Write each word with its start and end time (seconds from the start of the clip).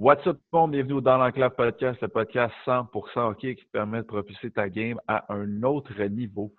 What's 0.00 0.24
up, 0.28 0.38
monde? 0.52 0.70
Bienvenue 0.70 1.02
Dans 1.02 1.18
l'Enclave 1.18 1.56
Podcast, 1.56 2.00
le 2.00 2.06
podcast 2.06 2.54
100% 2.64 3.18
hockey 3.18 3.56
qui 3.56 3.64
permet 3.64 3.98
de 3.98 4.06
propulser 4.06 4.48
ta 4.48 4.68
game 4.68 5.00
à 5.08 5.24
un 5.34 5.64
autre 5.64 5.92
niveau. 6.04 6.54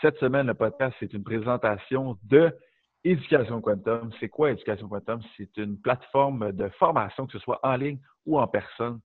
Cette 0.00 0.16
semaine, 0.16 0.46
le 0.46 0.54
podcast, 0.54 0.96
c'est 0.98 1.12
une 1.12 1.22
présentation 1.22 2.16
de 2.22 2.50
Éducation 3.04 3.60
Quantum. 3.60 4.10
C'est 4.18 4.30
quoi 4.30 4.52
Éducation 4.52 4.88
Quantum? 4.88 5.20
C'est 5.36 5.54
une 5.58 5.78
plateforme 5.78 6.52
de 6.52 6.70
formation, 6.78 7.26
que 7.26 7.32
ce 7.32 7.38
soit 7.40 7.60
en 7.62 7.76
ligne 7.76 7.98
ou 8.24 8.40
en 8.40 8.46
personne, 8.46 9.00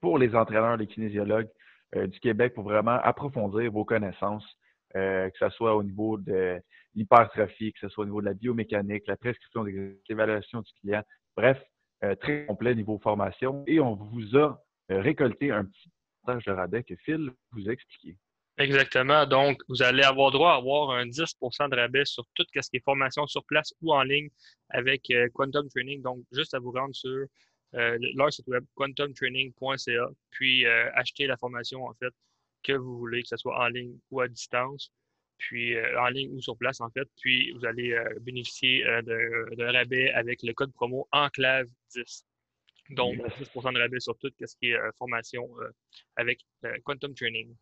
pour 0.00 0.18
les 0.18 0.34
entraîneurs, 0.34 0.76
les 0.76 0.88
kinésiologues 0.88 1.48
euh, 1.94 2.08
du 2.08 2.18
Québec 2.18 2.52
pour 2.52 2.64
vraiment 2.64 2.98
approfondir 3.04 3.70
vos 3.70 3.84
connaissances, 3.84 4.44
euh, 4.96 5.30
que 5.30 5.38
ce 5.38 5.50
soit 5.50 5.76
au 5.76 5.84
niveau 5.84 6.18
de 6.18 6.60
l'hypertrophie, 6.96 7.72
que 7.74 7.78
ce 7.78 7.88
soit 7.90 8.02
au 8.02 8.06
niveau 8.06 8.22
de 8.22 8.26
la 8.26 8.34
biomécanique, 8.34 9.06
la 9.06 9.16
prescription 9.16 9.62
des 9.62 10.00
évaluations 10.08 10.62
du 10.62 10.72
client. 10.80 11.04
Bref, 11.36 11.62
très 12.20 12.46
complet 12.46 12.74
niveau 12.74 12.98
formation. 12.98 13.64
Et 13.66 13.80
on 13.80 13.94
vous 13.94 14.36
a 14.36 14.62
récolté 14.88 15.50
un 15.50 15.64
petit 15.64 15.90
pourcentage 16.22 16.44
de 16.44 16.52
rabais 16.52 16.82
que 16.82 16.94
Phil 16.96 17.30
vous 17.52 17.68
a 17.68 17.72
expliqué. 17.72 18.16
Exactement. 18.56 19.24
Donc, 19.26 19.60
vous 19.68 19.82
allez 19.82 20.02
avoir 20.02 20.32
droit 20.32 20.52
à 20.52 20.56
avoir 20.56 20.90
un 20.90 21.06
10% 21.06 21.70
de 21.70 21.76
rabais 21.76 22.04
sur 22.04 22.24
tout 22.34 22.44
ce 22.52 22.70
qui 22.70 22.76
est 22.76 22.84
formation 22.84 23.26
sur 23.26 23.44
place 23.44 23.72
ou 23.82 23.92
en 23.92 24.02
ligne 24.02 24.28
avec 24.70 25.12
Quantum 25.34 25.68
Training. 25.68 26.02
Donc, 26.02 26.24
juste 26.32 26.54
à 26.54 26.58
vous 26.58 26.72
rendre 26.72 26.94
sur 26.94 27.26
euh, 27.74 27.98
leur 28.14 28.32
site 28.32 28.46
web 28.48 28.64
quantumtraining.ca, 28.74 30.08
puis 30.30 30.64
euh, 30.64 30.90
acheter 30.94 31.26
la 31.26 31.36
formation 31.36 31.84
en 31.84 31.92
fait 31.94 32.14
que 32.62 32.72
vous 32.72 32.96
voulez, 32.96 33.22
que 33.22 33.28
ce 33.28 33.36
soit 33.36 33.62
en 33.62 33.68
ligne 33.68 33.98
ou 34.10 34.22
à 34.22 34.28
distance, 34.28 34.90
puis 35.38 35.74
euh, 35.74 36.00
en 36.00 36.08
ligne 36.08 36.34
ou 36.34 36.40
sur 36.40 36.56
place 36.56 36.80
en 36.80 36.90
fait, 36.90 37.08
puis 37.20 37.52
vous 37.52 37.64
allez 37.64 37.98
bénéficier 38.20 38.84
d'un 39.02 39.72
rabais 39.72 40.10
avec 40.12 40.42
le 40.42 40.52
code 40.52 40.72
promo 40.72 41.08
Enclave10. 41.12 42.24
Donc, 42.90 43.16
10 43.16 43.50
de 43.54 43.78
rabais 43.78 44.00
sur 44.00 44.16
tout 44.18 44.30
ce 44.40 44.56
qui 44.56 44.70
est 44.70 44.78
formation 44.96 45.46
avec 46.16 46.40
Quantum 46.84 47.14
Training. 47.14 47.54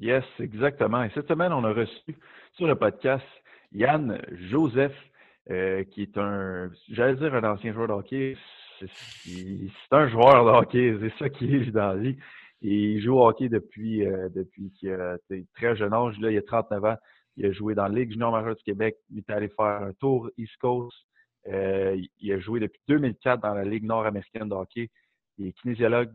Yes, 0.00 0.24
exactement. 0.40 1.04
Et 1.04 1.10
cette 1.14 1.28
semaine, 1.28 1.52
on 1.52 1.62
a 1.62 1.72
reçu 1.72 2.16
sur 2.54 2.66
le 2.66 2.74
podcast 2.74 3.24
Yann 3.70 4.20
Joseph, 4.50 4.96
qui 5.46 6.02
est 6.02 6.18
un, 6.18 6.68
j'allais 6.90 7.14
dire 7.14 7.32
un 7.32 7.44
ancien 7.44 7.72
joueur 7.72 7.88
de 7.88 7.92
hockey, 7.92 8.36
c'est 8.80 9.92
un 9.92 10.08
joueur 10.08 10.44
de 10.44 10.50
hockey, 10.50 10.96
c'est 11.00 11.18
ça 11.18 11.28
qui 11.28 11.54
est 11.54 11.70
dans 11.70 11.94
la 11.94 11.96
vie. 11.96 12.16
Il 12.66 13.00
joue 13.02 13.18
au 13.18 13.26
hockey 13.26 13.48
depuis, 13.48 14.06
euh, 14.06 14.28
depuis 14.30 14.70
qu'il 14.72 14.90
a 14.92 15.18
très 15.54 15.76
jeune 15.76 15.92
âge. 15.92 16.18
Là, 16.18 16.30
il 16.30 16.38
a 16.38 16.42
39 16.42 16.84
ans. 16.84 16.96
Il 17.36 17.46
a 17.46 17.52
joué 17.52 17.74
dans 17.74 17.86
la 17.86 18.00
Ligue 18.00 18.12
junior 18.12 18.32
majeure 18.32 18.56
du 18.56 18.62
Québec. 18.62 18.96
Il 19.10 19.18
est 19.18 19.30
allé 19.30 19.48
faire 19.48 19.82
un 19.82 19.92
tour 19.94 20.30
East 20.38 20.56
Coast. 20.58 20.96
Euh, 21.46 22.00
il 22.20 22.32
a 22.32 22.38
joué 22.38 22.60
depuis 22.60 22.80
2004 22.88 23.42
dans 23.42 23.52
la 23.52 23.64
Ligue 23.64 23.84
nord-américaine 23.84 24.48
de 24.48 24.54
hockey. 24.54 24.90
Il 25.36 25.48
est 25.48 25.52
kinésiologue, 25.52 26.10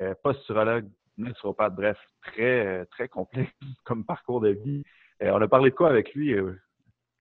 euh, 0.00 0.14
posturologue, 0.24 0.88
naturopathe. 1.16 1.76
Bref, 1.76 1.98
très, 2.22 2.84
très 2.86 3.08
complet 3.08 3.48
comme 3.84 4.04
parcours 4.04 4.40
de 4.40 4.50
vie. 4.50 4.82
on 5.20 5.40
a 5.40 5.46
parlé 5.46 5.70
de 5.70 5.76
quoi 5.76 5.90
avec 5.90 6.14
lui, 6.14 6.34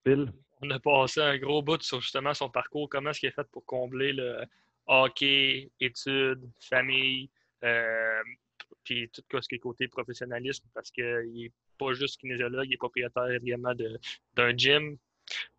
Phil? 0.04 0.32
On 0.64 0.70
a 0.72 0.80
passé 0.80 1.22
un 1.22 1.38
gros 1.38 1.62
bout 1.62 1.82
sur 1.84 2.02
justement 2.02 2.34
son 2.34 2.50
parcours, 2.50 2.90
comment 2.90 3.12
est-ce 3.12 3.20
qu'il 3.20 3.30
est 3.30 3.36
fait 3.36 3.48
pour 3.52 3.66
combler 3.66 4.14
le, 4.14 4.44
hockey, 4.88 5.72
études, 5.80 6.50
famille, 6.59 7.30
puis 8.84 9.10
tout 9.10 9.42
ce 9.42 9.48
qui 9.48 9.56
est 9.56 9.60
côté 9.60 9.88
professionnalisme, 9.88 10.66
parce 10.74 10.92
qu'il 10.92 11.32
n'est 11.34 11.52
pas 11.78 11.94
juste 11.94 12.20
kinésiologue, 12.20 12.68
il 12.68 12.74
est 12.74 12.78
propriétaire 12.78 13.30
également 13.30 13.74
d'un 14.36 14.58
gym. 14.58 14.98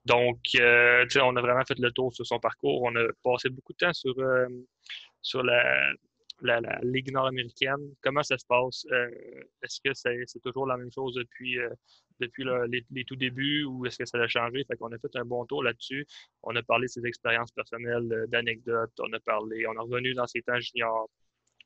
Donc, 0.05 0.39
euh, 0.57 1.07
on 1.23 1.37
a 1.37 1.41
vraiment 1.41 1.65
fait 1.65 1.79
le 1.79 1.91
tour 1.93 2.13
sur 2.13 2.27
son 2.27 2.39
parcours. 2.39 2.83
On 2.83 2.95
a 2.97 3.07
passé 3.23 3.49
beaucoup 3.49 3.73
de 3.73 3.79
temps 3.79 3.93
sur, 3.93 4.19
euh, 4.19 4.47
sur 5.23 5.43
la, 5.43 5.93
la, 6.43 6.61
Ligue 6.83 7.13
nord-américaine. 7.13 7.95
Comment 8.03 8.23
ça 8.23 8.37
se 8.37 8.45
passe? 8.47 8.85
Est-ce 9.63 9.81
que 9.83 9.95
c'est 9.95 10.41
toujours 10.43 10.67
la 10.67 10.77
même 10.77 10.91
chose 10.93 11.15
depuis, 11.15 11.59
depuis 12.23 12.45
les, 12.91 13.05
tout 13.05 13.17
débuts 13.17 13.65
ou 13.65 13.84
est-ce 13.87 13.99
que 13.99 14.06
ça 14.06 14.19
a 14.19 14.28
changé? 14.28 14.65
Fait 14.65 14.77
qu'on 14.77 14.93
a 14.93 14.99
fait 14.99 15.15
un 15.17 15.25
bon 15.25 15.45
tour 15.45 15.62
là-dessus. 15.62 16.06
On 16.43 16.55
a 16.56 16.62
parlé 16.62 16.87
de 16.87 16.93
ses 16.93 17.05
expériences 17.06 17.53
personnelles, 17.53 18.11
euh, 18.12 18.27
d'anecdotes. 18.28 18.93
On 19.01 19.12
a 19.12 19.21
parlé, 19.21 19.67
on 19.67 19.75
est 19.75 19.78
revenu 19.78 20.15
dans 20.15 20.27
ses 20.27 20.43
temps 20.43 20.61
juniors. 20.61 21.09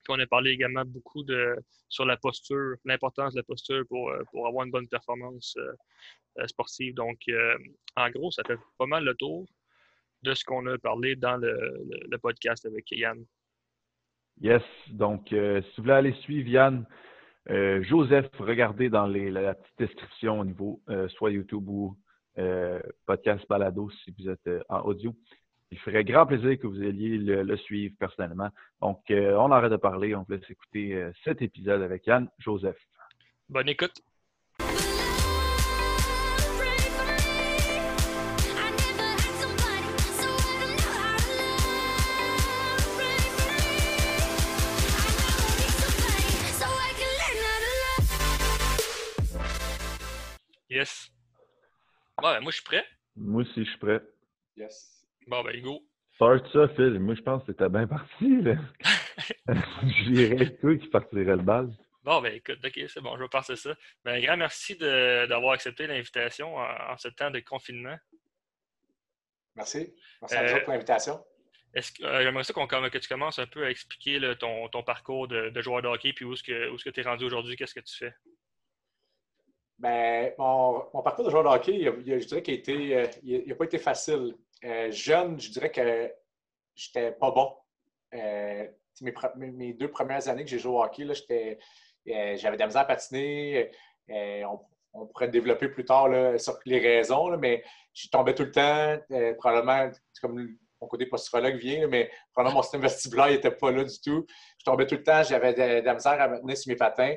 On 0.09 0.19
a 0.19 0.27
parlé 0.27 0.51
également 0.51 0.85
beaucoup 0.85 1.23
de, 1.23 1.57
sur 1.89 2.05
la 2.05 2.17
posture, 2.17 2.77
l'importance 2.85 3.35
de 3.35 3.41
la 3.41 3.45
posture 3.45 3.85
pour, 3.89 4.11
euh, 4.11 4.23
pour 4.31 4.47
avoir 4.47 4.65
une 4.65 4.71
bonne 4.71 4.89
performance 4.89 5.57
euh, 5.59 6.47
sportive. 6.47 6.95
Donc, 6.95 7.19
en 7.97 8.11
gros, 8.11 8.31
ça 8.31 8.43
fait 8.47 8.59
pas 8.79 8.87
mal 8.87 9.05
le 9.05 9.15
tour 9.15 9.47
de 10.23 10.35
ce 10.35 10.45
qu'on 10.45 10.67
a 10.67 10.77
parlé 10.79 11.17
dans 11.17 11.37
le, 11.37 12.19
podcast 12.19 12.67
avec 12.67 12.91
Yann. 12.91 13.25
Yes. 14.41 14.63
Donc, 14.89 15.29
si 15.29 15.37
vous 15.37 15.83
voulez 15.83 15.93
aller 15.93 16.13
suivre 16.23 16.49
Yann, 16.49 16.87
euh, 17.51 17.83
Joseph, 17.85 18.29
regardez 18.39 18.89
dans 18.89 19.07
la 19.07 19.55
petite 19.55 19.79
description 19.79 20.41
au 20.41 20.45
niveau 20.45 20.83
euh, 20.89 21.09
soit 21.09 21.31
YouTube 21.31 21.69
ou 21.69 21.97
euh, 22.39 22.81
podcast 23.07 23.47
balado 23.49 23.89
si 24.05 24.15
vous 24.19 24.29
êtes 24.29 24.51
en 24.69 24.81
audio. 24.81 25.15
Il 25.71 25.79
ferait 25.79 26.05
grand 26.05 26.27
plaisir 26.27 26.59
que 26.59 26.67
vous 26.67 26.81
alliez 26.81 27.19
le, 27.19 27.57
suivre 27.57 27.95
personnellement. 27.99 28.51
Donc, 28.81 29.01
on 29.11 29.51
arrête 29.51 29.73
de 29.73 29.77
parler. 29.77 30.15
On 30.15 30.23
vous 30.23 30.33
laisse 30.35 30.49
écouter 30.49 31.11
cet 31.25 31.43
épisode 31.43 31.83
avec 31.83 32.07
Yann 32.07 32.29
Joseph. 32.39 32.79
Bonne 33.49 33.69
écoute. 33.69 34.01
Yes. 50.69 51.11
Bon, 52.21 52.33
ben, 52.33 52.41
moi, 52.41 52.51
je 52.51 52.57
suis 52.57 52.65
prêt. 52.65 52.85
Moi 53.15 53.43
aussi, 53.43 53.65
je 53.65 53.71
suis 53.71 53.79
prêt. 53.79 54.03
Yes. 54.57 54.96
Bon, 55.27 55.43
ben, 55.43 55.61
go. 55.61 55.83
Start 56.15 56.47
ça, 56.53 56.69
Phil. 56.69 56.99
Moi, 56.99 57.15
je 57.15 57.23
pense 57.23 57.43
que 57.43 57.53
t'étais 57.53 57.69
bien 57.69 57.87
parti, 57.87 58.41
là. 58.43 58.55
je 59.49 60.11
dirais 60.11 60.57
toi 60.57 60.77
qui 60.77 60.89
partirais 60.89 61.37
le 61.37 61.43
bal. 61.43 61.71
Bon, 62.05 62.23
ben 62.23 62.35
écoute, 62.35 62.59
ok, 62.65 62.81
c'est 62.89 63.01
bon, 63.01 63.17
je 63.17 63.23
vais 63.25 63.29
passer 63.29 63.57
ça. 63.57 63.75
Ben, 64.05 64.23
grand 64.23 64.37
merci 64.37 64.77
d'avoir 64.77 65.55
accepté 65.55 65.89
l'invitation 65.89 66.57
en, 66.57 66.97
ce 66.97 67.09
temps 67.09 67.33
de 67.33 67.41
confinement. 67.41 67.97
Merci. 69.57 69.93
Merci 70.23 70.37
à 70.37 70.55
vous 70.55 70.61
pour 70.61 70.73
l'invitation. 70.73 71.25
Est-ce 71.75 71.93
que 71.93 72.05
euh, 72.05 72.23
j'aimerais 72.23 72.45
ça 72.45 72.55
que 72.55 72.99
tu 72.99 73.09
commences 73.09 73.41
un 73.41 73.47
peu 73.47 73.65
à 73.65 73.71
expliquer 73.71 74.21
ton, 74.39 74.69
ton, 74.69 74.85
parcours 74.85 75.27
de, 75.27 75.51
de, 75.51 75.63
joueur 75.63 75.83
de 75.83 75.89
hockey 75.89 76.13
puis 76.13 76.25
où 76.25 76.33
est-ce 76.35 76.45
que 76.45 76.91
tu 76.91 77.01
es 77.01 77.03
rendu 77.03 77.25
aujourd'hui, 77.25 77.57
qu'est-ce 77.57 77.75
que 77.75 77.81
tu 77.81 77.97
fais? 77.97 78.15
Ben, 79.79 80.33
mon, 80.39 81.03
parcours 81.03 81.25
de 81.25 81.31
joueur 81.31 81.43
de 81.43 81.49
hockey, 81.49 81.83
je 81.83 82.27
dirais 82.27 82.43
qu'il 82.43 82.89
n'a 82.89 83.03
euh, 83.03 83.55
pas 83.57 83.65
été 83.65 83.79
facile. 83.79 84.35
Euh, 84.65 84.91
jeune, 84.91 85.41
je 85.41 85.51
dirais 85.51 85.71
que 85.71 86.13
j'étais 86.75 87.13
pas 87.13 87.31
bon. 87.31 87.55
Euh, 88.15 88.67
mes, 89.37 89.75
deux 89.75 89.91
premières 89.91 90.29
années 90.29 90.45
que 90.45 90.51
j'ai 90.51 90.59
joué 90.59 90.73
au 90.73 90.83
hockey, 90.83 91.07
j'avais 92.07 92.57
de 92.57 92.61
la 92.61 92.67
misère 92.67 92.83
à 92.83 92.85
patiner. 92.87 93.71
On, 94.09 95.07
pourrait 95.09 95.29
développer 95.29 95.69
plus 95.69 95.85
tard 95.85 96.09
les 96.09 96.79
raisons, 96.79 97.37
mais 97.37 97.63
je 97.93 98.09
tombais 98.09 98.35
tout 98.35 98.45
le 98.45 98.53
temps. 98.53 98.97
probablement, 99.39 99.91
comme 100.23 100.57
mon 100.81 100.87
côté 100.89 101.07
posturologue 101.07 101.57
vient, 101.57 101.87
mais 101.89 102.11
probablement 102.33 102.59
mon 102.59 102.63
système 102.63 102.83
vestibulaire 102.83 103.29
n'était 103.29 103.51
pas 103.51 103.71
là 103.71 103.85
du 103.85 104.01
tout. 104.01 104.27
Je 104.59 104.65
tombais 104.65 104.87
tout 104.87 104.95
le 104.95 105.03
temps, 105.03 105.23
j'avais 105.23 105.53
de, 105.55 105.85
la 105.85 105.95
misère 105.95 106.21
à 106.21 106.29
me 106.29 106.41
tenir 106.41 106.57
sur 106.57 106.71
mes 106.71 106.77
patins. 106.77 107.17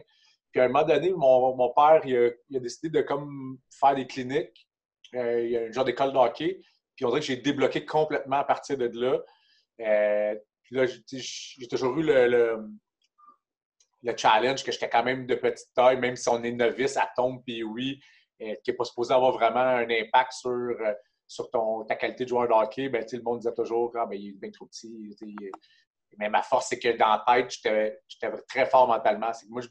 Puis 0.51 0.61
à 0.61 0.65
un 0.65 0.67
moment 0.67 0.83
donné, 0.83 1.11
mon, 1.11 1.73
père, 1.73 2.01
il 2.05 2.17
a, 2.55 2.59
décidé 2.59 2.89
de 2.89 3.01
comme 3.01 3.57
faire 3.69 3.95
des 3.95 4.07
cliniques. 4.07 4.67
Euh, 5.15 5.43
il 5.43 5.51
y 5.51 5.57
a 5.57 5.61
un 5.61 5.71
genre 5.71 5.85
d'école 5.85 6.11
de 6.11 6.17
hockey. 6.17 6.61
Puis 6.99 7.05
on 7.05 7.11
dirait 7.11 7.21
que 7.21 7.27
j'ai 7.27 7.37
débloqué 7.37 7.85
complètement 7.85 8.39
à 8.39 8.43
partir 8.43 8.77
de 8.77 8.91
là. 8.93 9.21
Euh, 9.79 10.35
puis 10.63 10.75
là, 10.75 10.85
j'ai 10.85 11.67
toujours 11.69 11.97
eu 11.97 12.03
le, 12.03 12.27
le, 14.03 14.17
challenge 14.17 14.65
que 14.65 14.71
j'étais 14.73 14.89
quand 14.89 15.05
même 15.05 15.25
de 15.25 15.35
petite 15.35 15.73
taille, 15.73 15.97
même 15.97 16.17
si 16.17 16.27
on 16.27 16.43
est 16.43 16.51
novice 16.51 16.97
à 16.97 17.09
tombe, 17.15 17.41
puis 17.45 17.63
oui, 17.63 18.01
euh, 18.41 18.53
qui 18.65 18.71
n'est 18.71 18.75
pas 18.75 18.83
supposé 18.83 19.13
avoir 19.13 19.31
vraiment 19.31 19.61
un 19.61 19.89
impact 19.89 20.33
sur, 20.33 20.75
sur 21.25 21.49
ton, 21.51 21.85
ta 21.85 21.95
qualité 21.95 22.25
de 22.25 22.29
joueur 22.29 22.49
de 22.49 22.53
hockey. 22.53 22.89
Ben, 22.89 23.05
le 23.09 23.21
monde 23.21 23.39
disait 23.39 23.53
toujours 23.53 23.93
ah, 23.95 24.05
ben, 24.05 24.19
il 24.19 24.31
est 24.31 24.33
bien 24.33 24.51
trop 24.51 24.65
petit. 24.65 25.15
Mais 26.17 26.27
ma 26.27 26.43
force, 26.43 26.67
c'est 26.67 26.79
que 26.79 26.97
dans 26.97 27.07
la 27.11 27.23
tête, 27.25 27.49
j'étais 27.49 28.31
très 28.49 28.65
fort 28.65 28.89
mentalement. 28.89 29.31
C'est 29.31 29.45
que 29.45 29.51
moi, 29.51 29.61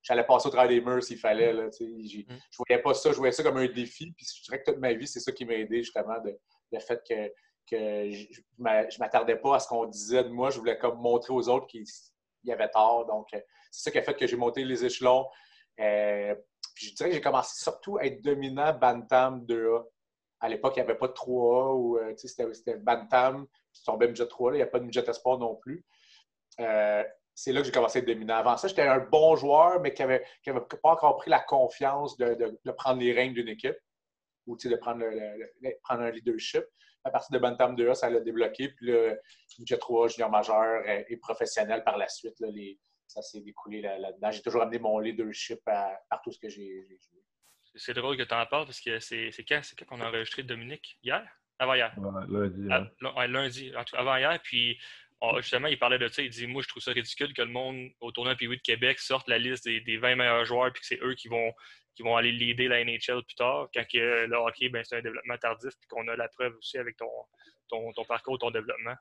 j'allais 0.00 0.24
passer 0.24 0.48
au 0.48 0.50
travers 0.50 0.70
des 0.70 0.80
murs 0.80 1.02
s'il 1.02 1.18
fallait. 1.18 1.52
Là, 1.52 1.66
mm. 1.66 1.70
je 1.78 2.18
ne 2.20 2.24
voyais 2.66 2.82
pas 2.82 2.94
ça, 2.94 3.12
je 3.12 3.16
voyais 3.18 3.32
ça 3.32 3.42
comme 3.42 3.58
un 3.58 3.66
défi. 3.66 4.10
Puis 4.16 4.26
je 4.38 4.44
dirais 4.44 4.62
que 4.62 4.70
toute 4.70 4.80
ma 4.80 4.94
vie, 4.94 5.06
c'est 5.06 5.20
ça 5.20 5.32
qui 5.32 5.44
m'a 5.44 5.52
aidé, 5.52 5.82
justement, 5.82 6.18
de, 6.24 6.34
le 6.72 6.80
fait 6.80 7.02
que, 7.08 7.28
que 7.70 8.10
je 8.10 8.40
ne 8.58 8.98
m'attardais 8.98 9.36
pas 9.36 9.56
à 9.56 9.60
ce 9.60 9.68
qu'on 9.68 9.86
disait 9.86 10.24
de 10.24 10.28
moi. 10.28 10.50
Je 10.50 10.58
voulais 10.58 10.78
comme 10.78 10.98
montrer 10.98 11.32
aux 11.32 11.48
autres 11.48 11.66
qu'il 11.66 11.84
y 12.44 12.52
avait 12.52 12.68
tort. 12.68 13.06
Donc, 13.06 13.28
euh, 13.34 13.40
c'est 13.70 13.84
ça 13.84 13.90
qui 13.90 13.98
a 13.98 14.02
fait 14.02 14.14
que 14.14 14.26
j'ai 14.26 14.36
monté 14.36 14.64
les 14.64 14.84
échelons. 14.84 15.26
Euh, 15.80 16.34
je 16.74 16.94
dirais 16.94 17.10
que 17.10 17.14
j'ai 17.14 17.20
commencé 17.20 17.62
surtout 17.62 17.98
à 17.98 18.04
être 18.04 18.22
dominant 18.22 18.72
Bantam 18.72 19.44
2A. 19.44 19.84
À 20.40 20.48
l'époque, 20.48 20.74
il 20.76 20.80
n'y 20.80 20.84
avait 20.84 20.98
pas 20.98 21.08
de 21.08 21.12
3A 21.12 21.74
ou 21.74 21.98
euh, 21.98 22.14
c'était 22.16 22.76
Bantam. 22.76 23.46
tu 23.72 23.82
tombais 23.82 24.06
midget 24.06 24.26
3, 24.26 24.52
il 24.52 24.56
n'y 24.56 24.62
a 24.62 24.66
pas 24.66 24.78
de 24.78 24.84
midget 24.84 25.08
espoir 25.08 25.38
non 25.38 25.56
plus. 25.56 25.84
C'est 27.34 27.52
là 27.52 27.60
que 27.60 27.66
j'ai 27.66 27.72
commencé 27.72 27.98
à 27.98 28.02
être 28.02 28.08
dominant. 28.08 28.34
Avant 28.34 28.56
ça, 28.56 28.66
j'étais 28.66 28.82
un 28.82 28.98
bon 28.98 29.36
joueur, 29.36 29.80
mais 29.80 29.94
qui 29.94 30.02
n'avait 30.02 30.24
pas 30.44 30.90
encore 30.90 31.16
pris 31.18 31.30
la 31.30 31.38
confiance 31.38 32.16
de, 32.16 32.58
prendre 32.76 33.00
les 33.00 33.12
règnes 33.12 33.34
d'une 33.34 33.48
équipe 33.48 33.76
ou 34.48 34.56
de 34.56 34.76
prendre, 34.76 35.04
prendre 35.82 36.02
un 36.02 36.10
leadership. 36.10 36.64
À 37.04 37.10
partir 37.10 37.30
de 37.32 37.38
Bantam 37.38 37.76
2A, 37.76 37.94
ça 37.94 38.10
l'a 38.10 38.20
débloqué. 38.20 38.68
Puis 38.70 38.86
le 38.86 39.20
midget 39.58 39.78
3, 39.78 40.08
junior 40.08 40.30
majeur 40.30 40.82
et, 40.88 41.16
professionnel 41.18 41.84
par 41.84 41.96
la 41.96 42.08
suite. 42.08 42.34
ça 43.06 43.22
s'est 43.22 43.40
découlé 43.40 43.82
là-dedans. 43.82 44.30
j'ai 44.30 44.42
toujours 44.42 44.62
amené 44.62 44.78
mon 44.78 44.98
leadership 44.98 45.60
à, 45.66 46.00
par 46.10 46.22
tout 46.22 46.32
ce 46.32 46.38
que 46.38 46.48
j'ai 46.48 46.82
joué. 46.82 47.22
C'est 47.74 47.94
drôle 47.94 48.16
que 48.16 48.22
tu 48.22 48.34
en 48.34 48.46
parles 48.46 48.64
parce 48.64 48.80
que 48.80 48.98
c'est 48.98 49.30
quand, 49.46 49.60
quand 49.78 49.84
qu'on 49.84 50.00
a 50.00 50.08
enregistré 50.08 50.42
Dominique? 50.42 50.98
Hier? 51.02 51.24
Avant-hier. 51.58 51.92
lundi. 52.28 52.68
Ah, 52.70 53.26
lundi, 53.26 53.72
avant-hier. 53.92 54.40
Puis 54.42 54.78
justement, 55.36 55.68
il 55.68 55.78
parlait 55.78 55.98
de 55.98 56.08
ça. 56.08 56.22
Il 56.22 56.30
dit 56.30 56.46
Moi, 56.46 56.62
je 56.62 56.68
trouve 56.68 56.82
ça 56.82 56.92
ridicule 56.92 57.32
que 57.34 57.42
le 57.42 57.50
monde 57.50 57.90
au 58.00 58.12
tournoi 58.12 58.34
PWI 58.34 58.56
de 58.56 58.62
Québec 58.62 58.98
sorte 58.98 59.28
la 59.28 59.38
liste 59.38 59.64
des, 59.64 59.96
20 59.96 60.16
meilleurs 60.16 60.44
joueurs 60.44 60.72
puis 60.72 60.80
que 60.80 60.86
c'est 60.86 61.02
eux 61.02 61.14
qui 61.14 61.28
vont, 61.28 61.52
qui 61.98 62.04
vont 62.04 62.16
aller 62.16 62.30
leader 62.30 62.68
la 62.68 62.84
NHL 62.84 63.24
plus 63.24 63.34
tard. 63.34 63.68
Quand 63.74 63.82
que 63.92 64.26
le 64.26 64.36
hockey, 64.36 64.68
ben, 64.68 64.84
c'est 64.84 64.98
un 64.98 65.02
développement 65.02 65.36
tardif 65.36 65.72
puis 65.80 65.88
qu'on 65.88 66.06
a 66.06 66.14
la 66.14 66.28
preuve 66.28 66.54
aussi 66.56 66.78
avec 66.78 66.96
ton, 66.96 67.10
ton, 67.66 67.92
ton 67.92 68.04
parcours, 68.04 68.38
ton 68.38 68.52
développement. 68.52 68.94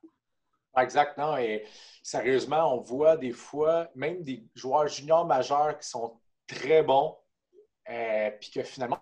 Exactement. 0.75 1.37
Et 1.37 1.63
sérieusement, 2.01 2.73
on 2.73 2.81
voit 2.81 3.15
des 3.15 3.33
fois 3.33 3.87
même 3.93 4.23
des 4.23 4.43
joueurs 4.55 4.87
juniors 4.87 5.27
majeurs 5.27 5.77
qui 5.77 5.87
sont 5.87 6.19
très 6.47 6.81
bons, 6.81 7.15
euh, 7.87 8.31
puis 8.41 8.49
que 8.49 8.63
finalement, 8.63 8.97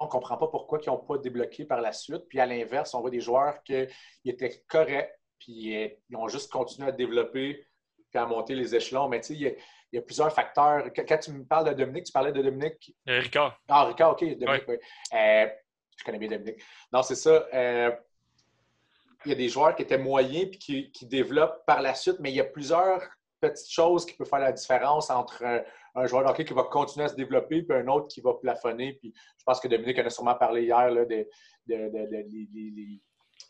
on 0.00 0.06
ne 0.06 0.10
comprend 0.10 0.38
pas 0.38 0.48
pourquoi 0.48 0.80
ils 0.82 0.88
n'ont 0.88 0.96
pas 0.96 1.18
débloqué 1.18 1.66
par 1.66 1.82
la 1.82 1.92
suite. 1.92 2.26
Puis 2.30 2.40
à 2.40 2.46
l'inverse, 2.46 2.94
on 2.94 3.02
voit 3.02 3.10
des 3.10 3.20
joueurs 3.20 3.62
qui 3.62 3.86
étaient 4.24 4.64
corrects, 4.68 5.20
puis 5.38 5.76
euh, 5.76 5.88
ils 6.08 6.16
ont 6.16 6.28
juste 6.28 6.50
continué 6.50 6.88
à 6.88 6.92
développer 6.92 7.66
puis 8.08 8.18
à 8.18 8.24
monter 8.24 8.54
les 8.54 8.74
échelons. 8.74 9.10
Mais 9.10 9.20
tu 9.20 9.36
sais, 9.36 9.58
il 9.94 9.96
y, 9.96 9.98
a 9.98 10.02
plusieurs 10.02 10.32
facteurs. 10.32 10.84
Quand 10.92 11.18
tu 11.18 11.30
me 11.30 11.44
parles 11.44 11.68
de 11.68 11.74
Dominique, 11.74 12.04
tu 12.04 12.12
parlais 12.12 12.32
de 12.32 12.42
Dominique. 12.42 12.94
Euh, 13.08 13.20
Ricard. 13.20 13.60
Ah, 13.68 13.84
Ricard, 13.84 14.12
OK. 14.12 14.20
Dominique, 14.20 14.64
oui. 14.68 14.76
je 15.12 16.04
connais 16.04 16.18
bien 16.18 16.28
Dominique. 16.28 16.62
Non, 16.92 17.02
c'est 17.02 17.14
ça. 17.14 17.46
il 17.52 19.28
y 19.28 19.32
a 19.32 19.34
des 19.34 19.48
joueurs 19.48 19.74
qui 19.74 19.82
étaient 19.82 19.98
moyens 19.98 20.50
puis 20.50 20.58
qui, 20.58 20.90
qui, 20.90 21.06
développent 21.06 21.64
par 21.66 21.80
la 21.80 21.94
suite, 21.94 22.16
mais 22.20 22.30
il 22.30 22.36
y 22.36 22.40
a 22.40 22.44
plusieurs 22.44 23.02
petites 23.40 23.70
choses 23.70 24.06
qui 24.06 24.14
peuvent 24.14 24.28
faire 24.28 24.38
la 24.38 24.52
différence 24.52 25.10
entre 25.10 25.64
un 25.94 26.06
joueur 26.06 26.24
de 26.24 26.30
hockey 26.30 26.44
qui 26.44 26.54
va 26.54 26.64
continuer 26.64 27.06
à 27.06 27.08
se 27.08 27.14
développer, 27.14 27.62
puis 27.62 27.76
un 27.76 27.86
autre 27.88 28.08
qui 28.08 28.20
va 28.20 28.34
plafonner. 28.34 28.94
Puis 28.94 29.12
je 29.38 29.44
pense 29.44 29.60
que 29.60 29.68
Dominique 29.68 29.98
en 29.98 30.06
a 30.06 30.10
sûrement 30.10 30.34
parlé 30.34 30.64
hier 30.64 30.90
là, 30.90 31.04
de, 31.04 31.26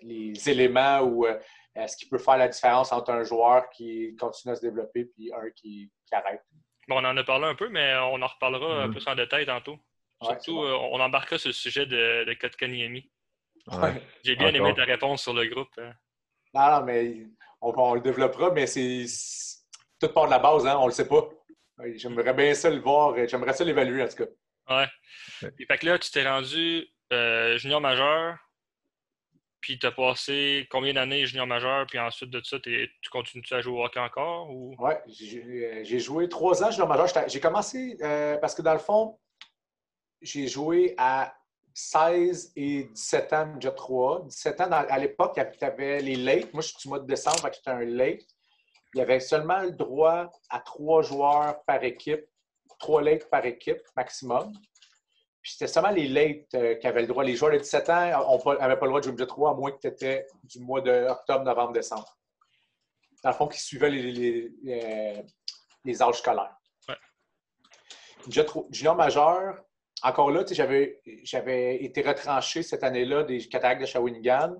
les, 0.03 0.51
éléments 0.51 1.01
ou 1.01 1.27
euh, 1.27 1.39
ce 1.87 1.97
qui 1.97 2.07
peut 2.09 2.19
faire 2.19 2.37
la 2.37 2.49
différence 2.49 2.93
entre 2.93 3.11
un 3.11 3.23
joueur 3.23 3.69
qui 3.71 4.15
continue 4.17 4.53
à 4.53 4.57
se 4.57 4.61
développer 4.61 5.11
et 5.19 5.33
un 5.33 5.51
qui, 5.55 5.91
Bon, 6.89 6.97
on 7.01 7.05
en 7.05 7.17
a 7.17 7.25
parlé 7.25 7.47
un 7.47 7.55
peu, 7.55 7.69
mais 7.69 7.95
on 7.97 8.21
en 8.21 8.27
reparlera 8.27 8.83
un 8.83 8.87
peu 8.87 8.95
plus 8.95 9.09
en 9.09 9.15
détail 9.15 9.47
tantôt. 9.47 9.79
Surtout, 10.23 10.63
euh, 10.63 10.73
on 10.93 11.01
embarquera 11.01 11.39
sur 11.39 11.49
le 11.49 11.55
sujet 11.55 11.87
de, 11.87 12.25
de 12.25 12.35
Kotkaniemi. 12.35 13.11
J'ai 14.23 14.37
bien 14.37 14.53
aimé 14.55 14.75
ta 14.75 14.85
réponse 14.85 15.23
sur 15.23 15.35
le 15.35 15.47
groupe. 15.47 15.71
Hein. 15.79 15.93
Non, 16.53 16.71
non, 16.71 16.85
mais 16.85 17.27
on, 17.61 17.95
le 17.95 18.01
développera, 18.01 18.51
mais 18.51 18.67
c'est 18.67 19.07
tout 20.01 20.13
part 20.13 20.27
de 20.27 20.31
la 20.31 20.39
base, 20.39 20.67
hein, 20.67 20.77
on 20.79 20.85
ne 20.85 20.89
le 20.89 20.93
sait 20.93 21.09
pas. 21.09 21.29
J'aimerais 21.97 22.35
bien 22.35 22.55
ça 22.55 22.71
le 22.71 22.79
voir. 22.79 23.15
J'aimerais 23.27 23.53
ça 23.53 23.65
l'évaluer, 23.65 24.03
en 24.03 24.09
tout 24.09 24.25
cas. 24.25 24.31
Ouais. 24.71 25.51
Et 25.59 25.67
fait 25.67 25.79
que 25.79 25.87
là, 25.87 25.99
tu 25.99 26.11
t'es 26.11 26.27
rendu 26.29 26.87
euh, 27.13 27.57
junior 27.59 27.81
majeur, 27.81 28.39
puis 29.65 29.79
tu 29.79 29.87
as 29.87 29.93
passé 29.93 30.67
combien 30.71 30.93
d'années 30.93 31.25
junior 31.25 31.47
majeur, 31.47 31.87
puis 31.87 31.99
ensuite 31.99 32.29
de 32.29 32.43
ça, 32.45 32.59
tu 32.61 32.91
continues 33.11 33.43
à 33.51 33.63
jouer 33.63 33.81
au 33.81 33.85
hockey 33.85 33.99
encore? 33.99 34.51
Ou... 34.51 34.77
Oui, 34.79 34.93
j'ai 35.07 35.99
joué 35.99 36.29
trois 36.29 36.63
ans 36.63 36.71
junior 36.71 36.87
majeur. 36.87 37.09
J'ai 37.27 37.41
commencé 37.41 37.97
euh, 38.03 38.37
parce 38.37 38.55
que 38.55 38.61
dans 38.61 38.75
le 38.75 38.79
fond, 38.79 39.19
j'ai 40.21 40.49
joué 40.49 40.95
à 40.99 41.35
16 41.73 42.53
et 42.57 42.85
17 42.85 43.33
ans 43.33 43.55
déjà 43.55 43.71
3. 43.71 44.27
17 44.27 44.61
ans, 44.61 44.69
à 44.71 44.99
l'époque, 44.99 45.41
tu 45.59 45.65
avais 45.65 46.01
les 46.01 46.17
late. 46.17 46.53
Moi, 46.53 46.61
je 46.61 46.69
suis 46.69 46.77
du 46.83 46.89
mois 46.89 47.01
de 47.01 47.07
décembre, 47.07 47.49
j'étais 47.51 47.71
un 47.71 47.85
late 47.87 48.27
il 48.95 48.99
y 48.99 49.01
avait 49.01 49.21
seulement 49.21 49.63
le 49.63 49.73
droit 49.73 50.31
à 50.49 50.61
trois 50.61 51.03
joueurs 51.03 51.63
par 51.65 51.83
équipe, 51.83 52.25
trois 52.79 53.03
lates 53.03 53.29
par 53.29 53.45
équipe 53.45 53.83
maximum. 53.97 54.53
Puis 55.45 55.53
c'était 55.53 55.67
seulement 55.67 55.91
les 55.91 56.09
lates 56.09 56.55
euh, 56.55 56.75
qui 56.77 56.87
avaient 56.87 57.03
le 57.03 57.07
droit. 57.07 57.23
Les 57.23 57.37
joueurs 57.37 57.53
de 57.53 57.59
17 57.59 57.91
ans 57.91 58.41
n'avaient 58.59 58.79
pas 58.79 58.87
le 58.87 58.89
droit 58.89 59.01
de 59.01 59.05
jouer 59.05 59.13
budget 59.13 59.27
3 59.27 59.51
à 59.51 59.55
moins 59.55 59.73
que 59.73 59.79
tu 59.79 59.89
étais 59.89 60.27
du 60.43 60.59
mois 60.59 60.81
d'octobre, 60.81 61.45
novembre, 61.45 61.73
décembre. 61.75 62.17
Dans 63.23 63.29
le 63.29 63.37
fond, 63.37 63.47
qui 63.47 63.61
suivaient 63.61 63.91
les, 63.91 64.51
les, 64.63 65.23
les, 65.85 66.03
âges 66.03 66.19
scolaires. 66.19 66.57
Ouais. 66.89 68.47
junior 68.71 68.97
majeur, 68.97 69.59
encore 70.03 70.31
là, 70.31 70.45
j'avais 70.47 71.85
été 71.85 72.01
retranché 72.01 72.63
cette 72.63 72.83
année-là 72.83 73.25
des 73.25 73.47
cataractes 73.47 73.83
de 73.83 73.87
Shawinigan 73.87 74.55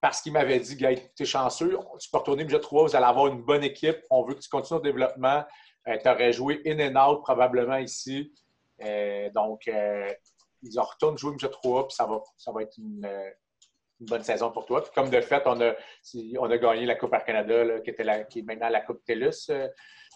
parce 0.00 0.22
qu'il 0.22 0.32
m'avait 0.32 0.60
dit, 0.60 0.76
gars, 0.76 0.94
tu 0.94 1.24
es 1.24 1.26
chanceux, 1.26 1.76
tu 2.00 2.08
peux 2.10 2.18
retourner 2.18 2.44
budget 2.44 2.60
3, 2.60 2.88
vous 2.88 2.96
allez 2.96 3.04
avoir 3.04 3.26
une 3.26 3.42
bonne 3.42 3.64
équipe, 3.64 3.98
on 4.08 4.24
veut 4.24 4.32
que 4.32 4.40
tu 4.40 4.48
continues 4.48 4.80
le 4.80 4.84
développement. 4.84 5.44
Euh, 5.88 5.98
tu 6.02 6.08
aurais 6.08 6.32
joué 6.32 6.62
in 6.66 6.78
and 6.80 6.96
out 6.96 7.22
probablement 7.22 7.76
ici. 7.76 8.32
Euh, 8.82 9.30
donc, 9.30 9.66
euh, 9.68 10.12
ils 10.62 10.78
ont 10.78 10.84
retourné 10.84 11.16
jouer 11.16 11.32
budget 11.32 11.50
3, 11.50 11.88
puis 11.88 11.94
ça 11.94 12.06
va, 12.06 12.20
ça 12.36 12.52
va 12.52 12.62
être 12.62 12.76
une, 12.78 13.08
bonne 14.00 14.22
saison 14.22 14.50
pour 14.50 14.64
toi. 14.64 14.82
Puis 14.82 14.90
comme 14.94 15.10
de 15.10 15.20
fait, 15.20 15.42
on 15.46 15.60
a, 15.60 15.74
on 16.38 16.50
a 16.50 16.58
gagné 16.58 16.86
la 16.86 16.94
Coupe 16.94 17.12
Air 17.12 17.24
Canada, 17.24 17.80
qui, 17.80 17.90
était 17.90 18.26
qui 18.30 18.38
est 18.38 18.42
maintenant 18.42 18.70
la 18.70 18.80
Coupe 18.80 19.04
TELUS. 19.04 19.50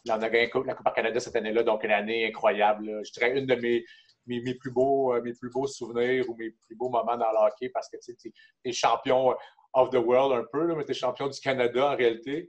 On 0.08 0.12
a 0.12 0.28
gagné 0.30 0.50
la 0.66 0.74
Coupe 0.74 0.86
Air 0.86 0.94
Canada 0.94 1.20
cette 1.20 1.36
année-là, 1.36 1.62
donc 1.62 1.84
une 1.84 1.90
année 1.90 2.26
incroyable. 2.26 3.02
Je 3.04 3.12
dirais 3.12 3.38
une 3.38 3.46
de 3.46 3.54
mes, 3.56 3.84
mes, 4.26 4.54
plus 4.54 4.70
beaux, 4.70 5.20
mes 5.20 5.34
plus 5.34 5.50
beaux 5.50 5.66
souvenirs 5.66 6.28
ou 6.30 6.34
mes 6.36 6.50
plus 6.50 6.76
beaux 6.76 6.88
moments 6.88 7.16
dans 7.16 7.30
le 7.30 7.46
hockey 7.46 7.68
parce 7.68 7.90
que 7.90 7.98
tu 7.98 8.32
es 8.64 8.72
champion 8.72 9.34
of 9.74 9.90
the 9.90 9.96
world 9.96 10.32
un 10.32 10.46
peu, 10.50 10.74
mais 10.74 10.84
tu 10.84 10.94
champion 10.94 11.28
du 11.28 11.38
Canada 11.40 11.92
en 11.92 11.96
réalité. 11.96 12.48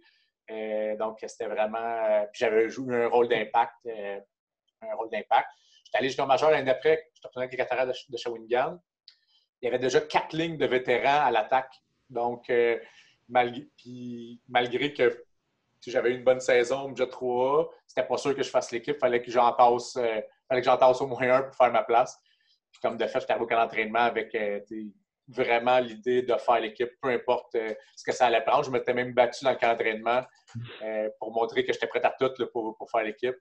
Euh, 0.51 0.95
donc, 0.97 1.17
c'était 1.27 1.47
vraiment. 1.47 1.77
Euh, 1.77 2.25
j'avais 2.33 2.69
joué 2.69 3.03
un 3.03 3.07
rôle 3.07 3.27
d'impact. 3.27 3.73
Euh, 3.87 4.19
un 4.81 4.95
rôle 4.95 5.09
d'impact. 5.09 5.47
Allé 5.95 6.09
junior 6.09 6.27
majeur 6.27 6.51
l'année 6.51 6.65
d'après, 6.65 7.09
je 7.21 7.39
avec 7.39 7.51
les 7.51 7.57
Cataractes 7.57 7.87
de, 7.87 8.13
de 8.13 8.17
Shawinigan. 8.17 8.79
Il 9.61 9.65
y 9.65 9.67
avait 9.67 9.79
déjà 9.79 10.01
quatre 10.01 10.35
lignes 10.35 10.57
de 10.57 10.65
vétérans 10.65 11.25
à 11.25 11.31
l'attaque. 11.31 11.73
Donc, 12.09 12.51
malgré, 13.29 13.67
malgré 14.47 14.93
que 14.93 15.25
j'avais 15.87 16.11
une 16.13 16.23
bonne 16.23 16.39
saison, 16.39 16.89
déjà 16.89 17.05
3A, 17.05 17.69
c'était 17.87 18.07
pas 18.07 18.17
sûr 18.17 18.35
que 18.35 18.43
je 18.43 18.49
fasse 18.49 18.71
l'équipe. 18.71 18.95
Il 18.97 18.99
fallait 18.99 19.21
que 19.21 19.31
j'en 19.31 19.51
tasse, 19.53 19.93
fallait 20.47 20.61
que 20.61 20.65
tasse 20.65 21.01
au 21.01 21.07
moins 21.07 21.21
un 21.21 21.43
pour 21.43 21.55
faire 21.55 21.71
ma 21.71 21.83
place. 21.83 22.19
Comme 22.81 22.97
de 22.97 23.07
fait, 23.07 23.21
j'étais 23.21 23.31
arrivé 23.31 23.45
au 23.45 23.47
camp 23.47 23.69
avec 23.93 24.35
vraiment 25.27 25.79
l'idée 25.79 26.21
de 26.21 26.35
faire 26.35 26.59
l'équipe, 26.59 26.91
peu 27.01 27.09
importe 27.09 27.55
euh, 27.55 27.73
ce 27.95 28.03
que 28.03 28.11
ça 28.11 28.27
allait 28.27 28.43
prendre. 28.43 28.63
Je 28.63 28.71
m'étais 28.71 28.93
même 28.93 29.13
battu 29.13 29.43
dans 29.43 29.51
le 29.51 29.57
camp 29.57 29.69
d'entraînement 29.69 30.21
euh, 30.83 31.09
pour 31.19 31.31
montrer 31.31 31.65
que 31.65 31.73
j'étais 31.73 31.87
prêt 31.87 32.03
à 32.03 32.15
tout 32.19 32.31
pour, 32.51 32.89
faire 32.89 33.03
l'équipe. 33.03 33.35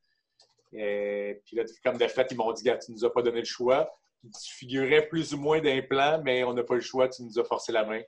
Euh, 0.76 1.35
puis 1.45 1.57
là, 1.57 1.64
comme 1.85 1.99
de 1.99 2.07
fait, 2.07 2.26
ils 2.31 2.37
m'ont 2.37 2.52
dit, 2.52 2.71
tu 2.85 2.93
nous 2.93 3.04
as 3.04 3.12
pas 3.12 3.23
donné 3.23 3.40
le 3.40 3.45
choix. 3.45 3.90
Tu 4.23 4.54
figurais 4.54 5.07
plus 5.07 5.35
ou 5.35 5.38
moins 5.38 5.61
d'un 5.61 5.83
plan, 5.83 6.21
mais 6.25 6.45
on 6.45 6.54
n'a 6.54 6.64
pas 6.64 6.75
le 6.75 6.81
choix, 6.81 7.09
tu 7.09 7.23
nous 7.23 7.38
as 7.38 7.45
forcé 7.45 7.73
la 7.73 7.85
main. 7.85 8.00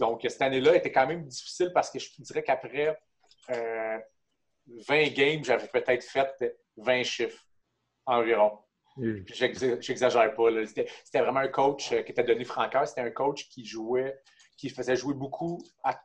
Donc, 0.00 0.20
cette 0.28 0.42
année-là 0.42 0.74
était 0.74 0.90
quand 0.90 1.06
même 1.06 1.24
difficile 1.26 1.70
parce 1.72 1.90
que 1.90 2.00
je 2.00 2.08
dirais 2.18 2.42
qu'après 2.42 2.98
20 3.48 5.08
games, 5.14 5.44
j'avais 5.44 5.68
peut-être 5.68 6.04
fait 6.04 6.56
20 6.76 7.02
chiffres 7.04 7.44
environ. 8.06 8.58
J'exagère 8.96 10.34
pas. 10.34 10.48
C'était 10.66 11.20
vraiment 11.20 11.40
un 11.40 11.48
coach 11.48 11.92
euh, 11.92 12.02
qui 12.02 12.12
était 12.12 12.22
donné 12.22 12.44
Francaire. 12.44 12.86
C'était 12.86 13.00
un 13.00 13.10
coach 13.10 13.48
qui 13.48 13.64
jouait, 13.64 14.16
qui 14.56 14.68
faisait 14.68 14.96
jouer 14.96 15.14
beaucoup, 15.14 15.58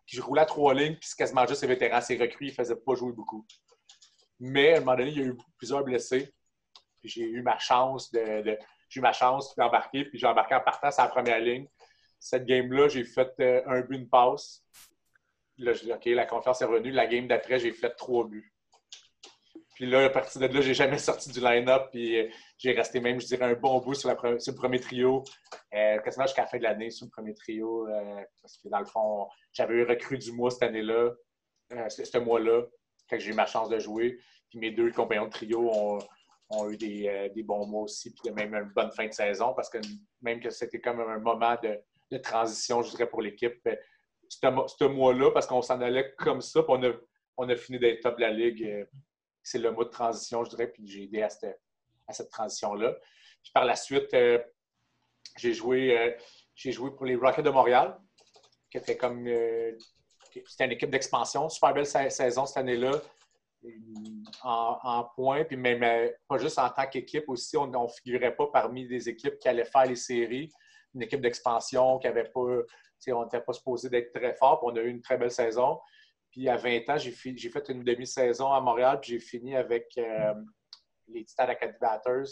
qui 0.07 0.19
roulait 0.19 0.41
à 0.41 0.45
trois 0.45 0.73
lignes, 0.73 0.95
puis 0.95 1.09
c'est 1.09 1.17
quasiment 1.17 1.45
juste 1.45 1.61
ses 1.61 1.67
vétérans, 1.67 2.01
ses 2.01 2.17
recrues, 2.17 2.47
il 2.47 2.49
ne 2.49 2.55
faisait 2.55 2.75
pas 2.75 2.95
jouer 2.95 3.11
beaucoup. 3.11 3.45
Mais 4.39 4.73
à 4.73 4.77
un 4.77 4.79
moment 4.79 4.95
donné, 4.95 5.11
il 5.11 5.17
y 5.17 5.21
a 5.21 5.27
eu 5.27 5.37
plusieurs 5.57 5.83
blessés. 5.83 6.33
J'ai 7.03 7.23
eu 7.23 7.41
ma 7.41 7.57
chance 7.59 8.11
de, 8.11 8.57
j'ai 8.89 8.99
eu 8.99 9.01
ma 9.01 9.13
chance 9.13 9.55
d'embarquer, 9.55 10.05
puis 10.05 10.17
j'ai 10.17 10.27
embarqué 10.27 10.55
en 10.55 10.61
partant 10.61 10.91
sur 10.91 11.03
la 11.03 11.09
première 11.09 11.39
ligne. 11.39 11.67
Cette 12.19 12.45
game-là, 12.45 12.87
j'ai 12.89 13.03
fait 13.03 13.31
euh, 13.39 13.61
un 13.65 13.81
but, 13.81 13.97
une 13.97 14.09
passe. 14.09 14.63
Là, 15.57 15.73
je 15.73 15.83
dis, 15.83 15.93
OK, 15.93 16.05
la 16.05 16.25
confiance 16.25 16.61
est 16.61 16.65
revenue. 16.65 16.91
La 16.91 17.07
game 17.07 17.27
d'après, 17.27 17.59
j'ai 17.59 17.71
fait 17.71 17.91
trois 17.91 18.25
buts. 18.27 18.53
Puis 19.79 19.85
là, 19.85 20.03
à 20.03 20.09
partir 20.09 20.41
de 20.41 20.47
là, 20.47 20.59
j'ai 20.59 20.73
jamais 20.73 20.97
sorti 20.97 21.29
du 21.31 21.39
line-up. 21.39 21.87
Puis 21.91 22.19
euh, 22.19 22.27
j'ai 22.57 22.73
resté 22.73 22.99
même, 22.99 23.21
je 23.21 23.27
dirais, 23.27 23.45
un 23.45 23.53
bon 23.53 23.79
bout 23.79 23.93
sur, 23.93 24.09
le 24.09 24.53
premier 24.53 24.79
trio. 24.81 25.23
Euh, 25.73 25.99
quasiment 25.99 26.25
jusqu'à 26.25 26.41
la 26.41 26.47
fin 26.47 26.57
de 26.57 26.63
l'année 26.63 26.89
sur 26.89 27.05
le 27.05 27.11
premier 27.11 27.33
trio. 27.33 27.87
Euh, 27.87 28.21
parce 28.41 28.57
que 28.57 28.67
dans 28.67 28.79
le 28.79 28.85
fond, 28.85 29.29
j'avais 29.53 29.75
eu 29.75 29.83
recrue 29.83 30.17
du 30.17 30.33
mois 30.33 30.51
cette 30.51 30.63
année-là, 30.63 31.11
ce 31.87 32.17
mois-là, 32.17 32.63
quand 33.09 33.19
j'ai 33.19 33.31
eu 33.31 33.33
ma 33.33 33.45
chance 33.45 33.69
de 33.69 33.79
jouer. 33.79 34.19
Puis 34.49 34.59
mes 34.59 34.71
deux 34.71 34.91
compagnons 34.91 35.25
de 35.25 35.31
trio 35.31 35.71
ont, 35.71 36.69
eu 36.69 36.77
des, 36.77 37.43
bons 37.43 37.65
mois 37.67 37.83
aussi, 37.83 38.13
puis 38.13 38.31
même 38.31 38.53
une 38.55 38.71
bonne 38.73 38.91
fin 38.91 39.07
de 39.07 39.13
saison, 39.13 39.53
parce 39.53 39.69
que 39.69 39.77
même 40.21 40.39
que 40.39 40.49
c'était 40.49 40.79
comme 40.79 40.99
un 40.99 41.19
moment 41.19 41.55
de, 41.61 42.17
transition, 42.17 42.81
je 42.81 42.89
dirais, 42.91 43.07
pour 43.07 43.21
l'équipe. 43.21 43.67
ce 44.27 44.83
mois-là 44.85 45.31
parce 45.31 45.45
qu'on 45.45 45.61
s'en 45.61 45.79
allait 45.81 46.13
comme 46.17 46.41
ça. 46.41 46.63
Puis 46.63 46.73
on 46.75 46.83
a, 46.83 46.91
on 47.37 47.49
a 47.49 47.55
fini 47.55 47.77
d'être 47.79 48.01
top 48.01 48.17
de 48.17 48.21
la 48.21 48.31
ligue. 48.31 48.63
Euh, 48.63 48.85
c'est 49.43 49.59
le 49.59 49.71
mois 49.71 49.85
de 49.85 49.89
transition, 49.89 50.43
je 50.43 50.49
dirais, 50.49 50.67
puis 50.67 50.87
j'ai 50.87 51.03
aidé 51.03 51.21
à 51.21 51.29
cette, 51.29 51.59
à 52.07 52.13
cette 52.13 52.29
transition-là. 52.29 52.95
Puis 53.43 53.51
par 53.53 53.65
la 53.65 53.75
suite, 53.75 54.13
euh, 54.13 54.39
j'ai 55.37 55.53
joué, 55.53 55.97
euh, 55.97 56.11
j'ai 56.55 56.71
joué 56.71 56.91
pour 56.91 57.05
les 57.05 57.15
Rockets 57.15 57.45
de 57.45 57.49
Montréal, 57.49 57.97
qui 58.71 58.77
était 58.77 58.97
comme. 58.97 59.27
C'était 60.31 60.65
une 60.65 60.71
équipe 60.71 60.89
d'expansion. 60.89 61.49
Super 61.49 61.73
belle 61.73 61.85
saison 61.85 62.45
cette 62.45 62.57
année-là. 62.57 62.91
En, 64.43 65.03
points, 65.15 65.43
puis 65.43 65.57
même 65.57 66.11
pas 66.27 66.37
juste 66.37 66.57
en 66.59 66.69
tant 66.69 66.87
qu'équipe 66.87 67.27
aussi, 67.27 67.57
on 67.57 67.67
ne 67.67 67.87
figurait 67.89 68.33
pas 68.33 68.47
parmi 68.47 68.87
des 68.87 69.09
équipes 69.09 69.37
qui 69.37 69.49
allaient 69.49 69.65
faire 69.65 69.85
les 69.85 69.97
séries. 69.97 70.49
Une 70.95 71.01
équipe 71.01 71.19
d'expansion 71.19 71.99
qui 71.99 72.07
avait 72.07 72.29
pas, 72.29 72.39
on 73.09 73.23
n'était 73.23 73.41
pas 73.41 73.53
supposé 73.53 73.89
d'être 73.89 74.13
très 74.13 74.33
fort, 74.35 74.59
puis 74.59 74.69
on 74.71 74.75
a 74.77 74.81
eu 74.81 74.89
une 74.89 75.01
très 75.01 75.17
belle 75.17 75.31
saison. 75.31 75.77
Puis 76.31 76.47
à 76.47 76.57
20 76.57 76.89
ans, 76.89 76.97
j'ai 76.97 77.11
fait 77.11 77.69
une 77.69 77.83
demi-saison 77.83 78.51
à 78.51 78.61
Montréal, 78.61 78.99
puis 79.01 79.11
j'ai 79.11 79.19
fini 79.19 79.55
avec 79.55 79.91
euh, 79.97 80.33
les 81.07 81.25
Titans 81.25 81.49
Academy 81.49 81.77
Batters, 81.79 82.27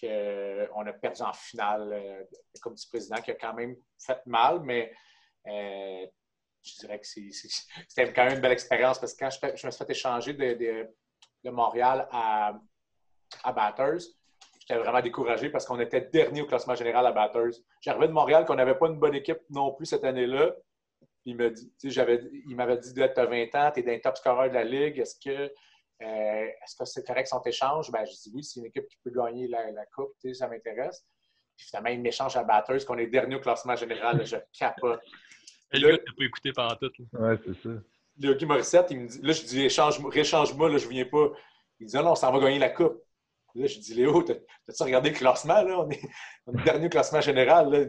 qu'on 0.00 0.06
euh, 0.06 0.66
a 0.86 0.92
perdu 0.92 1.22
en 1.22 1.32
finale 1.32 1.92
euh, 1.92 2.24
comme 2.62 2.74
du 2.74 2.86
président, 2.88 3.16
qui 3.16 3.32
a 3.32 3.34
quand 3.34 3.54
même 3.54 3.76
fait 3.98 4.24
mal, 4.26 4.60
mais 4.60 4.92
je 6.62 6.78
dirais 6.80 7.00
que 7.00 7.06
c'était 7.06 8.12
quand 8.12 8.24
même 8.24 8.34
une 8.34 8.40
belle 8.40 8.52
expérience 8.52 8.98
parce 8.98 9.14
que 9.14 9.24
quand 9.24 9.30
je, 9.30 9.66
me 9.66 9.70
suis 9.70 9.84
fait 9.84 9.90
échanger 9.90 10.34
de, 10.34 11.50
Montréal 11.50 12.06
à, 12.10 12.58
à 13.44 13.52
Batters, 13.52 14.02
j'étais 14.58 14.78
vraiment 14.78 15.00
découragé 15.00 15.48
parce 15.48 15.64
qu'on 15.64 15.80
était 15.80 16.02
dernier 16.02 16.42
au 16.42 16.46
classement 16.46 16.74
général 16.74 17.06
à 17.06 17.12
Batters. 17.12 17.54
J'arrivais 17.80 18.08
de 18.08 18.12
Montréal 18.12 18.44
qu'on 18.44 18.56
n'avait 18.56 18.74
pas 18.74 18.88
une 18.88 18.98
bonne 18.98 19.14
équipe 19.14 19.40
non 19.48 19.72
plus 19.72 19.86
cette 19.86 20.04
année-là 20.04 20.54
il 21.24 21.36
m'a 21.36 21.50
dit, 21.50 21.72
il 21.82 22.56
m'avait 22.56 22.78
dit 22.78 22.94
tu 22.94 23.02
as 23.02 23.26
20 23.26 23.54
ans, 23.54 23.70
tu 23.72 23.80
es 23.80 23.94
un 23.94 23.98
top 23.98 24.16
scorer 24.16 24.48
de 24.48 24.54
la 24.54 24.64
Ligue, 24.64 24.98
est-ce 24.98 25.16
que 25.18 25.52
euh, 26.02 26.46
est-ce 26.46 26.76
que 26.76 26.84
c'est 26.86 27.06
correct 27.06 27.26
son 27.26 27.42
échange? 27.42 27.90
Ben, 27.90 28.04
je 28.06 28.12
dis 28.12 28.30
oui, 28.34 28.42
c'est 28.42 28.60
une 28.60 28.66
équipe 28.66 28.88
qui 28.88 28.96
peut 29.04 29.10
gagner 29.10 29.46
la, 29.48 29.84
Coupe, 29.94 30.14
ça 30.32 30.48
m'intéresse. 30.48 31.04
Puis 31.56 31.66
finalement, 31.66 31.90
il 31.90 32.00
m'échange 32.00 32.36
à 32.38 32.42
Batters, 32.42 32.86
qu'on 32.86 32.96
est 32.96 33.06
dernier 33.06 33.36
au 33.36 33.40
classement 33.40 33.76
général, 33.76 34.24
je 34.24 34.36
capote. 34.58 35.02
Et 35.72 35.78
le 35.78 35.90
gars, 35.90 35.98
tu 35.98 36.14
pas 36.14 36.24
écouté 36.24 36.52
pendant 36.52 36.76
tout. 36.76 36.92
Oui, 37.12 37.36
c'est 37.44 37.62
ça. 37.62 37.70
Le 38.18 38.34
Guy 38.34 38.46
Morissette, 38.46 38.86
il 38.90 39.00
me 39.00 39.08
dit, 39.08 39.20
là, 39.22 39.32
je 39.32 39.42
dis, 39.44 39.62
réchange-moi, 39.62 40.68
là, 40.68 40.78
je 40.78 40.88
viens 40.88 41.04
pas. 41.04 41.30
Il 41.78 41.86
dit, 41.86 41.96
non, 41.96 42.02
non, 42.02 42.14
ça 42.14 42.30
va 42.30 42.38
gagner 42.38 42.58
la 42.58 42.70
Coupe. 42.70 43.02
Là, 43.54 43.66
je 43.66 43.78
dis, 43.78 43.94
Léo, 43.94 44.22
t'as-tu 44.22 44.82
regardé 44.82 45.10
le 45.10 45.16
classement? 45.16 45.62
Là? 45.62 45.80
On, 45.80 45.90
est, 45.90 46.00
on 46.46 46.58
est 46.58 46.64
dernier 46.64 46.88
classement 46.88 47.20
général. 47.20 47.70
Là. 47.70 47.84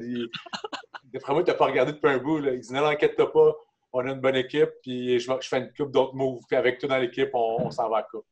D'après 1.04 1.34
moi, 1.34 1.44
tu 1.44 1.52
n'as 1.52 1.58
pas 1.58 1.66
regardé 1.66 1.92
depuis 1.92 2.10
un 2.10 2.18
bout. 2.18 2.40
Là. 2.40 2.54
Il 2.54 2.62
dit 2.62 2.74
Non, 2.74 2.86
inquiète-toi 2.86 3.32
pas, 3.32 3.54
on 3.94 4.08
a 4.08 4.12
une 4.12 4.22
bonne 4.22 4.38
équipe, 4.38 4.70
puis 4.82 5.20
je, 5.20 5.32
fais 5.42 5.60
une 5.60 5.74
coupe 5.74 5.92
d'autres 5.92 6.16
moves, 6.16 6.42
puis 6.48 6.56
avec 6.56 6.80
toi 6.80 6.90
dans 6.90 6.98
l'équipe, 6.98 7.30
on, 7.34 7.70
s'en 7.72 7.90
va 7.90 7.98
à 7.98 8.00
la 8.02 8.08
coupe. 8.08 8.26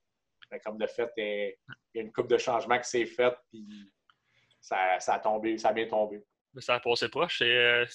comme 0.64 0.78
de 0.78 0.88
fait, 0.88 1.12
il 1.18 1.56
y 1.96 2.00
a 2.00 2.02
une 2.02 2.12
coupe 2.12 2.28
de 2.28 2.38
changement 2.38 2.80
qui 2.80 2.90
s'est 2.90 3.06
faite, 3.06 3.36
puis 3.50 3.92
ça, 4.62 4.98
a 5.08 5.20
tombé, 5.20 5.58
ça 5.58 5.70
a 5.70 5.74
bien 5.74 5.88
tombé. 5.88 6.24
Mais 6.54 6.62
ça 6.62 6.76
a 6.76 6.80
passé 6.80 7.10
proche. 7.10 7.42
Euh, 7.44 7.86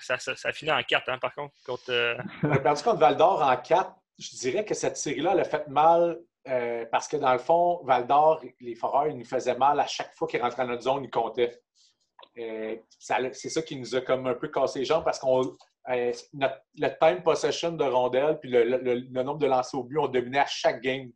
ça, 0.00 0.18
ça, 0.18 0.36
ça, 0.36 0.48
a 0.48 0.52
fini 0.52 0.70
en 0.70 0.82
4, 0.82 1.08
hein, 1.08 1.18
par 1.18 1.34
contre. 1.34 1.54
Euh, 1.90 2.16
on 2.42 2.50
a 2.50 2.58
perdu 2.58 2.82
contre 2.82 2.98
Val 2.98 3.16
d'Or 3.16 3.42
en 3.42 3.56
4. 3.56 3.92
Je 4.18 4.36
dirais 4.36 4.64
que 4.64 4.74
cette 4.74 4.96
série-là, 4.96 5.32
elle 5.34 5.40
a 5.40 5.44
fait 5.44 5.68
mal 5.68 6.18
euh, 6.48 6.84
parce 6.90 7.06
que 7.06 7.16
dans 7.16 7.32
le 7.32 7.38
fond, 7.38 7.80
Val 7.84 8.06
d'Or, 8.06 8.42
les 8.60 8.74
foreurs, 8.74 9.06
ils 9.06 9.16
nous 9.16 9.24
faisaient 9.24 9.56
mal 9.56 9.78
à 9.78 9.86
chaque 9.86 10.14
fois 10.14 10.26
qu'ils 10.26 10.42
rentraient 10.42 10.64
dans 10.64 10.70
notre 10.70 10.82
zone, 10.82 11.04
ils 11.04 11.10
comptaient. 11.10 11.60
C'est 12.34 13.48
ça 13.48 13.62
qui 13.62 13.76
nous 13.76 13.96
a 13.96 14.00
comme 14.00 14.26
un 14.26 14.34
peu 14.34 14.48
cassé 14.48 14.80
les 14.80 14.84
jambes 14.84 15.04
parce 15.04 15.18
qu'on 15.18 15.56
euh, 15.90 16.12
le 16.34 16.88
time 17.00 17.22
possession 17.22 17.72
de 17.72 17.84
rondelles 17.84 18.38
puis 18.40 18.50
le, 18.50 19.22
nombre 19.22 19.38
de 19.38 19.46
lancers 19.46 19.80
au 19.80 19.84
but, 19.84 19.98
on 19.98 20.08
dominait 20.08 20.40
à 20.40 20.46
chaque 20.46 20.82
game. 20.82 21.10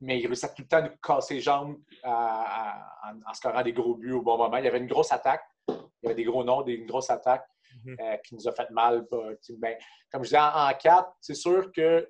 Mais 0.00 0.18
il 0.18 0.26
réussissait 0.26 0.54
tout 0.54 0.62
le 0.62 0.68
temps 0.68 0.82
nous 0.82 0.96
casser 1.02 1.34
les 1.34 1.40
jambes 1.40 1.76
en, 2.04 3.34
scorant 3.34 3.62
des 3.62 3.72
gros 3.72 3.96
buts 3.96 4.12
au 4.12 4.22
bon 4.22 4.38
moment. 4.38 4.56
Il 4.56 4.64
y 4.64 4.68
avait 4.68 4.78
une 4.78 4.86
grosse 4.86 5.12
attaque. 5.12 5.42
Il 5.68 5.74
y 6.02 6.06
avait 6.06 6.14
des 6.14 6.24
gros 6.24 6.42
noms, 6.42 6.62
des, 6.62 6.72
une 6.72 6.86
grosse 6.86 7.10
attaque 7.10 7.46
mhm. 7.84 7.96
euh, 8.00 8.16
qui 8.18 8.34
nous 8.34 8.48
a 8.48 8.52
fait 8.52 8.70
mal. 8.70 9.06
Ben, 9.58 9.76
comme 10.10 10.24
je 10.24 10.28
disais, 10.28 10.38
en, 10.38 10.72
4, 10.72 11.12
c'est 11.20 11.34
sûr 11.34 11.70
que 11.72 12.08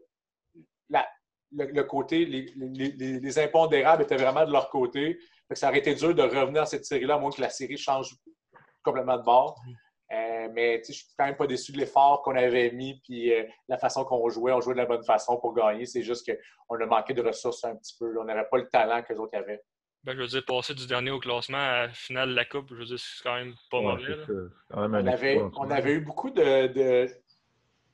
le, 1.52 1.82
côté, 1.82 2.24
les, 2.26 2.46
les, 2.54 3.38
impondérables 3.40 4.04
étaient 4.04 4.16
vraiment 4.16 4.46
de 4.46 4.52
leur 4.52 4.70
côté 4.70 5.18
ça 5.56 5.68
aurait 5.68 5.78
été 5.78 5.94
dur 5.94 6.14
de 6.14 6.22
revenir 6.22 6.62
à 6.62 6.66
cette 6.66 6.84
série-là, 6.84 7.14
à 7.14 7.18
moins 7.18 7.30
que 7.30 7.40
la 7.40 7.50
série 7.50 7.76
change 7.76 8.14
complètement 8.82 9.16
de 9.16 9.22
bord. 9.22 9.60
Euh, 10.12 10.48
mais 10.52 10.82
je 10.86 10.92
suis 10.92 11.06
quand 11.16 11.26
même 11.26 11.36
pas 11.36 11.46
déçu 11.46 11.70
de 11.70 11.78
l'effort 11.78 12.22
qu'on 12.22 12.34
avait 12.34 12.72
mis 12.72 13.00
puis 13.04 13.32
euh, 13.32 13.44
la 13.68 13.78
façon 13.78 14.04
qu'on 14.04 14.28
jouait. 14.28 14.52
On 14.52 14.60
jouait 14.60 14.74
de 14.74 14.78
la 14.78 14.86
bonne 14.86 15.04
façon 15.04 15.38
pour 15.38 15.54
gagner. 15.54 15.86
C'est 15.86 16.02
juste 16.02 16.28
qu'on 16.68 16.80
a 16.80 16.86
manqué 16.86 17.14
de 17.14 17.22
ressources 17.22 17.64
un 17.64 17.76
petit 17.76 17.96
peu. 17.98 18.18
On 18.18 18.24
n'avait 18.24 18.48
pas 18.50 18.58
le 18.58 18.68
talent 18.68 19.02
que 19.02 19.12
les 19.12 19.18
autres 19.18 19.36
avaient. 19.36 19.62
Ben, 20.02 20.16
je 20.16 20.22
veux 20.22 20.26
dire, 20.26 20.44
passer 20.44 20.74
du 20.74 20.86
dernier 20.86 21.10
au 21.10 21.20
classement 21.20 21.58
à 21.58 21.86
la 21.86 21.92
finale 21.92 22.30
de 22.30 22.34
la 22.34 22.46
Coupe, 22.46 22.70
je 22.70 22.74
veux 22.74 22.86
dire, 22.86 22.98
c'est 22.98 23.22
quand 23.22 23.34
même 23.34 23.54
pas 23.70 23.80
mauvais. 23.82 24.16
on, 24.70 25.70
avait, 25.70 25.92
eu 25.92 26.00
beaucoup 26.00 26.30
de, 26.30 27.06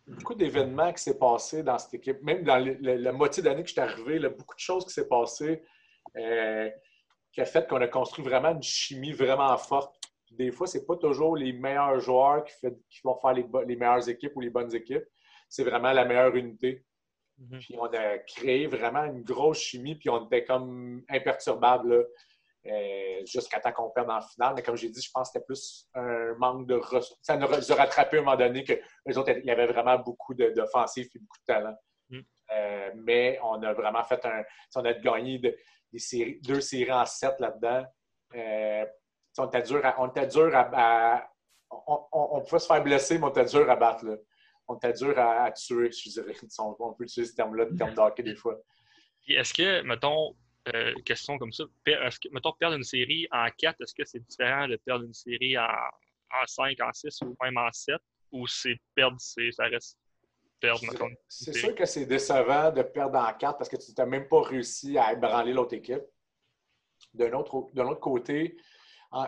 beaucoup 0.07 0.35
d'événements 0.35 0.93
qui 0.93 1.03
s'est 1.03 1.19
passé 1.19 1.65
dans 1.65 1.79
cette 1.79 1.95
équipe. 1.95 2.23
Même 2.23 2.45
dans 2.45 2.65
la 2.81 3.13
moitié 3.13 3.43
d'année 3.43 3.63
que 3.63 3.69
je 3.69 3.73
suis 3.73 3.81
arrivé, 3.81 4.21
beaucoup 4.29 4.55
de 4.55 4.61
choses 4.61 4.85
qui 4.87 4.93
s'est 4.93 5.09
passé. 5.09 5.63
Euh, 6.17 6.71
qui 7.33 7.43
a 7.43 7.45
fait 7.45 7.69
qu'on 7.69 7.83
a 7.83 7.89
construit 7.89 8.25
vraiment 8.25 8.53
une 8.53 8.63
chimie 8.63 9.13
vraiment 9.13 9.55
forte. 9.59 9.96
Des 10.33 10.51
fois, 10.51 10.67
ce 10.67 10.79
n'est 10.79 10.85
pas 10.85 10.97
toujours 10.97 11.37
les 11.37 11.53
meilleurs 11.53 12.01
joueurs 12.01 12.45
qui, 12.45 13.01
vont 13.05 13.17
faire 13.17 13.33
les, 13.33 13.77
meilleures 13.77 14.09
équipes 14.09 14.33
ou 14.37 14.41
les 14.41 14.51
bonnes 14.51 14.75
équipes. 14.75 15.05
C'est 15.49 15.65
vraiment 15.65 15.93
la 15.93 16.05
meilleure 16.05 16.35
unité. 16.35 16.85
Mhm. 17.39 17.59
Puis 17.59 17.77
on 17.79 17.87
a 17.87 18.19
créé 18.19 18.67
vraiment 18.67 19.05
une 19.05 19.23
grosse 19.23 19.59
chimie, 19.59 19.95
puis 19.95 20.09
on 20.11 20.27
était 20.27 20.45
comme 20.45 21.05
imperturbable 21.09 22.07
euh, 22.67 23.25
jusqu'à 23.25 23.61
temps 23.61 23.73
qu'on 23.73 23.91
perde 23.91 24.11
en 24.11 24.21
finale. 24.21 24.55
Mais 24.57 24.63
comme 24.63 24.77
j'ai 24.77 24.89
dit, 24.89 25.01
je 25.01 25.11
pense 25.13 25.29
que 25.29 25.35
c'était 25.35 25.45
plus 25.45 25.89
un 25.95 26.35
manque 26.39 26.67
de 26.67 26.75
ressources. 26.75 27.19
Ça 27.23 27.37
nous 27.37 27.47
a 27.47 27.75
rattrapé 27.75 28.17
à 28.17 28.21
un 28.21 28.25
moment 28.25 28.37
donné 28.37 28.65
que 28.65 28.73
les 29.05 29.17
autres, 29.19 29.31
il 29.31 29.45
y 29.45 29.51
avait 29.51 29.67
vraiment 29.67 29.99
beaucoup 29.99 30.35
d'offensifs 30.35 31.15
et 31.15 31.19
beaucoup 31.19 31.39
de 31.39 31.45
talent. 31.47 31.77
Mhm. 32.09 32.25
Euh, 32.53 32.91
mais 32.97 33.39
on 33.43 33.63
a 33.63 33.73
vraiment 33.73 34.03
fait 34.03 34.25
un. 34.25 34.43
On 34.75 34.85
a 34.85 34.93
gagné 34.95 35.39
de, 35.39 35.57
deux 36.43 36.61
séries 36.61 36.93
en 36.93 37.07
sept 37.07 37.39
là-dedans. 37.39 37.85
Euh, 38.35 38.87
on 39.39 39.49
était 39.49 39.63
dur 39.63 39.85
à. 39.85 40.01
On, 40.01 40.09
dur 40.09 40.51
à, 40.55 41.31
on, 41.71 42.41
pouvait 42.43 42.59
se 42.59 42.67
faire 42.67 42.83
blesser, 42.83 43.19
mais 43.19 43.25
on 43.25 43.31
était 43.31 43.45
dur 43.45 43.71
à 43.71 43.77
battre. 43.77 44.05
On 44.69 44.77
était 44.77 44.93
dur 44.93 45.19
à, 45.19 45.51
tuer, 45.53 45.91
je 45.93 46.11
dirais. 46.11 46.35
On, 46.59 46.93
peut 46.93 47.05
utiliser 47.05 47.31
ce 47.31 47.37
terme-là, 47.37 47.67
le 47.67 47.77
terme 47.77 47.95
d'hockey 47.95 48.23
des 48.23 48.35
fois. 48.35 48.59
Est-ce 49.29 49.55
que, 49.55 49.83
mettons, 49.83 50.35
euh, 50.75 50.93
question 51.05 51.39
comme 51.39 51.53
ça, 51.53 51.65
est-ce 51.87 52.19
que, 52.19 52.29
mettons, 52.33 52.53
perdre 52.53 52.77
une 52.77 52.83
série 52.83 53.29
en 53.31 53.49
4, 53.57 53.81
est-ce 53.81 53.95
que 53.95 54.05
c'est 54.05 54.19
différent 54.19 54.67
de 54.67 54.77
perdre 54.77 55.05
une 55.05 55.15
série 55.15 55.57
en, 55.57 55.63
en 55.63 56.47
5, 56.47 56.81
en 56.81 56.93
6 56.93 57.21
ou 57.23 57.37
même 57.43 57.57
en 57.59 57.71
7? 57.71 57.97
Ou 58.33 58.47
c'est 58.49 58.77
perdre, 58.95 59.17
ça 59.21 59.65
reste 59.65 59.99
c'est 61.29 61.53
sûr 61.53 61.75
que 61.75 61.85
c'est 61.85 62.07
décevant 62.07 62.71
de 62.71 62.83
perdre 62.83 63.19
en 63.19 63.33
quatre 63.35 63.59
parce 63.59 63.69
que 63.69 63.77
tu 63.77 63.93
n'as 63.97 64.07
même 64.07 64.29
pas 64.29 64.43
réussi 64.43 64.97
à 64.99 65.13
ébranler 65.13 65.53
l'autre 65.53 65.75
équipe. 65.75 66.03
D'un 67.13 67.33
autre, 67.35 67.55
autre, 67.55 68.01
côté, 68.01 68.57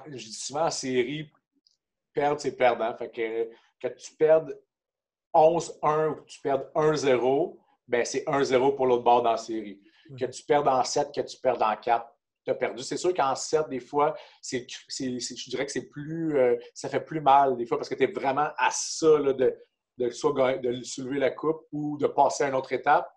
je 0.07 0.17
dis 0.17 0.33
souvent 0.33 0.67
en 0.67 0.71
série, 0.71 1.31
perdre, 2.13 2.41
c'est 2.41 2.57
perdant. 2.57 2.95
Fait 2.97 3.11
que, 3.11 3.51
que 3.81 3.95
tu 3.95 4.15
perdes 4.15 4.59
11-1 5.35 6.09
ou 6.09 6.15
que 6.17 6.27
tu 6.27 6.41
perdes 6.41 6.71
1-0, 6.75 7.59
ben 7.87 8.05
c'est 8.05 8.25
1-0 8.25 8.77
pour 8.77 8.87
l'autre 8.87 9.05
bord 9.05 9.23
dans 9.23 9.33
la 9.33 9.37
série. 9.37 9.81
Que 10.19 10.25
tu 10.25 10.43
perdes 10.45 10.69
en 10.69 10.83
7, 10.83 11.15
que 11.15 11.21
tu 11.21 11.39
perdes 11.39 11.63
en 11.63 11.77
4, 11.77 12.07
tu 12.45 12.51
as 12.51 12.55
perdu. 12.55 12.83
C'est 12.83 12.97
sûr 12.97 13.15
qu'en 13.15 13.35
7, 13.35 13.69
des 13.69 13.81
fois, 13.81 14.17
c'est, 14.41 14.67
je 14.69 15.51
dirais 15.51 15.67
que 15.67 15.73
c'est 15.73 15.89
plus, 15.89 16.37
euh, 16.37 16.57
ça 16.75 16.89
fait 16.89 17.01
plus 17.01 17.21
mal 17.21 17.57
des 17.57 17.67
fois 17.67 17.77
parce 17.77 17.89
que 17.89 17.95
tu 17.95 18.05
es 18.05 18.13
vraiment 18.13 18.49
à 18.57 18.71
ça 18.71 19.19
de, 19.19 19.55
de 19.99 20.11
soit 20.11 20.59
de 20.59 20.83
soulever 20.83 21.19
la 21.19 21.31
coupe 21.31 21.67
ou 21.73 21.99
de 21.99 22.07
passer 22.07 22.45
à 22.45 22.49
une 22.49 22.55
autre 22.55 22.73
étape. 22.73 23.11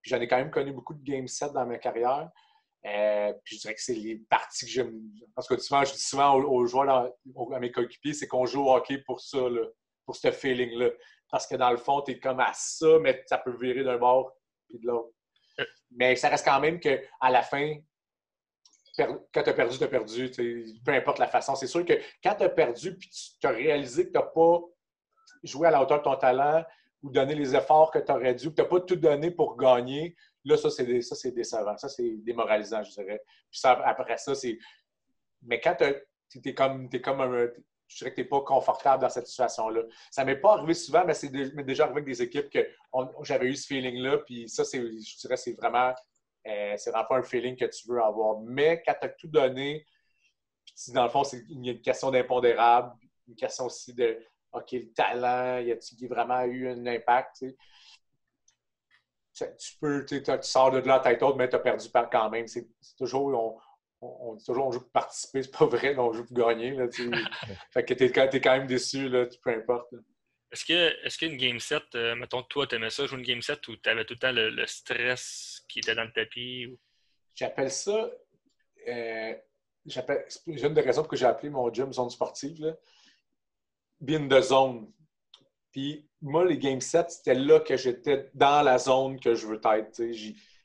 Puis 0.00 0.10
j'en 0.10 0.20
ai 0.20 0.28
quand 0.28 0.36
même 0.36 0.50
connu 0.50 0.72
beaucoup 0.72 0.94
de 0.94 1.02
game 1.02 1.26
set 1.26 1.52
dans 1.52 1.66
ma 1.66 1.78
carrière. 1.78 2.30
Euh, 2.86 3.32
puis 3.44 3.56
je 3.56 3.62
dirais 3.62 3.74
que 3.74 3.82
c'est 3.82 3.94
les 3.94 4.16
parties 4.30 4.66
que 4.66 4.70
j'aime. 4.70 5.00
Parce 5.34 5.48
que 5.48 5.58
souvent, 5.58 5.84
je 5.84 5.92
dis 5.92 6.02
souvent 6.02 6.34
aux, 6.34 6.66
joueurs, 6.66 7.12
à 7.52 7.58
mes 7.58 7.72
coéquipiers, 7.72 8.14
c'est 8.14 8.28
qu'on 8.28 8.46
joue 8.46 8.64
au 8.64 8.74
hockey 8.74 8.98
pour 8.98 9.20
ça, 9.20 9.38
pour 10.04 10.16
ce 10.16 10.30
feeling-là. 10.30 10.90
Parce 11.30 11.46
que 11.46 11.56
dans 11.56 11.70
le 11.70 11.76
fond, 11.76 12.02
tu 12.02 12.12
es 12.12 12.18
comme 12.18 12.40
à 12.40 12.52
ça, 12.54 12.98
mais 13.00 13.22
ça 13.26 13.38
peut 13.38 13.56
virer 13.56 13.84
d'un 13.84 13.98
bord 13.98 14.32
puis 14.68 14.78
de 14.78 14.86
l'autre. 14.86 15.12
Mais 15.90 16.16
ça 16.16 16.28
reste 16.28 16.44
quand 16.44 16.60
même 16.60 16.78
qu'à 16.78 17.00
la 17.22 17.42
fin, 17.42 17.74
quand 18.96 19.42
tu 19.42 19.50
as 19.50 19.54
perdu, 19.54 19.78
tu 19.78 19.84
as 19.84 19.88
perdu. 19.88 20.30
Peu 20.84 20.92
importe 20.92 21.18
la 21.18 21.26
façon. 21.26 21.54
C'est 21.54 21.66
sûr 21.66 21.84
que 21.84 21.94
quand 22.22 22.34
tu 22.34 22.44
as 22.44 22.48
perdu 22.48 22.96
puis 22.96 23.10
tu 23.40 23.46
as 23.46 23.50
réalisé 23.50 24.06
que 24.06 24.12
tu 24.12 24.18
n'as 24.18 24.22
pas 24.22 24.60
jouer 25.42 25.68
à 25.68 25.70
la 25.70 25.82
hauteur 25.82 25.98
de 25.98 26.04
ton 26.04 26.16
talent 26.16 26.64
ou 27.02 27.10
donner 27.10 27.34
les 27.34 27.54
efforts 27.54 27.90
que 27.90 27.98
tu 27.98 28.10
aurais 28.10 28.34
dû, 28.34 28.52
tu 28.52 28.60
n'as 28.60 28.68
pas 28.68 28.80
tout 28.80 28.96
donné 28.96 29.30
pour 29.30 29.56
gagner, 29.56 30.16
là, 30.48 30.56
ça, 30.56 30.70
c'est, 30.70 31.02
ça, 31.02 31.14
c'est 31.14 31.32
décevant. 31.32 31.76
Ça, 31.76 31.88
c'est 31.88 32.16
démoralisant, 32.18 32.82
je 32.82 32.90
dirais. 32.90 33.22
Puis 33.50 33.60
ça, 33.60 33.72
après 33.84 34.16
ça, 34.16 34.34
c'est. 34.34 34.58
Mais 35.42 35.60
quand 35.60 35.76
tu 35.76 36.48
es 36.48 36.54
comme, 36.54 36.88
es 36.92 37.00
comme 37.00 37.20
un. 37.20 37.48
je 37.86 37.98
dirais 37.98 38.10
que 38.10 38.16
tu 38.16 38.22
n'es 38.22 38.28
pas 38.28 38.40
confortable 38.40 39.02
dans 39.02 39.10
cette 39.10 39.26
situation-là. 39.26 39.82
Ça 40.10 40.24
ne 40.24 40.30
m'est 40.30 40.40
pas 40.40 40.54
arrivé 40.54 40.74
souvent, 40.74 41.04
mais 41.04 41.14
c'est 41.14 41.28
déjà 41.30 41.84
arrivé 41.84 42.00
avec 42.00 42.04
des 42.04 42.22
équipes 42.22 42.50
que 42.50 42.66
j'avais 43.22 43.46
eu 43.46 43.56
ce 43.56 43.66
feeling-là. 43.66 44.18
Puis 44.18 44.48
ça, 44.48 44.64
je 44.72 45.18
dirais 45.20 45.36
c'est 45.36 45.54
vraiment, 45.54 45.92
euh, 46.46 46.74
c'est 46.76 46.90
vraiment 46.90 47.06
pas 47.06 47.18
un 47.18 47.22
feeling 47.22 47.56
que 47.56 47.66
tu 47.66 47.88
veux 47.88 48.02
avoir. 48.02 48.40
Mais 48.40 48.82
quand 48.84 48.94
tu 49.00 49.06
as 49.06 49.10
tout 49.10 49.28
donné, 49.28 49.86
puis 50.64 50.92
dans 50.92 51.04
le 51.04 51.10
fond, 51.10 51.24
c'est 51.24 51.42
une 51.48 51.80
question 51.80 52.10
d'impondérable, 52.10 52.92
une 53.26 53.36
question 53.36 53.66
aussi 53.66 53.94
de 53.94 54.18
OK, 54.52 54.72
le 54.72 54.92
talent, 54.92 55.58
y 55.58 55.72
a-t-il 55.72 56.08
vraiment 56.08 56.42
eu 56.44 56.68
un 56.68 56.86
impact? 56.86 57.44
Tu, 59.38 59.76
peux, 59.80 60.04
tu 60.04 60.22
sors 60.42 60.70
de 60.70 60.78
là 60.78 61.00
tête 61.00 61.22
haute, 61.22 61.36
mais 61.36 61.48
tu 61.48 61.56
as 61.56 61.60
perdu 61.60 61.88
par 61.90 62.10
quand 62.10 62.30
même. 62.30 62.46
C'est 62.46 62.68
toujours, 62.96 63.60
on, 64.00 64.34
dit 64.34 64.44
toujours 64.44 64.66
on 64.66 64.72
joue 64.72 64.80
pour 64.80 64.90
participer, 64.90 65.42
c'est 65.42 65.56
pas 65.56 65.66
vrai, 65.66 65.96
on 65.96 66.12
joue 66.12 66.24
pour 66.24 66.36
gagner. 66.36 66.72
Là, 66.72 66.86
fait 67.72 67.84
que 67.84 67.94
tu 67.94 68.04
es, 68.04 68.10
quand 68.10 68.56
même 68.56 68.66
déçu, 68.66 69.08
là, 69.08 69.26
peu 69.42 69.50
importe. 69.50 69.92
Est-ce 70.50 70.64
que 70.64 71.06
est 71.06 71.18
qu'une 71.18 71.36
game 71.36 71.60
set, 71.60 71.82
euh, 71.94 72.14
mettons 72.14 72.42
que 72.42 72.48
toi, 72.48 72.66
tu 72.66 72.76
aimais 72.76 72.90
ça, 72.90 73.06
jouer 73.06 73.18
une 73.18 73.24
game 73.24 73.42
set 73.42 73.66
où 73.68 73.76
tu 73.76 73.88
avais 73.88 74.04
tout 74.04 74.14
le 74.14 74.18
temps 74.18 74.32
le, 74.32 74.66
stress 74.66 75.62
qui 75.68 75.80
était 75.80 75.94
dans 75.94 76.04
le 76.04 76.12
tapis? 76.12 76.78
J'appelle 77.34 77.70
ça. 77.70 78.10
Euh, 78.88 79.34
j'ai 79.86 80.66
une 80.66 80.74
des 80.74 80.80
raisons 80.80 81.02
pour 81.02 81.10
que 81.10 81.16
j'ai 81.16 81.26
appelé 81.26 81.50
mon 81.50 81.72
gym 81.72 81.92
zone 81.92 82.10
sportive. 82.10 82.60
Là. 82.60 82.74
Bin 84.00 84.26
de 84.26 84.40
zone. 84.40 84.90
Puis 85.70 86.07
moi, 86.20 86.44
les 86.44 86.58
game 86.58 86.80
sets, 86.80 87.06
c'était 87.08 87.34
là 87.34 87.60
que 87.60 87.76
j'étais 87.76 88.30
dans 88.34 88.62
la 88.62 88.78
zone 88.78 89.20
que 89.20 89.34
je 89.34 89.46
veux 89.46 89.60
être. 89.64 90.00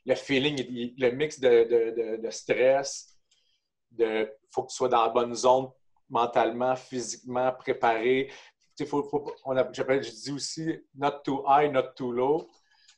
Le 0.06 0.14
feeling, 0.14 0.94
le 0.98 1.10
mix 1.10 1.40
de, 1.40 2.20
de 2.20 2.30
stress, 2.30 3.14
il 3.98 4.28
faut 4.50 4.64
que 4.64 4.70
tu 4.70 4.76
sois 4.76 4.88
dans 4.88 5.02
la 5.02 5.08
bonne 5.08 5.34
zone 5.34 5.68
mentalement, 6.08 6.76
physiquement, 6.76 7.52
préparé. 7.52 8.30
Faut, 8.86 9.08
je 9.46 10.10
dis 10.10 10.32
aussi 10.32 10.72
not 10.94 11.20
too 11.24 11.44
high, 11.46 11.70
not 11.70 11.92
too 11.96 12.12
low. 12.12 12.50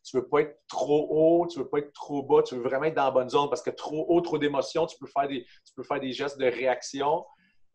Tu 0.02 0.16
ne 0.16 0.22
veux 0.22 0.28
pas 0.28 0.42
être 0.42 0.60
trop 0.68 1.08
haut, 1.10 1.46
tu 1.48 1.58
ne 1.58 1.64
veux 1.64 1.68
pas 1.68 1.78
être 1.78 1.92
trop 1.92 2.22
bas, 2.22 2.42
tu 2.42 2.54
veux 2.54 2.62
vraiment 2.62 2.84
être 2.84 2.94
dans 2.94 3.06
la 3.06 3.10
bonne 3.10 3.28
zone 3.28 3.48
parce 3.48 3.62
que 3.62 3.70
trop 3.70 4.06
haut, 4.08 4.20
trop 4.20 4.38
d'émotions, 4.38 4.86
tu 4.86 4.96
peux 4.98 5.06
faire 5.06 5.26
des, 5.26 5.44
tu 5.44 5.74
peux 5.74 5.82
faire 5.82 5.98
des 5.98 6.12
gestes 6.12 6.38
de 6.38 6.46
réaction. 6.46 7.24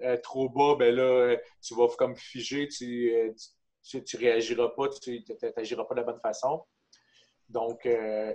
Euh, 0.01 0.17
trop 0.17 0.49
bas, 0.49 0.75
ben 0.79 0.95
là, 0.95 1.35
tu 1.61 1.75
vas 1.75 1.87
comme 1.97 2.15
figer, 2.15 2.67
tu 2.69 3.35
ne 3.93 4.17
réagiras 4.17 4.69
pas, 4.69 4.89
tu 4.89 5.23
n'agiras 5.57 5.85
pas 5.85 5.95
de 5.95 5.99
la 5.99 6.05
bonne 6.05 6.19
façon. 6.19 6.63
Donc, 7.49 7.85
euh, 7.85 8.33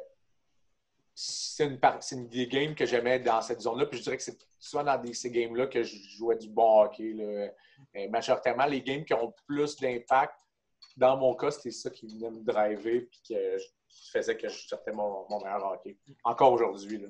c'est 1.15 1.65
une, 1.65 2.29
des 2.29 2.47
games 2.47 2.75
que 2.75 2.85
j'aimais 2.85 3.19
dans 3.21 3.41
cette 3.41 3.61
zone-là. 3.63 3.87
Puis 3.87 3.99
je 3.99 4.03
dirais 4.05 4.17
que 4.19 4.23
c'est 4.23 4.39
souvent 4.59 4.85
dans 4.85 5.03
ces 5.13 5.31
games-là 5.31 5.67
que 5.67 5.83
je 5.83 5.97
jouais 6.17 6.37
du 6.37 6.49
bon 6.49 6.83
hockey. 6.83 7.13
Là. 7.15 7.51
Euh, 7.97 8.09
majoritairement, 8.11 8.67
les 8.67 8.83
games 8.83 9.05
qui 9.05 9.15
ont 9.15 9.33
plus 9.47 9.77
d'impact, 9.77 10.35
dans 10.97 11.17
mon 11.17 11.35
cas, 11.35 11.51
c'était 11.51 11.71
ça 11.71 11.91
qui 11.91 12.07
venait 12.07 12.31
me 12.31 12.43
driver 12.43 13.01
puis 13.11 13.21
que 13.29 13.57
faisait 14.13 14.37
que 14.37 14.49
je 14.49 14.67
sortais 14.67 14.93
mon, 14.93 15.27
meilleur 15.43 15.65
hockey. 15.65 15.97
Encore 16.25 16.53
aujourd'hui. 16.53 17.03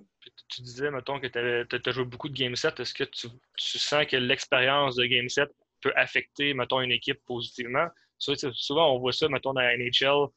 Tu 0.48 0.62
disais, 0.62 0.90
mettons, 0.90 1.20
que 1.20 1.26
tu 1.26 1.88
as 1.88 1.92
joué 1.92 2.04
beaucoup 2.04 2.28
de 2.28 2.38
game 2.38 2.54
set. 2.56 2.78
Est-ce 2.78 2.94
que 2.94 3.04
tu, 3.04 3.28
sens 3.56 4.06
que 4.06 4.16
l'expérience 4.16 4.96
de 4.96 5.06
game 5.06 5.28
set 5.28 5.50
peut 5.80 5.92
affecter, 5.96 6.54
mettons, 6.54 6.80
une 6.80 6.92
équipe 6.92 7.22
positivement? 7.24 7.88
Souvent, 8.18 8.94
on 8.94 8.98
voit 8.98 9.12
ça, 9.12 9.28
mettons, 9.28 9.52
dans 9.52 9.60
la 9.60 9.76
NHL 9.76 10.28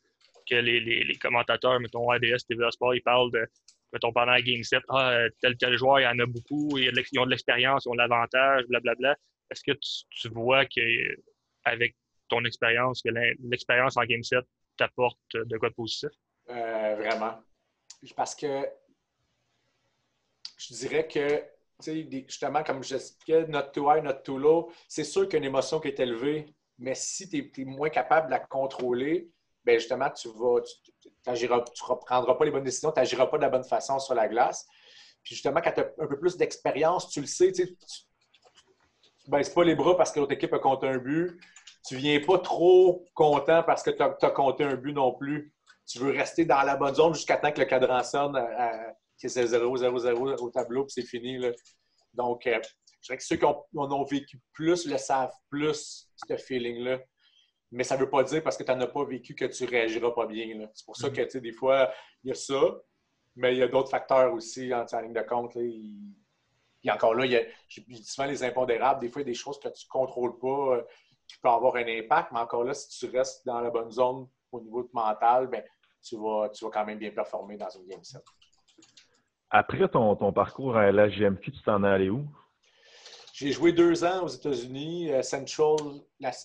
que 0.50 0.56
les, 0.56 1.18
commentateurs, 1.22 1.80
mettons, 1.80 2.10
ADS, 2.10 2.46
TVA 2.48 2.72
Sport, 2.72 2.96
ils 2.96 3.02
parlent 3.02 3.32
de, 3.32 3.48
mettons, 3.94 4.12
pendant 4.12 4.34
la 4.34 4.42
Game 4.42 4.64
7, 4.64 4.82
ah, 4.90 5.26
tel 5.42 5.58
tel 5.58 5.78
joueur, 5.78 6.00
il 6.00 6.04
y 6.04 6.08
en 6.08 6.20
a 6.20 6.26
beaucoup, 6.26 6.78
ils 6.78 6.90
ont 7.20 7.26
de 7.26 7.30
l'expérience, 7.30 7.86
ils 7.86 7.90
ont 7.90 7.94
de 7.94 8.00
l'avantage, 8.00 8.66
blablabla. 8.68 9.16
Est-ce 9.52 9.64
que 9.64 9.72
tu, 9.72 10.30
vois 10.30 10.66
qu'avec 10.66 11.96
ton 12.28 12.44
expérience, 12.46 13.02
que 13.02 13.10
l'expérience 13.44 13.98
en 13.98 14.04
Game 14.04 14.24
7 14.24 14.40
t'apporte 14.78 15.20
de 15.34 15.58
quoi 15.58 15.70
de 15.70 15.76
positif? 15.76 16.10
Euh, 16.50 16.96
vraiment. 16.96 17.40
Parce 18.16 18.36
que 18.36 18.68
je 20.58 20.74
dirais 20.74 21.08
que, 21.08 21.44
justement, 22.28 22.64
comme 22.64 22.84
je 22.84 22.96
disais, 22.96 23.48
notre 23.48 23.72
too 23.72 23.92
high, 23.92 24.04
notre 24.04 24.24
too 24.24 24.38
low, 24.38 24.72
c'est 24.88 25.04
sûr 25.04 25.28
qu'une 25.28 25.44
émotion 25.44 25.80
qui 25.80 25.90
est 25.90 26.00
élevée, 26.00 26.54
mais 26.80 26.96
si 26.96 27.30
tu 27.30 27.52
es, 27.58 27.66
moins 27.66 27.90
capable 27.90 28.28
de 28.28 28.32
la 28.32 28.40
contrôler, 28.40 29.30
ben 29.66 29.78
justement, 29.78 30.10
tu 30.10 30.30
vas, 30.30 30.62
tu 30.62 31.46
ne 31.46 31.96
prendras 32.06 32.36
pas 32.36 32.46
les 32.46 32.52
bonnes 32.52 32.64
décisions, 32.64 32.92
tu 32.92 33.00
n'agiras 33.00 33.28
pas 33.28 33.38
de 33.38 33.44
la 33.44 33.50
bonne 33.50 33.66
façon 33.66 34.00
sur 34.00 34.16
la 34.16 34.28
glace. 34.28 34.66
Puis 35.22 35.36
justement, 35.36 35.62
quand 35.62 35.74
tu 35.74 35.82
as 35.82 35.92
un 36.00 36.08
peu 36.08 36.18
plus 36.18 36.38
d'expérience, 36.38 37.10
tu 37.10 37.20
le 37.20 37.28
sais, 37.28 37.52
tu 37.52 37.64
ne 37.64 39.32
baisses 39.32 39.50
pas 39.50 39.64
les 39.64 39.76
bras 39.76 39.98
parce 39.98 40.12
que 40.12 40.20
l'autre 40.20 40.32
équipe 40.32 40.54
a 40.54 40.60
compté 40.60 40.88
un 40.88 40.98
but. 40.98 41.38
Tu 41.86 41.96
ne 41.96 42.00
viens 42.00 42.20
pas 42.22 42.40
trop 42.40 43.06
content 43.14 43.64
parce 43.64 43.84
que 43.84 43.92
tu 43.92 44.02
as, 44.02 44.32
compté 44.32 44.64
un 44.64 44.76
but 44.76 44.94
non 44.94 45.14
plus. 45.14 45.54
Tu 45.86 46.00
veux 46.00 46.12
rester 46.12 46.46
dans 46.46 46.62
la 46.62 46.78
bonne 46.78 46.96
zone 46.96 47.14
jusqu'à 47.14 47.38
temps 47.38 47.52
que 47.52 47.60
le 47.60 47.66
cadran 47.66 48.04
sonne, 48.04 48.38
euh, 48.38 48.92
que 49.22 49.28
c'est 49.28 49.46
0-0-0 49.46 50.42
au 50.42 50.50
tableau, 50.50 50.86
puis 50.86 50.94
c'est 50.94 51.08
fini. 51.08 51.40
Donc, 52.14 52.48
euh, 52.48 52.60
je 53.02 53.08
dirais 53.08 53.18
que 53.18 53.24
ceux 53.24 53.38
qui 53.38 53.46
ont, 53.46 53.66
ont 53.76 54.04
vécu 54.04 54.42
plus 54.54 54.86
le 54.86 54.98
savent 54.98 55.36
plus, 55.50 56.10
ce 56.28 56.38
feeling-là. 56.38 57.00
Mais 57.72 57.84
ça 57.84 57.96
ne 57.96 58.02
veut 58.02 58.10
pas 58.10 58.24
dire 58.24 58.44
parce 58.44 58.58
que 58.58 58.64
tu 58.64 58.72
n'en 58.72 58.82
as 58.82 58.88
pas 58.88 59.04
vécu 59.06 59.36
que 59.36 59.46
tu 59.46 59.64
ne 59.64 59.70
réagiras 59.70 60.12
pas 60.12 60.26
bien. 60.26 60.68
C'est 60.74 60.86
pour 60.86 60.98
ça 60.98 61.08
mm-hmm. 61.08 61.14
que, 61.14 61.22
tu 61.22 61.30
sais, 61.30 61.42
des 61.42 61.52
fois, 61.52 61.92
il 62.24 62.30
y 62.30 62.32
a 62.32 62.36
ça, 62.36 62.60
mais 63.36 63.54
il 63.54 63.60
y 63.60 63.64
a 63.64 63.68
d'autres 63.68 63.90
facteurs 63.90 64.34
aussi 64.34 64.74
en, 64.74 64.86
ligne 65.02 65.14
de 65.14 65.22
compte. 65.22 65.56
Là, 65.56 65.62
Puis 65.62 66.92
encore 66.92 67.14
là, 67.14 67.26
il 67.26 67.32
y 67.32 67.38
a, 67.38 67.44
je 67.68 67.82
dis 67.82 68.04
souvent 68.04 68.28
les 68.28 68.44
impondérables. 68.44 69.00
Des 69.00 69.10
fois, 69.10 69.22
il 69.22 69.26
y 69.26 69.30
a 69.30 69.32
des 69.32 69.38
choses 69.38 69.60
que 69.60 69.70
tu 69.70 69.86
ne 69.86 69.90
contrôles 69.90 70.38
pas 70.40 70.76
euh, 70.76 70.82
qui 71.28 71.38
peuvent 71.40 71.54
avoir 71.54 71.76
un 71.76 71.88
impact, 71.88 72.32
mais 72.32 72.40
encore 72.40 72.64
là, 72.64 72.74
si 72.74 72.90
tu 72.90 73.16
restes 73.16 73.46
dans 73.46 73.62
la 73.62 73.70
bonne 73.70 73.92
zone 73.92 74.28
au 74.52 74.62
niveau 74.62 74.84
de 74.84 74.90
mental, 74.92 75.48
ben, 75.48 75.64
tu, 76.02 76.18
vas, 76.18 76.50
tu 76.50 76.66
vas 76.66 76.72
quand 76.72 76.86
même 76.86 76.98
bien 76.98 77.12
performer 77.12 77.56
dans 77.56 77.70
une 77.70 77.86
game 77.86 78.04
set. 78.04 78.24
Après 79.52 79.88
ton, 79.90 80.16
ton 80.16 80.34
parcours 80.34 80.76
à 80.76 80.92
la 80.92 81.08
GMQ, 81.08 81.52
tu 81.52 81.62
t'en 81.62 81.84
es 81.84 81.88
allé 81.88 82.10
où? 82.10 82.28
J'ai 83.40 83.54
joué 83.54 83.72
deux 83.72 84.04
ans 84.04 84.26
aux 84.26 84.28
États-Unis, 84.28 85.14
euh, 85.14 85.22
Central, 85.22 85.78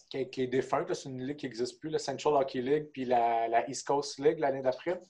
qui, 0.08 0.42
est 0.42 0.46
défunte, 0.46 0.94
c'est 0.94 1.08
une 1.08 1.26
ligue 1.26 1.38
qui 1.38 1.46
n'existe 1.46 1.80
plus, 1.80 1.90
la 1.90 1.98
Central 1.98 2.34
Hockey 2.34 2.60
League, 2.60 2.90
puis 2.92 3.04
la, 3.04 3.68
East 3.68 3.84
Coast 3.84 4.20
League 4.20 4.38
l'année 4.38 4.62
d'après. 4.62 5.00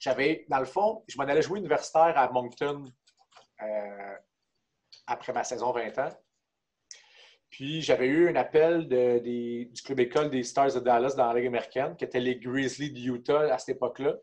J'avais, 0.00 0.46
dans 0.48 0.58
le 0.58 0.64
fond, 0.64 1.04
je 1.06 1.18
m'en 1.18 1.24
allais 1.24 1.42
jouer 1.42 1.58
universitaire 1.58 2.16
à 2.16 2.30
Moncton 2.30 2.82
euh, 3.60 4.14
après 5.06 5.34
ma 5.34 5.44
saison 5.44 5.70
20 5.70 5.98
ans. 5.98 6.18
Puis 7.50 7.82
j'avais 7.82 8.06
eu 8.06 8.30
un 8.30 8.36
appel 8.36 8.88
du 8.88 9.82
club 9.84 10.00
école 10.00 10.30
des 10.30 10.42
Stars 10.42 10.72
de 10.72 10.80
Dallas 10.80 11.12
dans 11.14 11.30
la 11.30 11.34
Ligue 11.34 11.48
américaine, 11.48 11.94
qui 11.94 12.04
était 12.04 12.20
les 12.20 12.36
Grizzlies 12.38 12.90
de 12.90 13.00
Utah 13.00 13.52
à 13.52 13.58
cette 13.58 13.76
époque-là. 13.76 14.14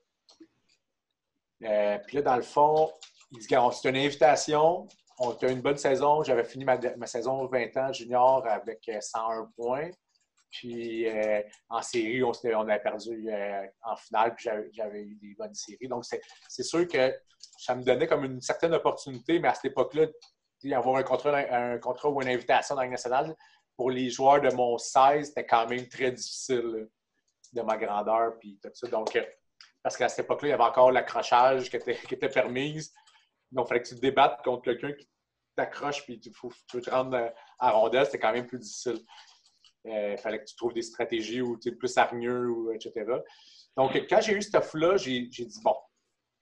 Euh, 1.66 2.00
puis 2.08 2.16
là, 2.16 2.24
dans 2.24 2.36
le 2.36 2.42
fond, 2.42 2.92
c'était 3.40 3.58
une 3.90 3.96
invitation 3.96 4.88
on 5.20 5.32
a 5.32 5.48
une 5.50 5.62
bonne 5.62 5.78
saison. 5.78 6.24
J'avais 6.24 6.44
fini 6.44 6.66
ma, 6.66 7.08
saison 7.08 7.46
20 7.46 7.78
ans 7.78 7.94
junior 7.94 8.46
avec 8.48 8.90
101 9.00 9.42
euh, 9.42 9.46
points. 9.56 9.92
Puis 10.52 11.08
euh, 11.08 11.42
en 11.70 11.82
série, 11.82 12.24
on, 12.24 12.32
on 12.32 12.70
a 12.70 12.80
perdu 12.80 13.30
euh, 13.30 13.66
en 13.84 13.96
finale, 13.96 14.36
puis 14.36 14.50
j'avais 14.72 15.02
eu 15.02 15.16
des 15.16 15.36
bonnes 15.38 15.54
séries. 15.54 15.88
Donc, 15.88 16.06
c'est 16.06 16.64
sûr 16.64 16.88
que 16.88 17.14
ça 17.58 17.76
me 17.76 17.84
donnait 17.84 18.08
comme 18.08 18.24
une 18.24 18.42
certaine 18.42 18.74
opportunité, 18.74 19.40
mais 19.40 19.50
à 19.50 19.54
cette 19.54 19.66
époque-là, 19.66 20.08
avoir 20.74 20.96
un 20.96 21.04
contrat, 21.04 21.36
un 21.36 21.78
contrat 21.78 22.10
ou 22.10 22.22
une 22.22 22.30
invitation 22.30 22.76
dans 22.76 22.82
la 22.82 22.88
nationale, 22.88 23.36
pour 23.76 23.92
les 23.92 24.10
joueurs 24.10 24.42
de 24.42 24.50
mon 24.52 24.78
16, 24.78 25.28
c'était 25.28 25.46
quand 25.46 25.68
même 25.68 25.88
très 25.88 26.12
difficile 26.12 26.88
de 27.54 27.62
ma 27.62 27.78
grandeur. 27.78 28.40
Puis 28.40 28.58
tout 28.64 28.70
ça. 28.74 28.88
Donc, 28.88 29.18
parce 29.84 29.98
qu'à 29.98 30.10
cette 30.10 30.26
époque-là, 30.26 30.48
il 30.48 30.52
y 30.52 30.54
avait 30.54 30.64
encore 30.64 30.92
l'accrochage 30.92 31.70
qui 31.70 31.76
était, 31.76 31.96
qui 31.96 32.16
était 32.16 32.30
permise. 32.30 32.94
Donc, 33.56 33.66
il 33.66 33.70
fallait 33.70 33.82
que 33.82 33.88
tu 33.88 33.96
te 33.96 34.02
débattes 34.02 34.42
contre 34.44 34.64
quelqu'un 34.64 34.92
qui 34.92 35.08
t'accroche 35.56 36.04
puis 36.04 36.20
tu, 36.20 36.30
veux 36.74 36.82
te 36.82 36.90
rendre 36.90 37.16
euh, 37.16 37.30
à 37.60 37.72
rondelle, 37.72 38.06
c'est 38.06 38.20
quand 38.20 38.34
même 38.34 38.46
plus 38.46 38.60
difficile. 38.60 39.00
Euh, 39.88 40.12
il 40.12 40.18
fallait 40.18 40.40
que 40.40 40.46
tu 40.46 40.56
trouves 40.56 40.74
des 40.74 40.82
stratégies 40.82 41.42
où 41.42 41.58
tu 41.58 41.70
es 41.70 41.72
plus 41.72 41.98
hargneux, 41.98 42.50
ou, 42.50 42.72
etc. 42.74 43.06
Donc, 43.78 43.96
quand 44.10 44.22
j'ai 44.22 44.34
eu 44.34 44.42
ce 44.42 44.50
stuff-là, 44.50 44.98
j'ai 44.98 45.22
dit, 45.22 45.62
bon, 45.64 45.76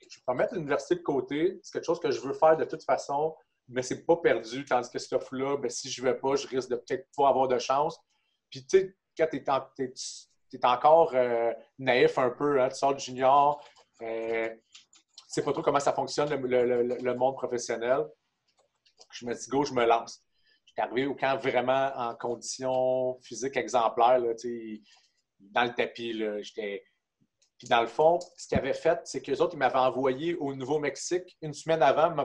je 0.09 0.19
vais 0.27 0.33
mettre 0.33 0.55
l'université 0.55 0.95
de 0.95 1.01
côté. 1.01 1.59
C'est 1.61 1.73
quelque 1.73 1.85
chose 1.85 1.99
que 1.99 2.09
je 2.09 2.19
veux 2.21 2.33
faire 2.33 2.57
de 2.57 2.65
toute 2.65 2.83
façon, 2.83 3.35
mais 3.67 3.83
c'est 3.83 4.05
pas 4.05 4.17
perdu. 4.17 4.65
Tandis 4.65 4.89
que 4.89 4.97
ce 4.97 5.05
stuff-là, 5.05 5.57
ben, 5.57 5.69
si 5.69 5.89
je 5.89 6.01
ne 6.01 6.07
vais 6.09 6.17
pas, 6.17 6.35
je 6.35 6.47
risque 6.47 6.69
de 6.69 6.75
peut-être 6.75 7.07
pas 7.15 7.29
avoir 7.29 7.47
de 7.47 7.59
chance. 7.59 7.99
Puis, 8.49 8.65
tu 8.65 8.79
sais, 8.79 8.95
quand 9.17 9.27
tu 9.29 9.37
es, 9.37 10.65
encore 10.65 11.11
euh, 11.13 11.51
naïf 11.77 12.17
un 12.17 12.29
peu, 12.29 12.61
hein, 12.61 12.69
tu 12.69 12.75
sors 12.75 12.95
du 12.95 13.03
junior, 13.03 13.63
sais 15.33 15.43
pas 15.43 15.53
trop 15.53 15.61
comment 15.61 15.79
ça 15.79 15.93
fonctionne, 15.93 16.29
le, 16.29 17.13
monde 17.15 17.35
professionnel. 17.35 18.05
Je 19.11 19.25
me 19.25 19.33
dis, 19.33 19.47
go, 19.47 19.63
je 19.63 19.73
me 19.73 19.85
lance. 19.85 20.23
J'étais 20.65 20.81
arrivé 20.81 21.05
au 21.05 21.15
camp 21.15 21.37
vraiment 21.37 21.91
en 21.95 22.15
conditions 22.15 23.19
physiques 23.21 23.57
exemplaires, 23.57 24.19
là, 24.19 24.33
dans 25.39 25.63
le 25.63 25.73
tapis. 25.73 26.13
Là, 26.13 26.37
Puis 27.57 27.67
dans 27.69 27.81
le 27.81 27.87
fond, 27.87 28.19
ce 28.37 28.47
qu'ils 28.47 28.57
avaient 28.57 28.73
fait, 28.73 28.99
c'est 29.05 29.21
qu'eux 29.21 29.37
autres, 29.37 29.55
ils 29.55 29.59
m'avaient 29.59 29.75
envoyé 29.75 30.35
au 30.35 30.53
Nouveau-Mexique 30.53 31.37
une 31.41 31.53
semaine 31.53 31.81
avant, 31.81 32.15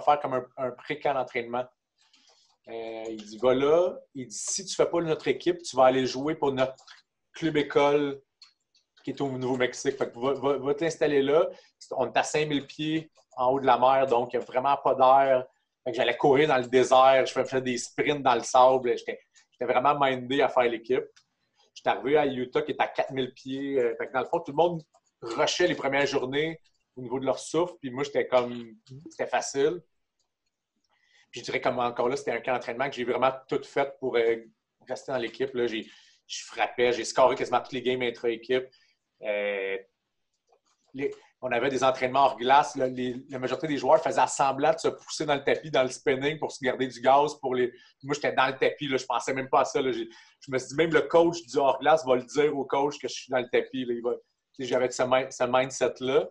faire 0.00 0.20
comme 0.20 0.34
un, 0.34 0.46
un 0.56 0.70
pré-camp 0.70 1.14
d'entraînement. 1.14 1.64
Euh, 2.68 3.04
il 3.08 3.24
dit 3.24 3.38
Va 3.38 3.54
là. 3.54 3.96
Il 4.14 4.26
dit 4.26 4.36
Si 4.36 4.64
tu 4.64 4.72
ne 4.72 4.84
fais 4.84 4.90
pas 4.90 5.00
notre 5.00 5.28
équipe, 5.28 5.62
tu 5.62 5.76
vas 5.76 5.86
aller 5.86 6.06
jouer 6.06 6.34
pour 6.34 6.52
notre 6.52 6.84
club 7.32 7.56
école 7.56 8.20
qui 9.08 9.14
est 9.14 9.20
au 9.22 9.30
Nouveau-Mexique. 9.30 9.96
Va, 9.98 10.34
va, 10.34 10.74
t'installer 10.74 11.22
là. 11.22 11.48
On 11.92 12.06
est 12.06 12.16
à 12.16 12.22
5000 12.22 12.66
pieds 12.66 13.10
en 13.36 13.52
haut 13.52 13.60
de 13.60 13.66
la 13.66 13.78
mer, 13.78 14.06
donc 14.06 14.32
il 14.32 14.38
n'y 14.38 14.42
a 14.42 14.46
vraiment 14.46 14.76
pas 14.76 14.94
d'air. 14.94 15.46
J'allais 15.90 16.16
courir 16.16 16.48
dans 16.48 16.58
le 16.58 16.66
désert, 16.66 17.24
je 17.24 17.32
faisais 17.32 17.62
des 17.62 17.78
sprints 17.78 18.22
dans 18.22 18.34
le 18.34 18.42
sable. 18.42 18.94
J'étais 18.98 19.18
vraiment 19.60 19.98
mindé 19.98 20.42
à 20.42 20.48
faire 20.48 20.64
l'équipe. 20.64 21.04
J'étais 21.72 21.88
arrivé 21.88 22.18
à 22.18 22.26
Utah 22.26 22.60
qui 22.60 22.72
est 22.72 22.80
à 22.80 22.88
4000 22.88 23.32
pieds. 23.32 23.80
Euh, 23.80 23.94
dans 24.12 24.20
le 24.20 24.26
fond, 24.26 24.40
tout 24.40 24.52
le 24.52 24.56
monde 24.56 24.82
rushait 25.22 25.66
les 25.66 25.74
premières 25.74 26.06
journées 26.06 26.60
au 26.96 27.00
niveau 27.00 27.18
de 27.18 27.24
leur 27.24 27.38
souffle. 27.38 27.74
Puis 27.80 27.90
moi, 27.90 28.04
j'étais 28.04 28.26
comme. 28.26 28.74
C'était 29.08 29.28
facile. 29.28 29.80
Puis 31.30 31.40
je 31.40 31.44
dirais 31.44 31.62
comme 31.62 31.78
encore 31.78 32.10
là, 32.10 32.16
c'était 32.16 32.32
un 32.32 32.40
camp 32.40 32.52
d'entraînement 32.52 32.90
que 32.90 32.96
j'ai 32.96 33.04
vraiment 33.04 33.32
tout 33.48 33.62
fait 33.62 33.90
pour 34.00 34.16
euh, 34.16 34.36
rester 34.86 35.12
dans 35.12 35.18
l'équipe. 35.18 35.50
Je 35.54 36.44
frappais, 36.44 36.92
j'ai 36.92 37.04
scoré 37.04 37.36
quasiment 37.36 37.60
toutes 37.60 37.72
les 37.72 37.82
games 37.82 38.02
intra-équipe. 38.02 38.66
Euh, 39.22 39.76
on 41.40 41.52
avait 41.52 41.68
des 41.68 41.84
entraînements 41.84 42.26
hors 42.26 42.36
glace. 42.36 42.76
la 42.76 43.38
majorité 43.38 43.68
des 43.68 43.76
joueurs 43.76 44.02
faisaient 44.02 44.26
semblant 44.26 44.72
de 44.72 44.78
se 44.78 44.88
pousser 44.88 45.24
dans 45.24 45.36
le 45.36 45.44
tapis, 45.44 45.70
dans 45.70 45.82
le 45.82 45.90
spinning 45.90 46.38
pour 46.38 46.50
se 46.50 46.64
garder 46.64 46.88
du 46.88 47.00
gaz. 47.00 47.34
Pour 47.40 47.54
les... 47.54 47.72
Moi, 48.02 48.14
j'étais 48.14 48.32
dans 48.32 48.48
le 48.48 48.56
tapis. 48.56 48.88
Là, 48.88 48.96
je 48.96 49.06
pensais 49.06 49.32
même 49.32 49.48
pas 49.48 49.60
à 49.60 49.64
ça. 49.64 49.80
Je 49.80 50.04
me 50.48 50.58
suis 50.58 50.68
dit, 50.68 50.74
même 50.74 50.92
le 50.92 51.02
coach 51.02 51.42
du 51.46 51.56
hors 51.56 51.78
glace 51.78 52.04
va 52.04 52.16
le 52.16 52.24
dire 52.24 52.56
au 52.56 52.64
coach 52.64 52.98
que 52.98 53.06
je 53.06 53.14
suis 53.14 53.30
dans 53.30 53.38
le 53.38 53.48
tapis. 53.48 53.86
J'avais 54.58 54.90
ce, 54.90 55.46
mindset-là. 55.46 56.28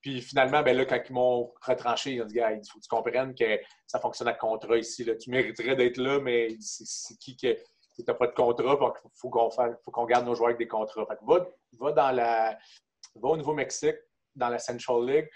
Puis 0.00 0.20
finalement, 0.20 0.62
ben 0.62 0.76
là, 0.76 0.84
quand 0.84 1.00
ils 1.08 1.12
m'ont 1.12 1.52
retranché, 1.60 2.14
ils 2.14 2.22
ont 2.22 2.26
dit 2.26 2.36
il 2.38 2.60
faut 2.70 2.78
que 2.78 2.84
tu 2.84 2.88
comprennes 2.88 3.34
que 3.34 3.60
ça 3.86 4.00
fonctionne 4.00 4.28
à 4.28 4.34
contrat 4.34 4.76
ici. 4.76 5.08
Tu 5.20 5.30
mériterais 5.30 5.76
d'être 5.76 5.96
là, 5.96 6.20
mais 6.20 6.48
c'est 6.60 7.16
qui 7.18 7.36
que 7.36 7.56
tu 7.94 8.02
n'as 8.06 8.14
pas 8.14 8.26
de 8.26 8.32
contrat, 8.32 8.78
il 9.04 9.14
faut 9.14 9.90
qu'on 9.90 10.06
garde 10.06 10.26
nos 10.26 10.34
joueurs 10.34 10.48
avec 10.48 10.58
des 10.58 10.68
contrats. 10.68 11.06
va, 11.22 11.92
dans 11.92 12.10
la, 12.10 12.58
au 13.20 13.36
Nouveau-Mexique, 13.36 13.96
dans 14.34 14.48
la 14.48 14.58
Central 14.58 15.04
League, 15.04 15.30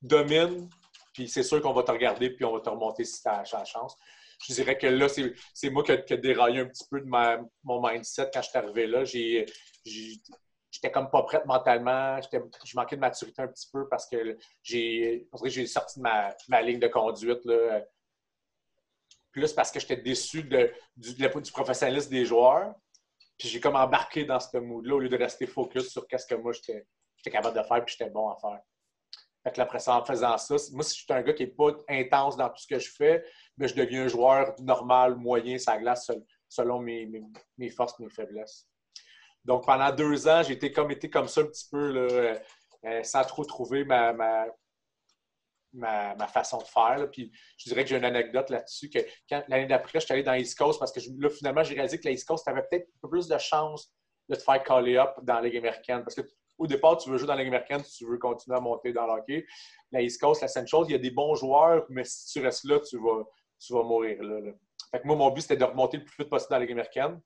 domine, 0.00 0.68
puis 1.12 1.28
c'est 1.28 1.42
sûr 1.42 1.60
qu'on 1.60 1.72
va 1.72 1.82
te 1.82 1.90
regarder, 1.90 2.30
puis 2.30 2.44
on 2.44 2.52
va 2.52 2.60
te 2.60 2.70
remonter 2.70 3.04
si 3.04 3.22
tu 3.22 3.28
as 3.28 3.42
la 3.52 3.64
chance. 3.64 3.96
Je 4.48 4.54
dirais 4.54 4.78
que 4.78 4.86
là, 4.86 5.06
c'est 5.08 5.70
moi 5.70 5.82
qui 5.82 5.92
ai 5.92 6.16
déraillé 6.16 6.60
un 6.60 6.66
petit 6.66 6.84
peu 6.90 7.00
de 7.00 7.06
mon 7.06 7.86
mindset 7.86 8.30
quand 8.32 8.40
je 8.40 8.48
suis 8.48 8.58
arrivé 8.58 8.86
là. 8.86 9.04
J'étais 9.04 10.90
comme 10.90 11.10
pas 11.10 11.22
prête 11.24 11.44
mentalement. 11.44 12.18
Je 12.22 12.76
manquais 12.76 12.96
de 12.96 13.00
maturité 13.00 13.42
un 13.42 13.48
petit 13.48 13.68
peu 13.70 13.86
parce 13.88 14.08
que 14.08 14.38
j'ai 14.62 15.26
sorti 15.66 15.98
de 15.98 16.02
ma, 16.02 16.34
ma, 16.48 16.62
ligne 16.62 16.78
de 16.78 16.88
conduite. 16.88 17.44
Là, 17.44 17.84
plus 19.32 19.52
parce 19.52 19.70
que 19.70 19.80
j'étais 19.80 19.96
déçu 19.96 20.42
du, 20.42 21.14
du, 21.14 21.52
professionnalisme 21.52 22.10
des 22.10 22.24
joueurs. 22.24 22.74
Puis 23.38 23.48
j'ai 23.48 23.60
comme 23.60 23.76
embarqué 23.76 24.24
dans 24.24 24.40
ce 24.40 24.58
mood-là 24.58 24.94
au 24.96 24.98
lieu 24.98 25.08
de 25.08 25.16
rester 25.16 25.46
focus 25.46 25.88
sur 25.88 26.06
qu'est-ce 26.06 26.26
que 26.26 26.34
moi 26.34 26.52
j'étais 26.52 26.84
capable 27.30 27.56
de 27.56 27.62
faire 27.62 27.84
puis 27.84 27.94
j'étais 27.96 28.10
bon 28.10 28.28
à 28.28 28.36
faire. 28.36 28.60
Fait 29.42 29.52
que 29.52 29.60
après 29.60 29.78
ça, 29.78 29.96
en 29.96 30.04
faisant 30.04 30.36
ça, 30.36 30.56
moi, 30.72 30.84
si 30.84 30.98
je 30.98 31.04
suis 31.04 31.06
un 31.08 31.22
gars 31.22 31.32
qui 31.32 31.44
n'est 31.44 31.50
pas 31.50 31.70
intense 31.88 32.36
dans 32.36 32.48
tout 32.48 32.58
ce 32.58 32.66
que 32.66 32.78
je 32.78 32.90
fais, 32.90 33.24
mais 33.56 33.68
je 33.68 33.74
deviens 33.74 34.04
un 34.04 34.08
joueur 34.08 34.54
normal, 34.60 35.16
moyen, 35.16 35.56
ça 35.56 35.78
glace 35.78 36.10
selon 36.48 36.80
mes, 36.80 37.10
mes, 37.56 37.70
forces 37.70 37.98
mes 38.00 38.10
faiblesses. 38.10 38.66
Donc, 39.44 39.64
pendant 39.64 39.90
deux 39.92 40.28
ans, 40.28 40.42
j'ai 40.42 40.52
été 40.52 40.70
comme, 40.72 40.90
été 40.90 41.08
comme 41.08 41.28
ça 41.28 41.40
un 41.40 41.46
petit 41.46 41.66
peu, 41.70 41.90
là, 41.90 42.00
euh, 42.00 42.38
euh, 42.84 43.02
sans 43.02 43.24
trop 43.24 43.44
trouver 43.44 43.84
ma, 43.84 44.46
façon 46.32 46.58
de 46.58 46.64
faire. 46.64 47.08
Puis 47.10 47.30
je 47.56 47.68
dirais 47.68 47.84
que 47.84 47.90
j'ai 47.90 47.96
une 47.96 48.04
anecdote 48.04 48.50
là-dessus 48.50 48.90
que 48.90 48.98
l'année 49.48 49.66
d'après, 49.66 50.00
je 50.00 50.04
suis 50.04 50.12
allé 50.12 50.22
dans 50.22 50.34
East 50.34 50.56
Coast 50.58 50.78
parce 50.78 50.92
que 50.92 51.00
là, 51.18 51.28
finalement, 51.30 51.62
j'ai 51.62 51.74
réalisé 51.74 51.98
que 51.98 52.06
la 52.06 52.12
East 52.12 52.26
Coast 52.26 52.46
avait 52.48 52.62
peut-être 52.62 52.88
un 52.88 52.98
peu 53.02 53.10
plus 53.10 53.28
de 53.28 53.38
chance 53.38 53.92
de 54.28 54.34
te 54.34 54.42
faire 54.42 54.62
caller 54.62 54.96
up 54.96 55.10
dans 55.22 55.34
la 55.34 55.42
Ligue 55.42 55.56
américaine. 55.56 56.02
Parce 56.02 56.14
qu'au 56.14 56.66
départ, 56.66 56.96
tu 56.98 57.10
veux 57.10 57.18
jouer 57.18 57.26
dans 57.26 57.34
la 57.34 57.42
Ligue 57.42 57.52
américaine, 57.52 57.82
tu 57.82 58.06
veux 58.06 58.18
continuer 58.18 58.56
à 58.56 58.60
monter 58.60 58.92
dans 58.92 59.06
l'hockey. 59.06 59.44
La 59.90 60.02
East 60.02 60.20
Coast, 60.20 60.42
la 60.42 60.48
seule 60.48 60.66
chose, 60.66 60.86
il 60.88 60.92
y 60.92 60.94
a 60.94 60.98
des 60.98 61.10
bons 61.10 61.34
joueurs, 61.34 61.84
mais 61.88 62.04
si 62.04 62.32
tu 62.32 62.44
restes 62.44 62.64
là, 62.64 62.78
tu 62.80 62.96
vas, 62.98 63.24
tu 63.58 63.72
vas 63.72 63.82
mourir 63.82 64.22
là, 64.22 64.52
Fait 64.90 65.00
que 65.00 65.06
moi, 65.06 65.16
mon 65.16 65.30
but, 65.30 65.42
c'était 65.42 65.56
de 65.56 65.64
remonter 65.64 65.98
le 65.98 66.04
plus 66.04 66.16
vite 66.18 66.30
possible 66.30 66.50
dans 66.50 66.56
la 66.56 66.62
Ligue 66.62 66.72
américaine. 66.72 67.20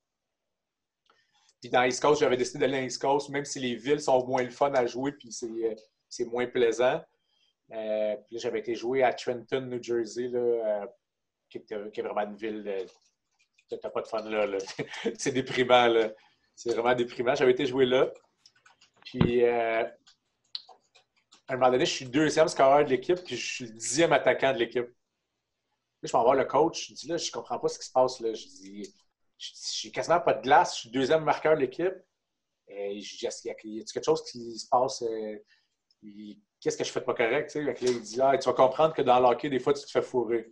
Puis 1.60 1.70
dans 1.70 1.82
East 1.82 2.02
Coast, 2.02 2.20
j'avais 2.20 2.36
décidé 2.36 2.58
d'aller 2.58 2.80
dans 2.80 2.86
East 2.86 3.00
Coast, 3.00 3.30
même 3.30 3.44
si 3.44 3.58
les 3.58 3.74
villes 3.74 4.00
sont 4.00 4.26
moins 4.26 4.42
le 4.42 4.50
fun 4.50 4.72
à 4.74 4.86
jouer, 4.86 5.12
puis 5.12 5.30
c'est 5.30 6.24
moins 6.26 6.46
plaisant. 6.46 7.02
Euh, 7.72 8.16
puis 8.26 8.38
j'avais 8.38 8.60
été 8.60 8.74
joué 8.74 9.02
à 9.02 9.12
Trenton, 9.12 9.62
New 9.62 9.82
Jersey, 9.82 10.28
là, 10.28 10.38
euh, 10.38 10.86
qui, 11.48 11.58
est, 11.58 12.02
vraiment 12.02 12.22
une 12.22 12.36
ville. 12.36 12.86
Tu 13.68 13.76
n'as 13.82 13.90
pas 13.90 14.02
de 14.02 14.06
fun 14.06 14.22
là. 14.28 14.58
c'est 15.18 15.32
déprimant. 15.32 15.86
Là. 15.86 16.10
C'est 16.54 16.74
vraiment 16.74 16.94
déprimant. 16.94 17.34
J'avais 17.34 17.52
été 17.52 17.66
joué 17.66 17.86
là. 17.86 18.10
Puis, 19.04 19.44
euh, 19.44 19.84
à 21.46 21.52
un 21.52 21.56
moment 21.56 21.70
donné, 21.70 21.86
je 21.86 21.92
suis 21.92 22.06
deuxième 22.06 22.48
scoreur 22.48 22.84
de 22.84 22.90
l'équipe, 22.90 23.22
puis 23.24 23.36
je 23.36 23.54
suis 23.54 23.66
le 23.66 23.72
dixième 23.72 24.12
attaquant 24.12 24.52
de 24.52 24.58
l'équipe. 24.58 24.86
Là, 24.86 24.92
je 26.02 26.12
vais 26.12 26.22
voir 26.22 26.34
le 26.34 26.44
coach. 26.44 26.88
Je 26.88 26.94
dis 26.94 27.08
là, 27.08 27.16
je 27.16 27.30
comprends 27.30 27.58
pas 27.58 27.68
ce 27.68 27.78
qui 27.78 27.86
se 27.86 27.92
passe 27.92 28.20
là. 28.20 28.32
Je 28.34 28.46
dis, 28.46 28.94
j'ai 29.38 29.90
quasiment 29.90 30.20
pas 30.20 30.34
de 30.34 30.42
glace. 30.42 30.74
Je 30.74 30.80
suis 30.80 30.90
deuxième 30.90 31.24
marqueur 31.24 31.54
de 31.54 31.60
l'équipe. 31.60 31.94
Et 32.66 33.00
je 33.00 33.16
dis, 33.16 33.26
y 33.44 33.50
a 33.50 33.54
quelque 33.54 34.04
chose 34.04 34.22
qui 34.30 34.58
se 34.58 34.68
passe? 34.68 35.02
Qu'est-ce 36.64 36.78
que 36.78 36.84
je 36.84 36.90
fais 36.90 37.00
de 37.00 37.04
pas 37.04 37.12
correct? 37.12 37.50
Tu 37.50 37.62
sais? 37.62 37.76
il 37.82 38.00
dit, 38.00 38.20
ah, 38.22 38.38
tu 38.38 38.48
vas 38.48 38.54
comprendre 38.54 38.94
que 38.94 39.02
dans 39.02 39.20
l'hockey, 39.20 39.50
des 39.50 39.58
fois, 39.58 39.74
tu 39.74 39.84
te 39.84 39.90
fais 39.90 40.00
fourrer. 40.00 40.50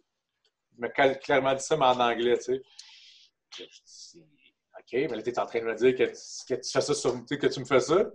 Il 0.76 0.80
m'a 0.80 0.88
clairement 0.90 1.54
dit 1.54 1.62
ça, 1.62 1.74
mais 1.76 1.86
en 1.86 1.98
anglais, 1.98 2.36
tu 2.36 2.44
sais. 2.44 2.62
Je 3.56 3.64
dis, 3.64 4.24
OK, 4.78 4.92
mais 4.92 5.08
là, 5.08 5.22
tu 5.22 5.30
es 5.30 5.38
en 5.38 5.46
train 5.46 5.60
de 5.60 5.64
me 5.64 5.74
dire 5.74 5.94
que, 5.94 6.04
tu 6.04 6.70
fais 6.70 6.80
ça 6.80 6.94
sur, 6.94 7.24
que 7.24 7.46
tu 7.46 7.60
me 7.60 7.64
fais 7.64 7.80
ça. 7.80 8.10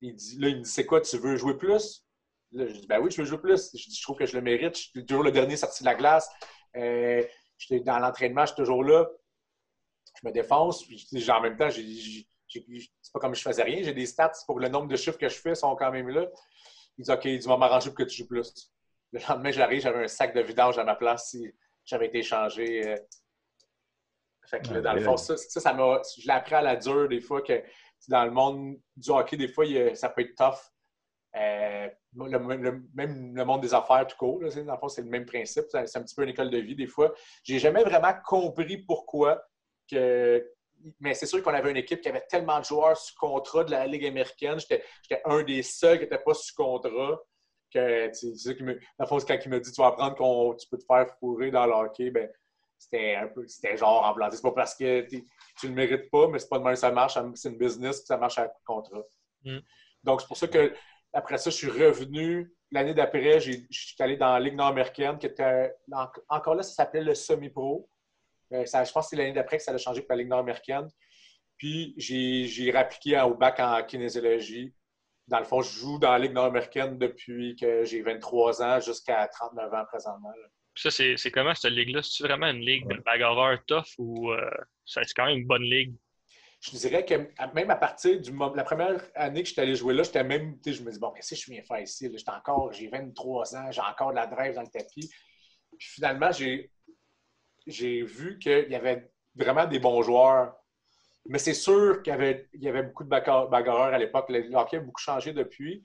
Il 0.00 0.14
dit, 0.14 0.38
là, 0.38 0.48
il 0.48 0.56
me 0.58 0.62
dit, 0.62 0.70
c'est 0.70 0.86
quoi, 0.86 1.02
tu 1.02 1.18
veux 1.18 1.36
jouer 1.36 1.58
plus? 1.58 2.02
Là, 2.52 2.66
je 2.66 2.72
dis, 2.72 2.86
ben 2.86 2.98
oui, 2.98 3.10
je 3.10 3.20
veux 3.20 3.26
jouer 3.26 3.38
plus. 3.38 3.70
Je 3.74 3.88
dis, 3.88 3.96
je 3.96 4.02
trouve 4.02 4.16
que 4.16 4.26
je 4.26 4.34
le 4.34 4.42
mérite. 4.42 4.74
Je 4.76 4.82
suis 4.82 5.04
toujours 5.04 5.22
le 5.22 5.32
dernier 5.32 5.56
sorti 5.56 5.82
de 5.82 5.88
la 5.88 5.94
glace. 5.94 6.30
Euh, 6.76 7.22
dans 7.84 7.98
l'entraînement, 7.98 8.42
je 8.42 8.54
suis 8.54 8.56
toujours 8.56 8.84
là. 8.84 9.06
Je 10.20 10.26
me 10.26 10.32
défonce. 10.32 10.84
Puis, 10.86 11.30
en 11.30 11.40
même 11.42 11.56
temps, 11.58 11.68
c'est 11.70 13.12
pas 13.12 13.20
comme 13.20 13.34
je 13.34 13.42
faisais 13.42 13.62
rien. 13.62 13.82
J'ai 13.82 13.94
des 13.94 14.06
stats 14.06 14.32
pour 14.46 14.60
le 14.60 14.68
nombre 14.68 14.88
de 14.88 14.96
chiffres 14.96 15.18
que 15.18 15.28
je 15.28 15.36
fais 15.36 15.54
sont 15.54 15.76
quand 15.76 15.90
même 15.90 16.08
là. 16.08 16.26
Il 16.98 17.04
dit 17.04 17.10
OK, 17.10 17.24
il 17.24 17.42
va 17.42 17.56
m'arranger 17.56 17.90
pour 17.90 17.98
que 17.98 18.04
tu 18.04 18.18
joues 18.18 18.28
plus. 18.28 18.72
Le 19.12 19.20
lendemain, 19.28 19.50
j'arrive, 19.50 19.82
j'avais 19.82 20.04
un 20.04 20.08
sac 20.08 20.34
de 20.34 20.40
vidange 20.40 20.78
à 20.78 20.84
ma 20.84 20.94
place 20.94 21.30
si 21.30 21.52
j'avais 21.84 22.06
été 22.06 22.18
échangé. 22.18 22.88
Euh. 22.88 22.96
Fait 24.46 24.60
que, 24.60 24.80
dans 24.80 24.92
le 24.92 25.00
fond, 25.00 25.16
ça, 25.16 25.36
ça, 25.36 25.72
m'a. 25.72 26.02
Je 26.18 26.26
l'ai 26.26 26.32
appris 26.32 26.54
à 26.54 26.62
la 26.62 26.76
dure 26.76 27.08
des 27.08 27.20
fois 27.20 27.42
que 27.42 27.62
dans 28.08 28.24
le 28.24 28.30
monde 28.30 28.78
du 28.96 29.10
hockey, 29.10 29.36
des 29.36 29.48
fois, 29.48 29.64
ça 29.94 30.08
peut 30.08 30.22
être 30.22 30.34
tough. 30.34 30.58
Euh, 31.34 31.88
même 32.14 33.34
le 33.34 33.44
monde 33.44 33.62
des 33.62 33.72
affaires 33.72 34.06
tout 34.06 34.16
court, 34.18 34.42
là, 34.42 34.50
dans 34.50 34.72
le 34.72 34.78
fond, 34.78 34.88
c'est 34.88 35.02
le 35.02 35.08
même 35.08 35.24
principe. 35.24 35.64
C'est 35.70 35.96
un 35.96 36.02
petit 36.02 36.14
peu 36.14 36.24
une 36.24 36.28
école 36.28 36.50
de 36.50 36.58
vie 36.58 36.74
des 36.74 36.86
fois. 36.86 37.14
J'ai 37.42 37.58
jamais 37.58 37.82
vraiment 37.84 38.12
compris 38.26 38.78
pourquoi 38.78 39.42
que 39.90 40.46
mais 41.00 41.14
c'est 41.14 41.26
sûr 41.26 41.42
qu'on 41.42 41.54
avait 41.54 41.70
une 41.70 41.76
équipe 41.76 42.00
qui 42.00 42.08
avait 42.08 42.24
tellement 42.28 42.58
de 42.58 42.64
joueurs 42.64 42.96
sous 42.96 43.14
contrat 43.16 43.64
de 43.64 43.70
la 43.70 43.86
Ligue 43.86 44.06
américaine. 44.06 44.58
J'étais 44.58 44.82
un 45.24 45.42
des 45.42 45.62
seuls 45.62 45.98
qui 45.98 46.04
n'était 46.04 46.18
pas 46.18 46.34
sous 46.34 46.54
contrat. 46.54 47.20
Que, 47.72 48.08
tu 48.08 48.36
sais, 48.36 48.54
qui 48.54 48.62
me, 48.64 48.78
quand 48.98 49.18
il 49.18 49.48
m'a 49.48 49.58
dit 49.58 49.72
tu 49.72 49.80
vas 49.80 49.88
apprendre 49.88 50.14
qu'on 50.14 50.54
tu 50.54 50.68
peux 50.68 50.76
te 50.76 50.84
faire 50.84 51.06
fourrer 51.18 51.50
dans 51.50 51.64
le 51.64 51.72
hockey, 51.72 52.10
ben, 52.10 52.28
c'était 52.78 53.14
un 53.14 53.28
peu 53.28 53.46
c'était 53.46 53.78
genre 53.78 54.04
en 54.04 54.12
blanc. 54.12 54.28
C'est 54.30 54.42
pas 54.42 54.52
parce 54.52 54.74
que 54.74 55.00
tu 55.08 55.24
ne 55.64 55.68
le 55.68 55.74
mérites 55.74 56.10
pas, 56.10 56.28
mais 56.28 56.38
c'est 56.38 56.50
pas 56.50 56.58
de 56.58 56.64
même 56.64 56.76
ça 56.76 56.90
marche. 56.90 57.16
C'est 57.34 57.48
une 57.48 57.56
business, 57.56 58.04
ça 58.04 58.18
marche 58.18 58.38
à 58.38 58.52
contrat. 58.66 59.02
Mm. 59.44 59.58
Donc, 60.04 60.20
c'est 60.20 60.26
pour 60.26 60.36
ça 60.36 60.48
que 60.48 60.74
après 61.12 61.38
ça, 61.38 61.50
je 61.50 61.56
suis 61.56 61.68
revenu. 61.68 62.52
L'année 62.70 62.94
d'après, 62.94 63.38
je 63.38 63.52
suis 63.70 63.96
allé 64.00 64.16
dans 64.16 64.32
la 64.32 64.40
Ligue 64.40 64.54
nord-américaine, 64.54 65.18
qui 65.18 65.26
était 65.26 65.74
encore 66.28 66.54
là, 66.54 66.62
ça 66.62 66.72
s'appelait 66.74 67.02
le 67.02 67.14
semi-pro. 67.14 67.88
Euh, 68.52 68.64
je 68.64 68.92
pense 68.92 68.92
que 68.92 69.10
c'est 69.10 69.16
l'année 69.16 69.32
d'après 69.32 69.58
que 69.58 69.62
ça 69.62 69.72
a 69.72 69.78
changé 69.78 70.02
pour 70.02 70.10
la 70.10 70.16
Ligue 70.16 70.28
nord-américaine. 70.28 70.88
Puis 71.56 71.94
j'ai 71.96 72.70
réappliqué 72.70 73.20
au 73.20 73.34
bac 73.34 73.60
en 73.60 73.82
kinésiologie. 73.84 74.74
Dans 75.28 75.38
le 75.38 75.44
fond, 75.44 75.62
je 75.62 75.70
joue 75.70 75.98
dans 75.98 76.10
la 76.10 76.18
Ligue 76.18 76.32
nord-américaine 76.32 76.98
depuis 76.98 77.56
que 77.56 77.84
j'ai 77.84 78.02
23 78.02 78.62
ans 78.62 78.80
jusqu'à 78.80 79.28
39 79.28 79.72
ans 79.72 79.84
présentement. 79.86 80.32
Ça, 80.74 80.90
c'est 80.90 81.30
comment 81.30 81.54
cette 81.54 81.72
ligue-là? 81.72 82.00
C'est 82.02 82.24
vraiment 82.24 82.48
une 82.48 82.60
ligue 82.60 82.88
de 82.88 83.00
bagarreurs 83.02 83.64
tough 83.66 83.84
ou 83.98 84.32
euh, 84.32 84.50
c'est 84.84 85.02
quand 85.14 85.26
même 85.26 85.38
une 85.38 85.46
bonne 85.46 85.62
ligue? 85.62 85.94
Je 86.60 86.70
dirais 86.76 87.04
que 87.04 87.14
même 87.54 87.70
à 87.70 87.76
partir 87.76 88.20
de 88.20 88.56
la 88.56 88.64
première 88.64 89.00
année 89.16 89.42
que 89.42 89.48
j'étais 89.48 89.62
allé 89.62 89.74
jouer 89.74 89.94
là, 89.94 90.04
j'étais 90.04 90.22
même, 90.22 90.56
je 90.64 90.82
me 90.82 90.92
dis, 90.92 90.98
bon, 90.98 91.10
qu'est-ce 91.10 91.34
que 91.34 91.40
je 91.40 91.50
viens 91.50 91.62
faire 91.62 91.80
ici? 91.80 92.08
J'étais 92.14 92.30
encore, 92.30 92.72
j'ai 92.72 92.86
23 92.86 93.56
ans, 93.56 93.72
j'ai 93.72 93.80
encore 93.80 94.10
de 94.10 94.16
la 94.16 94.28
drive 94.28 94.54
dans 94.54 94.62
le 94.62 94.68
tapis. 94.68 95.10
Puis 95.76 95.88
finalement, 95.88 96.30
j'ai 96.30 96.70
j'ai 97.66 98.02
vu 98.02 98.38
qu'il 98.38 98.70
y 98.70 98.74
avait 98.74 99.10
vraiment 99.34 99.66
des 99.66 99.78
bons 99.78 100.02
joueurs. 100.02 100.54
Mais 101.26 101.38
c'est 101.38 101.54
sûr 101.54 102.02
qu'il 102.02 102.12
y 102.12 102.14
avait, 102.14 102.48
y 102.54 102.68
avait 102.68 102.82
beaucoup 102.82 103.04
de 103.04 103.08
bagarreurs 103.08 103.94
à 103.94 103.98
l'époque. 103.98 104.26
Le 104.28 104.54
hockey 104.54 104.78
a 104.78 104.80
beaucoup 104.80 105.00
changé 105.00 105.32
depuis. 105.32 105.84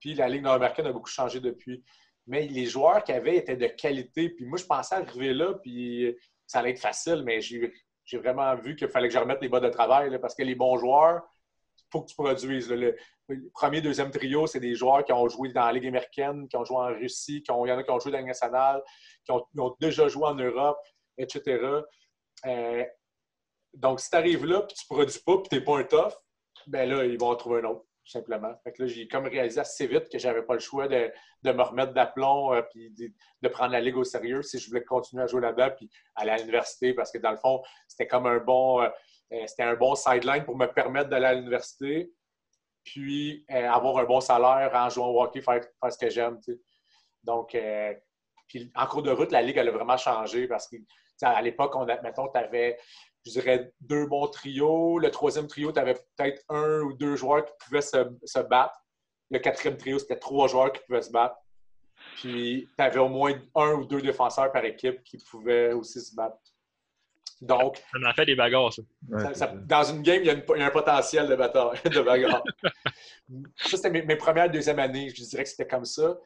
Puis 0.00 0.14
la 0.14 0.28
Ligue 0.28 0.42
nord-américaine 0.42 0.86
a 0.86 0.92
beaucoup 0.92 1.10
changé 1.10 1.40
depuis. 1.40 1.84
mais 2.26 2.46
les 2.46 2.66
joueurs 2.66 3.02
qu'il 3.04 3.14
y 3.14 3.18
avait 3.18 3.36
étaient 3.36 3.56
de 3.56 3.66
qualité. 3.66 4.30
Puis 4.30 4.44
moi, 4.44 4.58
je 4.58 4.64
pensais 4.64 4.94
arriver 4.94 5.34
là, 5.34 5.54
puis 5.54 6.16
ça 6.46 6.60
allait 6.60 6.70
être 6.70 6.80
facile, 6.80 7.22
mais 7.24 7.40
j'ai 7.40 8.18
vraiment 8.18 8.54
vu 8.56 8.76
qu'il 8.76 8.88
fallait 8.88 9.08
que 9.08 9.14
je 9.14 9.18
remette 9.18 9.40
les 9.42 9.48
bas 9.48 9.60
de 9.60 9.68
travail, 9.68 10.18
parce 10.20 10.34
que 10.34 10.42
les 10.42 10.54
bons 10.54 10.78
joueurs, 10.78 11.22
il 11.78 11.86
faut 11.90 12.02
que 12.02 12.08
tu 12.08 12.14
produises. 12.14 12.70
Le, 12.70 12.96
premier, 13.52 13.80
deuxième 13.80 14.10
trio, 14.10 14.46
c'est 14.46 14.60
des 14.60 14.74
joueurs 14.74 15.04
qui 15.04 15.12
ont 15.12 15.28
joué 15.28 15.52
dans 15.52 15.66
la 15.66 15.72
Ligue 15.72 15.86
américaine, 15.86 16.48
qui 16.48 16.56
ont 16.56 16.64
joué 16.64 16.76
en 16.76 16.86
Russie, 16.86 17.42
qui 17.42 17.50
ont, 17.50 17.64
il 17.66 17.68
y 17.68 17.72
en 17.72 17.78
a 17.78 17.82
qui 17.82 17.90
ont 17.90 18.00
joué 18.00 18.12
dans 18.12 18.18
la 18.18 18.24
nationale, 18.24 18.82
qui 19.24 19.32
ont, 19.32 19.76
déjà 19.80 20.08
joué 20.08 20.24
en 20.24 20.34
Europe, 20.34 20.78
etc. 21.18 21.82
Euh, 22.46 22.84
donc, 23.74 24.00
si 24.00 24.10
tu 24.10 24.16
arrives 24.16 24.46
là, 24.46 24.62
puis 24.62 24.76
tu 24.76 24.84
ne 24.90 24.96
produis 24.96 25.20
pas, 25.24 25.38
puis 25.38 25.48
tu 25.50 25.54
n'es 25.56 25.60
pas 25.60 25.78
un 25.78 25.84
tough, 25.84 26.14
ben 26.66 26.88
là, 26.88 27.04
ils 27.04 27.18
vont 27.18 27.30
en 27.30 27.36
trouver 27.36 27.60
un 27.60 27.64
autre 27.64 27.84
simplement. 28.04 28.54
Fait 28.64 28.72
que 28.72 28.82
là, 28.82 28.88
j'ai 28.88 29.06
comme 29.06 29.26
réalisé 29.26 29.60
assez 29.60 29.86
vite 29.86 30.08
que 30.08 30.18
j'avais 30.18 30.42
pas 30.42 30.54
le 30.54 30.60
choix 30.60 30.88
de, 30.88 31.12
me 31.44 31.62
remettre 31.62 31.92
d'aplomb 31.92 32.54
euh, 32.54 32.62
de, 32.74 33.48
prendre 33.48 33.72
la 33.72 33.82
ligue 33.82 33.98
au 33.98 34.04
sérieux 34.04 34.40
si 34.42 34.58
je 34.58 34.66
voulais 34.68 34.82
continuer 34.82 35.24
à 35.24 35.26
jouer 35.26 35.42
là-bas 35.42 35.72
puis 35.72 35.90
aller 36.14 36.30
à 36.30 36.38
l'université 36.38 36.94
parce 36.94 37.12
que 37.12 37.18
dans 37.18 37.32
le 37.32 37.36
fond, 37.36 37.62
c'était 37.86 38.06
comme 38.06 38.24
un 38.24 38.38
bon 38.38 38.80
euh, 38.80 38.88
c'était 39.46 39.64
un 39.64 39.74
bon 39.74 39.94
sideline 39.94 40.44
pour 40.44 40.56
me 40.56 40.64
permettre 40.64 41.10
d'aller 41.10 41.26
à 41.26 41.34
l'université 41.34 42.10
puis 42.82 43.44
avoir 43.50 43.98
un 43.98 44.04
bon 44.04 44.20
salaire 44.20 44.70
en 44.72 44.88
jouant 44.88 45.08
au 45.08 45.22
hockey, 45.22 45.42
faire, 45.42 45.60
ce 45.90 45.98
que 45.98 46.08
j'aime. 46.08 46.40
Donc, 47.22 47.54
puis 48.48 48.72
en 48.74 48.86
cours 48.86 49.02
de 49.02 49.10
route, 49.10 49.30
la 49.30 49.42
ligue, 49.42 49.58
elle 49.58 49.68
a 49.68 49.72
vraiment 49.72 49.96
changé 49.96 50.48
parce 50.48 50.66
que 50.68 50.76
à 51.22 51.42
l'époque, 51.42 51.74
on 51.76 51.84
mettons, 51.84 52.28
tu 52.28 52.38
avais 52.38 52.78
je 53.28 53.32
dirais, 53.32 53.72
deux 53.80 54.06
bons 54.06 54.28
trios. 54.28 54.98
Le 54.98 55.10
troisième 55.10 55.46
trio, 55.46 55.72
tu 55.72 55.78
avais 55.78 55.94
peut-être 55.94 56.42
un 56.48 56.80
ou 56.80 56.92
deux 56.92 57.16
joueurs 57.16 57.44
qui 57.44 57.52
pouvaient 57.64 57.82
se, 57.82 58.38
battre. 58.40 58.78
Le 59.30 59.38
quatrième 59.38 59.76
trio, 59.76 59.98
c'était 59.98 60.18
trois 60.18 60.48
joueurs 60.48 60.72
qui 60.72 60.80
pouvaient 60.86 61.02
se 61.02 61.10
battre. 61.10 61.36
Puis, 62.16 62.68
tu 62.76 62.84
avais 62.84 63.00
au 63.00 63.08
moins 63.08 63.34
un 63.54 63.72
ou 63.72 63.84
deux 63.84 64.00
défenseurs 64.00 64.50
par 64.52 64.64
équipe 64.64 65.02
qui 65.02 65.18
pouvaient 65.18 65.72
aussi 65.72 66.00
se 66.00 66.14
battre. 66.14 66.38
Donc. 67.40 67.76
Ça 67.92 67.98
m'a 67.98 68.14
fait 68.14 68.26
des 68.26 68.34
bagarres, 68.34 68.72
ça. 68.72 68.82
dans 69.54 69.84
une 69.84 70.02
game, 70.02 70.22
il 70.22 70.26
y, 70.26 70.30
a 70.30 70.66
un 70.66 70.70
potentiel 70.70 71.28
de, 71.28 71.34
de 71.88 72.00
bagarre. 72.00 72.42
ça, 73.56 73.76
c'était 73.76 73.90
mes, 73.90 74.16
premières 74.16 74.50
deuxième 74.50 74.78
années. 74.78 75.10
Je 75.10 75.22
dirais 75.22 75.44
que 75.44 75.50
c'était 75.50 75.66
comme 75.66 75.84
ça. 75.84 76.16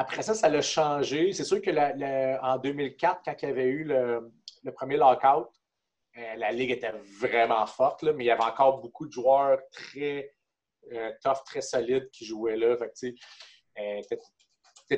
Après 0.00 0.22
ça, 0.22 0.32
ça 0.32 0.48
l'a 0.48 0.62
changé. 0.62 1.32
C'est 1.32 1.42
sûr 1.42 1.60
que 1.60 2.40
en 2.40 2.56
2004, 2.58 3.20
quand 3.24 3.34
il 3.42 3.48
y 3.48 3.50
avait 3.50 3.64
eu 3.64 3.82
le, 3.82 4.30
premier 4.72 4.96
lockout, 4.96 5.48
euh, 6.16 6.36
la 6.36 6.52
ligue 6.52 6.70
était 6.70 6.92
vraiment 7.18 7.66
forte, 7.66 8.04
mais 8.04 8.22
il 8.22 8.28
y 8.28 8.30
avait 8.30 8.44
encore 8.44 8.80
beaucoup 8.80 9.08
de 9.08 9.12
joueurs 9.12 9.58
très 9.72 10.32
euh, 10.92 11.10
tough, 11.20 11.42
très 11.44 11.62
solides 11.62 12.08
qui 12.10 12.24
jouaient 12.24 12.56
là. 12.56 12.76
C'était 12.94 13.16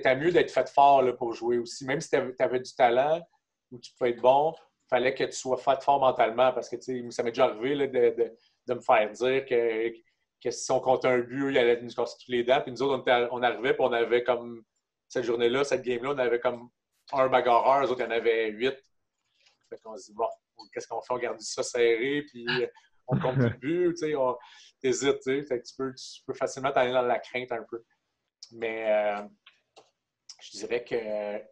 euh, 0.07 0.17
mieux 0.17 0.33
d'être 0.33 0.51
fait 0.51 0.69
fort 0.69 1.03
pour 1.17 1.33
jouer 1.33 1.57
aussi. 1.57 1.87
Même 1.87 2.03
si 2.03 2.11
tu 2.11 2.17
avais, 2.39 2.61
du 2.61 2.75
talent 2.75 3.23
ou 3.71 3.79
tu 3.79 3.93
pouvais 3.95 4.11
être 4.11 4.21
bon, 4.21 4.53
il 4.55 4.89
fallait 4.91 5.15
que 5.15 5.25
tu 5.25 5.33
sois 5.33 5.57
fait 5.57 5.83
fort 5.83 6.01
mentalement 6.01 6.53
parce 6.53 6.69
que 6.69 6.79
ça 6.79 7.23
m'est 7.23 7.31
déjà 7.31 7.47
arrivé 7.47 7.89
de, 7.89 8.75
me 8.75 8.81
faire 8.81 9.11
dire 9.13 9.47
que, 9.47 9.89
que 10.45 10.51
si 10.51 10.71
on 10.71 10.81
comptait 10.81 11.09
un 11.09 11.21
but, 11.21 11.53
il 11.53 11.57
allait 11.57 11.81
nous 11.81 11.89
casser 11.89 12.19
tous 12.23 12.31
les 12.31 12.45
dents. 12.45 12.61
Puis 12.61 12.73
nous 12.73 12.83
autres, 12.83 13.03
on, 13.33 13.43
arrivait 13.43 13.71
et 13.71 13.77
on 13.79 13.93
avait 13.95 14.23
comme 14.23 14.63
cette 15.11 15.25
journée-là, 15.25 15.65
cette 15.65 15.83
game-là, 15.83 16.11
on 16.11 16.19
avait 16.19 16.39
comme 16.41 16.71
un 17.13 17.29
bagarreur, 17.29 17.83
les 17.83 17.91
autres, 17.91 18.01
il 18.01 18.05
y 18.05 18.07
en 18.07 18.13
avait 18.13 18.51
huit. 18.51 18.77
Fait 19.69 19.77
qu'on 19.83 19.97
se 19.97 20.07
dit, 20.07 20.15
bon, 20.15 20.29
qu'est-ce 20.73 20.87
qu'on 20.87 21.03
fait? 21.03 21.13
On 21.13 21.19
garde 21.19 21.41
ça 21.41 21.63
serré, 21.65 22.23
puis 22.23 22.47
on 23.09 23.19
compte 23.19 23.37
le 23.37 23.49
but, 23.61 23.91
tu 23.91 23.97
sais, 23.97 24.15
on 24.15 24.39
hésite, 24.83 25.19
tu 25.21 25.45
sais. 25.45 25.63
Tu 25.63 25.75
peux, 25.77 25.93
tu 25.95 26.23
peux 26.25 26.35
facilement 26.35 26.71
t'aller 26.71 26.93
dans 26.93 27.03
la 27.03 27.19
crainte 27.19 27.51
un 27.51 27.65
peu. 27.69 27.85
Mais 28.53 28.89
euh, 28.89 29.23
je 30.41 30.59
dirais 30.59 30.85
que 30.85 31.43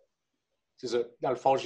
ça. 0.86 0.98
Dans 1.20 1.30
le 1.30 1.36
fond, 1.36 1.56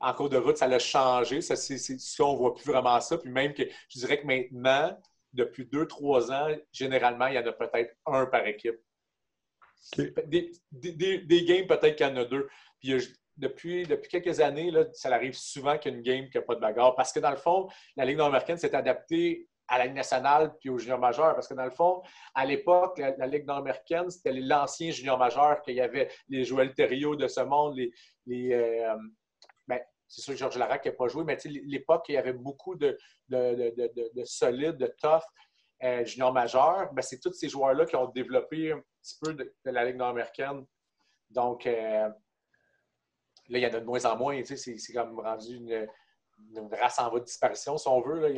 en 0.00 0.14
cours 0.14 0.28
de 0.28 0.36
route, 0.36 0.56
ça 0.56 0.68
l'a 0.68 0.78
changé. 0.78 1.40
Ça, 1.40 1.56
c'est, 1.56 1.78
ça, 1.78 2.24
on 2.24 2.34
ne 2.34 2.38
voit 2.38 2.54
plus 2.54 2.70
vraiment 2.70 3.00
ça. 3.00 3.18
Puis 3.18 3.30
même 3.30 3.54
que 3.54 3.64
je 3.88 3.98
dirais 3.98 4.20
que 4.20 4.26
maintenant, 4.26 4.96
depuis 5.32 5.66
deux, 5.66 5.86
trois 5.88 6.30
ans, 6.30 6.54
généralement, 6.72 7.26
il 7.26 7.34
y 7.34 7.38
en 7.38 7.46
a 7.46 7.52
peut-être 7.52 7.96
un 8.06 8.26
par 8.26 8.46
équipe. 8.46 8.78
Des, 9.96 10.52
des, 10.70 11.44
games, 11.44 11.66
peut-être 11.66 11.96
qu'il 11.96 12.06
y 12.06 12.10
en 12.10 12.16
a 12.16 12.24
deux. 12.24 12.48
Puis 12.78 12.94
depuis, 13.36 13.84
depuis 13.84 14.08
quelques 14.08 14.40
années, 14.40 14.70
là, 14.70 14.84
ça 14.92 15.12
arrive 15.12 15.34
souvent 15.34 15.78
qu'il 15.78 15.92
y 15.92 15.94
a 15.94 15.98
une 15.98 16.02
game 16.02 16.30
qui 16.30 16.36
n'a 16.36 16.42
pas 16.42 16.54
de 16.54 16.60
bagarre. 16.60 16.94
Parce 16.94 17.12
que 17.12 17.20
dans 17.20 17.30
le 17.30 17.36
fond, 17.36 17.68
la 17.96 18.04
Ligue 18.04 18.18
nord-américaine 18.18 18.58
s'est 18.58 18.74
adaptée 18.74 19.48
à 19.70 19.78
la 19.78 19.86
Ligue 19.86 19.94
nationale 19.94 20.52
puis 20.60 20.68
aux 20.68 20.78
juniors 20.78 20.98
majeurs. 20.98 21.34
Parce 21.34 21.48
que 21.48 21.54
dans 21.54 21.64
le 21.64 21.70
fond, 21.70 22.02
à 22.34 22.44
l'époque, 22.44 22.98
la, 22.98 23.26
Ligue 23.26 23.46
nord-américaine, 23.46 24.10
c'était 24.10 24.32
l'ancien 24.32 24.90
junior 24.90 25.16
majeur 25.16 25.62
qu'il 25.62 25.76
y 25.76 25.80
avait 25.80 26.10
les 26.28 26.44
Joël 26.44 26.74
Thériault 26.74 27.16
de 27.16 27.28
ce 27.28 27.40
monde, 27.40 27.76
les. 27.76 28.52
Euh, 28.52 28.96
ben, 29.66 29.80
c'est 30.06 30.22
sûr 30.22 30.34
que 30.34 30.38
Georges 30.38 30.58
Larac 30.58 30.84
n'a 30.84 30.92
pas 30.92 31.06
joué, 31.06 31.24
mais 31.24 31.38
l'époque, 31.44 32.06
il 32.08 32.14
y 32.14 32.18
avait 32.18 32.32
beaucoup 32.32 32.74
de, 32.74 32.98
de, 33.28 34.24
solides, 34.24 34.76
de 34.76 34.92
tough 35.00 35.22
euh, 35.84 36.04
juniors 36.04 36.32
majeurs. 36.32 36.92
Ben, 36.92 37.02
c'est 37.02 37.20
tous 37.20 37.32
ces 37.32 37.48
joueurs-là 37.48 37.86
qui 37.86 37.94
ont 37.94 38.08
développé 38.08 38.74
petit 39.02 39.18
peu 39.20 39.34
de, 39.34 39.54
la 39.64 39.84
Ligue 39.84 39.96
nord-américaine. 39.96 40.64
Donc, 41.30 41.66
euh, 41.66 42.10
Là, 43.50 43.58
il 43.58 43.62
y 43.62 43.66
en 43.66 43.74
a 43.74 43.80
de 43.80 43.84
moins 43.84 44.04
en 44.04 44.16
moins. 44.16 44.40
C'est 44.44 44.92
comme 44.92 45.18
rendu 45.18 45.56
une, 45.56 45.88
race 46.72 46.98
en 47.00 47.10
voie 47.10 47.20
de 47.20 47.24
disparition, 47.24 47.76
si 47.76 47.88
on 47.88 48.00
veut. 48.00 48.30
il 48.30 48.34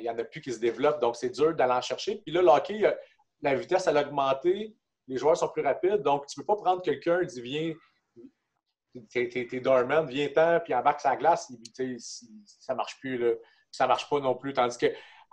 n'y 0.00 0.08
en, 0.08 0.18
a 0.18 0.24
plus 0.24 0.40
qui 0.40 0.52
se 0.52 0.60
développent. 0.60 1.00
Donc, 1.00 1.16
c'est 1.16 1.30
dur 1.30 1.54
d'aller 1.54 1.72
en 1.72 1.80
chercher. 1.80 2.16
Puis 2.18 2.32
là, 2.32 2.40
le 2.40 2.48
hockey, 2.48 2.82
la 3.40 3.54
vitesse, 3.56 3.88
elle 3.88 3.96
a 3.96 4.02
augmenté. 4.02 4.76
Les 5.08 5.16
joueurs 5.16 5.36
sont 5.36 5.48
plus 5.48 5.62
rapides. 5.62 6.02
Donc, 6.02 6.26
tu 6.26 6.38
ne 6.38 6.42
peux 6.42 6.54
pas 6.54 6.56
prendre 6.56 6.82
quelqu'un 6.82 7.22
dire 7.22 7.42
Viens, 7.42 7.74
t'es 9.10 9.60
dormant, 9.60 10.04
viens-t'en, 10.04 10.60
puis 10.60 10.74
embarque 10.74 11.00
sa 11.00 11.16
glace. 11.16 11.52
Ça 12.46 12.72
ne 12.72 12.76
marche 12.76 13.00
plus. 13.00 13.18
Là. 13.18 13.34
Ça 13.72 13.84
ne 13.84 13.88
marche 13.88 14.08
pas 14.08 14.20
non 14.20 14.36
plus. 14.36 14.52
Tandis 14.52 14.78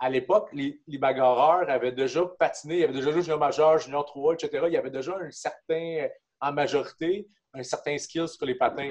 qu'à 0.00 0.08
l'époque, 0.08 0.50
les, 0.52 0.80
bagarreurs 0.98 1.68
avaient 1.68 1.92
déjà 1.92 2.24
patiné, 2.38 2.78
ils 2.78 2.84
avaient 2.84 2.92
déjà 2.92 3.12
joué 3.12 3.22
junior 3.22 3.38
majeur, 3.38 3.78
junior 3.78 4.04
3, 4.04 4.34
etc. 4.34 4.64
Il 4.66 4.72
y 4.72 4.76
avait 4.76 4.90
déjà 4.90 5.16
un 5.16 5.30
certain, 5.30 6.08
en 6.40 6.52
majorité, 6.52 7.28
un 7.52 7.62
certain 7.62 7.98
skill 7.98 8.28
sur 8.28 8.46
les 8.46 8.54
patins. 8.54 8.90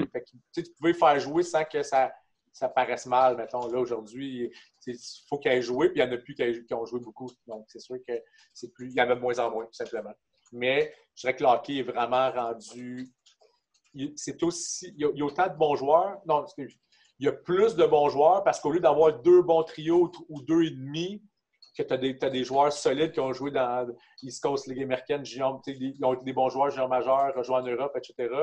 tu 0.53 0.63
pouvais 0.77 0.93
faire 0.93 1.19
jouer 1.19 1.43
sans 1.43 1.63
que 1.63 1.83
ça, 1.83 2.11
ça 2.51 2.69
paraisse 2.69 3.05
mal, 3.05 3.37
mettons. 3.37 3.67
Là, 3.67 3.79
aujourd'hui, 3.79 4.51
il 4.85 4.97
faut 5.27 5.37
qu'il 5.39 5.51
ait 5.51 5.61
joué, 5.61 5.89
puis 5.89 6.01
il 6.01 6.05
n'y 6.05 6.11
en 6.11 6.13
a 6.13 6.17
plus 6.17 6.35
qui, 6.35 6.73
ont 6.73 6.85
joué 6.85 6.99
beaucoup. 6.99 7.29
Donc, 7.47 7.65
c'est 7.69 7.79
sûr 7.79 7.97
que 8.07 8.13
c'est 8.53 8.71
plus. 8.73 8.89
Il 8.89 8.95
y 8.95 9.01
en 9.01 9.09
a 9.09 9.15
de 9.15 9.19
moins 9.19 9.37
en 9.39 9.51
moins, 9.51 9.65
tout 9.65 9.73
simplement. 9.73 10.13
Mais 10.51 10.93
je 11.15 11.21
dirais 11.21 11.35
que 11.35 11.43
le 11.43 11.49
hockey 11.49 11.77
est 11.77 11.83
vraiment 11.83 12.31
rendu. 12.31 13.09
C'est 14.15 14.41
aussi. 14.43 14.93
Il 14.97 15.01
y, 15.17 15.21
a, 15.21 15.25
autant 15.25 15.47
de 15.47 15.55
bons 15.55 15.75
joueurs. 15.75 16.21
Non, 16.27 16.45
il 17.19 17.25
y 17.25 17.29
a 17.29 17.33
plus 17.33 17.75
de 17.75 17.85
bons 17.85 18.09
joueurs 18.09 18.43
parce 18.43 18.59
qu'au 18.59 18.71
lieu 18.71 18.79
d'avoir 18.79 19.19
deux 19.21 19.41
bons 19.41 19.63
trios 19.63 20.11
ou 20.29 20.41
deux 20.41 20.63
et 20.63 20.71
demi, 20.71 21.21
que 21.77 21.83
tu 21.83 22.25
as, 22.25 22.29
des 22.29 22.43
joueurs 22.43 22.73
solides 22.73 23.11
qui 23.11 23.19
ont 23.19 23.33
joué 23.33 23.51
dans 23.51 23.87
East 24.21 24.41
Coast 24.43 24.67
Ligue 24.67 24.83
américaine, 24.83 25.23
ils 25.25 25.43
ont 25.43 25.59
été 25.59 25.77
des 26.25 26.33
bons 26.33 26.49
joueurs 26.49 26.71
juniors 26.71 26.89
majeurs, 26.89 27.33
rejoints 27.35 27.61
en 27.61 27.67
Europe, 27.67 27.95
etc. 27.95 28.33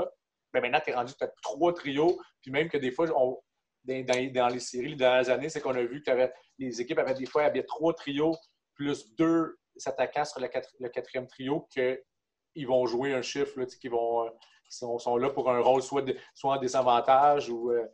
Mais 0.55 0.61
maintenant, 0.61 0.81
tu 0.83 0.91
es 0.91 0.95
rendu, 0.95 1.13
tu 1.15 1.25
as 1.25 1.31
trois 1.43 1.75
trios, 1.75 2.19
puis 2.41 2.51
même 2.51 2.69
que 2.69 2.79
des 2.79 2.91
fois, 2.91 3.07
dans, 3.07 3.39
les 3.85 4.61
séries, 4.61 4.91
les 4.91 4.97
dernières 4.97 5.29
années, 5.29 5.49
c'est 5.49 5.61
qu'on 5.61 5.75
a 5.75 5.83
vu 5.83 6.03
que 6.03 6.31
les 6.59 6.81
équipes 6.81 6.99
avaient 6.99 7.15
des 7.15 7.27
fois 7.27 7.43
avaient 7.43 7.65
trois 7.65 7.93
trios 7.93 8.35
plus 8.75 9.15
deux 9.17 9.59
attaquants 9.85 10.25
sur 10.25 10.41
le, 10.41 10.89
quatrième 10.89 11.27
trio 11.27 11.69
qu'ils 11.71 12.67
vont 12.67 12.87
jouer 12.87 13.13
un 13.13 13.23
chiffre, 13.23 13.63
qui 13.65 13.89
vont 13.89 14.31
sont, 14.69 15.17
là 15.17 15.31
pour 15.31 15.51
un 15.51 15.61
rôle 15.61 15.83
soit, 15.83 16.03
en 16.43 16.57
désavantage 16.57 17.51
ou, 17.51 17.71
euh, 17.71 17.87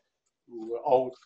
autre. 0.84 1.20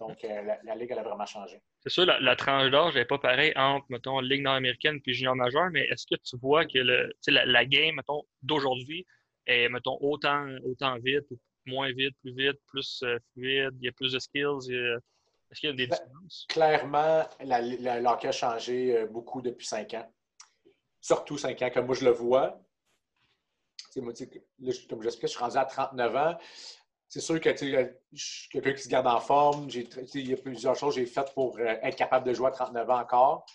Donc, 0.00 0.24
euh, 0.24 0.42
la, 0.64 0.74
Ligue, 0.74 0.90
elle 0.90 0.98
a 0.98 1.02
vraiment 1.02 1.26
changé. 1.26 1.60
C'est 1.80 1.90
sûr, 1.90 2.06
la, 2.06 2.36
tranche 2.36 2.70
d'âge 2.70 2.94
n'est 2.94 3.04
pas 3.04 3.18
pareille 3.18 3.52
entre, 3.56 3.86
mettons, 3.88 4.20
Ligue 4.20 4.42
nord-américaine 4.42 5.00
puis 5.00 5.14
junior 5.14 5.36
majeur, 5.36 5.70
mais 5.70 5.86
est-ce 5.88 6.06
que 6.06 6.20
tu 6.22 6.36
vois 6.38 6.64
que 6.64 6.78
le, 6.78 7.12
la, 7.28 7.44
la 7.46 7.64
game, 7.64 7.96
mettons, 7.96 8.22
d'aujourd'hui 8.42 9.06
est, 9.46 9.68
mettons, 9.68 9.98
autant, 10.00 10.48
autant 10.64 10.96
vite 10.98 11.30
ou 11.30 11.38
moins 11.66 11.92
vite, 11.92 12.16
plus 12.20 12.34
vite, 12.34 12.58
plus 12.66 13.02
euh, 13.04 13.18
fluide, 13.32 13.74
il 13.80 13.86
y 13.86 13.88
a 13.88 13.92
plus 13.92 14.12
de 14.12 14.18
skills? 14.18 14.72
Est-ce 15.52 15.60
qu'il 15.60 15.70
y 15.70 15.72
a 15.72 15.76
des 15.76 15.86
ben, 15.86 15.96
différences? 15.96 16.46
Clairement, 16.48 17.28
la, 17.40 17.60
la, 17.60 18.10
a 18.10 18.32
changé 18.32 18.96
euh, 18.96 19.06
beaucoup 19.06 19.42
depuis 19.42 19.66
cinq 19.66 19.94
ans. 19.94 20.10
Surtout 21.00 21.36
cinq 21.36 21.60
ans, 21.62 21.70
comme 21.70 21.86
moi 21.86 21.94
je 21.94 22.04
le 22.04 22.10
vois. 22.10 22.58
Moi, 23.96 24.14
comme 24.88 25.02
j'explique, 25.02 25.28
je 25.28 25.34
suis 25.34 25.38
rendu 25.38 25.58
à 25.58 25.66
39 25.66 26.16
ans 26.16 26.38
c'est 27.12 27.20
sûr 27.20 27.38
que 27.38 27.50
je 27.54 27.90
suis 28.14 28.48
quelqu'un 28.48 28.72
qui 28.72 28.82
se 28.82 28.88
garde 28.88 29.06
en 29.06 29.20
forme. 29.20 29.68
Il 29.68 30.30
y 30.30 30.32
a 30.32 30.36
plusieurs 30.38 30.74
choses 30.74 30.94
que 30.94 31.00
j'ai 31.02 31.06
faites 31.06 31.34
pour 31.34 31.58
euh, 31.58 31.76
être 31.82 31.94
capable 31.94 32.26
de 32.26 32.32
jouer 32.32 32.48
à 32.48 32.52
39 32.52 32.88
ans 32.88 33.00
encore. 33.00 33.46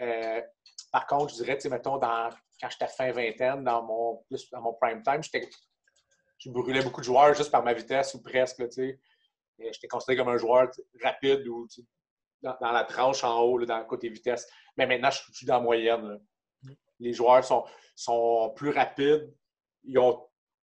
Euh, 0.00 0.42
par 0.90 1.06
contre, 1.06 1.32
je 1.32 1.44
dirais, 1.44 1.56
mettons, 1.70 1.96
dans, 1.98 2.30
quand 2.60 2.68
j'étais 2.70 2.88
fin 2.88 3.12
vingtaine, 3.12 3.62
dans 3.62 3.84
mon, 3.84 4.24
dans 4.50 4.60
mon 4.62 4.74
prime 4.74 5.00
time, 5.04 5.20
je 5.22 6.50
brûlais 6.50 6.82
beaucoup 6.82 7.02
de 7.02 7.06
joueurs 7.06 7.32
juste 7.34 7.52
par 7.52 7.62
ma 7.62 7.72
vitesse 7.72 8.14
ou 8.14 8.20
presque. 8.20 8.64
J'étais 8.68 9.88
considéré 9.88 10.16
comme 10.18 10.34
un 10.34 10.36
joueur 10.36 10.68
rapide 11.00 11.46
ou 11.46 11.68
dans, 12.42 12.72
la 12.72 12.82
tranche 12.82 13.22
en 13.22 13.42
haut, 13.42 13.64
dans 13.64 13.78
le 13.78 13.84
côté 13.84 14.08
vitesse. 14.08 14.44
Mais 14.76 14.88
maintenant, 14.88 15.12
je 15.12 15.20
suis 15.32 15.46
dans 15.46 15.58
la 15.58 15.60
moyenne. 15.60 16.20
Les 16.98 17.12
joueurs 17.12 17.44
sont, 17.44 17.64
sont 17.94 18.52
plus 18.56 18.70
rapides. 18.70 19.32
Ils 19.84 20.00
ont 20.00 20.20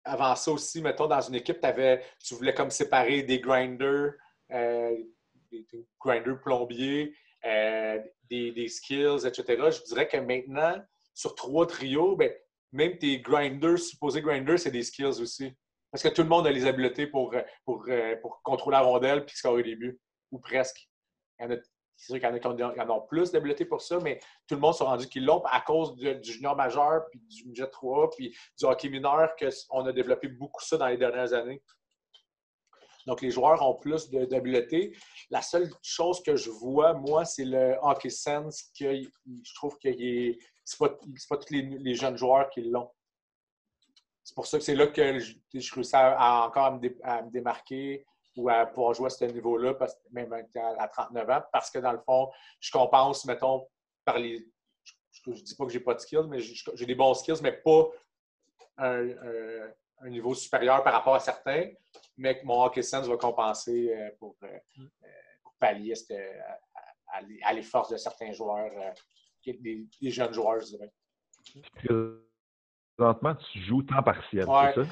avant 0.06 0.36
ça 0.36 0.52
aussi, 0.52 0.82
mettons, 0.82 1.08
dans 1.08 1.22
une 1.22 1.36
équipe, 1.36 1.64
avais, 1.64 2.04
tu 2.24 2.36
voulais 2.36 2.54
comme 2.54 2.70
séparer 2.70 3.24
des 3.24 3.40
grinders, 3.40 4.14
euh, 4.52 4.96
des, 5.52 5.66
grinders 6.00 6.40
plombiers, 6.42 7.16
euh, 7.46 8.00
des, 8.30 8.68
skills, 8.68 9.26
etc. 9.26 9.44
Je 9.72 9.84
dirais 9.84 10.08
que 10.08 10.18
maintenant, 10.18 10.82
sur 11.14 11.36
trois 11.36 11.66
trios, 11.66 12.16
ben, 12.16 12.32
même 12.72 12.98
tes 12.98 13.20
grinders, 13.20 13.80
supposés 13.80 14.22
grinders, 14.22 14.60
c'est 14.60 14.72
des 14.72 14.84
skills 14.84 15.22
aussi. 15.22 15.52
Parce 15.92 16.04
que 16.04 16.10
tout 16.10 16.24
le 16.24 16.30
monde 16.30 16.46
a 16.46 16.52
les 16.52 16.66
habiletés 16.66 17.08
pour, 17.08 17.34
pour, 17.64 17.86
pour 18.22 18.42
contrôler 18.44 18.78
la 18.78 18.82
rondelle 18.82 19.26
et 19.28 19.32
scorer 19.36 19.64
des 19.64 19.76
buts, 19.76 20.00
ou 20.32 20.40
presque. 20.40 20.88
Il 21.40 21.44
y 21.44 21.46
en 21.48 21.52
a 21.52 21.58
c'est 21.96 22.08
sûr 22.08 22.16
qu'il 22.16 22.24
y 22.24 22.32
en 22.32 22.36
a 22.36 22.74
qui 22.74 22.82
en 22.82 22.90
ont 22.90 23.02
plus 23.02 23.32
d'habileté 23.32 23.66
pour 23.66 23.82
ça, 23.82 24.00
mais 24.00 24.20
tout 24.48 24.56
le 24.56 24.62
monde 24.62 24.74
s'est 24.74 24.84
rendu 24.84 25.08
qu'ils 25.08 25.26
l'ont 25.26 25.44
à 25.46 25.62
cause 25.62 25.96
du 25.96 26.22
junior 26.24 26.56
majeur, 26.56 27.06
puis 27.10 27.20
du 27.20 27.46
midget 27.48 27.70
3, 27.70 28.10
puis 28.12 28.36
du 28.58 28.66
hockey 28.66 28.90
mineur, 28.90 29.34
qu'on 29.36 29.86
a 29.86 29.94
développé 29.94 30.28
beaucoup 30.28 30.64
ça 30.64 30.78
dans 30.78 30.88
les 30.88 30.98
dernières 30.98 31.34
années. 31.34 31.62
Donc, 33.06 33.22
les 33.22 33.30
joueurs 33.30 33.62
ont 33.62 33.76
plus 33.76 34.10
d'habileté. 34.10 34.98
La 35.30 35.42
seule 35.42 35.72
chose 35.84 36.24
que 36.24 36.36
je 36.36 36.50
vois, 36.50 36.94
moi, 36.94 37.24
c'est 37.24 37.46
le 37.46 37.78
hockey 37.82 38.10
sense, 38.10 38.72
que 38.78 38.96
je 38.96 39.54
trouve 39.54 39.78
que 39.78 39.90
ce 39.92 39.96
n'est 39.96 40.38
pas, 41.30 41.38
tous 41.38 41.54
les, 41.54 41.96
jeunes 41.96 42.18
joueurs 42.18 42.50
qui 42.50 42.62
l'ont. 42.64 42.90
C'est 44.24 44.34
pour 44.34 44.48
ça 44.48 44.58
que 44.58 44.64
c'est 44.64 44.76
là 44.76 44.88
que 44.88 45.20
je, 45.20 45.36
je 45.54 45.96
encore 45.96 46.80
à 47.04 47.22
me 47.22 47.30
démarquer 47.30 48.04
ou 48.36 48.50
à 48.50 48.66
pouvoir 48.66 48.94
jouer 48.94 49.08
à 49.08 49.10
ce 49.10 49.26
niveau-là, 49.26 49.76
même 50.12 50.34
à 50.34 50.88
39 50.88 51.30
ans, 51.30 51.42
parce 51.52 51.72
que 51.72 51.80
dans 51.80 51.92
le 51.92 52.00
fond, 52.00 52.30
je 52.60 52.72
compense, 52.72 53.26
mettons, 53.26 53.68
par 54.04 54.20
les. 54.20 54.46
Je 55.12 55.32
ne 55.32 55.36
dis 55.36 55.56
pas 55.56 55.66
que 55.66 55.72
j'ai 55.72 55.80
pas 55.80 55.94
de 55.94 56.00
skills, 56.00 56.28
mais 56.28 56.40
j'ai 56.40 56.86
des 56.86 56.96
bons 56.96 57.14
skills, 57.14 57.42
mais 57.42 57.54
pas 57.54 57.90
un, 58.78 59.70
niveau 60.10 60.36
supérieur 60.36 60.84
par 60.84 60.94
rapport 60.94 61.16
à 61.16 61.20
certains, 61.20 61.72
mais 62.18 62.40
que 62.40 62.46
mon 62.46 62.64
hockey 62.64 62.82
sense 62.82 63.08
va 63.08 63.18
compenser 63.18 63.94
euh, 63.96 64.10
pour, 64.20 64.36
euh, 64.44 64.48
euh, 64.48 65.08
pour 65.42 65.54
pallier 65.58 65.94
à, 67.42 67.54
les 67.54 67.64
forces 67.64 67.90
de 67.90 67.98
certains 67.98 68.34
joueurs, 68.34 68.72
des, 69.46 69.88
jeunes 70.04 70.34
joueurs, 70.34 70.60
je 70.60 70.66
dirais. 70.66 70.92
Présentement, 72.98 73.36
tu 73.36 73.62
joues 73.62 73.84
temps 73.84 74.04
partiel, 74.04 74.46
c'est 74.46 74.84
ça? 74.84 74.90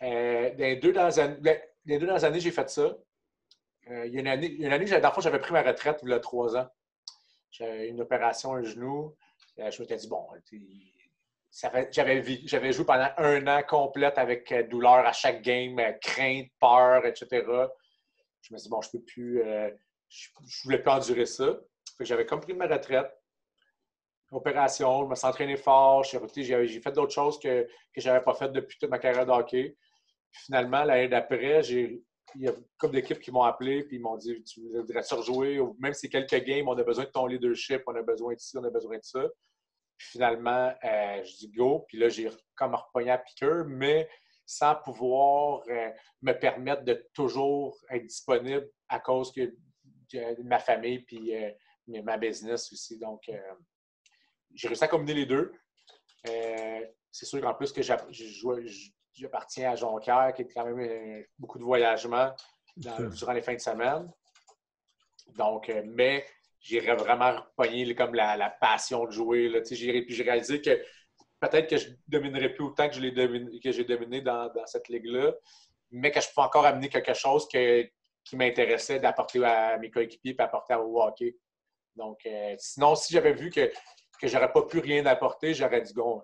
dans 0.00 0.56
les 0.58 0.76
deux 0.76 0.92
dans 0.92 1.10
ben, 1.40 1.60
les 1.86 1.98
deux 1.98 2.06
dernières 2.06 2.24
années, 2.24 2.40
j'ai 2.40 2.50
fait 2.50 2.68
ça. 2.70 2.96
Euh, 3.90 4.06
il 4.06 4.14
y 4.14 4.16
a 4.16 4.20
une 4.20 4.28
année, 4.28 4.72
année 4.72 4.86
j'avais 4.86 5.38
pris 5.38 5.52
ma 5.52 5.62
retraite 5.62 6.00
il 6.02 6.08
y 6.08 6.12
a 6.12 6.20
trois 6.20 6.56
ans. 6.56 6.68
J'avais 7.50 7.88
une 7.88 8.00
opération, 8.00 8.54
un 8.54 8.62
genou. 8.62 9.14
Euh, 9.58 9.70
je 9.70 9.82
m'étais 9.82 9.96
dit, 9.96 10.08
bon, 10.08 10.26
j'avais 11.52 12.72
joué 12.72 12.84
pendant 12.84 13.10
un 13.18 13.46
an 13.46 13.62
complète 13.68 14.18
avec 14.18 14.50
euh, 14.52 14.62
douleur 14.64 15.06
à 15.06 15.12
chaque 15.12 15.42
game, 15.42 15.80
crainte, 16.00 16.48
peur, 16.58 17.04
etc. 17.06 17.28
Je 18.40 18.52
me 18.52 18.58
suis 18.58 18.64
dit, 18.64 18.70
bon, 18.70 18.80
je 18.80 18.90
peux 18.90 19.02
plus, 19.02 19.42
je, 20.08 20.28
ne 20.40 20.64
voulais 20.64 20.78
plus 20.78 20.90
endurer 20.90 21.26
ça. 21.26 21.58
J'avais 22.00 22.26
comme 22.26 22.40
pris 22.40 22.54
ma 22.54 22.66
retraite. 22.66 23.10
Opération, 24.32 25.04
je 25.04 25.10
me 25.10 25.14
suis 25.14 25.26
entraîné 25.26 25.56
fort, 25.56 26.02
j'ai 26.02 26.80
fait 26.80 26.92
d'autres 26.92 27.12
choses 27.12 27.38
que, 27.38 27.68
que 27.92 28.00
je 28.00 28.08
n'avais 28.08 28.24
pas 28.24 28.34
faites 28.34 28.50
depuis 28.50 28.76
toute 28.78 28.90
ma 28.90 28.98
carrière 28.98 29.24
de 29.24 29.30
hockey 29.30 29.76
finalement, 30.34 30.84
l'année 30.84 31.08
d'après, 31.08 31.60
il 31.66 32.00
y 32.36 32.48
a 32.48 32.52
comme 32.76 32.92
d'équipes 32.92 33.20
qui 33.20 33.30
m'ont 33.30 33.42
appelé 33.42 33.78
et 33.78 33.94
ils 33.94 34.00
m'ont 34.00 34.16
dit 34.16 34.42
Tu 34.44 34.60
voudrais 34.60 35.02
surjouer 35.02 35.60
ou 35.60 35.76
même 35.78 35.94
si 35.94 36.08
quelques 36.08 36.44
games, 36.44 36.68
on 36.68 36.76
a 36.76 36.82
besoin 36.82 37.04
de 37.04 37.10
ton 37.10 37.26
leadership, 37.26 37.82
on 37.86 37.94
a 37.94 38.02
besoin 38.02 38.34
de 38.34 38.40
ci, 38.40 38.56
on 38.58 38.64
a 38.64 38.70
besoin 38.70 38.96
de 38.96 39.04
ça. 39.04 39.24
Puis 39.96 40.08
finalement, 40.08 40.74
euh, 40.84 41.24
je 41.24 41.36
dis 41.36 41.48
go. 41.50 41.84
Puis 41.88 41.98
là, 41.98 42.08
j'ai 42.08 42.28
comme 42.56 42.74
repogné 42.74 43.10
à 43.10 43.18
piqueur, 43.18 43.64
mais 43.66 44.08
sans 44.44 44.74
pouvoir 44.74 45.62
euh, 45.68 45.90
me 46.22 46.32
permettre 46.32 46.82
de 46.82 47.06
toujours 47.14 47.78
être 47.90 48.04
disponible 48.04 48.68
à 48.88 48.98
cause 49.00 49.32
de 49.32 50.42
ma 50.42 50.58
famille 50.58 51.00
puis 51.00 51.34
euh, 51.34 51.50
ma 52.02 52.18
business 52.18 52.72
aussi. 52.72 52.98
Donc, 52.98 53.30
j'ai 54.54 54.68
réussi 54.68 54.84
à 54.84 54.88
combiner 54.88 55.14
les 55.14 55.26
deux. 55.26 55.52
c'est 57.10 57.26
sûr 57.26 57.40
qu'en 57.40 57.54
plus 57.54 57.72
que 57.72 57.82
je, 57.82 57.92
j'appartiens 59.14 59.72
à 59.72 59.76
Jonquière, 59.76 60.32
qui 60.34 60.42
est 60.42 60.48
quand 60.52 60.64
même 60.64 60.80
euh, 60.80 61.22
beaucoup 61.38 61.58
de 61.58 61.64
voyagement 61.64 62.34
durant 62.76 63.32
les 63.32 63.42
fins 63.42 63.54
de 63.54 63.60
semaine. 63.60 64.10
Donc, 65.36 65.68
euh, 65.68 65.82
mais 65.86 66.24
j'irais 66.60 66.96
vraiment 66.96 67.36
repogner 67.36 67.94
comme 67.94 68.14
la, 68.14 68.50
passion 68.60 69.04
de 69.04 69.10
jouer. 69.10 69.48
Là. 69.48 69.60
Puis 69.60 69.76
j'ai 69.76 70.22
réalisé 70.22 70.60
que 70.60 70.82
peut-être 71.40 71.68
que 71.68 71.76
je 71.76 71.90
ne 71.90 71.94
dominerais 72.08 72.50
plus 72.50 72.64
autant 72.64 72.88
que, 72.88 72.94
j'ai 72.94 73.84
dominé 73.84 74.20
dans, 74.20 74.50
cette 74.66 74.88
ligue-là, 74.88 75.32
mais 75.90 76.10
que 76.10 76.20
je 76.20 76.28
peux 76.34 76.40
encore 76.40 76.66
amener 76.66 76.88
quelque 76.88 77.14
chose 77.14 77.46
qui 77.48 78.36
m'intéressait 78.36 78.98
d'apporter 78.98 79.44
à 79.44 79.78
mes 79.78 79.90
coéquipiers 79.90 80.34
et 80.38 80.42
apporter 80.42 80.74
au 80.74 81.00
hockey. 81.02 81.36
Donc, 81.96 82.26
euh, 82.26 82.54
sinon, 82.58 82.94
si 82.94 83.12
j'avais 83.12 83.34
vu 83.34 83.50
que 83.50 83.70
que 84.24 84.30
j'aurais 84.30 84.52
pas 84.52 84.62
pu 84.62 84.78
rien 84.78 85.04
apporter, 85.06 85.54
j'aurais 85.54 85.82
dit, 85.82 85.92
bon, 85.92 86.22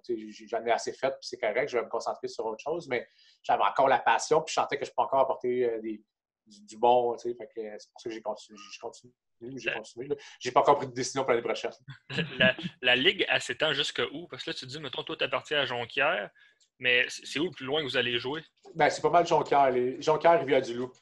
j'en 0.48 0.64
ai 0.64 0.70
assez 0.70 0.92
fait, 0.92 1.10
puis 1.10 1.18
c'est 1.22 1.38
correct, 1.38 1.68
je 1.68 1.76
vais 1.76 1.84
me 1.84 1.88
concentrer 1.88 2.28
sur 2.28 2.46
autre 2.46 2.62
chose, 2.62 2.88
mais 2.88 3.06
j'avais 3.42 3.62
encore 3.62 3.88
la 3.88 3.98
passion, 3.98 4.40
puis 4.42 4.54
je 4.54 4.60
sentais 4.60 4.78
que 4.78 4.84
je 4.84 4.90
peux 4.90 5.02
encore 5.02 5.20
apporter 5.20 5.64
euh, 5.64 5.80
du, 5.80 6.76
bon, 6.78 7.16
c'est 7.18 7.34
pour 7.34 7.46
ça 7.46 8.08
que 8.08 8.10
j'ai 8.10 8.22
continué. 8.22 8.58
Je 8.72 8.78
continue. 8.80 9.12
J'ai 9.56 9.72
continué. 9.72 10.08
J'ai 10.38 10.52
pas 10.52 10.60
encore 10.60 10.78
pris 10.78 10.86
de 10.86 10.92
décision 10.92 11.22
pour 11.22 11.30
l'année 11.30 11.42
prochaine. 11.42 11.72
la, 12.82 12.96
Ligue, 12.96 13.24
elle 13.28 13.40
s'étend 13.40 13.72
jusqu'à 13.72 14.04
où? 14.12 14.26
Parce 14.26 14.44
que 14.44 14.50
là, 14.50 14.54
tu 14.54 14.66
te 14.66 14.70
dis, 14.70 14.80
mettons, 14.80 15.02
toi, 15.02 15.16
tu 15.16 15.24
appartiens 15.24 15.60
à 15.60 15.64
Jonquière, 15.66 16.30
mais 16.78 17.06
c'est 17.08 17.38
où 17.38 17.44
le 17.44 17.50
plus 17.50 17.66
loin 17.66 17.80
que 17.80 17.86
vous 17.86 17.96
allez 17.96 18.18
jouer? 18.18 18.42
Ben, 18.74 18.90
c'est 18.90 19.02
pas 19.02 19.10
mal 19.10 19.26
Jonquière. 19.26 19.70
Les... 19.70 20.00
Jonquière, 20.02 20.40
Rivière-du-Loup. 20.40 20.92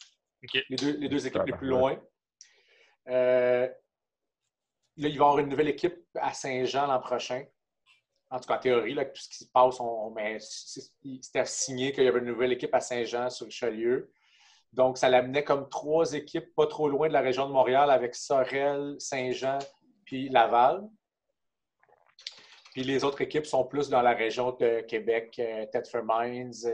Les, 0.52 0.76
deux, 0.76 0.96
les 0.98 1.08
deux 1.08 1.26
équipes 1.26 1.46
les 1.46 1.52
plus 1.52 1.68
loin. 1.68 2.00
Euh, 3.08 3.68
Il 4.98 5.04
va 5.04 5.08
y 5.08 5.12
avoir 5.14 5.38
une 5.38 5.48
nouvelle 5.48 5.68
équipe 5.68 5.96
à 6.16 6.32
Saint-Jean 6.32 6.88
l'an 6.88 6.98
prochain. 6.98 7.44
En 8.30 8.40
tout 8.40 8.48
cas, 8.48 8.56
en 8.56 8.60
théorie, 8.60 8.94
tout 8.96 9.02
ce 9.14 9.28
qui 9.28 9.44
se 9.44 9.50
passe, 9.50 9.78
c'était 11.22 11.44
signé 11.46 11.92
qu'il 11.92 12.02
y 12.02 12.08
avait 12.08 12.18
une 12.18 12.26
nouvelle 12.26 12.52
équipe 12.52 12.74
à 12.74 12.80
Saint-Jean 12.80 13.30
sur 13.30 13.46
Richelieu. 13.46 14.12
Donc, 14.72 14.98
ça 14.98 15.08
l'amenait 15.08 15.44
comme 15.44 15.68
trois 15.68 16.12
équipes 16.14 16.52
pas 16.54 16.66
trop 16.66 16.88
loin 16.88 17.06
de 17.06 17.12
la 17.12 17.20
région 17.20 17.46
de 17.46 17.52
Montréal 17.52 17.90
avec 17.90 18.16
Sorel, 18.16 18.96
Saint-Jean 18.98 19.60
puis 20.04 20.28
Laval. 20.30 20.82
Puis 22.72 22.82
les 22.82 23.04
autres 23.04 23.20
équipes 23.20 23.46
sont 23.46 23.64
plus 23.64 23.88
dans 23.88 24.02
la 24.02 24.14
région 24.14 24.50
de 24.50 24.80
Québec, 24.80 25.36
euh, 25.38 25.64
Thetford 25.72 26.04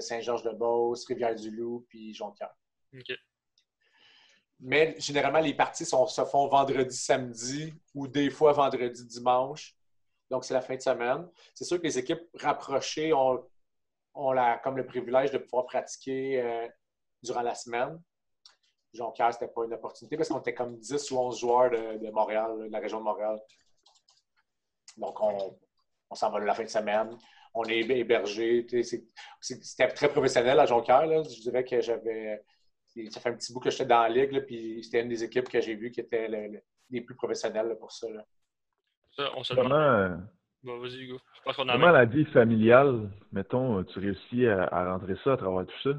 Saint-Georges-de-Beauce, 0.01 1.07
Rivière-du-Loup 1.07 1.87
puis 1.89 2.15
Jonquière. 2.15 2.55
Mais 4.67 4.95
généralement, 4.99 5.41
les 5.41 5.53
parties 5.53 5.85
se 5.85 6.25
font 6.25 6.49
vendredi, 6.49 6.97
samedi 6.97 7.75
ou 7.95 8.09
des 8.09 8.31
fois 8.31 8.53
vendredi, 8.53 9.05
dimanche. 9.05 9.77
Donc, 10.31 10.47
c'est 10.47 10.55
la 10.55 10.63
fin 10.63 10.75
de 10.75 10.81
semaine. 10.81 11.29
C'est 11.55 11.65
sûr 11.65 11.77
que 11.77 11.83
les 11.83 11.99
équipes 11.99 12.23
rapprochées 12.41 13.13
ont, 13.13 13.45
comme 14.15 14.79
le 14.79 14.87
privilège 14.87 15.33
de 15.33 15.39
pouvoir 15.39 15.67
pratiquer 15.67 16.41
euh, 16.41 16.67
durant 17.23 17.43
la 17.43 17.55
semaine. 17.55 18.01
Jonquière, 18.95 19.35
ce 19.35 19.39
n'était 19.41 19.53
pas 19.53 19.67
une 19.67 19.75
opportunité 19.75 20.17
parce 20.17 20.31
qu'on 20.31 20.41
était 20.41 20.55
comme 20.55 20.79
10 20.79 21.11
ou 21.11 21.19
11 21.19 21.39
joueurs 21.39 21.71
de, 21.71 22.11
Montréal, 22.11 22.57
de 22.59 22.73
la 22.73 22.79
région 22.79 23.01
de 23.01 23.05
Montréal. 23.05 23.39
Donc, 24.97 25.21
on, 25.21 25.59
on 26.09 26.15
s'en 26.15 26.31
va 26.31 26.41
la 26.41 26.55
fin 26.55 26.65
de 26.65 26.69
semaine. 26.69 27.11
On 27.53 27.65
est 27.65 27.81
hébergé. 27.81 28.67
C'était 29.43 29.89
très 29.89 30.09
professionnel 30.09 30.59
à 30.59 30.65
Jonquière. 30.65 31.05
Je 31.23 31.41
dirais 31.43 31.65
que 31.65 31.83
j'avais 31.83 32.43
ça 33.11 33.21
fait 33.21 33.31
un 33.31 33.35
petit 33.35 33.53
bout 33.53 33.61
que 33.61 33.71
j'étais 33.71 33.87
dans 33.87 34.03
la 34.03 34.09
ligue, 34.09 34.45
puis 34.47 34.83
c'était 34.83 35.03
une 35.03 35.09
des 35.09 35.25
équipes 35.25 35.49
que 35.49 35.61
j'ai 35.61 35.75
vues 35.75 35.91
qui 35.91 36.01
était 36.01 36.29
les 36.91 37.01
plus 37.01 37.15
professionnelles 37.15 37.77
pour 37.79 37.93
ça. 37.93 38.07
Ça, 39.17 39.31
on 39.37 39.45
se 39.45 39.55
Comment, 39.55 39.75
euh, 39.75 40.17
vas-y, 40.63 41.05
Hugo. 41.05 41.21
comment 41.57 41.91
la 41.91 42.05
vie 42.05 42.25
familiale, 42.27 43.11
mettons, 43.33 43.83
tu 43.85 43.99
réussis 44.01 44.47
à, 44.47 44.93
rentrer 44.93 45.15
ça 45.23 45.35
à 45.35 45.37
travers 45.37 45.67
tout 45.67 45.83
ça? 45.83 45.99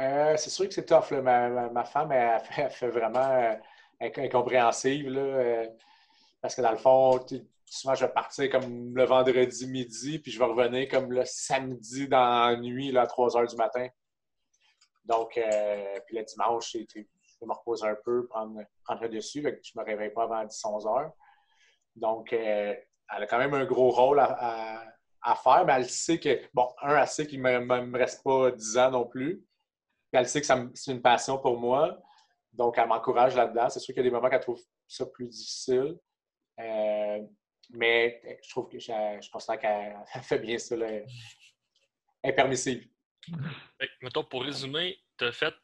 Euh, 0.00 0.36
c'est 0.36 0.50
sûr 0.50 0.66
que 0.66 0.74
c'est 0.74 0.86
tough. 0.86 1.12
Ma, 1.12 1.84
femme, 1.84 2.12
elle 2.12 2.40
fait, 2.70 2.88
vraiment 2.88 3.18
euh, 3.20 3.54
incompréhensive. 4.00 5.12
parce 6.40 6.56
que 6.56 6.62
dans 6.62 6.72
le 6.72 6.78
fond, 6.78 7.24
souvent, 7.64 7.94
je 7.94 8.06
vais 8.06 8.12
partir 8.12 8.50
comme 8.50 8.96
le 8.96 9.04
vendredi 9.04 9.66
midi, 9.68 10.18
puis 10.18 10.32
je 10.32 10.38
vais 10.38 10.46
revenir 10.46 10.88
comme 10.88 11.12
le 11.12 11.24
samedi 11.24 12.08
dans 12.08 12.50
la 12.50 12.56
nuit 12.56 12.96
à 12.96 13.06
3 13.06 13.36
heures 13.36 13.46
du 13.46 13.56
matin. 13.56 13.88
Donc, 15.04 15.36
euh, 15.36 16.00
puis 16.06 16.16
le 16.16 16.24
dimanche, 16.24 16.72
je 16.72 17.46
me 17.46 17.52
reposer 17.52 17.86
un 17.86 17.96
peu, 18.04 18.26
prendre, 18.26 18.60
prendre 18.84 19.02
le 19.02 19.08
dessus. 19.08 19.42
je 19.42 19.48
ne 19.48 19.80
me 19.80 19.84
réveille 19.84 20.10
pas 20.10 20.24
avant 20.24 20.44
10-11 20.44 20.88
heures. 20.88 21.12
Donc, 21.96 22.32
euh, 22.32 22.74
elle 23.14 23.22
a 23.22 23.26
quand 23.26 23.38
même 23.38 23.54
un 23.54 23.64
gros 23.64 23.90
rôle 23.90 24.20
à, 24.20 24.84
faire, 25.42 25.64
mais 25.66 25.74
elle 25.74 25.88
sait 25.88 26.18
que, 26.18 26.40
bon, 26.54 26.68
un, 26.82 26.96
elle 26.96 27.08
sait 27.08 27.26
qu'il 27.26 27.42
ne 27.42 27.58
me, 27.58 27.98
reste 27.98 28.22
pas 28.22 28.50
10 28.50 28.78
ans 28.78 28.90
non 28.90 29.06
plus. 29.06 29.38
Puis 30.10 30.20
elle 30.20 30.28
sait 30.28 30.40
que 30.40 30.46
c'est 30.74 30.92
une 30.92 31.02
passion 31.02 31.38
pour 31.38 31.58
moi. 31.58 31.98
Donc, 32.52 32.78
elle 32.78 32.88
m'encourage 32.88 33.36
là-dedans. 33.36 33.68
C'est 33.68 33.80
sûr 33.80 33.94
qu'il 33.94 34.02
y 34.02 34.06
a 34.06 34.10
des 34.10 34.14
moments 34.14 34.30
qu'elle 34.30 34.40
trouve 34.40 34.60
ça 34.86 35.04
plus 35.06 35.28
difficile. 35.28 35.98
Euh, 36.58 37.20
mais 37.70 38.38
je 38.42 38.50
trouve 38.50 38.68
que 38.68 38.78
je, 38.78 39.30
considère 39.30 39.58
qu'elle 39.58 39.96
fait 40.22 40.38
bien 40.38 40.58
ça. 40.58 40.76
Elle 40.76 41.04
est 42.22 42.32
permissive. 42.32 42.88
Mettons, 44.02 44.24
pour 44.24 44.44
résumer, 44.44 44.98
tu 45.18 45.24
as 45.24 45.32
fait, 45.32 45.54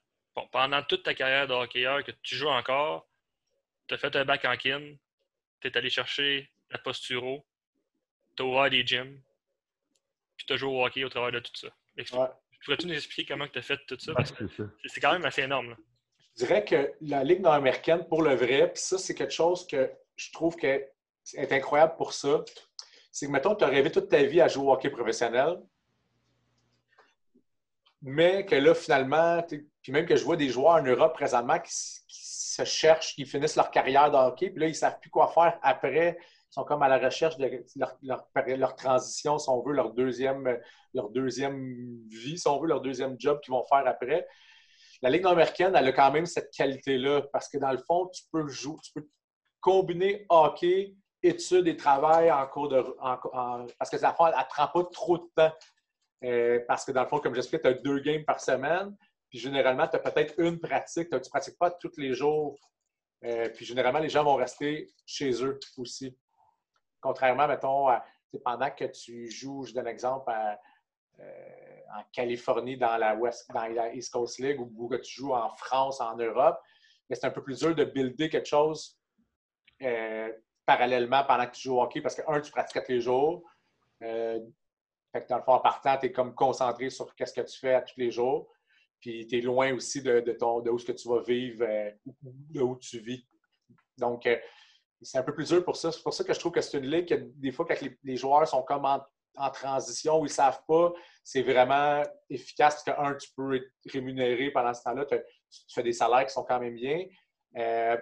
pendant 0.52 0.82
toute 0.82 1.02
ta 1.02 1.14
carrière 1.14 1.46
de 1.46 1.54
hockeyeur 1.54 2.02
que 2.04 2.12
tu 2.22 2.36
joues 2.36 2.48
encore, 2.48 3.08
tu 3.86 3.94
as 3.94 3.98
fait 3.98 4.14
un 4.16 4.24
bac 4.24 4.44
en 4.44 4.56
kin, 4.56 4.94
tu 5.60 5.68
es 5.68 5.76
allé 5.76 5.90
chercher 5.90 6.50
la 6.70 6.78
posturo, 6.78 7.46
tu 8.36 8.42
as 8.42 8.46
ouvert 8.46 8.70
des 8.70 8.86
gyms, 8.86 9.20
puis 10.36 10.46
tu 10.46 10.52
as 10.52 10.56
joué 10.56 10.70
au 10.70 10.84
hockey 10.84 11.04
au 11.04 11.08
travers 11.08 11.32
de 11.32 11.40
tout 11.40 11.54
ça. 11.54 11.68
Pourrais-tu 12.64 12.86
nous 12.86 12.94
expliquer 12.94 13.26
comment 13.26 13.46
tu 13.46 13.58
as 13.58 13.62
fait 13.62 13.78
tout 13.86 13.98
ça? 13.98 14.12
c'est 14.86 15.00
quand 15.00 15.12
même 15.12 15.24
assez 15.24 15.42
énorme. 15.42 15.76
Je 16.36 16.44
dirais 16.44 16.64
que 16.64 16.92
la 17.02 17.22
Ligue 17.22 17.40
nord-américaine, 17.40 18.06
pour 18.08 18.22
le 18.22 18.34
vrai, 18.34 18.72
puis 18.72 18.82
ça, 18.82 18.98
c'est 18.98 19.14
quelque 19.14 19.32
chose 19.32 19.66
que 19.66 19.90
je 20.16 20.32
trouve 20.32 20.56
que 20.56 20.84
est 21.34 21.52
incroyable 21.52 21.96
pour 21.96 22.12
ça. 22.12 22.44
C'est 23.12 23.26
que, 23.26 23.30
mettons, 23.30 23.54
tu 23.54 23.64
as 23.64 23.68
rêvé 23.68 23.90
toute 23.90 24.08
ta 24.08 24.22
vie 24.24 24.40
à 24.40 24.48
jouer 24.48 24.64
au 24.64 24.72
hockey 24.72 24.90
professionnel, 24.90 25.58
mais 28.07 28.44
que 28.44 28.55
là, 28.55 28.74
finalement, 28.74 29.42
puis 29.42 29.92
même 29.92 30.05
que 30.05 30.14
je 30.14 30.24
vois 30.24 30.36
des 30.36 30.50
joueurs 30.50 30.74
en 30.74 30.82
Europe 30.82 31.14
présentement 31.14 31.59
qui, 31.59 31.72
se 31.72 32.64
cherchent, 32.64 33.14
qui 33.14 33.24
finissent 33.24 33.57
leur 33.57 33.70
carrière 33.70 34.11
de 34.11 34.16
hockey, 34.16 34.50
puis 34.50 34.61
là, 34.61 34.66
ils 34.66 34.70
ne 34.70 34.74
savent 34.74 35.00
plus 35.00 35.11
quoi 35.11 35.26
faire 35.28 35.59
après. 35.62 36.16
Ils 36.20 36.55
sont 36.55 36.64
comme 36.64 36.82
à 36.82 36.88
la 36.88 36.98
recherche 36.98 37.36
de 37.38 37.50
leur, 38.02 38.76
transition, 38.76 39.38
si 39.38 39.48
on 39.48 39.61
veut, 39.62 39.72
leur 39.72 39.92
deuxième, 39.92 40.61
leur 40.92 41.09
deuxième 41.11 41.98
vie, 42.11 42.38
si 42.38 42.46
on 42.46 42.61
veut, 42.61 42.68
leur 42.68 42.82
deuxième 42.82 43.16
job 43.18 43.40
qu'ils 43.40 43.52
vont 43.52 43.64
faire 43.64 43.82
après. 43.86 44.28
La 45.02 45.11
Ligue 45.11 45.22
nord-américaine, 45.22 45.74
elle 45.74 45.88
a 45.88 45.92
quand 45.92 46.12
même 46.12 46.26
cette 46.26 46.52
qualité-là, 46.55 47.22
parce 47.32 47.48
que 47.48 47.59
dans 47.59 47.72
le 47.72 47.78
fond, 47.78 48.07
tu 48.09 48.22
peux 48.30 48.46
jouer, 48.46 48.76
tu 48.84 48.92
peux 48.92 49.09
combiner 49.61 50.26
hockey, 50.28 50.94
études 51.22 51.66
et 51.66 51.76
travail 51.76 52.30
en 52.30 52.46
cours 52.46 52.68
de. 52.68 52.84
parce 53.78 53.90
que 53.90 53.98
ça 53.98 54.11
ne 54.11 54.14
prend 54.14 54.68
pas 54.68 54.88
trop 54.92 55.18
de 55.18 55.28
temps. 55.34 55.52
Euh, 56.24 56.60
parce 56.66 56.84
que 56.84 56.92
dans 56.92 57.02
le 57.02 57.08
fond, 57.08 57.20
comme 57.20 57.34
j'expliquais, 57.34 57.62
tu 57.62 57.68
as 57.68 57.74
deux 57.74 58.00
games 58.00 58.24
par 58.24 58.40
semaine. 58.40 58.96
Puis 59.28 59.38
généralement, 59.38 59.86
tu 59.86 59.96
as 59.96 59.98
peut-être 59.98 60.34
une 60.38 60.58
pratique. 60.58 61.10
Tu 61.10 61.14
ne 61.14 61.20
pratiques 61.20 61.58
pas 61.58 61.70
tous 61.70 61.96
les 61.98 62.14
jours. 62.14 62.58
Euh, 63.24 63.48
puis 63.50 63.64
généralement, 63.64 63.98
les 63.98 64.08
gens 64.08 64.24
vont 64.24 64.36
rester 64.36 64.88
chez 65.06 65.30
eux 65.44 65.58
aussi. 65.76 66.16
Contrairement, 67.00 67.46
mettons, 67.46 67.88
pendant 68.42 68.70
que 68.70 68.84
tu 68.84 69.30
joues, 69.30 69.64
je 69.64 69.74
donne 69.74 69.86
un 69.86 69.90
exemple, 69.90 70.32
euh, 71.20 71.80
en 71.94 72.02
Californie 72.12 72.76
dans 72.76 72.96
la, 72.96 73.14
West, 73.14 73.50
dans 73.52 73.66
la 73.66 73.94
East 73.94 74.12
Coast 74.12 74.38
League 74.38 74.60
ou 74.60 74.88
que 74.88 74.96
tu 74.96 75.20
joues 75.20 75.34
en 75.34 75.50
France, 75.50 76.00
en 76.00 76.16
Europe, 76.16 76.58
c'est 77.10 77.24
un 77.24 77.30
peu 77.30 77.42
plus 77.42 77.60
dur 77.60 77.74
de 77.74 77.84
builder 77.84 78.28
quelque 78.30 78.48
chose 78.48 78.98
parallèlement 80.64 81.24
pendant 81.24 81.46
que 81.46 81.52
tu 81.52 81.68
joues 81.68 81.76
au 81.76 81.82
hockey 81.82 82.00
parce 82.00 82.14
que, 82.14 82.22
un, 82.26 82.40
tu 82.40 82.50
pratiques 82.50 82.82
tous 82.84 82.92
les 82.92 83.00
jours. 83.00 83.42
Fait 85.14 85.22
que 85.22 85.28
dans 85.28 85.36
le 85.36 85.44
fond, 85.44 85.52
en 85.52 85.60
partant, 85.60 85.96
tu 85.96 86.06
es 86.06 86.12
comme 86.12 86.34
concentré 86.34 86.90
sur 86.90 87.08
ce 87.08 87.32
que 87.32 87.40
tu 87.42 87.58
fais 87.60 87.80
tous 87.84 87.94
les 87.98 88.10
jours. 88.10 88.52
Puis 89.00 89.28
tu 89.28 89.38
es 89.38 89.40
loin 89.40 89.72
aussi 89.72 90.02
de, 90.02 90.18
ton, 90.32 90.58
de 90.58 90.70
où 90.70 90.78
ce 90.78 90.86
que 90.86 90.90
tu 90.90 91.08
vas 91.08 91.20
vivre, 91.20 91.64
euh, 91.64 91.92
de 92.24 92.60
où 92.60 92.76
tu 92.76 92.98
vis. 92.98 93.24
Donc, 93.96 94.26
euh, 94.26 94.36
c'est 95.00 95.18
un 95.18 95.22
peu 95.22 95.32
plus 95.32 95.50
dur 95.50 95.64
pour 95.64 95.76
ça. 95.76 95.92
C'est 95.92 96.02
pour 96.02 96.12
ça 96.12 96.24
que 96.24 96.34
je 96.34 96.40
trouve 96.40 96.50
que 96.50 96.60
c'est 96.60 96.78
une 96.78 96.90
ligue 96.90 97.08
que 97.08 97.14
des 97.14 97.52
fois, 97.52 97.64
quand 97.64 97.76
les, 98.02 98.16
joueurs 98.16 98.48
sont 98.48 98.64
comme 98.64 98.84
en, 98.86 99.50
transition 99.50 100.16
ou 100.16 100.22
ils 100.22 100.30
ne 100.30 100.34
savent 100.34 100.62
pas, 100.66 100.92
c'est 101.22 101.42
vraiment 101.42 102.02
efficace 102.28 102.82
parce 102.82 102.98
que, 102.98 103.00
un, 103.00 103.14
tu 103.14 103.28
peux 103.36 103.54
être 103.54 103.70
rémunéré 103.92 104.50
pendant 104.50 104.74
ce 104.74 104.82
temps-là. 104.82 105.04
Tu, 105.04 105.16
fais 105.72 105.84
des 105.84 105.92
salaires 105.92 106.26
qui 106.26 106.32
sont 106.32 106.42
quand 106.42 106.58
même 106.58 106.74
bien. 106.74 107.06
Euh, 107.56 107.96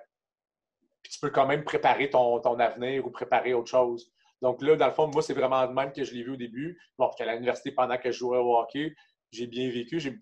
puis 1.03 1.13
tu 1.13 1.21
peux 1.21 1.31
quand 1.31 1.47
même 1.47 1.63
préparer 1.63 2.09
ton, 2.09 2.41
ton 2.41 2.59
avenir 2.59 3.07
ou 3.07 3.11
préparer 3.11 3.53
autre 3.53 3.69
chose. 3.69 4.11
Donc 4.43 4.61
là, 4.61 4.75
dans 4.75 4.89
le 4.89 4.93
fond, 4.93 5.07
moi, 5.07 5.23
c'est 5.23 5.35
vraiment 5.35 5.65
le 5.65 5.73
même 5.73 5.93
que 5.93 6.03
je 6.03 6.13
l'ai 6.13 6.25
vu 6.25 6.33
au 6.33 6.37
début. 6.37 6.79
Bon, 6.99 7.09
à 7.09 7.35
l'université, 7.35 7.71
pendant 7.71 7.97
que 7.97 8.11
je 8.11 8.19
jouais 8.19 8.39
au 8.39 8.59
hockey, 8.59 8.93
j'ai 9.31 9.47
bien 9.47 9.71
vécu. 9.71 10.01
J'ai 10.01 10.19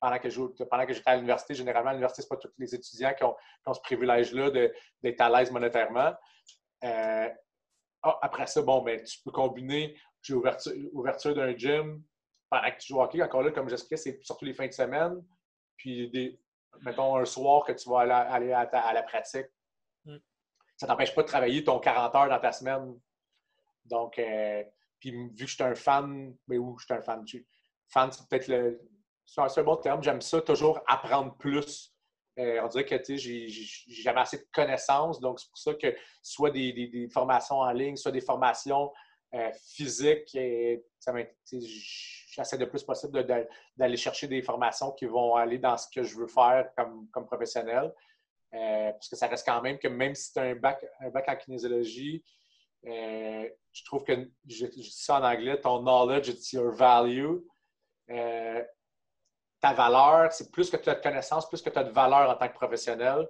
pendant 0.00 0.18
que 0.18 0.28
j'étais 0.28 1.10
à 1.10 1.14
l'université, 1.14 1.54
généralement, 1.54 1.90
à 1.90 1.92
l'université, 1.92 2.22
ce 2.22 2.28
pas 2.28 2.36
tous 2.36 2.50
les 2.58 2.74
étudiants 2.74 3.14
qui 3.14 3.24
ont, 3.24 3.34
ce 3.72 3.80
privilège-là 3.80 4.50
d'être 5.02 5.20
à 5.20 5.30
l'aise 5.30 5.52
monétairement. 5.52 6.12
Euh, 6.82 7.28
ah, 8.02 8.18
après 8.20 8.48
ça, 8.48 8.60
bon, 8.60 8.82
ben, 8.82 9.02
tu 9.02 9.18
peux 9.24 9.30
combiner 9.30 9.96
j'ai 10.20 10.34
ouverture, 10.34 11.34
d'un 11.34 11.56
gym 11.56 12.02
pendant 12.50 12.70
que 12.70 12.78
tu 12.78 12.88
joues 12.88 12.98
au 12.98 13.02
hockey. 13.02 13.22
Encore 13.22 13.42
là, 13.42 13.50
comme 13.52 13.68
j'expliquais, 13.68 13.96
c'est 13.96 14.18
surtout 14.22 14.46
les 14.46 14.54
fins 14.54 14.66
de 14.66 14.72
semaine. 14.72 15.22
Puis, 15.76 16.10
des, 16.10 16.40
mettons, 16.80 17.16
un 17.16 17.24
soir 17.24 17.64
que 17.64 17.72
tu 17.72 17.88
vas 17.88 18.00
aller, 18.00 18.52
à, 18.52 18.92
la 18.92 19.02
pratique. 19.02 19.46
Mm. 20.04 20.16
Ça 20.76 20.86
ne 20.86 20.90
t'empêche 20.90 21.14
pas 21.14 21.22
de 21.22 21.28
travailler 21.28 21.62
ton 21.62 21.78
40 21.78 22.14
heures 22.14 22.28
dans 22.28 22.40
ta 22.40 22.52
semaine 22.52 22.98
donc, 23.84 24.18
euh, 24.18 24.62
puis 24.98 25.10
vu 25.10 25.44
que 25.44 25.46
je 25.46 25.54
suis 25.54 25.62
un 25.62 25.74
fan, 25.74 26.34
mais 26.48 26.58
où 26.58 26.78
je 26.78 26.84
suis 26.84 26.94
un 26.94 27.02
fan, 27.02 27.24
fan, 27.88 28.12
c'est 28.12 28.28
peut-être 28.28 28.48
le. 28.48 28.80
C'est 29.26 29.40
un, 29.40 29.62
bon 29.62 29.76
terme, 29.76 30.02
j'aime 30.02 30.20
ça, 30.20 30.40
toujours 30.42 30.80
apprendre 30.86 31.34
plus. 31.36 31.94
Euh, 32.38 32.60
on 32.62 32.68
dirait 32.68 32.84
que 32.84 33.16
j'ai 33.16 33.48
jamais 33.88 34.20
assez 34.20 34.38
de 34.38 34.46
connaissances, 34.52 35.20
donc 35.20 35.40
c'est 35.40 35.48
pour 35.48 35.58
ça 35.58 35.74
que 35.74 35.94
soit 36.22 36.50
des, 36.50 37.08
formations 37.12 37.56
en 37.56 37.70
ligne, 37.70 37.96
soit 37.96 38.12
des 38.12 38.20
formations 38.20 38.92
euh, 39.34 39.50
physiques, 39.66 40.28
j'essaie 40.30 42.58
de 42.58 42.64
plus 42.66 42.82
possible 42.82 43.26
d'aller 43.76 43.96
chercher 43.96 44.28
des 44.28 44.42
formations 44.42 44.92
qui 44.92 45.06
vont 45.06 45.36
aller 45.36 45.58
dans 45.58 45.78
ce 45.78 45.88
que 45.88 46.02
je 46.02 46.16
veux 46.16 46.26
faire 46.26 46.68
comme, 46.76 47.08
comme 47.10 47.24
professionnel. 47.24 47.92
parce 48.50 49.08
que 49.08 49.16
ça 49.16 49.28
reste 49.28 49.46
quand 49.46 49.62
même 49.62 49.78
que 49.78 49.88
même 49.88 50.14
si 50.14 50.32
tu 50.32 50.38
as 50.38 50.42
un 50.42 50.56
bac, 50.56 50.84
un 51.00 51.10
bac 51.10 51.28
en 51.28 51.36
kinésiologie, 51.36 52.22
euh, 52.86 53.48
je 53.72 53.84
trouve 53.84 54.04
que, 54.04 54.12
je, 54.46 54.66
dis 54.66 54.90
ça 54.90 55.18
en 55.18 55.24
anglais, 55.24 55.60
ton 55.60 55.80
knowledge, 55.82 56.28
it's 56.28 56.52
your 56.52 56.72
value. 56.72 57.38
Euh, 58.10 58.62
ta 59.60 59.72
valeur, 59.72 60.32
c'est 60.32 60.50
plus 60.50 60.70
que 60.70 60.76
tu 60.76 60.88
as 60.90 60.94
de 60.94 61.02
connaissances, 61.02 61.48
plus 61.48 61.62
que 61.62 61.70
tu 61.70 61.78
as 61.78 61.84
de 61.84 61.90
valeur 61.90 62.28
en 62.28 62.36
tant 62.36 62.48
que 62.48 62.54
professionnel. 62.54 63.26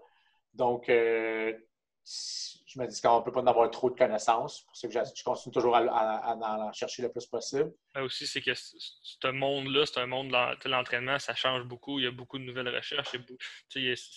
Donc, 0.53 0.89
euh, 0.89 1.53
je 2.05 2.81
me 2.81 2.87
dis 2.87 3.01
qu'on 3.01 3.21
ne 3.21 3.25
peut 3.25 3.31
pas 3.31 3.41
en 3.41 3.47
avoir 3.47 3.71
trop 3.71 3.89
de 3.89 3.97
connaissances. 3.97 4.63
Pour 4.63 4.77
ça 4.77 4.89
que 4.89 4.95
je, 4.95 5.23
continue 5.23 5.53
toujours 5.53 5.77
à, 5.77 6.37
en 6.37 6.73
chercher 6.73 7.03
le 7.03 7.13
plus 7.13 7.27
possible. 7.27 7.73
aussi, 7.97 8.27
c'est 8.27 8.43
que 8.43 8.53
ce 8.55 9.31
monde-là, 9.31 9.87
c'est 9.87 10.01
un 10.01 10.07
monde 10.07 10.29
de 10.31 10.69
l'entraînement, 10.69 11.21
ça 11.21 11.35
change 11.35 11.63
beaucoup. 11.63 12.01
Il 12.01 12.05
y 12.05 12.09
a 12.09 12.11
beaucoup 12.11 12.39
de 12.39 12.45
nouvelles 12.45 12.75
recherches. 12.75 13.17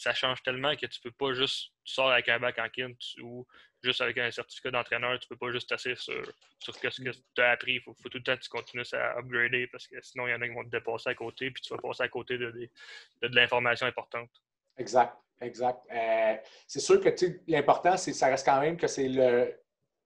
ça 0.02 0.14
change 0.16 0.42
tellement 0.42 0.76
que 0.76 0.88
tu 0.88 1.00
ne 1.00 1.10
peux 1.10 1.16
pas 1.16 1.34
juste 1.34 1.72
tu 1.88 1.94
sors 1.94 2.12
avec 2.12 2.28
un 2.28 2.40
bac 2.40 2.60
en 2.60 2.68
kin 2.68 2.92
ou 3.22 3.48
juste 3.84 4.02
avec 4.02 4.18
un 4.18 4.32
certificat 4.32 4.72
d'entraîneur, 4.72 5.20
tu 5.20 5.28
ne 5.30 5.36
peux 5.36 5.46
pas 5.46 5.52
juste 5.52 5.70
t'asseoir 5.70 5.98
sur, 5.98 6.22
sur 6.60 6.76
ce 6.76 6.80
que 6.80 7.12
tu 7.36 7.42
as 7.42 7.52
appris. 7.52 7.76
Il 7.76 7.82
faut, 7.82 7.94
tout 7.94 8.18
le 8.18 8.24
temps 8.24 8.36
que 8.36 8.42
tu 8.42 8.50
continues 8.50 8.84
à 8.94 9.18
upgrader 9.20 9.68
parce 9.68 9.88
que 9.88 10.02
sinon, 10.02 10.28
il 10.28 10.32
y 10.32 10.34
en 10.34 10.42
a 10.42 10.48
qui 10.48 10.54
vont 10.54 10.64
te 10.64 10.70
dépasser 10.70 11.10
à 11.10 11.16
côté 11.16 11.52
puis 11.52 11.62
tu 11.62 11.74
vas 11.74 11.82
passer 11.82 12.04
à 12.04 12.10
côté 12.10 12.38
de, 12.38 12.52
de 12.52 13.36
l'information 13.36 13.86
importante. 13.86 14.30
Exact. 14.78 15.16
Exact. 15.42 15.80
Euh, 15.92 16.36
c'est 16.66 16.80
sûr 16.80 17.00
que 17.00 17.10
l'important, 17.48 17.96
c'est 17.98 18.14
ça 18.14 18.28
reste 18.28 18.46
quand 18.46 18.60
même 18.60 18.78
que 18.78 18.88
c'est 18.88 19.08
le, 19.08 19.54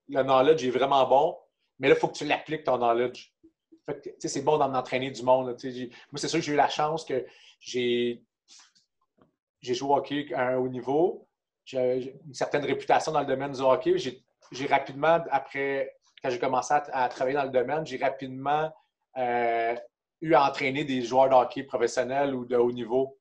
le 0.09 0.23
knowledge 0.23 0.65
est 0.65 0.71
vraiment 0.71 1.07
bon, 1.07 1.37
mais 1.79 1.87
là, 1.87 1.95
il 1.95 1.99
faut 1.99 2.09
que 2.09 2.17
tu 2.17 2.25
l'appliques 2.25 2.63
ton 2.63 2.77
knowledge. 2.77 3.31
C'est 4.19 4.43
bon 4.43 4.57
d'en 4.57 4.73
entraîner 4.73 5.11
du 5.11 5.23
monde. 5.23 5.47
moi, 5.47 5.55
c'est 6.15 6.27
sûr 6.27 6.39
que 6.39 6.45
j'ai 6.45 6.53
eu 6.53 6.57
la 6.57 6.69
chance 6.69 7.03
que 7.03 7.25
j'ai 7.59 8.21
joué 9.63 9.89
au 9.89 9.95
hockey 9.95 10.33
à 10.33 10.49
un 10.49 10.57
haut 10.57 10.69
niveau. 10.69 11.27
J'ai 11.65 12.15
une 12.25 12.33
certaine 12.33 12.65
réputation 12.65 13.11
dans 13.11 13.21
le 13.21 13.25
domaine 13.25 13.51
du 13.51 13.61
hockey. 13.61 13.95
J'ai 13.97 14.67
rapidement, 14.67 15.23
après, 15.29 15.95
quand 16.23 16.29
j'ai 16.29 16.39
commencé 16.39 16.73
à, 16.73 17.09
travailler 17.09 17.35
dans 17.35 17.43
le 17.43 17.49
domaine, 17.49 17.85
j'ai 17.85 17.97
rapidement 17.97 18.71
euh, 19.17 19.75
eu 20.21 20.33
à 20.33 20.47
entraîner 20.47 20.83
des 20.83 21.01
joueurs 21.01 21.29
de 21.29 21.35
hockey 21.35 21.63
professionnels 21.63 22.35
ou 22.35 22.45
de 22.45 22.55
haut 22.55 22.71
niveau. 22.71 23.17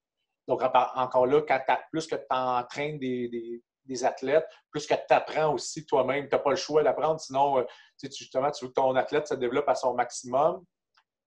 Donc, 0.49 0.63
encore 0.63 1.27
là, 1.27 1.43
plus 1.91 2.07
que 2.07 2.17
tu 2.17 2.25
entraînes 2.31 2.99
des, 2.99 4.05
athlètes, 4.05 4.47
plus 4.71 4.87
que 4.87 4.95
tu 4.95 5.15
apprends 5.15 5.53
aussi 5.55 5.85
toi-même. 5.85 6.29
Tu 6.29 6.35
n'as 6.35 6.41
pas 6.41 6.51
le 6.51 6.57
choix 6.57 6.83
d'apprendre, 6.83 7.21
sinon, 7.21 7.59
euh, 7.59 7.65
justement, 8.03 8.51
tu 8.51 8.65
veux 8.65 8.71
que 8.71 8.75
ton 8.75 8.95
athlète 8.97 9.27
se 9.27 9.35
développe 9.35 9.69
à 9.69 9.75
son 9.75 9.95
maximum, 9.95 10.65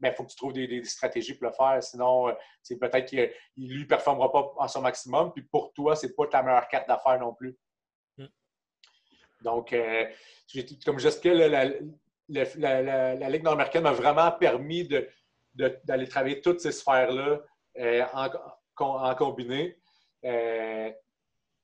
il 0.10 0.16
faut 0.16 0.24
que 0.24 0.30
tu 0.30 0.36
trouves 0.36 0.54
des, 0.54 0.84
stratégies 0.84 1.34
pour 1.36 1.48
le 1.48 1.54
faire. 1.54 1.82
Sinon, 1.82 2.30
euh, 2.30 2.34
c'est 2.62 2.78
peut-être 2.78 3.06
qu'il 3.06 3.30
lui 3.58 3.82
ne 3.82 3.88
performera 3.88 4.32
pas 4.32 4.54
à 4.60 4.68
son 4.68 4.82
maximum, 4.82 5.32
puis 5.32 5.44
pour 5.44 5.74
toi, 5.74 5.96
ce 5.96 6.08
n'est 6.08 6.14
pas 6.14 6.28
ta 6.28 6.44
meilleure 6.44 6.68
carte 6.68 6.88
d'affaires 6.88 7.20
non 7.20 7.34
plus. 7.34 7.58
Mm. 8.18 8.26
Donc, 9.42 9.74
euh, 9.74 10.06
comme 10.86 11.00
j'expliquais, 11.00 11.50
la, 11.50 11.66
la, 12.30 13.30
Ligue 13.30 13.44
nord-américaine 13.44 13.84
m'a 13.84 13.92
vraiment 13.92 14.32
permis 14.32 14.88
d'aller 15.54 16.08
travailler 16.08 16.42
toutes 16.42 16.60
ces 16.60 16.72
sphères-là 16.72 17.42
en 18.80 19.16
combiné. 19.16 19.78
Euh, 20.26 20.92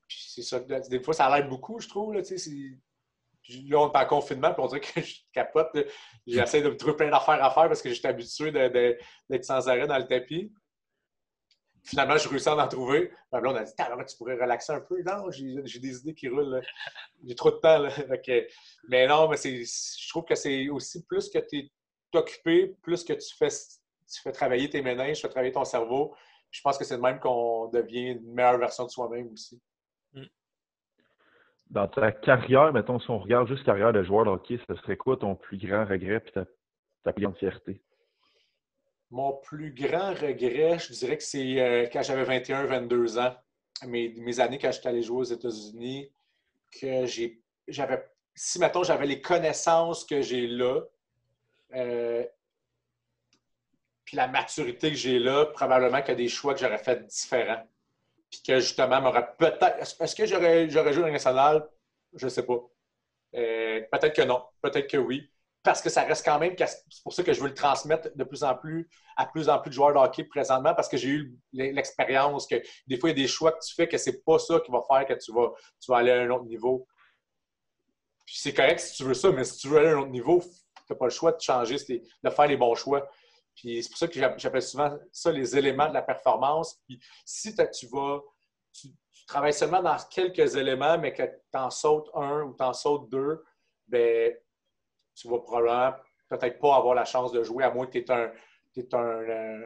c'est 0.08 0.42
ça. 0.42 0.60
Des 0.60 1.02
fois, 1.02 1.14
ça 1.14 1.36
l'aide 1.36 1.50
beaucoup, 1.50 1.80
je 1.80 1.88
trouve. 1.88 2.14
Là, 2.14 2.22
là, 3.50 3.80
on 3.80 3.92
est 3.92 3.98
en 3.98 4.06
confinement, 4.06 4.54
puis 4.54 4.64
on 4.64 4.68
dirait 4.68 4.82
que 4.82 5.02
je 5.02 5.16
capote. 5.34 5.70
J'essaie 6.28 6.62
de 6.62 6.70
me 6.70 6.78
trouver 6.78 6.96
plein 6.96 7.10
d'affaires 7.10 7.44
à 7.44 7.50
faire 7.52 7.68
parce 7.68 7.82
que 7.82 7.92
j'étais 7.92 8.08
habitué 8.08 8.52
d'être 8.52 9.46
sans 9.46 9.68
arrêt 9.68 9.88
dans 9.88 9.98
le 9.98 10.08
tapis. 10.08 10.52
Finalement, 11.84 12.18
je 12.18 12.28
réussis 12.28 12.50
à 12.50 12.56
en 12.56 12.68
trouver. 12.68 13.12
là, 13.32 13.42
on 13.44 13.56
a 13.56 13.64
dit, 13.64 13.74
tu 14.08 14.18
pourrais 14.18 14.36
relaxer 14.36 14.74
un 14.74 14.82
peu. 14.82 15.02
Non, 15.02 15.32
j'ai 15.32 15.80
des 15.80 15.98
idées 16.00 16.14
qui 16.14 16.28
roulent. 16.28 16.62
J'ai 17.26 17.36
trop 17.36 17.52
de 17.52 17.58
temps. 17.58 17.88
mais 18.90 19.08
non, 19.08 19.30
mais 19.30 19.38
je 19.38 20.10
trouve 20.10 20.26
que 20.26 20.36
c'est 20.36 20.70
aussi 20.70 21.04
plus 21.06 21.30
que 21.30 21.40
tu 21.40 21.58
es 21.58 21.72
occupé, 22.14 22.76
plus 22.84 23.04
que 23.04 23.14
tu 23.14 23.36
fais 23.38 23.50
tu 24.12 24.22
fais 24.22 24.32
travailler 24.32 24.70
tes 24.70 24.82
méninges, 24.82 25.18
tu 25.18 25.22
fais 25.22 25.30
travailler 25.30 25.52
ton 25.52 25.66
cerveau. 25.66 26.16
je 26.52 26.62
pense 26.62 26.78
que 26.78 26.84
c'est 26.84 26.98
de 26.98 27.02
même 27.02 27.20
qu'on 27.20 27.68
devient 27.68 28.14
une 28.14 28.34
meilleure 28.34 28.58
version 28.58 28.86
de 28.86 28.90
soi-même 28.90 29.32
aussi. 29.32 29.62
Dans 31.70 31.88
ta 31.88 32.12
carrière, 32.12 32.74
mettons, 32.74 33.00
si 33.00 33.10
on 33.12 33.20
regarde 33.20 33.48
juste 33.48 33.64
carrière 33.64 33.94
de 33.94 34.02
joueur 34.02 34.26
de 34.26 34.32
hockey, 34.32 34.60
ce 34.68 34.76
serait 34.76 34.98
quoi 34.98 35.18
ton 35.18 35.36
plus 35.36 35.58
grand 35.58 35.86
regret 35.86 36.24
et 36.26 36.32
ta, 36.32 37.14
plus 37.14 37.24
grande 37.24 37.38
fierté? 37.38 37.82
Mon 39.12 39.34
plus 39.34 39.72
grand 39.72 40.12
regret, 40.14 40.80
je 40.80 40.94
dirais 40.94 41.18
que 41.18 41.24
c'est 41.24 41.60
euh, 41.60 41.88
quand 41.92 42.02
j'avais 42.02 42.40
21-22 42.40 43.20
ans, 43.20 43.36
mes, 43.88 44.40
années 44.40 44.58
quand 44.58 44.72
j'étais 44.72 44.90
allé 44.90 45.04
jouer 45.04 45.20
aux 45.20 45.24
États-Unis, 45.24 46.12
que 46.80 47.06
j'avais, 47.68 48.04
si 48.36 48.60
mettons 48.60 48.84
j'avais 48.84 49.06
les 49.06 49.22
connaissances 49.22 50.04
que 50.06 50.22
j'ai 50.22 50.48
là, 50.48 50.82
euh, 51.76 52.26
puis 54.06 54.18
la 54.18 54.28
maturité 54.28 54.90
que 54.90 54.98
j'ai 54.98 55.20
là, 55.20 55.46
probablement 55.46 56.00
qu'il 56.02 56.10
y 56.10 56.12
a 56.12 56.16
des 56.16 56.30
choix 56.30 56.56
que 56.56 56.62
j'aurais 56.62 56.80
fait 56.80 57.06
différents. 57.06 57.64
Puis 58.30 58.42
que 58.46 58.60
justement, 58.60 59.02
m'aurait 59.02 59.36
peut-être. 59.38 59.80
Est-ce 60.02 60.16
que 60.16 60.26
j'aurais, 60.26 60.70
j'aurais 60.70 60.94
joué 60.94 61.04
dans 61.04 61.12
national? 61.12 61.68
Je 62.14 62.26
ne 62.26 62.30
sais 62.30 62.46
pas. 62.46 62.60
Euh, 63.36 63.82
peut-être 63.92 64.16
que 64.16 64.22
non. 64.22 64.44
Peut-être 64.62 64.88
que 64.88 64.98
oui 64.98 65.30
parce 65.64 65.82
que 65.82 65.90
ça 65.90 66.04
reste 66.04 66.24
quand 66.24 66.40
même, 66.40 66.56
c'est 66.58 67.04
pour 67.04 67.14
ça 67.14 67.24
que 67.24 67.34
je 67.34 67.42
veux 67.42 67.50
le 67.50 67.54
transmettre 67.54 68.10
de 68.16 68.24
plus 68.24 68.44
en 68.44 68.56
plus 68.56 68.90
à 69.18 69.26
plus 69.26 69.50
en 69.50 69.60
plus 69.60 69.70
de 69.70 69.76
joueurs 69.76 69.94
de 69.94 70.24
présentement, 70.24 70.74
parce 70.74 70.88
que 70.88 70.96
j'ai 70.96 71.10
eu 71.10 71.38
l'expérience 71.52 72.48
que 72.48 72.56
des 72.88 72.98
fois, 72.98 73.10
il 73.10 73.18
y 73.18 73.22
a 73.22 73.24
des 73.24 73.28
choix 73.28 73.52
que 73.52 73.60
tu 73.66 73.76
fais 73.76 73.88
que 73.88 73.98
c'est 73.98 74.24
pas 74.24 74.40
ça 74.40 74.60
qui 74.62 74.72
va 74.72 74.82
faire 74.88 75.06
que 75.06 75.14
tu 75.22 75.34
vas, 75.34 75.52
tu 75.82 75.92
vas 75.92 75.98
aller 75.98 76.12
à 76.12 76.22
un 76.22 76.30
autre 76.30 76.46
niveau. 76.46 76.88
Puis 78.26 78.38
c'est 78.40 78.54
correct 78.54 78.80
si 78.80 78.96
tu 78.96 79.04
veux 79.04 79.14
ça, 79.14 79.32
mais 79.32 79.44
si 79.44 79.58
tu 79.58 79.68
veux 79.68 79.80
aller 79.80 79.90
à 79.90 79.92
un 79.94 80.00
autre 80.00 80.12
niveau, 80.12 80.42
tu 80.42 80.94
n'as 80.94 80.96
pas 80.96 81.06
le 81.06 81.12
choix 81.12 81.34
de 81.34 81.42
changer, 81.42 81.76
de 81.76 82.30
faire 82.30 82.48
les 82.48 82.58
bons 82.58 82.76
choix. 82.76 83.10
Puis 83.60 83.84
c'est 83.84 83.90
pour 83.90 83.98
ça 83.98 84.08
que 84.08 84.20
j'appelle 84.38 84.62
souvent 84.62 84.98
ça 85.12 85.32
les 85.32 85.58
éléments 85.58 85.90
de 85.90 85.94
la 85.94 86.02
performance. 86.02 86.80
Puis 86.88 87.00
si 87.26 87.54
tu 87.54 87.88
vas, 87.88 88.22
tu, 88.72 88.88
tu, 89.12 89.26
travailles 89.26 89.54
seulement 89.54 89.82
dans 89.82 89.98
quelques 90.10 90.56
éléments, 90.56 90.98
mais 90.98 91.14
que 91.14 91.24
tu 91.24 91.58
en 91.58 91.70
sautes 91.70 92.10
un 92.14 92.44
ou 92.44 92.56
tu 92.56 92.64
en 92.64 92.74
sautes 92.74 93.10
deux, 93.10 93.44
ben 93.88 94.34
tu 95.16 95.28
vas 95.28 95.40
probablement 95.40 95.94
peut-être 96.30 96.60
pas 96.60 96.76
avoir 96.76 96.96
la 96.96 97.06
chance 97.06 97.32
de 97.32 97.44
jouer, 97.44 97.64
à 97.66 97.72
moins 97.72 97.86
que 97.86 97.92
tu 97.92 98.00
es 98.00 98.12
un, 98.12 98.32
un, 98.94 99.62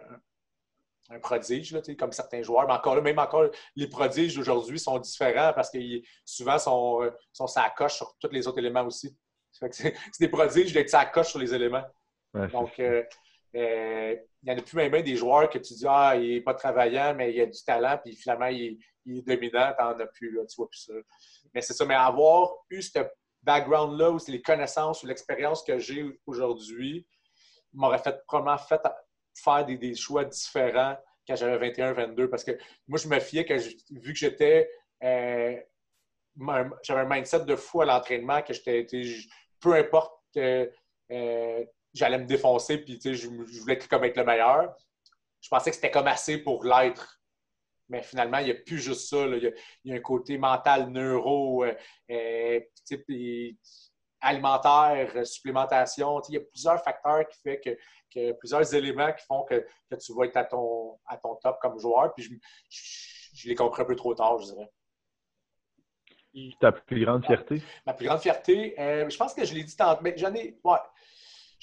un, 1.09 1.19
prodige, 1.19 1.77
comme 1.99 2.11
certains 2.11 2.41
joueurs. 2.41 2.65
Mais 2.65 2.73
encore 2.73 2.99
même 3.01 3.19
encore, 3.19 3.49
les 3.75 3.87
prodiges 3.87 4.35
d'aujourd'hui 4.35 4.79
sont 4.79 4.97
différents 4.97 5.53
parce 5.53 5.69
que 5.69 5.77
souvent 6.25 6.57
sont, 6.57 7.11
sont 7.31 7.47
ça 7.47 7.71
coche 7.77 7.97
sur 7.97 8.15
tous 8.19 8.31
les 8.31 8.47
autres 8.47 8.59
éléments 8.59 8.85
aussi. 8.85 9.15
C'est 9.51 9.93
des 10.19 10.29
prodiges 10.29 10.73
d'être 10.73 10.89
ça 10.89 11.05
coche 11.05 11.29
sur 11.29 11.39
les 11.39 11.53
éléments. 11.53 11.83
Donc, 12.33 12.79
euh, 12.79 13.03
euh, 13.55 14.15
il 14.41 14.49
n'y 14.49 14.51
en 14.51 14.57
a 14.57 14.61
plus 14.61 14.75
même 14.75 15.01
des 15.01 15.15
joueurs 15.15 15.49
que 15.49 15.57
tu 15.57 15.73
dis 15.73 15.85
Ah, 15.87 16.15
il 16.15 16.35
n'est 16.35 16.41
pas 16.41 16.53
travaillant, 16.53 17.13
mais 17.15 17.33
il 17.33 17.41
a 17.41 17.45
du 17.45 17.63
talent, 17.63 17.99
puis 18.03 18.15
finalement, 18.15 18.47
il, 18.47 18.79
est 19.07 19.21
dominant, 19.27 19.73
tu 19.77 19.83
n'en 19.83 19.99
as 19.99 20.07
plus, 20.07 20.33
là, 20.33 20.45
tu 20.45 20.55
vois 20.57 20.67
plus 20.67 20.79
ça. 20.79 20.93
Mais 21.53 21.61
c'est 21.61 21.73
ça, 21.73 21.85
mais 21.85 21.93
avoir 21.93 22.51
eu 22.69 22.81
cette 22.81 23.11
background-là, 23.43 24.11
ou 24.11 24.17
les 24.27 24.41
connaissances 24.41 25.03
ou 25.03 25.07
l'expérience 25.07 25.63
que 25.63 25.77
j'ai 25.77 26.03
aujourd'hui, 26.25 27.05
m'aurait 27.73 27.99
fait 27.99 28.23
probablement 28.27 28.57
fait 28.57 28.81
faire 29.35 29.65
des, 29.65 29.95
choix 29.95 30.25
différents 30.25 30.97
quand 31.27 31.35
j'avais 31.35 31.71
21-22. 31.71 32.27
Parce 32.27 32.43
que 32.43 32.51
moi, 32.87 32.97
je 32.97 33.07
me 33.07 33.19
fiais 33.19 33.45
que 33.45 33.53
vu 33.91 34.13
que 34.13 34.19
j'étais. 34.19 34.69
Euh, 35.03 35.59
j'avais 36.83 37.01
un 37.01 37.05
mindset 37.05 37.45
de 37.45 37.55
fou 37.55 37.81
à 37.81 37.85
l'entraînement, 37.85 38.41
que 38.41 38.53
j'étais. 38.53 38.87
Peu 39.59 39.73
importe 39.73 40.13
euh, 40.37 41.65
j'allais 41.93 42.17
me 42.17 42.25
défoncer, 42.25 42.77
puis 42.79 42.99
je, 43.03 43.13
je 43.13 43.27
voulais 43.59 43.77
comme 43.77 44.03
être 44.03 44.17
le 44.17 44.25
meilleur. 44.25 44.75
Je 45.41 45.49
pensais 45.49 45.69
que 45.69 45.75
c'était 45.75 45.91
comme 45.91 46.07
assez 46.07 46.37
pour 46.37 46.63
l'être. 46.63 47.19
Mais 47.89 48.01
finalement, 48.01 48.37
il 48.39 48.45
n'y 48.45 48.51
a 48.51 48.55
plus 48.55 48.79
juste 48.79 49.09
ça. 49.09 49.25
Il, 49.27 49.53
y 49.83 49.91
a, 49.91 49.95
un 49.95 49.99
côté 49.99 50.37
mental, 50.37 50.89
neuro, 50.89 51.65
euh, 51.65 51.73
euh, 52.09 53.51
alimentaire, 54.21 55.27
supplémentation. 55.27 56.21
Il 56.29 56.35
y 56.35 56.37
a 56.37 56.41
plusieurs 56.41 56.81
facteurs 56.81 57.27
qui 57.27 57.37
font 57.39 57.57
que, 58.09 58.31
plusieurs 58.33 58.73
éléments 58.73 59.11
qui 59.11 59.25
font 59.25 59.43
que, 59.43 59.65
tu 59.97 60.13
vas 60.15 60.25
être 60.25 60.37
à 60.37 60.45
ton, 60.45 60.97
à 61.05 61.17
ton 61.17 61.35
top 61.35 61.59
comme 61.61 61.77
joueur. 61.77 62.13
Puis 62.15 62.39
je, 62.69 63.49
l'ai 63.49 63.55
compris 63.55 63.81
un 63.81 63.85
peu 63.85 63.95
trop 63.95 64.15
tard, 64.15 64.39
je 64.39 64.53
dirais. 64.53 64.69
Ta 66.59 66.71
plus 66.71 67.03
grande 67.05 67.25
fierté? 67.25 67.61
Ma 67.85 67.93
plus 67.93 68.07
grande 68.07 68.19
fierté, 68.19 68.79
euh, 68.79 69.07
je 69.07 69.17
pense 69.17 69.35
que 69.35 69.45
je 69.45 69.53
l'ai 69.53 69.63
dit 69.63 69.75
tantôt, 69.75 70.01
mais 70.01 70.17
j'en 70.17 70.33
ai. 70.33 70.57
Ouais, 70.63 70.79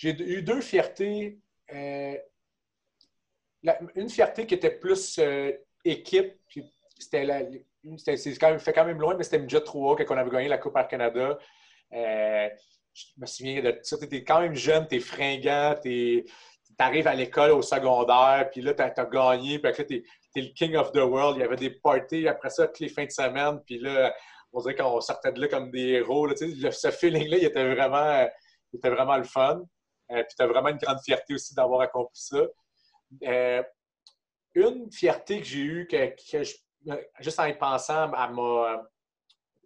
j'ai 0.00 0.18
eu 0.18 0.42
deux 0.42 0.62
fiertés. 0.62 1.38
une 1.70 2.18
fierté 4.08 4.46
qui 4.46 4.54
était 4.54 4.70
plus 4.70 5.20
équipe. 5.84 6.40
c'était 6.98 7.26
c'est 8.16 8.38
quand 8.38 8.50
même, 8.50 8.58
fait 8.58 8.72
quand 8.72 8.86
même 8.86 8.98
loin, 8.98 9.14
mais 9.14 9.24
c'était 9.24 9.40
déjà 9.40 9.60
3 9.60 9.96
quand 9.96 10.04
on 10.14 10.16
avait 10.18 10.30
gagné 10.30 10.48
la 10.48 10.56
Coupe 10.56 10.76
Air 10.76 10.88
Canada. 10.88 11.38
Euh, 11.92 12.48
je 12.94 13.04
me 13.18 13.26
souviens 13.26 13.62
de 13.62 13.78
ça. 13.82 13.98
Tu 13.98 14.16
es 14.16 14.24
quand 14.24 14.40
même 14.40 14.54
jeune, 14.54 14.88
tu 14.88 14.96
es 14.96 15.00
fringant, 15.00 15.74
tu 15.82 16.24
arrives 16.78 17.06
à 17.06 17.14
l'école 17.14 17.50
au 17.50 17.60
secondaire, 17.62 18.48
puis 18.50 18.62
là, 18.62 18.72
tu 18.72 18.82
as, 18.82 19.04
gagné, 19.04 19.58
puis 19.58 19.70
là, 19.70 19.84
tu 19.84 19.96
es, 19.96 20.40
le 20.40 20.54
king 20.54 20.76
of 20.76 20.92
the 20.92 20.96
world. 20.96 21.36
Il 21.36 21.40
y 21.40 21.44
avait 21.44 21.56
des 21.56 21.70
parties 21.70 22.26
après 22.26 22.48
ça, 22.48 22.66
toutes 22.68 22.80
les 22.80 22.88
fins 22.88 23.04
de 23.04 23.10
semaine, 23.10 23.60
puis 23.66 23.78
là, 23.78 24.14
on 24.50 24.60
dirait 24.60 24.76
qu'on 24.76 25.00
sortait 25.02 25.32
de 25.32 25.40
là 25.42 25.48
comme 25.48 25.70
des 25.70 25.88
héros. 25.88 26.26
ce 26.34 26.90
feeling-là, 26.90 27.36
il 27.36 27.74
vraiment, 27.74 28.26
était 28.72 28.90
vraiment 28.90 29.18
le 29.18 29.24
fun. 29.24 29.62
Euh, 30.10 30.22
puis 30.24 30.34
tu 30.36 30.42
as 30.42 30.46
vraiment 30.46 30.68
une 30.68 30.78
grande 30.78 31.00
fierté 31.00 31.34
aussi 31.34 31.54
d'avoir 31.54 31.80
accompli 31.82 32.20
ça. 32.20 32.42
Euh, 33.22 33.62
une 34.54 34.90
fierté 34.90 35.40
que 35.40 35.46
j'ai 35.46 35.60
eue, 35.60 35.86
que, 35.86 36.42
juste 37.20 37.40
en 37.40 37.46
y 37.46 37.54
pensant, 37.54 38.10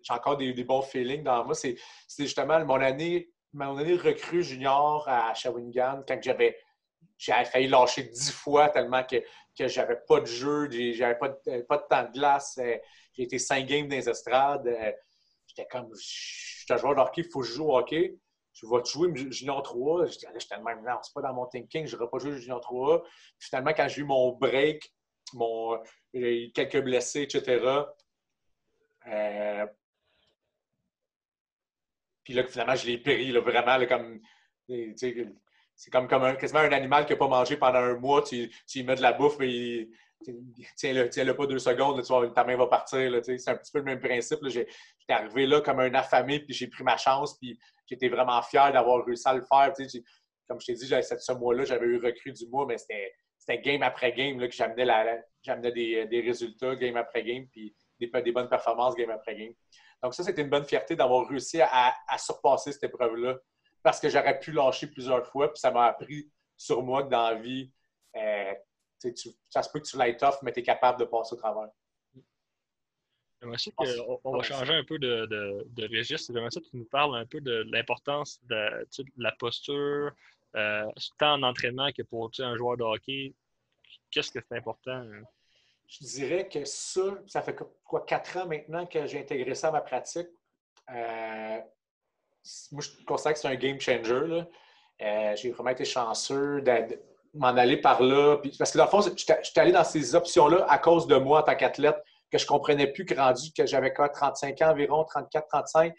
j'ai 0.02 0.12
encore 0.12 0.36
des, 0.36 0.64
bons 0.64 0.82
feelings 0.82 1.22
dans 1.22 1.44
moi, 1.44 1.54
c'est 1.54 1.76
justement 2.18 2.62
mon 2.64 2.80
année, 2.80 3.30
mon 3.52 3.78
année 3.78 3.96
recrue 3.96 4.42
junior 4.42 5.08
à 5.08 5.32
Shawinigan, 5.34 6.02
quand 6.06 6.22
j'avais 6.22 6.58
failli 7.18 7.68
lâcher 7.68 8.02
dix 8.02 8.30
fois 8.30 8.68
tellement 8.68 9.04
que, 9.04 9.16
que 9.56 9.68
j'avais 9.68 9.98
pas 10.06 10.20
de 10.20 10.26
jeu, 10.26 10.68
j'avais 10.92 11.16
pas 11.16 11.28
de, 11.28 11.62
pas 11.62 11.78
de 11.78 11.84
temps 11.88 12.02
de 12.04 12.12
glace. 12.12 12.58
Euh, 12.58 12.76
j'ai 13.12 13.22
été 13.22 13.38
cinq 13.38 13.66
games 13.66 13.88
dans 13.88 13.96
les 13.96 14.08
estrades. 14.08 14.66
Euh, 14.66 14.92
j'étais 15.46 15.66
comme, 15.66 15.88
je 15.94 16.02
suis 16.02 16.72
un 16.72 16.76
joueur 16.76 16.94
de 16.94 17.00
hockey, 17.00 17.22
il 17.22 17.30
faut 17.30 17.40
que 17.40 17.46
je 17.46 17.52
joue 17.52 17.66
au 17.66 17.78
hockey 17.78 18.18
je 18.54 18.66
vais 18.66 18.84
jouer 18.84 19.30
Junior 19.30 19.62
3. 19.62 20.06
J'étais 20.06 20.58
même, 20.64 20.82
non, 20.84 20.98
c'est 21.02 21.12
pas 21.12 21.22
dans 21.22 21.34
mon 21.34 21.46
thinking, 21.46 21.86
je 21.86 21.96
n'aurais 21.96 22.08
pas 22.08 22.18
joué 22.18 22.38
Junior 22.38 22.60
3. 22.60 23.04
finalement, 23.38 23.72
quand 23.76 23.88
j'ai 23.88 24.00
eu 24.00 24.04
mon 24.04 24.32
break, 24.32 24.94
mon, 25.34 25.80
quelques 26.12 26.82
blessés, 26.82 27.22
etc., 27.22 27.60
euh, 29.06 29.66
puis 32.22 32.32
là, 32.32 32.46
finalement, 32.46 32.74
je 32.74 32.86
l'ai 32.86 32.98
péri, 32.98 33.32
là, 33.32 33.40
vraiment, 33.40 33.84
comme. 33.86 34.20
C'est 35.76 35.90
comme, 35.90 36.06
comme 36.06 36.22
un, 36.22 36.36
quasiment 36.36 36.60
un 36.60 36.72
animal 36.72 37.04
qui 37.04 37.12
n'a 37.12 37.18
pas 37.18 37.28
mangé 37.28 37.56
pendant 37.56 37.80
un 37.80 37.98
mois. 37.98 38.22
Tu, 38.22 38.48
tu 38.66 38.78
lui 38.78 38.86
mets 38.86 38.94
de 38.94 39.02
la 39.02 39.12
bouffe 39.12 39.40
et 39.40 39.90
tiens-le 40.76 41.08
tiens 41.10 41.34
pas 41.34 41.46
deux 41.46 41.58
secondes, 41.58 42.02
ta 42.32 42.44
main 42.44 42.56
va 42.56 42.66
partir. 42.66 43.20
C'est 43.24 43.48
un 43.48 43.56
petit 43.56 43.72
peu 43.72 43.78
le 43.78 43.84
même 43.84 44.00
principe. 44.00 44.38
J'étais 44.46 44.68
arrivé 45.08 45.46
là 45.46 45.60
comme 45.60 45.80
un 45.80 45.92
affamé, 45.94 46.40
puis 46.40 46.54
j'ai 46.54 46.68
pris 46.68 46.84
ma 46.84 46.96
chance, 46.96 47.36
puis 47.38 47.58
j'étais 47.86 48.08
vraiment 48.08 48.40
fier 48.42 48.72
d'avoir 48.72 49.04
réussi 49.04 49.28
à 49.28 49.34
le 49.34 49.42
faire. 49.42 49.72
Comme 50.48 50.60
je 50.60 50.66
t'ai 50.66 50.74
dit, 50.74 50.86
ce 50.86 51.32
mois-là, 51.32 51.64
j'avais 51.64 51.86
eu 51.86 52.04
recrue 52.04 52.32
du 52.32 52.46
mois, 52.48 52.66
mais 52.66 52.76
c'était 52.78 53.62
game 53.62 53.82
après 53.82 54.12
game 54.12 54.38
là, 54.40 54.48
que 54.48 54.54
j'amenais 54.54 55.72
des, 55.72 56.06
des, 56.06 56.20
résultats 56.20 56.76
game 56.76 56.96
après 56.96 57.22
game, 57.22 57.46
puis 57.48 57.74
des, 57.98 58.10
des, 58.22 58.32
bonnes 58.32 58.48
performances 58.48 58.94
game 58.94 59.10
après 59.10 59.36
game. 59.36 59.54
Donc 60.02 60.14
ça, 60.14 60.22
c'était 60.22 60.42
une 60.42 60.50
bonne 60.50 60.64
fierté 60.66 60.96
d'avoir 60.96 61.26
réussi 61.26 61.60
à, 61.62 61.94
surpasser 62.18 62.72
cette 62.72 62.84
épreuve-là, 62.84 63.38
parce 63.82 64.00
que 64.00 64.08
j'aurais 64.08 64.38
pu 64.38 64.52
lâcher 64.52 64.86
plusieurs 64.86 65.26
fois, 65.26 65.52
puis 65.52 65.60
ça 65.60 65.70
m'a 65.70 65.86
appris 65.86 66.30
sur 66.56 66.82
moi 66.82 67.04
que 67.04 67.08
dans 67.08 67.30
la 67.30 67.34
vie, 67.36 67.72
euh, 68.16 68.54
ça 69.50 69.62
se 69.62 69.70
peut 69.70 69.80
que 69.80 69.86
tu 69.86 69.96
light 69.96 70.22
off, 70.22 70.38
mais 70.42 70.52
tu 70.52 70.60
es 70.60 70.62
capable 70.62 71.00
de 71.00 71.04
passer 71.04 71.34
au 71.34 71.38
travers. 71.38 71.68
J'aimerais 73.44 73.58
ça 73.58 73.70
qu'on 74.22 74.36
va 74.36 74.42
changer 74.42 74.72
un 74.72 74.84
peu 74.84 74.98
de, 74.98 75.26
de, 75.26 75.96
registre. 75.96 76.32
J'aimerais 76.32 76.50
ça 76.50 76.60
que 76.60 76.66
tu 76.66 76.76
nous 76.76 76.86
parles 76.86 77.16
un 77.16 77.26
peu 77.26 77.40
de 77.40 77.66
l'importance 77.70 78.40
de, 78.48 78.86
la 79.18 79.32
posture, 79.32 80.12
euh, 80.56 80.86
tant 81.18 81.34
en 81.34 81.42
entraînement 81.42 81.90
que 81.92 82.02
pour 82.02 82.30
un 82.38 82.56
joueur 82.56 82.76
de 82.76 82.84
hockey. 82.84 83.34
Qu'est-ce 84.10 84.30
que 84.30 84.38
c'est 84.48 84.56
important? 84.56 84.92
Hein? 84.92 85.22
Je 85.86 85.98
dirais 86.04 86.48
que 86.48 86.64
ça, 86.64 87.02
ça 87.26 87.42
fait 87.42 87.56
quoi, 87.84 88.04
quatre 88.06 88.38
ans 88.38 88.46
maintenant 88.46 88.86
que 88.86 89.06
j'ai 89.06 89.20
intégré 89.20 89.54
ça 89.54 89.68
à 89.68 89.72
ma 89.72 89.82
pratique. 89.82 90.28
Euh, 90.90 91.58
moi, 92.72 92.82
je 92.82 93.04
considère 93.04 93.34
que 93.34 93.38
c'est 93.38 93.48
un 93.48 93.54
game 93.56 93.78
changer. 93.78 94.42
Euh, 95.02 95.36
j'ai 95.36 95.50
vraiment 95.50 95.70
été 95.70 95.84
chanceux 95.84 96.62
m'en 97.34 97.48
aller 97.48 97.76
par 97.76 98.02
là. 98.02 98.38
parce 98.58 98.70
que 98.70 98.78
dans 98.78 98.84
le 98.84 98.90
fond, 98.90 99.02
je 99.02 99.10
suis 99.10 99.60
allé 99.60 99.72
dans 99.72 99.84
ces 99.84 100.14
options-là 100.14 100.64
à 100.68 100.78
cause 100.78 101.06
de 101.06 101.16
moi 101.16 101.40
en 101.40 101.42
tant 101.42 101.56
qu'athlète, 101.56 102.02
que 102.34 102.40
je 102.40 102.46
comprenais 102.46 102.88
plus 102.88 103.04
que 103.04 103.14
rendu 103.14 103.52
que 103.56 103.64
j'avais 103.64 103.92
35 103.92 104.60
ans 104.62 104.70
environ, 104.70 105.04
34, 105.04 105.46
35, 105.46 105.94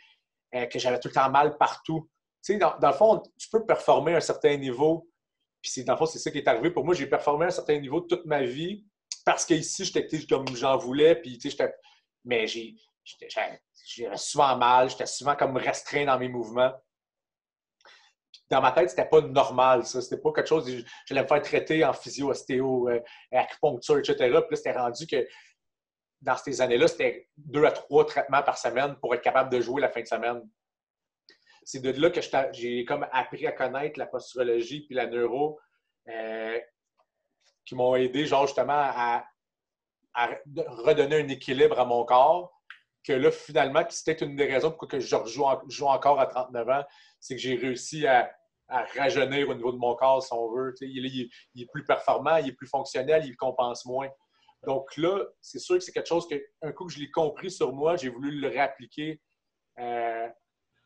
euh, 0.56 0.66
que 0.66 0.80
j'avais 0.80 1.00
tout 1.00 1.08
le 1.08 1.14
temps 1.14 1.30
mal 1.30 1.58
partout. 1.58 2.10
Tu 2.44 2.54
sais, 2.54 2.60
dans, 2.60 2.76
le 2.82 2.92
fond, 2.92 3.24
tu 3.40 3.48
peux 3.50 3.66
performer 3.66 4.16
à 4.16 4.18
un 4.18 4.22
certain 4.22 4.58
niveau, 4.58 5.08
Puis 5.62 5.86
dans 5.86 5.94
le 5.94 5.98
fond, 5.98 6.06
c'est 6.06 6.20
ça 6.20 6.32
qui 6.32 6.40
est 6.40 6.48
arrivé. 6.48 6.72
Pour 6.72 6.84
moi, 6.84 6.94
j'ai 6.94 7.08
performé 7.08 7.46
à 7.46 7.48
un 7.48 7.52
certain 7.52 7.80
niveau 7.80 8.02
toute 8.02 8.26
ma 8.26 8.44
vie 8.44 8.86
parce 9.26 9.46
qu'ici, 9.46 9.86
j'étais 9.86 10.08
comme 10.28 10.46
j'en 10.56 10.76
voulais. 10.78 11.16
Puis, 11.16 11.40
mais 12.26 12.48
j'avais 12.48 13.62
souvent 14.16 14.58
mal, 14.58 14.90
j'étais 14.90 15.06
souvent 15.06 15.36
comme 15.36 15.56
restreint 15.56 16.06
dans 16.06 16.20
mes 16.20 16.30
mouvements. 16.30 16.74
Dans 18.52 18.62
ma 18.62 18.74
tête, 18.74 18.90
c'était 18.90 19.08
pas 19.08 19.22
normal, 19.22 19.86
ça. 19.86 20.02
C'était 20.02 20.22
pas 20.22 20.34
quelque 20.34 20.48
chose. 20.48 20.70
J'allais 21.06 21.24
me 21.24 21.28
faire 21.28 21.42
traiter 21.42 21.86
en 21.86 21.94
physio, 21.94 22.30
ostéo, 22.30 22.90
euh, 22.90 23.00
acupuncture, 23.32 24.00
etc. 24.00 24.16
Puis 24.18 24.30
là, 24.30 24.44
c'était 24.52 24.78
rendu 24.78 25.08
que 25.08 25.26
dans 26.26 26.38
ces 26.38 26.61
années-là, 26.61 26.88
c'était 26.88 27.30
deux 27.38 27.63
à 27.65 27.71
trois 27.71 28.05
traitements 28.05 28.43
par 28.43 28.57
semaine 28.57 28.95
pour 29.01 29.13
être 29.15 29.21
capable 29.21 29.49
de 29.51 29.61
jouer 29.61 29.82
la 29.82 29.89
fin 29.89 30.01
de 30.01 30.07
semaine 30.07 30.41
c'est 31.65 31.82
de 31.82 31.89
là 31.99 32.11
que 32.11 32.21
j'ai 32.53 32.86
comme 32.86 33.07
appris 33.11 33.47
à 33.47 33.51
connaître 33.51 33.97
la 33.97 34.05
posturologie 34.05 34.86
puis 34.86 34.93
la 34.93 35.07
neuro 35.07 35.59
euh, 36.07 36.59
qui 37.65 37.76
m'ont 37.76 37.95
aidé, 37.95 38.28
genre 38.28 38.45
justement, 38.45 38.73
à, 38.73 39.26
redonner 40.15 41.21
un 41.21 41.28
équilibre 41.28 41.80
à 41.80 41.86
mon 41.86 42.05
corps. 42.05 42.51
Que 43.03 43.13
là, 43.13 43.32
finalement, 43.32 43.84
c'était 43.89 44.23
une 44.23 44.36
des 44.36 44.45
raisons 44.45 44.71
pour 44.71 44.88
que 44.88 44.99
je 44.99 45.15
joue, 45.26 45.88
encore 45.88 46.19
à 46.19 46.28
39 46.28 46.69
ans, 46.69 46.84
c'est 47.19 47.36
que 47.36 47.41
j'ai 47.41 47.55
réussi 47.55 48.07
à, 48.07 48.32
rajeunir 48.67 49.49
au 49.49 49.53
niveau 49.53 49.71
de 49.71 49.78
mon 49.78 49.95
corps, 49.95 50.23
si 50.23 50.34
on 50.34 50.51
veut. 50.51 50.73
Il, 50.82 51.30
est 51.55 51.71
plus 51.71 51.86
performant, 51.86 52.38
il 52.38 52.49
est 52.49 52.53
plus 52.53 52.67
fonctionnel, 52.67 53.23
il 53.26 53.36
compense 53.36 53.86
moins. 53.86 54.09
Donc 54.66 54.95
là, 54.97 55.26
c'est 55.41 55.59
sûr 55.59 55.76
que 55.76 55.82
c'est 55.82 55.91
quelque 55.91 56.07
chose 56.07 56.28
que, 56.28 56.36
un 56.61 56.72
coup 56.72 56.86
que 56.86 56.93
je 56.93 56.99
l'ai 56.99 57.11
compris 57.11 57.51
sur 57.51 57.74
moi, 57.74 57.95
j'ai 57.95 58.09
voulu 58.09 58.39
le 58.39 58.47
réappliquer 58.47 59.22
euh, 59.80 60.28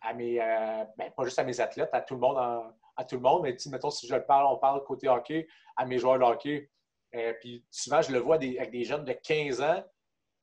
à 0.01 0.13
mes, 0.13 0.41
euh, 0.41 0.84
ben, 0.97 1.11
pas 1.15 1.23
juste 1.23 1.39
à 1.39 1.43
mes 1.43 1.59
athlètes, 1.59 1.89
à 1.93 2.01
tout 2.01 2.15
le 2.15 2.19
monde, 2.19 2.38
à 2.38 3.03
tout 3.05 3.15
le 3.15 3.21
monde, 3.21 3.43
mais 3.43 3.55
mettons, 3.67 3.89
si 3.89 4.07
je 4.07 4.15
le 4.15 4.25
parle, 4.25 4.45
on 4.53 4.57
parle 4.57 4.84
côté 4.84 5.07
hockey, 5.07 5.47
à 5.77 5.86
mes 5.86 5.97
joueurs 5.97 6.19
de 6.19 6.23
hockey. 6.23 6.69
Euh, 7.15 7.34
puis 7.39 7.65
souvent, 7.71 8.01
je 8.01 8.11
le 8.11 8.19
vois 8.19 8.36
avec 8.36 8.71
des 8.71 8.84
jeunes 8.84 9.05
de 9.05 9.13
15 9.13 9.61
ans 9.61 9.84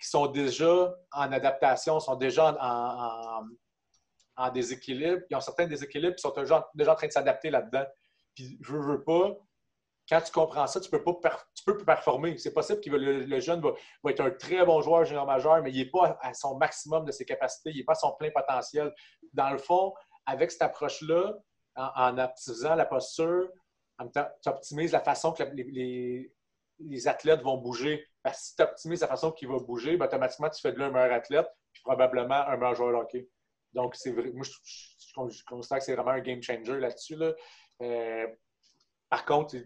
qui 0.01 0.09
sont 0.09 0.26
déjà 0.26 0.95
en 1.12 1.32
adaptation, 1.32 2.01
sont 2.01 2.16
déjà 2.16 2.57
en, 2.61 4.51
déséquilibre. 4.51 5.22
Ils 5.30 5.37
ont 5.37 5.41
certains 5.41 5.66
déséquilibres, 5.66 6.16
qui 6.16 6.22
sont 6.22 6.32
déjà, 6.32 6.68
déjà 6.74 6.93
en 6.93 6.97
train 6.97 7.07
de 7.07 7.12
s'adapter 7.12 7.51
là-dedans. 7.51 7.84
Puis 8.34 8.59
je 8.61 8.72
veux, 8.72 8.80
veux 8.80 9.03
pas, 9.03 9.34
quand 10.09 10.21
tu 10.21 10.33
comprends 10.33 10.67
ça, 10.67 10.81
tu 10.81 10.89
peux, 10.89 11.03
pas 11.03 11.19
tu 11.55 11.65
peux 11.65 11.77
performer. 11.79 12.39
C'est 12.39 12.55
possible 12.55 12.81
que 12.81 12.91
le, 12.91 13.41
jeune 13.41 13.61
va, 13.61 13.73
être 14.11 14.21
un 14.21 14.31
très 14.31 14.65
bon 14.65 14.81
joueur 14.81 15.05
junior 15.05 15.27
majeur, 15.27 15.63
mais 15.63 15.73
il 15.73 15.79
n'est 15.79 15.91
pas 15.91 16.17
à 16.23 16.33
son 16.33 16.57
maximum 16.57 17.05
de 17.05 17.13
ses 17.13 17.25
capacités, 17.25 17.71
il 17.71 17.79
n'est 17.79 17.85
pas 17.85 17.93
à 17.93 17.97
son 17.97 18.13
plein 18.13 18.31
potentiel. 18.31 18.95
Dans 19.33 19.51
le 19.51 19.59
fond, 19.59 19.95
avec 20.25 20.53
cette 20.53 20.63
approche-là, 20.63 21.35
en, 21.77 22.19
optimisant 22.19 22.75
la 22.75 22.87
posture, 22.87 23.49
tu 24.13 24.49
optimises 24.49 24.93
la 24.93 25.01
façon 25.01 25.33
que 25.33 25.43
les, 25.43 27.09
athlètes 27.09 27.43
vont 27.43 27.59
bouger. 27.59 28.07
Parce 28.23 28.39
que 28.39 28.45
si 28.45 28.57
tu 28.57 28.63
optimises 28.63 29.01
la 29.01 29.09
façon 29.09 29.33
qu'ils 29.33 29.49
vont 29.49 29.61
bouger, 29.61 29.97
ben, 29.97 30.07
automatiquement, 30.07 30.51
tu 30.51 30.61
fais 30.61 30.73
de 30.73 30.77
lui 30.77 30.85
un 30.85 30.91
meilleur 30.91 31.13
athlète, 31.13 31.49
puis 31.73 31.83
probablement 31.83 32.47
un 32.47 32.57
meilleur 32.57 32.75
joueur 32.75 32.93
de 32.93 32.97
hockey. 32.97 33.29
Donc, 33.73 33.95
c'est 33.97 34.13
vrai, 34.13 34.31
moi, 34.33 34.45
je, 34.45 35.45
considère 35.45 35.79
que 35.79 35.85
c'est 35.85 35.95
vraiment 35.95 36.13
un 36.13 36.21
game 36.21 36.43
changer 36.43 36.79
là-dessus. 36.79 37.19
Euh, 37.83 38.27
par 39.11 39.25
contre, 39.25 39.57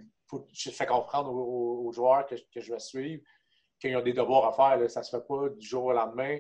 je 0.53 0.71
fais 0.71 0.87
comprendre 0.87 1.33
aux, 1.33 1.91
joueurs 1.93 2.27
que, 2.27 2.37
je 2.37 2.73
vais 2.73 2.79
suivre 2.79 3.23
qu'ils 3.81 3.97
ont 3.97 4.03
des 4.03 4.13
devoirs 4.13 4.47
à 4.47 4.53
faire. 4.53 4.91
Ça 4.91 5.01
ne 5.01 5.05
se 5.05 5.11
fait 5.11 5.27
pas 5.27 5.49
du 5.49 5.67
jour 5.67 5.85
au 5.85 5.93
lendemain. 5.93 6.39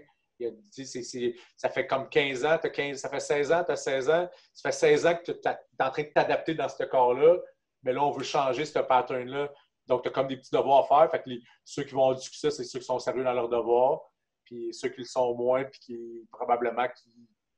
ça 1.56 1.68
fait 1.70 1.86
comme 1.86 2.08
15 2.08 2.44
ans, 2.44 2.58
15, 2.58 2.98
ça 2.98 3.08
fait 3.08 3.20
16 3.20 3.52
ans, 3.52 3.64
tu 3.64 3.72
as 3.72 3.76
16 3.76 4.10
ans. 4.10 4.28
Ça 4.52 4.70
fait 4.70 4.76
16 4.76 5.06
ans 5.06 5.14
que 5.14 5.32
tu 5.32 5.48
es 5.48 5.82
en 5.82 5.90
train 5.90 6.02
de 6.02 6.08
t'adapter 6.08 6.54
dans 6.54 6.68
ce 6.68 6.84
corps-là, 6.84 7.38
mais 7.82 7.92
là, 7.92 8.04
on 8.04 8.10
veut 8.10 8.24
changer 8.24 8.64
ce 8.64 8.78
pattern-là. 8.78 9.50
Donc, 9.86 10.02
tu 10.02 10.08
as 10.08 10.12
comme 10.12 10.28
des 10.28 10.36
petits 10.36 10.54
devoirs 10.54 10.84
à 10.84 11.08
faire. 11.08 11.10
Fait 11.10 11.38
ceux 11.64 11.82
qui 11.82 11.94
vont 11.94 12.02
avoir 12.02 12.16
du 12.16 12.22
succès, 12.22 12.50
c'est 12.50 12.64
ceux 12.64 12.78
qui 12.78 12.84
sont 12.84 12.98
sérieux 12.98 13.24
dans 13.24 13.32
leurs 13.32 13.48
devoirs. 13.48 14.00
Puis 14.44 14.72
ceux 14.72 14.88
qui 14.88 15.00
le 15.00 15.06
sont 15.06 15.34
moins, 15.34 15.64
puis 15.64 15.80
qui 15.80 16.28
probablement 16.30 16.86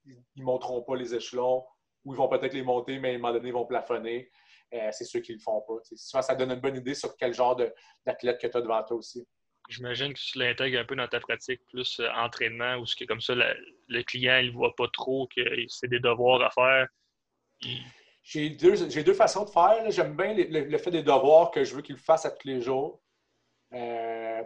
ne 0.07 0.43
monteront 0.43 0.83
pas 0.83 0.97
les 0.97 1.15
échelons, 1.15 1.65
ou 2.05 2.15
ils 2.15 2.17
vont 2.17 2.29
peut-être 2.29 2.55
les 2.55 2.63
monter, 2.63 2.99
mais 2.99 3.13
à 3.13 3.15
un 3.15 3.19
moment 3.19 3.33
donné, 3.33 3.49
ils 3.49 3.55
vont 3.55 3.67
plafonner. 3.67 4.31
Euh, 4.75 4.89
c'est 4.91 5.05
ceux 5.05 5.21
qui 5.21 5.33
ne 5.33 5.37
le 5.37 5.43
font 5.43 5.61
pas. 5.63 5.75
Souvent, 5.95 6.23
ça 6.23 6.35
donne 6.35 6.51
une 6.51 6.61
bonne 6.61 6.77
idée 6.77 6.95
sur 6.95 7.17
quel 7.17 7.35
genre 7.35 7.57
d'athlète 8.07 8.41
que 8.41 8.47
tu 8.47 8.57
as 8.57 8.61
devant 8.61 8.83
toi 8.85 8.97
aussi. 8.97 9.27
J'imagine 9.69 10.13
que 10.13 10.19
tu 10.19 10.39
l'intègres 10.39 10.81
un 10.81 10.85
peu 10.85 10.97
dans 10.97 11.07
ta 11.07 11.21
pratique, 11.21 11.61
plus 11.67 12.01
euh, 12.01 12.09
entraînement, 12.17 12.77
où 12.77 12.87
c'est 12.87 13.07
comme 13.07 13.21
ça, 13.21 13.35
le, 13.35 14.03
client, 14.03 14.43
ne 14.43 14.51
voit 14.51 14.75
pas 14.75 14.89
trop 14.93 15.29
que 15.35 15.41
c'est 15.69 15.89
des 15.89 16.01
devoirs 16.01 16.43
à 16.43 16.51
faire. 16.51 16.89
J'ai 18.23 18.51
deux, 18.51 19.15
façons 19.15 19.45
de 19.45 19.51
faire. 19.51 19.91
J'aime 19.91 20.17
bien 20.17 20.35
le, 20.35 20.79
fait 20.79 20.91
des 20.91 21.03
devoirs 21.03 21.51
que 21.51 21.65
je 21.65 21.75
veux 21.75 21.83
qu'il 21.83 21.97
fasse 21.97 22.25
à 22.25 22.31
tous 22.31 22.49
les 22.49 22.61
jours. 22.61 23.01
Euh, 23.73 24.43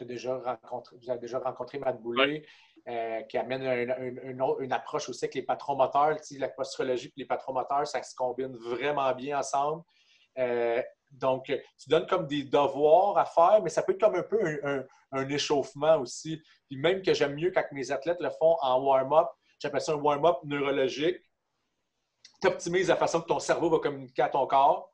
déjà 0.00 0.36
rencontré, 0.38 0.96
vous 1.00 1.10
avez 1.10 1.20
déjà 1.20 1.38
rencontré 1.38 1.78
Matt 1.78 2.00
Boulay. 2.00 2.44
Euh, 2.86 3.22
qui 3.22 3.38
amène 3.38 3.62
une, 4.60 4.72
approche 4.74 5.08
aussi 5.08 5.24
avec 5.24 5.34
les 5.34 5.42
patrons 5.42 5.74
moteurs. 5.74 6.18
La 6.32 6.48
posturologie 6.50 7.06
et 7.06 7.12
les 7.16 7.24
patrons 7.24 7.54
moteurs, 7.54 7.86
ça 7.86 8.02
se 8.02 8.14
combine 8.14 8.54
vraiment 8.58 9.10
bien 9.14 9.38
ensemble. 9.38 9.82
Euh, 10.36 10.82
donc, 11.10 11.46
tu 11.46 11.88
donnes 11.88 12.06
comme 12.06 12.26
des 12.26 12.42
devoirs 12.42 13.16
à 13.16 13.24
faire, 13.24 13.62
mais 13.62 13.70
ça 13.70 13.82
peut 13.82 13.92
être 13.92 14.00
comme 14.00 14.16
un 14.16 14.22
peu 14.22 14.84
un, 15.12 15.28
échauffement 15.30 15.96
aussi. 15.96 16.42
Puis 16.66 16.76
même 16.76 17.00
que 17.00 17.14
j'aime 17.14 17.34
mieux 17.34 17.52
quand 17.52 17.64
mes 17.72 17.90
athlètes 17.90 18.20
le 18.20 18.28
font 18.28 18.58
en 18.60 18.82
warm-up, 18.82 19.28
j'appelle 19.58 19.80
ça 19.80 19.92
un 19.92 19.96
warm-up 19.96 20.36
neurologique. 20.44 21.16
Tu 22.42 22.48
optimises 22.48 22.88
la 22.88 22.96
façon 22.96 23.22
que 23.22 23.28
ton 23.28 23.38
cerveau 23.38 23.70
va 23.70 23.78
communiquer 23.78 24.22
à 24.22 24.28
ton 24.28 24.46
corps. 24.46 24.93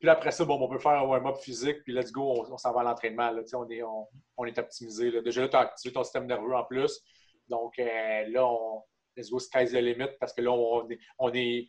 Puis 0.00 0.08
après 0.08 0.30
ça, 0.30 0.46
bon, 0.46 0.58
on 0.58 0.68
peut 0.68 0.78
faire 0.78 0.92
un 0.92 1.02
warm-up 1.02 1.36
physique, 1.36 1.84
puis 1.84 1.92
let's 1.92 2.10
go, 2.10 2.46
on, 2.50 2.56
s'en 2.56 2.72
va 2.72 2.80
à 2.80 2.84
l'entraînement. 2.84 3.30
On 3.52 3.68
est, 3.68 3.82
on, 3.82 4.44
est 4.46 4.58
optimisé. 4.58 5.20
Déjà 5.20 5.42
là, 5.42 5.48
tu 5.48 5.56
as 5.56 5.60
activé 5.60 5.92
ton 5.92 6.02
système 6.02 6.26
nerveux 6.26 6.54
en 6.54 6.64
plus. 6.64 7.02
Donc 7.48 7.78
euh, 7.78 8.24
là, 8.28 8.46
on, 8.46 8.82
let's 9.14 9.30
go 9.30 9.38
sky's 9.38 9.72
the 9.72 9.74
limit 9.74 10.08
parce 10.18 10.32
que 10.32 10.40
là, 10.40 10.52
on 10.52 10.88
est, 10.88 10.98
on 11.18 11.34
est, 11.34 11.66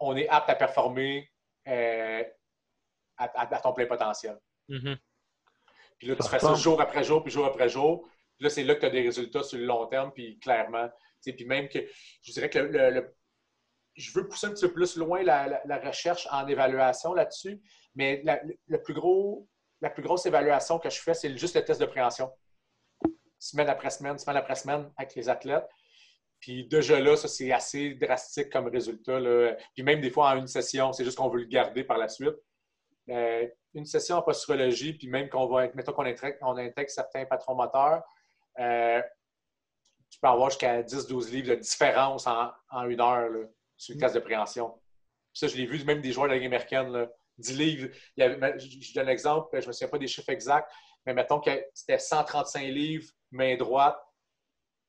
on 0.00 0.16
est 0.16 0.28
apte 0.28 0.48
à 0.48 0.54
performer 0.54 1.30
euh, 1.66 2.24
à, 3.18 3.60
ton 3.62 3.74
plein 3.74 3.86
potentiel. 3.86 4.38
Mm-hmm. 4.70 4.96
Puis 5.98 6.08
là, 6.08 6.16
tu 6.16 6.28
fais 6.28 6.38
ça 6.38 6.54
jour 6.54 6.80
après 6.80 7.04
jour, 7.04 7.22
puis 7.22 7.32
jour 7.32 7.44
après 7.44 7.68
jour. 7.68 8.08
Puis 8.36 8.44
là, 8.44 8.50
c'est 8.50 8.64
là 8.64 8.76
que 8.76 8.80
tu 8.80 8.86
as 8.86 8.90
des 8.90 9.02
résultats 9.02 9.42
sur 9.42 9.58
le 9.58 9.66
long 9.66 9.86
terme, 9.88 10.12
puis 10.12 10.38
clairement. 10.38 10.88
Puis 11.22 11.44
même 11.44 11.68
que 11.68 11.80
je 12.22 12.32
dirais 12.32 12.48
que 12.48 12.60
le, 12.60 13.14
je 13.98 14.12
veux 14.12 14.26
pousser 14.26 14.46
un 14.46 14.50
petit 14.50 14.66
peu 14.66 14.72
plus 14.72 14.96
loin 14.96 15.22
la, 15.22 15.62
recherche 15.84 16.26
en 16.30 16.46
évaluation 16.46 17.12
là-dessus, 17.12 17.60
mais 17.94 18.22
la 18.24 18.78
plus 18.78 18.94
grosse 18.94 20.26
évaluation 20.26 20.78
que 20.78 20.88
je 20.88 21.00
fais, 21.00 21.14
c'est 21.14 21.36
juste 21.36 21.56
le 21.56 21.64
test 21.64 21.80
de 21.80 21.86
préhension 21.86 22.30
semaine 23.38 23.68
après 23.68 23.90
semaine, 23.90 24.18
semaine 24.18 24.36
après 24.36 24.54
semaine 24.54 24.90
avec 24.96 25.14
les 25.14 25.28
athlètes. 25.28 25.68
Puis 26.40 26.66
déjà 26.66 27.00
là, 27.00 27.16
ça, 27.16 27.28
c'est 27.28 27.52
assez 27.52 27.94
drastique 27.94 28.50
comme 28.50 28.68
résultat. 28.68 29.20
Puis 29.74 29.82
même 29.82 30.00
des 30.00 30.10
fois 30.10 30.30
en 30.30 30.38
une 30.38 30.46
session, 30.46 30.92
c'est 30.92 31.04
juste 31.04 31.18
qu'on 31.18 31.28
veut 31.28 31.40
le 31.40 31.46
garder 31.46 31.84
par 31.84 31.98
la 31.98 32.08
suite. 32.08 32.36
Euh, 33.10 33.46
une 33.74 33.86
session 33.86 34.16
en 34.16 34.22
posturologie, 34.22 34.92
puis 34.92 35.08
même 35.08 35.28
qu'on 35.28 35.46
va, 35.46 35.68
mettons 35.74 35.92
qu'on 35.92 36.04
intègre, 36.04 36.36
on 36.42 36.56
intègre 36.56 36.90
certains 36.90 37.24
patrons 37.24 37.54
moteurs, 37.54 38.02
euh, 38.58 39.00
tu 40.10 40.18
peux 40.20 40.28
avoir 40.28 40.50
jusqu'à 40.50 40.82
10-12 40.82 41.30
livres 41.30 41.48
de 41.50 41.54
différence 41.56 42.26
en, 42.26 42.52
une 42.88 43.00
heure 43.00 43.30
sur 43.78 43.94
le 43.94 44.00
test 44.00 44.14
de 44.14 44.20
préhension. 44.20 44.78
ça, 45.32 45.46
je 45.46 45.56
l'ai 45.56 45.64
vu 45.64 45.82
même 45.84 46.02
des 46.02 46.12
joueurs 46.12 46.26
de 46.26 46.32
la 46.32 46.36
Ligue 46.36 46.46
américaine. 46.46 47.08
10 47.38 47.56
livres. 47.56 47.88
je, 48.16 48.94
donne 48.94 49.06
l'exemple, 49.06 49.48
je 49.52 49.62
ne 49.62 49.68
me 49.68 49.72
souviens 49.72 49.88
pas 49.88 49.98
des 49.98 50.08
chiffres 50.08 50.30
exacts, 50.30 50.68
mais 51.06 51.14
mettons 51.14 51.40
que 51.40 51.50
c'était 51.72 51.98
135 51.98 52.62
livres 52.64 53.08
main 53.30 53.56
droite, 53.56 53.96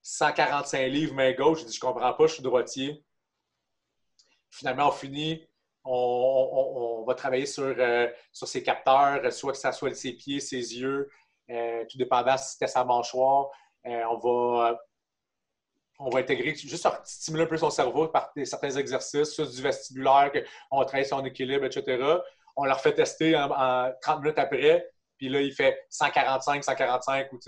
145 0.01 0.87
livres 0.87 1.13
main 1.13 1.31
gauche. 1.33 1.61
Je 1.61 1.65
dis, 1.65 1.75
je 1.75 1.79
comprends 1.79 2.13
pas, 2.13 2.27
je 2.27 2.33
suis 2.33 2.43
droitier. 2.43 3.03
Finalement, 4.49 4.87
on 4.87 4.91
finit, 4.91 5.47
on, 5.83 7.03
va 7.07 7.13
travailler 7.13 7.45
sur, 7.45 7.63
euh, 7.63 8.07
sur 8.33 8.47
ses 8.47 8.63
capteurs, 8.63 9.31
soit 9.31 9.51
que 9.51 9.57
ce 9.57 9.71
soit 9.71 9.93
ses 9.93 10.13
pieds, 10.13 10.39
ses 10.39 10.79
yeux, 10.79 11.09
euh, 11.51 11.85
tout 11.89 11.97
dépendant 11.97 12.37
si 12.37 12.53
c'était 12.53 12.67
sa 12.67 12.83
mâchoire. 12.83 13.49
Euh, 13.85 14.03
on 14.09 14.17
va 14.17 14.79
on 15.99 16.09
va 16.09 16.19
intégrer, 16.19 16.55
juste 16.55 16.87
stimuler 17.03 17.43
un 17.43 17.47
peu 17.47 17.57
son 17.57 17.69
cerveau 17.69 18.07
par 18.07 18.31
certains 18.45 18.71
exercices, 18.71 19.31
soit 19.31 19.45
du 19.45 19.61
vestibulaire, 19.61 20.31
on 20.71 20.83
travaille 20.85 21.05
son 21.05 21.23
équilibre, 21.25 21.65
etc. 21.65 22.01
On 22.55 22.65
leur 22.65 22.79
fait 22.79 22.93
tester 22.93 23.35
en 23.35 23.91
30 24.01 24.21
minutes 24.21 24.39
après. 24.39 24.89
Puis 25.17 25.27
là, 25.27 25.41
il 25.41 25.51
fait 25.51 25.77
145, 25.89 26.63
145 26.63 27.33
ou, 27.33 27.39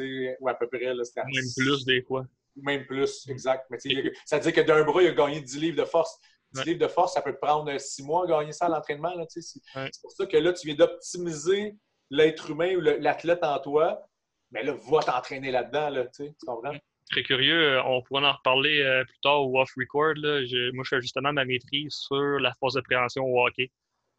ou 0.41 0.49
à 0.49 0.53
peu 0.53 0.67
près. 0.67 0.93
Là, 0.93 1.03
même 1.15 1.45
plus 1.55 1.85
des 1.85 2.01
fois. 2.01 2.25
Même 2.57 2.85
plus, 2.85 3.25
exact. 3.29 3.65
Mais 3.69 3.77
ça 4.25 4.37
veut 4.37 4.43
dire 4.43 4.53
que 4.53 4.61
d'un 4.61 4.83
bras, 4.83 5.01
il 5.01 5.07
a 5.07 5.11
gagné 5.13 5.39
10 5.39 5.57
livres 5.57 5.77
de 5.77 5.85
force. 5.85 6.19
10 6.53 6.65
livres 6.65 6.79
de 6.79 6.87
force, 6.89 7.13
ça 7.13 7.21
peut 7.21 7.37
prendre 7.37 7.77
6 7.77 8.03
mois 8.03 8.25
à 8.25 8.27
gagner 8.27 8.51
ça 8.51 8.65
à 8.65 8.69
l'entraînement. 8.69 9.13
C'est 9.29 9.61
pour 10.01 10.11
ça 10.11 10.25
que 10.25 10.35
là, 10.35 10.51
tu 10.51 10.67
viens 10.67 10.75
d'optimiser 10.75 11.77
l'être 12.09 12.49
humain 12.49 12.75
ou 12.75 12.81
l'athlète 12.81 13.43
en 13.43 13.57
toi. 13.59 14.05
Mais 14.51 14.63
là, 14.63 14.73
va 14.73 14.99
t'entraîner 14.99 15.49
là-dedans. 15.51 15.89
Là, 15.89 16.05
tu 16.07 16.33
comprends? 16.45 16.75
Très 17.11 17.23
curieux. 17.23 17.75
Euh, 17.77 17.83
on 17.83 18.01
pourra 18.01 18.21
en 18.21 18.33
reparler 18.33 18.81
euh, 18.81 19.03
plus 19.03 19.19
tard 19.19 19.41
au 19.41 19.59
off-record. 19.59 20.15
Moi, 20.15 20.83
je 20.83 20.89
fais 20.89 21.01
justement 21.01 21.33
ma 21.33 21.43
maîtrise 21.43 21.93
sur 21.93 22.39
la 22.39 22.53
force 22.59 22.75
de 22.75 22.81
préhension 22.81 23.25
au 23.25 23.45
hockey. 23.45 23.69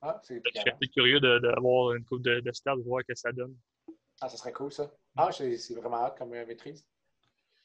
Ah, 0.03 0.21
c'est 0.23 0.43
Je 0.45 0.61
serais 0.61 0.77
plus 0.79 0.91
curieux 0.91 1.21
d'avoir 1.21 1.95
une 1.95 2.05
coupe 2.05 2.23
de, 2.23 2.41
de 2.41 2.53
stats, 2.53 2.77
de 2.77 2.83
voir 2.83 3.03
ce 3.03 3.13
que 3.13 3.19
ça 3.19 3.33
donne. 3.33 3.57
Ah, 4.21 4.29
ça 4.29 4.37
serait 4.37 4.53
cool, 4.53 4.73
ça. 4.73 4.91
Ah, 5.17 5.31
c'est 5.33 5.75
vraiment 5.75 6.05
hâte 6.05 6.19
comme 6.19 6.35
euh, 6.35 6.45
maîtrise. 6.45 6.87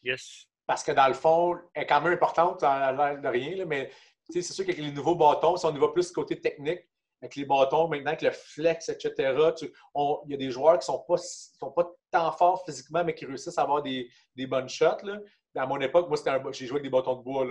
Yes. 0.04 0.46
Parce 0.66 0.84
que 0.84 0.92
dans 0.92 1.08
le 1.08 1.14
fond, 1.14 1.58
elle 1.74 1.84
est 1.84 1.86
quand 1.88 2.02
même 2.02 2.14
importante 2.14 2.64
à 2.64 2.92
l'air 2.92 3.22
de 3.22 3.28
rien, 3.28 3.56
là, 3.58 3.66
mais 3.66 3.92
c'est 4.30 4.42
sûr 4.42 4.66
qu'avec 4.66 4.82
les 4.82 4.92
nouveaux 4.92 5.16
bâtons, 5.16 5.58
si 5.58 5.66
on 5.66 5.76
y 5.76 5.80
va 5.80 5.90
plus 5.90 6.12
côté 6.12 6.40
technique, 6.40 6.82
avec 7.22 7.36
les 7.36 7.46
bâtons, 7.46 7.88
maintenant 7.88 8.12
avec 8.12 8.22
le 8.22 8.32
flex, 8.32 8.90
etc., 8.90 9.14
il 9.56 10.32
y 10.32 10.34
a 10.34 10.38
des 10.38 10.52
joueurs 10.52 10.74
qui 10.74 10.90
ne 10.90 10.96
sont 10.96 11.04
pas, 11.08 11.18
sont 11.18 11.72
pas 11.72 11.90
tant 12.12 12.32
forts 12.32 12.64
physiquement, 12.66 13.04
mais 13.04 13.16
qui 13.16 13.26
réussissent 13.26 13.58
à 13.58 13.64
avoir 13.64 13.82
des, 13.82 14.10
des 14.36 14.46
bonnes 14.46 14.70
shots. 14.70 15.04
Là. 15.04 15.20
À 15.56 15.66
mon 15.66 15.80
époque, 15.80 16.08
moi, 16.10 16.18
j'ai 16.52 16.68
joué 16.68 16.76
avec 16.76 16.84
des 16.84 16.90
bâtons 16.90 17.16
de 17.16 17.24
bois. 17.24 17.46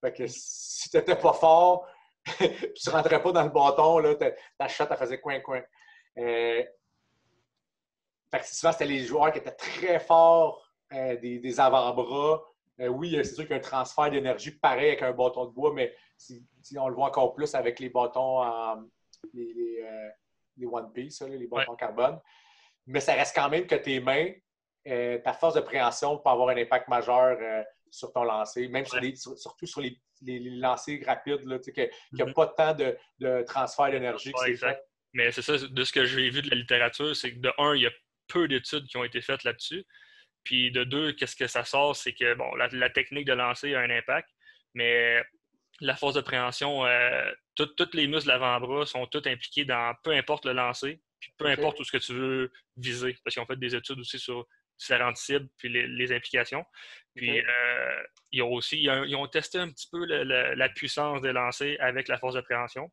Fait 0.00 0.12
que 0.12 0.24
si 0.26 0.88
tu 0.88 0.96
n'étais 0.96 1.16
pas 1.16 1.32
fort, 1.34 1.86
tu 2.38 2.44
ne 2.44 2.90
rentrais 2.90 3.22
pas 3.22 3.32
dans 3.32 3.42
le 3.42 3.50
bâton, 3.50 4.02
ta, 4.58 4.68
shot, 4.68 4.84
elle 4.90 4.96
faisait 4.96 5.20
coin-coin. 5.20 5.62
Euh, 6.18 6.62
que 8.32 8.46
souvent, 8.46 8.72
c'était 8.72 8.86
les 8.86 9.04
joueurs 9.04 9.32
qui 9.32 9.38
étaient 9.38 9.50
très 9.50 10.00
forts, 10.00 10.66
euh, 10.92 11.16
des, 11.18 11.38
des 11.38 11.60
avant-bras. 11.60 12.42
Euh, 12.80 12.88
oui, 12.88 13.16
euh, 13.16 13.22
c'est 13.22 13.34
sûr 13.34 13.46
qu'il 13.46 13.60
transfert 13.60 14.10
d'énergie 14.10 14.52
pareil 14.52 14.88
avec 14.88 15.02
un 15.02 15.12
bâton 15.12 15.46
de 15.46 15.50
bois, 15.50 15.72
mais 15.74 15.94
si, 16.16 16.44
si 16.62 16.78
on 16.78 16.88
le 16.88 16.94
voit 16.94 17.06
encore 17.08 17.34
plus 17.34 17.54
avec 17.54 17.78
les 17.78 17.90
bâtons, 17.90 18.42
en- 18.42 18.82
les, 19.32 19.52
les, 19.54 19.82
euh, 19.82 20.08
les 20.56 20.66
One 20.66 20.92
Piece, 20.92 21.20
là, 21.22 21.28
les 21.28 21.46
bâtons 21.46 21.76
carbone. 21.76 22.18
Mais 22.86 23.00
ça 23.00 23.14
reste 23.14 23.34
quand 23.34 23.48
même 23.48 23.66
que 23.66 23.74
tes 23.76 24.00
mains, 24.00 24.32
euh, 24.88 25.18
ta 25.18 25.32
force 25.32 25.54
de 25.54 25.60
préhension 25.60 26.18
peut 26.18 26.30
avoir 26.30 26.48
un 26.48 26.56
impact 26.56 26.88
majeur 26.88 27.38
euh, 27.40 27.62
sur 27.90 28.12
ton 28.12 28.24
lancer, 28.24 28.68
même 28.68 28.84
sur 28.84 28.96
Ouais. 28.96 29.08
les- 29.10 29.16
sur- 29.16 29.38
surtout 29.38 29.66
sur 29.66 29.80
les, 29.80 29.96
les, 30.22 30.38
lancers 30.40 30.98
rapides, 31.06 31.44
là, 31.44 31.58
qu'il 31.58 31.90
n'y 32.12 32.22
a 32.22 32.26
Mhm. 32.26 32.34
pas 32.34 32.46
tant 32.48 32.74
de, 32.74 32.96
de 33.18 33.42
transfert 33.42 33.90
d'énergie 33.90 34.32
Ouais, 34.40 34.56
fait. 34.56 34.80
Mais 35.14 35.30
c'est 35.30 35.42
ça, 35.42 35.58
de 35.58 35.84
ce 35.84 35.92
que 35.92 36.04
j'ai 36.06 36.30
vu 36.30 36.42
de 36.42 36.48
la 36.50 36.56
littérature, 36.56 37.14
c'est 37.14 37.34
que 37.34 37.38
de 37.38 37.52
un, 37.58 37.74
il 37.74 37.82
y 37.82 37.86
a 37.86 37.90
peu 38.28 38.48
d'études 38.48 38.86
qui 38.86 38.96
ont 38.96 39.04
été 39.04 39.20
faites 39.20 39.44
là-dessus. 39.44 39.84
Puis 40.42 40.72
de 40.72 40.84
deux, 40.84 41.12
qu'est-ce 41.12 41.36
que 41.36 41.46
ça 41.46 41.64
sort, 41.64 41.94
c'est 41.94 42.14
que 42.14 42.34
bon, 42.34 42.54
la, 42.56 42.68
la 42.72 42.88
technique 42.90 43.26
de 43.26 43.34
lancer 43.34 43.74
a 43.74 43.80
un 43.80 43.90
impact, 43.90 44.28
mais 44.74 45.22
la 45.80 45.94
force 45.96 46.14
de 46.14 46.20
préhension, 46.20 46.84
euh, 46.86 47.30
toutes 47.54 47.94
les 47.94 48.06
muscles 48.06 48.26
de 48.26 48.32
l'avant-bras 48.32 48.86
sont 48.86 49.06
tous 49.06 49.26
impliqués 49.28 49.64
dans 49.64 49.94
peu 50.02 50.10
importe 50.12 50.46
le 50.46 50.52
lancer, 50.52 51.00
puis 51.20 51.32
peu 51.38 51.46
importe 51.46 51.78
où 51.80 51.84
ce 51.84 51.92
que 51.92 51.98
tu 51.98 52.12
veux 52.14 52.52
viser. 52.76 53.16
Parce 53.24 53.34
qu'ils 53.34 53.42
ont 53.42 53.46
fait 53.46 53.56
des 53.58 53.74
études 53.74 53.98
aussi 53.98 54.18
sur 54.18 54.46
différentes 54.78 55.16
cibles, 55.18 55.48
puis 55.58 55.68
les, 55.68 55.86
les 55.86 56.12
implications. 56.12 56.64
Puis 57.14 57.30
euh, 57.46 58.02
ils 58.32 58.42
ont 58.42 58.50
aussi 58.52 58.80
ils 58.82 58.90
ont, 58.90 59.04
ils 59.04 59.14
ont 59.16 59.28
testé 59.28 59.58
un 59.58 59.68
petit 59.70 59.88
peu 59.92 60.04
le- 60.06 60.24
le- 60.24 60.54
la 60.54 60.68
puissance 60.70 61.20
des 61.20 61.32
lancers 61.32 61.76
avec 61.80 62.08
la 62.08 62.18
force 62.18 62.34
de 62.34 62.40
préhension. 62.40 62.90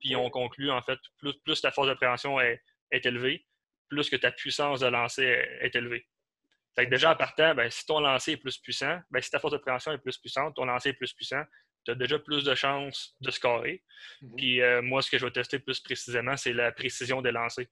Puis 0.00 0.10
ils 0.10 0.16
ont 0.16 0.30
conclu, 0.30 0.70
en 0.70 0.80
fait, 0.80 0.98
plus, 1.18 1.34
plus 1.44 1.60
ta 1.60 1.70
force 1.70 1.88
de 1.88 1.94
préhension 1.94 2.40
est, 2.40 2.62
est 2.90 3.04
élevée, 3.04 3.46
plus 3.88 4.08
que 4.08 4.16
ta 4.16 4.32
puissance 4.32 4.80
de 4.80 4.86
lancer 4.86 5.24
est, 5.24 5.58
est 5.66 5.76
élevée. 5.76 6.06
Fait 6.74 6.86
que 6.86 6.90
déjà, 6.90 7.12
en 7.12 7.16
partant, 7.16 7.54
ben, 7.54 7.68
si 7.70 7.84
ton 7.84 8.00
lancer 8.00 8.32
est 8.32 8.36
plus 8.38 8.56
puissant, 8.56 8.98
ben, 9.10 9.20
si 9.20 9.30
ta 9.30 9.38
force 9.38 9.52
de 9.52 9.58
préhension 9.58 9.92
est 9.92 9.98
plus 9.98 10.16
puissante, 10.16 10.56
ton 10.56 10.64
lancer 10.64 10.88
est 10.90 10.94
plus 10.94 11.12
puissant, 11.12 11.42
tu 11.84 11.90
as 11.92 11.94
déjà 11.94 12.18
plus 12.18 12.44
de 12.44 12.54
chances 12.54 13.14
de 13.20 13.30
scorer. 13.30 13.82
Mhm. 14.22 14.36
Puis 14.36 14.60
euh, 14.60 14.82
moi, 14.82 15.02
ce 15.02 15.10
que 15.10 15.18
je 15.18 15.24
vais 15.24 15.30
tester 15.32 15.58
plus 15.58 15.80
précisément, 15.80 16.36
c'est 16.36 16.52
la 16.52 16.72
précision 16.72 17.22
des 17.22 17.32
lancers. 17.32 17.66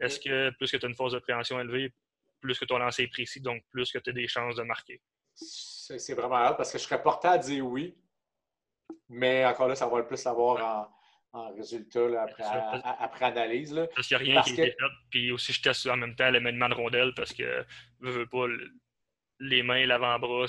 Est-ce 0.00 0.20
que 0.20 0.50
plus 0.50 0.70
que 0.70 0.76
tu 0.76 0.86
as 0.86 0.88
une 0.88 0.94
force 0.94 1.12
de 1.12 1.18
préhension 1.18 1.58
élevée, 1.60 1.92
plus 2.40 2.58
que 2.58 2.64
ton 2.64 2.78
lancer 2.78 3.02
est 3.04 3.08
précis, 3.08 3.40
donc 3.40 3.64
plus 3.70 3.90
que 3.90 3.98
tu 3.98 4.10
as 4.10 4.12
des 4.12 4.28
chances 4.28 4.54
de 4.56 4.62
marquer? 4.62 5.00
C'est 5.34 6.14
vraiment 6.14 6.36
hâte 6.36 6.56
parce 6.56 6.70
que 6.72 6.78
je 6.78 6.84
serais 6.84 7.02
porté 7.02 7.26
à 7.28 7.38
dire 7.38 7.64
oui, 7.66 7.96
mais 9.08 9.44
encore 9.44 9.68
là, 9.68 9.74
ça 9.74 9.86
va 9.86 9.98
le 9.98 10.06
plus 10.06 10.16
savoir 10.16 10.92
en, 11.32 11.38
en 11.40 11.54
résultat 11.54 12.08
là, 12.08 12.22
après, 12.22 12.42
C'est 12.42 12.48
ça. 12.48 12.70
à- 12.70 12.90
à- 12.90 13.04
après 13.04 13.24
analyse. 13.26 13.72
Là. 13.72 13.86
Parce 13.94 14.06
qu'il 14.08 14.16
n'y 14.16 14.22
a 14.22 14.24
rien 14.26 14.34
Parce 14.36 14.50
qui 14.50 14.56
que- 14.56 14.62
été 14.62 14.70
fait. 14.72 14.86
Puis 15.10 15.32
aussi, 15.32 15.52
je 15.52 15.62
teste 15.62 15.86
en 15.86 15.96
même 15.96 16.14
temps 16.14 16.30
le 16.30 16.40
maniement 16.40 16.68
de 16.68 16.74
rondelle 16.74 17.12
parce 17.14 17.32
que 17.32 17.64
veux, 18.00 18.10
veux 18.10 18.26
pas, 18.26 18.46
le- 18.46 18.70
les 19.40 19.62
mains, 19.62 19.86
l'avant-bras, 19.86 20.46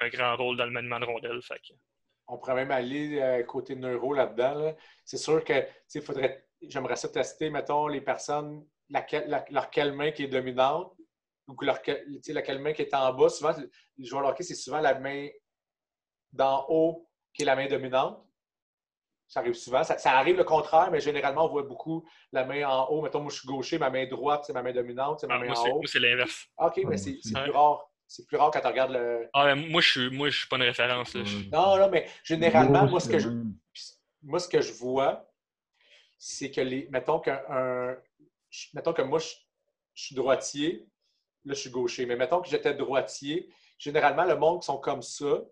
un 0.00 0.08
grand 0.08 0.36
rôle 0.36 0.56
dans 0.56 0.66
le 0.66 0.70
maniement 0.70 1.00
de 1.00 1.06
rondelle. 1.06 1.40
Fait 1.42 1.58
que, 1.58 1.72
On 2.28 2.38
pourrait 2.38 2.54
même 2.54 2.70
aller 2.72 3.20
euh, 3.20 3.42
côté 3.44 3.76
neuro 3.76 4.12
là-dedans. 4.12 4.54
là. 4.54 4.74
C'est 5.04 5.16
sûr 5.16 5.44
que 5.44 5.60
tu 5.60 5.66
sais, 5.88 6.00
faudrait. 6.00 6.44
J'aimerais 6.62 6.96
ça 6.96 7.08
tester, 7.08 7.50
mettons, 7.50 7.86
les 7.86 8.00
personnes, 8.00 8.66
laquelle, 8.88 9.28
la- 9.28 9.44
leur 9.50 9.70
quelle 9.70 9.92
main 9.92 10.10
qui 10.10 10.24
est 10.24 10.28
dominante 10.28 10.92
ou 11.46 11.54
leur, 11.62 11.82
que- 11.82 11.92
tu 12.14 12.22
sais, 12.22 12.32
laquelle 12.32 12.58
main 12.58 12.72
qui 12.72 12.82
est 12.82 12.94
en 12.94 13.12
bas. 13.12 13.28
Souvent, 13.28 13.54
les 13.98 14.04
joueurs 14.06 14.22
de 14.24 14.28
hockey, 14.28 14.42
c'est 14.42 14.54
souvent 14.54 14.80
la 14.80 14.98
main 14.98 15.28
d'en 16.32 16.66
haut 16.68 17.08
qui 17.32 17.42
est 17.42 17.44
la 17.44 17.54
main 17.56 17.68
dominante. 17.68 18.22
Ça 19.28 19.40
arrive 19.40 19.54
souvent. 19.54 19.82
Ça, 19.84 19.98
ça 19.98 20.12
arrive 20.12 20.36
le 20.36 20.44
contraire, 20.44 20.90
mais 20.90 21.00
généralement, 21.00 21.44
on 21.44 21.48
voit 21.48 21.62
beaucoup 21.64 22.06
la 22.32 22.44
main 22.44 22.64
en 22.68 22.86
haut. 22.88 23.02
Mettons, 23.02 23.20
moi, 23.20 23.30
je 23.30 23.38
suis 23.40 23.48
gaucher, 23.48 23.78
ma 23.78 23.90
main 23.90 24.06
droite, 24.06 24.44
c'est 24.46 24.52
ma 24.52 24.62
main 24.62 24.72
dominante, 24.72 25.20
c'est 25.20 25.26
ma 25.26 25.34
Ah, 25.34 25.38
main 25.38 25.46
moi, 25.48 25.58
en 25.58 25.68
haut. 25.68 25.74
moi, 25.74 25.82
c'est 25.86 25.98
l'inverse. 25.98 26.46
OK, 26.58 26.80
mais 26.86 26.96
c'est 26.96 27.18
plus 27.44 27.50
rare. 27.50 27.85
C'est 28.08 28.26
plus 28.26 28.36
rare 28.36 28.50
quand 28.52 28.60
tu 28.60 28.66
regardes 28.66 28.92
le. 28.92 29.28
Ah, 29.32 29.54
moi, 29.54 29.80
je 29.80 29.90
suis, 29.90 30.10
moi, 30.10 30.28
je 30.30 30.38
suis 30.38 30.48
pas 30.48 30.56
une 30.56 30.62
référence. 30.62 31.14
là. 31.14 31.22
Non, 31.52 31.76
non, 31.76 31.88
mais 31.90 32.08
généralement, 32.22 32.86
moi, 32.86 33.00
ce 33.00 33.08
que 33.08 33.18
je, 33.18 33.28
moi, 34.22 34.38
ce 34.38 34.48
que 34.48 34.60
je 34.60 34.72
vois, 34.72 35.28
c'est 36.18 36.50
que 36.50 36.60
les. 36.60 36.88
Mettons 36.90 37.18
qu'un. 37.20 37.40
un- 37.48 37.96
mettons 38.74 38.92
que 38.92 39.02
moi, 39.02 39.18
je, 39.18 39.28
je 39.94 40.04
suis 40.04 40.14
droitier, 40.14 40.86
là, 41.44 41.54
je 41.54 41.60
suis 41.60 41.70
gaucher, 41.70 42.06
mais 42.06 42.16
mettons 42.16 42.40
que 42.40 42.48
j'étais 42.48 42.74
droitier, 42.74 43.48
généralement, 43.78 44.24
le 44.24 44.36
monde 44.36 44.60
qui 44.60 44.66
sont 44.66 44.78
comme 44.78 45.02
ça, 45.02 45.42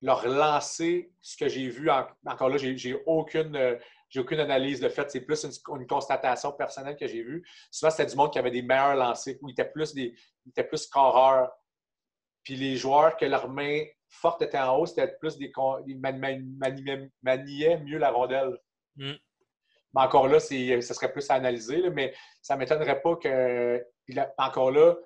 leur 0.00 0.26
lancer, 0.28 1.10
ce 1.20 1.36
que 1.36 1.48
j'ai 1.48 1.68
vu, 1.68 1.90
en- 1.90 2.06
encore 2.24 2.50
là, 2.50 2.56
j'ai 2.56 2.76
j'ai 2.76 2.94
aucune. 3.06 3.56
J'ai 4.08 4.20
aucune 4.20 4.40
analyse 4.40 4.80
de 4.80 4.88
fait, 4.88 5.10
c'est 5.10 5.20
plus 5.20 5.44
une, 5.44 5.52
une 5.80 5.86
constatation 5.86 6.52
personnelle 6.52 6.96
que 6.96 7.06
j'ai 7.06 7.22
vue. 7.22 7.46
Souvent, 7.70 7.90
c'était 7.90 8.06
du 8.06 8.16
monde 8.16 8.32
qui 8.32 8.38
avait 8.38 8.50
des 8.50 8.62
meilleurs 8.62 8.96
lancers, 8.96 9.36
où 9.42 9.48
ils 9.48 9.52
étaient 9.52 9.70
plus, 9.70 9.94
des, 9.94 10.14
ils 10.46 10.50
étaient 10.50 10.64
plus 10.64 10.78
scoreurs. 10.78 11.50
Puis 12.42 12.56
les 12.56 12.76
joueurs 12.76 13.16
que 13.16 13.26
leur 13.26 13.48
main 13.48 13.84
forte 14.08 14.40
était 14.40 14.58
en 14.58 14.78
haut, 14.78 14.86
c'était 14.86 15.14
plus 15.20 15.36
des, 15.36 15.52
ils 15.86 16.00
mani- 16.00 16.42
mani- 16.56 17.10
maniaient, 17.22 17.78
mieux 17.78 17.98
la 17.98 18.10
rondelle. 18.10 18.58
Mm. 18.96 19.12
Mais 19.94 20.00
encore 20.02 20.28
là, 20.28 20.40
ce 20.40 20.80
serait 20.80 21.12
plus 21.12 21.28
à 21.30 21.34
analyser, 21.34 21.78
là, 21.82 21.90
mais 21.90 22.14
ça 22.40 22.54
ne 22.54 22.60
m'étonnerait 22.60 23.02
pas 23.02 23.16
que. 23.16 23.86
encore 24.38 24.70
là, 24.70 24.96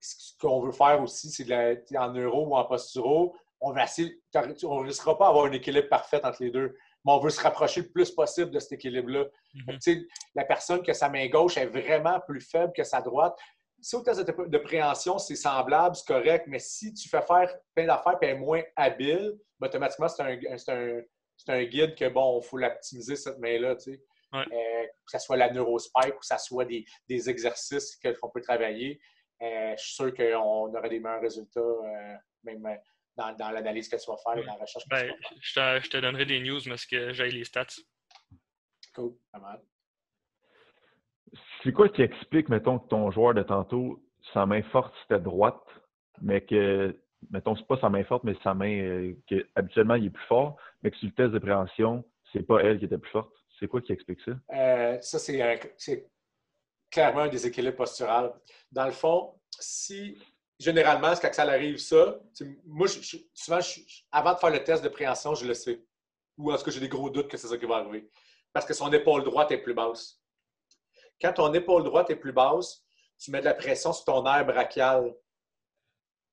ce 0.00 0.32
qu'on 0.38 0.60
veut 0.60 0.72
faire 0.72 1.00
aussi, 1.02 1.30
c'est 1.30 1.96
en 1.96 2.12
euro 2.12 2.48
ou 2.48 2.56
en 2.56 2.64
posturo, 2.64 3.34
on 3.60 3.72
va 3.72 3.84
essayer, 3.84 4.20
on 4.64 4.82
ne 4.82 4.86
risquera 4.86 5.16
pas 5.16 5.26
d'avoir 5.26 5.46
un 5.46 5.52
équilibre 5.52 5.88
parfait 5.88 6.24
entre 6.24 6.42
les 6.42 6.50
deux, 6.50 6.76
mais 7.06 7.12
on 7.12 7.20
veut 7.20 7.30
se 7.30 7.40
rapprocher 7.40 7.82
le 7.82 7.88
plus 7.88 8.10
possible 8.10 8.50
de 8.50 8.58
cet 8.58 8.72
équilibre-là. 8.72 9.26
Mhm. 9.54 10.06
La 10.34 10.44
personne 10.44 10.82
que 10.82 10.92
sa 10.92 11.08
main 11.08 11.28
gauche 11.28 11.56
est 11.56 11.66
vraiment 11.66 12.18
plus 12.20 12.40
faible 12.40 12.72
que 12.74 12.82
sa 12.82 13.00
droite, 13.00 13.38
si 13.80 13.94
au 13.94 14.00
test 14.00 14.20
de, 14.20 14.46
de 14.46 14.58
préhension, 14.58 15.18
c'est 15.18 15.36
semblable, 15.36 15.94
c'est 15.94 16.06
correct, 16.06 16.46
mais 16.48 16.58
si 16.58 16.92
tu 16.92 17.08
fais 17.08 17.22
faire 17.22 17.54
plein 17.74 17.86
d'affaires 17.86 18.18
et 18.20 18.26
elle 18.26 18.36
est 18.36 18.38
moins 18.38 18.62
habile, 18.74 19.38
ben, 19.60 19.68
automatiquement, 19.68 20.08
c'est 20.08 20.22
un, 21.48 21.64
guide 21.64 21.94
que, 21.94 22.08
bon, 22.08 22.40
il 22.42 22.44
faut 22.44 22.56
l'optimiser, 22.56 23.14
cette 23.14 23.38
main-là. 23.38 23.76
Ouais. 24.32 24.40
Euh, 24.40 24.86
que 24.86 25.12
ce 25.12 25.18
soit 25.20 25.36
la 25.36 25.52
neurospike 25.52 26.16
ou 26.16 26.18
que 26.18 26.26
ce 26.26 26.36
soit 26.38 26.64
des, 26.64 26.84
des 27.08 27.30
exercices 27.30 27.96
qu'on 28.20 28.28
peut 28.28 28.40
travailler, 28.40 28.98
euh, 29.42 29.74
je 29.76 29.82
suis 29.84 29.94
sûr 29.94 30.14
qu'on 30.14 30.74
aurait 30.74 30.88
des 30.88 30.98
meilleurs 30.98 31.20
résultats, 31.20 31.60
euh, 31.60 32.14
même 32.42 32.64
euh, 32.66 32.76
dans, 33.16 33.34
dans 33.36 33.50
l'analyse 33.50 33.88
que 33.88 33.96
tu 33.96 34.10
vas 34.10 34.16
faire 34.18 34.36
et 34.42 34.46
dans 34.46 34.54
la 34.54 34.60
recherche 34.62 34.84
que 34.84 34.88
tu 34.94 34.94
Ben, 35.04 35.08
vas 35.08 35.16
faire. 35.16 35.38
je, 35.40 35.54
te, 35.54 35.84
je 35.84 35.90
te 35.90 35.96
donnerai 35.98 36.26
des 36.26 36.40
news, 36.40 36.60
mais 36.66 36.76
ce 36.76 36.86
que 36.86 37.12
j'ai 37.12 37.30
les 37.30 37.44
stats. 37.44 37.66
Cool, 38.94 39.14
pas 39.32 39.38
mal. 39.38 39.60
C'est 41.62 41.72
quoi 41.72 41.88
qui 41.88 42.02
explique, 42.02 42.48
mettons, 42.48 42.78
que 42.78 42.88
ton 42.88 43.10
joueur 43.10 43.34
de 43.34 43.42
tantôt, 43.42 44.02
sa 44.32 44.46
main 44.46 44.62
forte, 44.64 44.94
c'était 45.02 45.20
droite, 45.20 45.62
mais 46.20 46.44
que, 46.44 46.98
mettons, 47.30 47.56
c'est 47.56 47.66
pas 47.66 47.78
sa 47.80 47.88
main 47.90 48.04
forte, 48.04 48.24
mais 48.24 48.34
sa 48.42 48.54
main, 48.54 48.80
euh, 48.80 49.14
que 49.28 49.46
habituellement, 49.54 49.96
il 49.96 50.06
est 50.06 50.10
plus 50.10 50.26
fort, 50.26 50.56
mais 50.82 50.90
que 50.90 50.96
sur 50.96 51.08
le 51.08 51.14
test 51.14 51.32
de 51.32 51.38
préhension, 51.38 52.04
c'est 52.32 52.42
pas 52.42 52.60
elle 52.60 52.78
qui 52.78 52.84
était 52.84 52.98
plus 52.98 53.10
forte? 53.10 53.32
C'est 53.58 53.68
quoi 53.68 53.80
qui 53.80 53.92
explique 53.92 54.20
ça? 54.20 54.32
Euh, 54.52 55.00
ça, 55.00 55.18
c'est 55.18 55.40
un- 55.42 55.58
c'est 55.76 56.08
clairement 56.90 57.22
un 57.22 57.28
déséquilibre 57.28 57.76
postural. 57.76 58.32
Dans 58.70 58.86
le 58.86 58.92
fond, 58.92 59.38
si 59.50 60.18
généralement, 60.58 61.12
quand 61.20 61.32
ça 61.32 61.42
arrive, 61.42 61.78
ça, 61.78 62.18
moi, 62.64 62.86
souvent, 63.34 63.58
avant 64.12 64.34
de 64.34 64.38
faire 64.38 64.50
le 64.50 64.64
test 64.64 64.82
de 64.82 64.88
préhension, 64.88 65.34
je 65.34 65.46
le 65.46 65.54
sais. 65.54 65.82
Ou 66.38 66.52
en 66.52 66.56
tout 66.56 66.64
cas, 66.64 66.70
j'ai 66.70 66.80
des 66.80 66.88
gros 66.88 67.10
doutes 67.10 67.28
que 67.28 67.36
c'est 67.36 67.48
ça 67.48 67.56
qui 67.56 67.66
va 67.66 67.76
arriver. 67.76 68.10
Parce 68.52 68.66
que 68.66 68.74
son 68.74 68.92
épaule 68.92 69.24
droite 69.24 69.50
est 69.52 69.58
plus 69.58 69.74
basse. 69.74 70.20
Quand 71.20 71.32
ton 71.32 71.52
épaule 71.54 71.84
droite 71.84 72.10
est 72.10 72.16
plus 72.16 72.32
basse, 72.32 72.84
tu 73.18 73.30
mets 73.30 73.40
de 73.40 73.46
la 73.46 73.54
pression 73.54 73.92
sur 73.92 74.04
ton 74.04 74.24
air 74.26 74.44
brachial. 74.44 75.14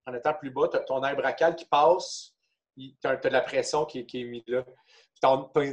En 0.05 0.13
étant 0.13 0.33
plus 0.33 0.51
bas, 0.51 0.67
tu 0.69 0.77
as 0.77 0.81
ton 0.81 1.01
air 1.03 1.15
brachial 1.15 1.55
qui 1.55 1.65
passe, 1.65 2.35
tu 2.77 2.93
as, 3.05 3.15
de 3.15 3.29
la 3.29 3.41
pression 3.41 3.85
qui, 3.85 3.99
est- 3.99 4.23
mise 4.25 4.43
là. 4.47 4.65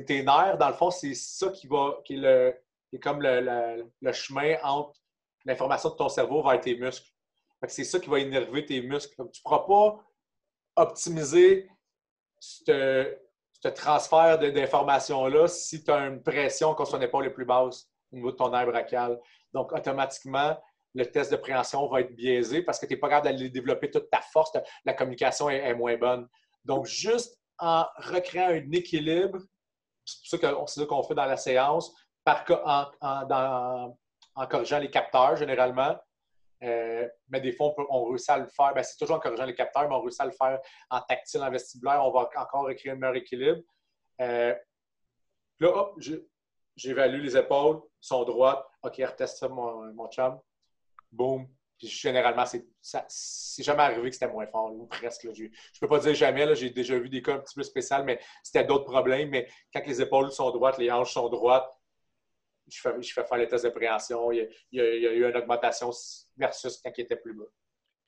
Tes 0.06 0.22
nerfs, 0.22 0.58
dans 0.58 0.68
le 0.68 0.74
fond, 0.74 0.90
c'est 0.92 1.14
ça 1.14 1.50
qui 1.50 1.66
va, 1.66 1.98
qui 2.04 2.14
est, 2.14 2.18
le, 2.18 2.54
qui 2.88 2.96
est 2.96 3.00
comme 3.00 3.20
le- 3.20 3.90
le 4.00 4.12
chemin 4.12 4.56
entre 4.62 5.00
l'information 5.44 5.90
de 5.90 5.96
ton 5.96 6.08
cerveau 6.08 6.42
vers 6.44 6.60
tes 6.60 6.76
muscles. 6.76 7.10
C'est 7.68 7.84
ça 7.84 7.98
qui 7.98 8.08
va 8.08 8.18
énerver 8.18 8.64
tes 8.64 8.80
muscles. 8.80 9.14
Tu 9.16 9.22
ne 9.22 9.42
pourras 9.42 9.66
pas 9.66 10.04
optimiser 10.76 11.68
ce 12.38 13.16
transfert 13.74 14.38
d'informations-là 14.38 15.46
si 15.48 15.84
tu 15.84 15.90
as 15.90 16.06
une 16.06 16.22
pression 16.22 16.74
qu'on 16.74 16.84
soit 16.84 16.98
pas 17.06 17.22
les 17.22 17.30
plus 17.30 17.44
basse 17.44 17.88
au 18.12 18.16
niveau 18.16 18.32
de 18.32 18.36
ton 18.36 18.54
air 18.54 18.66
brachial. 18.66 19.20
Donc, 19.52 19.72
automatiquement, 19.72 20.56
le 20.94 21.04
test 21.06 21.30
de 21.30 21.36
préhension 21.36 21.86
va 21.88 22.00
être 22.00 22.14
biaisé 22.14 22.62
parce 22.62 22.78
que 22.78 22.86
tu 22.86 22.94
n'es 22.94 23.00
pas 23.00 23.08
capable 23.08 23.26
d'aller 23.26 23.50
développer 23.50 23.90
toute 23.90 24.10
ta 24.10 24.20
force. 24.20 24.52
La 24.84 24.94
communication 24.94 25.50
est, 25.50 25.74
moins 25.74 25.96
bonne. 25.96 26.28
Donc, 26.64 26.86
juste 26.86 27.38
en 27.58 27.84
recréant 27.96 28.48
un 28.48 28.72
équilibre, 28.72 29.38
c'est 30.04 30.40
ça 30.40 30.86
qu'on 30.86 31.02
fait 31.02 31.14
dans 31.14 31.26
la 31.26 31.36
séance, 31.36 31.94
par, 32.24 32.44
en, 33.04 34.46
corrigeant 34.46 34.78
les 34.78 34.90
capteurs 34.90 35.36
généralement. 35.36 35.96
Euh, 36.62 37.08
mais 37.28 37.40
des 37.40 37.52
fois, 37.52 37.74
on, 37.88 38.04
réussit 38.04 38.30
à 38.30 38.38
le 38.38 38.46
faire. 38.46 38.74
Ben, 38.74 38.82
c'est 38.82 38.96
toujours 38.96 39.16
en 39.16 39.20
corrigeant 39.20 39.46
les 39.46 39.54
capteurs, 39.54 39.88
mais 39.88 39.94
on 39.94 40.02
réussit 40.02 40.20
à 40.20 40.26
le 40.26 40.32
faire 40.32 40.58
en 40.90 41.00
tactile, 41.00 41.42
en 41.42 41.50
vestibulaire. 41.50 42.04
On 42.04 42.10
va 42.10 42.28
encore 42.36 42.66
recréer 42.66 42.92
un 42.92 42.96
meilleur 42.96 43.16
équilibre. 43.16 43.62
Euh, 44.20 44.54
là, 45.58 45.68
hop, 45.68 45.98
j'évalue 46.76 47.22
les 47.22 47.36
épaules, 47.36 47.80
sont 48.00 48.24
droites. 48.24 48.64
OK, 48.82 48.96
reteste 48.96 49.38
ça, 49.38 49.48
mon, 49.48 49.92
mon 49.94 50.08
chum 50.10 50.38
boum. 51.10 51.48
Généralement, 51.78 52.44
c'est 52.44 53.62
jamais 53.62 53.82
arrivé 53.82 54.10
que 54.10 54.14
c'était 54.14 54.30
moins 54.30 54.46
fort, 54.46 54.70
ou 54.70 54.86
presque. 54.86 55.26
Je 55.32 55.44
ne 55.44 55.48
peux 55.80 55.88
pas 55.88 55.98
dire 55.98 56.14
jamais, 56.14 56.54
j'ai 56.54 56.68
déjà 56.68 56.98
vu 56.98 57.08
des 57.08 57.22
cas 57.22 57.36
un 57.36 57.38
petit 57.38 57.54
peu 57.54 57.62
spéciaux, 57.62 58.04
mais 58.04 58.20
c'était 58.42 58.64
d'autres 58.64 58.84
problèmes. 58.84 59.30
Mais 59.30 59.48
quand 59.72 59.86
les 59.86 60.02
épaules 60.02 60.30
sont 60.30 60.50
droites, 60.50 60.76
les 60.76 60.92
hanches 60.92 61.14
sont 61.14 61.30
droites, 61.30 61.66
je 62.70 62.80
fais, 62.80 63.02
je 63.02 63.12
fais 63.12 63.24
faire 63.24 63.38
les 63.38 63.48
tests 63.48 63.64
de 63.64 63.70
préhension. 63.70 64.32
Il 64.32 64.48
y, 64.72 64.80
a, 64.80 64.94
eu 64.94 65.28
une 65.28 65.36
augmentation 65.36 65.90
versus 66.36 66.80
quand 66.82 66.92
il 66.96 67.02
était 67.02 67.16
plus 67.16 67.34
bas. 67.34 67.44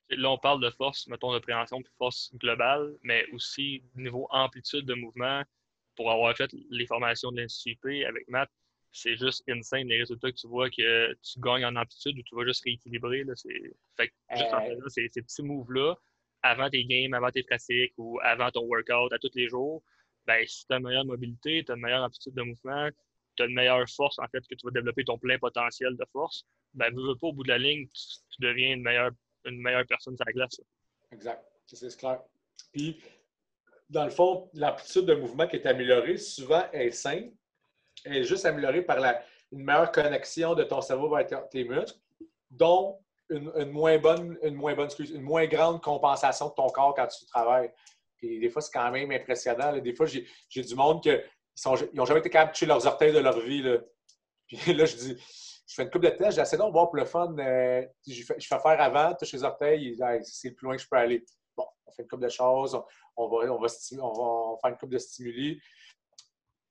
Là, 0.09 0.29
on 0.29 0.37
parle 0.37 0.61
de 0.61 0.69
force, 0.69 1.07
mettons, 1.07 1.33
de 1.33 1.39
préhension 1.39 1.81
puis 1.81 1.91
force 1.97 2.33
globale, 2.35 2.95
mais 3.01 3.25
aussi 3.31 3.83
niveau 3.95 4.27
amplitude 4.31 4.85
de 4.85 4.93
mouvement. 4.93 5.43
Pour 5.95 6.11
avoir 6.11 6.35
fait 6.35 6.51
les 6.71 6.87
formations 6.87 7.31
de 7.31 7.41
l'Institut 7.41 8.03
avec 8.05 8.27
Matt, 8.27 8.49
c'est 8.91 9.15
juste 9.15 9.43
insane 9.49 9.87
les 9.87 9.99
résultats 9.99 10.31
que 10.31 10.37
tu 10.37 10.47
vois 10.47 10.69
que 10.69 11.13
tu 11.13 11.39
gagnes 11.39 11.65
en 11.65 11.75
amplitude 11.75 12.17
ou 12.17 12.23
tu 12.23 12.35
vas 12.35 12.45
juste 12.45 12.63
rééquilibrer. 12.63 13.23
Là, 13.23 13.33
fait 13.97 14.07
que 14.07 14.13
juste 14.35 14.53
en 14.53 14.65
euh. 14.65 14.87
ces, 14.87 15.09
petits 15.09 15.43
moves-là, 15.43 15.95
avant 16.43 16.69
tes 16.69 16.85
games, 16.85 17.13
avant 17.13 17.31
tes 17.31 17.43
pratiques 17.43 17.93
ou 17.97 18.19
avant 18.21 18.51
ton 18.51 18.65
workout 18.65 19.11
à 19.11 19.19
tous 19.19 19.31
les 19.35 19.47
jours, 19.47 19.83
ben, 20.25 20.45
si 20.47 20.65
tu 20.65 20.73
as 20.73 20.77
une 20.77 20.83
meilleure 20.83 21.05
mobilité, 21.05 21.63
tu 21.65 21.71
as 21.71 21.75
une 21.75 21.81
meilleure 21.81 22.03
amplitude 22.03 22.33
de 22.33 22.43
mouvement, 22.43 22.89
tu 23.35 23.43
as 23.43 23.45
une 23.45 23.55
meilleure 23.55 23.87
force, 23.89 24.19
en 24.19 24.27
fait, 24.27 24.41
que 24.41 24.55
tu 24.55 24.65
vas 24.65 24.71
développer 24.71 25.03
ton 25.03 25.17
plein 25.17 25.37
potentiel 25.37 25.95
de 25.95 26.05
force, 26.11 26.45
ben, 26.73 26.93
veux, 26.93 27.15
pas, 27.15 27.27
au 27.27 27.33
bout 27.33 27.43
de 27.43 27.49
la 27.49 27.57
ligne, 27.57 27.87
tu, 27.87 28.41
deviens 28.41 28.73
une 28.73 28.83
meilleure, 28.83 29.11
une 29.45 29.61
meilleure 29.61 29.85
personne 29.87 30.15
sur 30.15 30.25
la 30.25 30.33
glace. 30.33 30.61
Exact. 31.11 31.43
C'est 31.67 31.97
clair. 31.97 32.21
Puis, 32.71 33.01
dans 33.89 34.05
le 34.05 34.11
fond, 34.11 34.49
l'amplitude 34.53 35.05
de 35.05 35.15
mouvement 35.15 35.47
qui 35.47 35.57
est 35.57 35.65
améliorée, 35.65 36.17
souvent, 36.17 36.63
est 36.71 36.91
simple 36.91 37.31
est 38.05 38.23
juste 38.23 38.45
améliorée 38.45 38.81
par 38.81 38.99
la, 38.99 39.23
une 39.51 39.63
meilleure 39.63 39.91
connexion 39.91 40.55
de 40.55 40.63
ton 40.63 40.81
cerveau 40.81 41.15
vers 41.15 41.47
tes 41.49 41.63
muscles, 41.63 41.99
dont 42.49 42.99
une, 43.29 43.71
moins 43.71 43.97
bonne, 43.97 44.37
une 44.43 44.55
moins 44.55 44.75
bonne, 44.75 44.89
une 44.99 45.21
moins 45.21 45.45
grande 45.45 45.81
compensation 45.81 46.49
de 46.49 46.53
ton 46.53 46.67
corps 46.67 46.93
quand 46.93 47.07
tu 47.07 47.25
travailles. 47.25 47.71
Puis 48.17 48.39
des 48.39 48.49
fois, 48.49 48.61
c'est 48.61 48.71
quand 48.71 48.91
même 48.91 49.11
impressionnant. 49.11 49.77
Des 49.77 49.93
fois, 49.93 50.05
j'ai 50.05 50.61
du 50.61 50.75
monde 50.75 51.01
qui 51.55 51.95
n'ont 51.95 52.05
jamais 52.05 52.19
été 52.19 52.29
capables 52.29 52.51
de 52.51 52.53
toucher 52.53 52.65
leurs 52.65 52.85
orteils 52.85 53.13
de 53.13 53.19
leur 53.19 53.39
vie. 53.39 53.61
Là. 53.61 53.77
Puis 54.47 54.73
là, 54.73 54.85
je 54.85 54.95
dis, 54.95 55.17
je 55.67 55.75
fais 55.75 55.83
une 55.83 55.89
coupe 55.89 56.03
de 56.03 56.09
tests, 56.09 56.37
j'essaie 56.37 56.57
de 56.57 56.61
voir 56.61 56.87
pour 56.87 56.95
le 56.97 57.05
fun. 57.05 57.35
Euh, 57.37 57.85
je, 58.07 58.23
fais, 58.23 58.39
faire 58.39 58.81
avant, 58.81 59.13
toucher 59.15 59.37
les 59.37 59.43
orteils, 59.43 59.97
c'est 60.23 60.49
le 60.49 60.55
plus 60.55 60.65
loin 60.65 60.75
que 60.75 60.81
je 60.81 60.87
peux 60.87 60.97
aller. 60.97 61.23
Bon, 61.55 61.65
on 61.85 61.91
fait 61.91 62.03
une 62.03 62.07
coupe 62.07 62.21
de 62.21 62.29
choses, 62.29 62.75
on, 63.15 63.27
va, 63.27 63.51
on, 63.51 63.59
va, 63.59 63.67
on 64.01 64.51
va 64.51 64.57
faire 64.61 64.71
une 64.71 64.77
coupe 64.77 64.91
de 64.91 64.97
stimuli. 64.97 65.59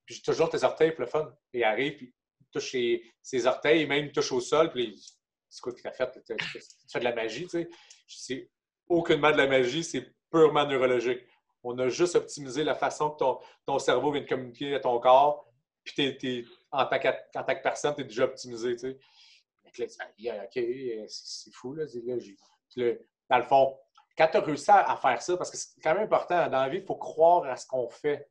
Puis 0.05 0.17
j'ai 0.17 0.23
toujours 0.23 0.51
tes 0.51 0.63
orteils 0.63 0.93
pour 0.93 1.03
le 1.03 1.07
fun. 1.07 1.33
Et 1.53 1.61
il 1.61 1.65
arrive, 1.65 1.97
puis 1.97 2.15
il 2.41 2.47
touche 2.53 2.77
ses, 3.23 3.47
orteils, 3.47 3.87
même 3.87 4.07
il 4.07 4.13
touche 4.13 4.33
au 4.33 4.41
sol, 4.41 4.71
puis 4.71 5.01
c'est 5.49 5.61
quoi 5.61 5.73
que 5.73 5.81
tu 5.81 5.87
as 5.87 5.93
fait? 5.93 6.11
Tu 6.25 6.35
fais 6.91 6.99
de 6.99 7.05
la 7.05 7.15
magie, 7.15 7.45
tu 7.45 7.49
sais. 7.49 7.71
C'est 8.07 8.51
aucunement 8.89 9.31
de 9.31 9.37
la 9.37 9.47
magie, 9.47 9.85
c'est 9.85 10.15
purement 10.31 10.67
neurologique. 10.67 11.21
On 11.63 11.79
a 11.79 11.89
juste 11.89 12.17
optimisé 12.17 12.65
la 12.65 12.75
façon 12.75 13.11
que 13.11 13.25
ton, 13.67 13.79
cerveau 13.79 14.13
vient 14.13 14.23
de 14.23 14.29
communiquer 14.29 14.75
à 14.75 14.81
ton 14.81 14.99
corps, 14.99 15.47
puis 15.85 16.47
en, 16.71 16.87
tant 16.87 16.99
que, 16.99 17.63
personne, 17.63 17.95
tu 17.95 18.03
es 18.03 18.05
déjà 18.05 18.25
optimisé, 18.25 18.77
tu 18.77 18.79
sais. 18.79 18.99
OK, 19.67 19.89
c'est 21.09 21.55
fou, 21.55 21.75
là. 21.75 21.85
dans 21.87 23.39
le 23.39 23.43
fond, 23.45 23.79
quand 24.19 24.29
tu 24.29 24.37
as 24.37 24.41
réussi 24.41 24.71
à 24.71 24.97
faire 24.97 25.23
ça, 25.23 25.37
parce 25.37 25.51
que 25.51 25.57
c'est 25.57 25.81
quand 25.83 25.95
même 25.95 26.05
important, 26.05 26.49
dans 26.49 26.63
la 26.63 26.69
vie, 26.69 26.79
il 26.79 26.85
faut 26.85 26.97
croire 26.97 27.45
à 27.45 27.57
ce 27.57 27.67
qu'on 27.67 27.89
fait 27.89 28.29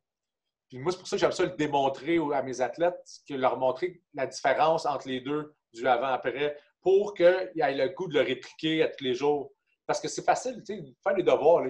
moi, 0.78 0.92
c'est 0.92 0.98
pour 0.98 1.06
ça 1.08 1.16
que 1.16 1.20
j'aime 1.20 1.32
ça 1.32 1.44
le 1.44 1.50
démontrer 1.50 2.18
à 2.32 2.42
mes 2.42 2.60
athlètes, 2.60 3.20
que 3.28 3.34
leur 3.34 3.58
montrer 3.58 4.00
la 4.14 4.26
différence 4.26 4.86
entre 4.86 5.08
les 5.08 5.20
deux 5.20 5.54
du 5.72 5.86
avant-après 5.86 6.56
pour 6.80 7.14
qu'ils 7.14 7.52
aient 7.56 7.74
le 7.74 7.88
goût 7.88 8.08
de 8.08 8.14
le 8.14 8.20
répliquer 8.20 8.82
à 8.82 8.88
tous 8.88 9.04
les 9.04 9.14
jours. 9.14 9.52
Parce 9.86 10.00
que 10.00 10.08
c'est 10.08 10.24
facile, 10.24 10.62
tu 10.64 10.76
sais, 10.76 10.94
faire 11.02 11.14
des 11.14 11.22
devoirs. 11.22 11.64
en 11.64 11.68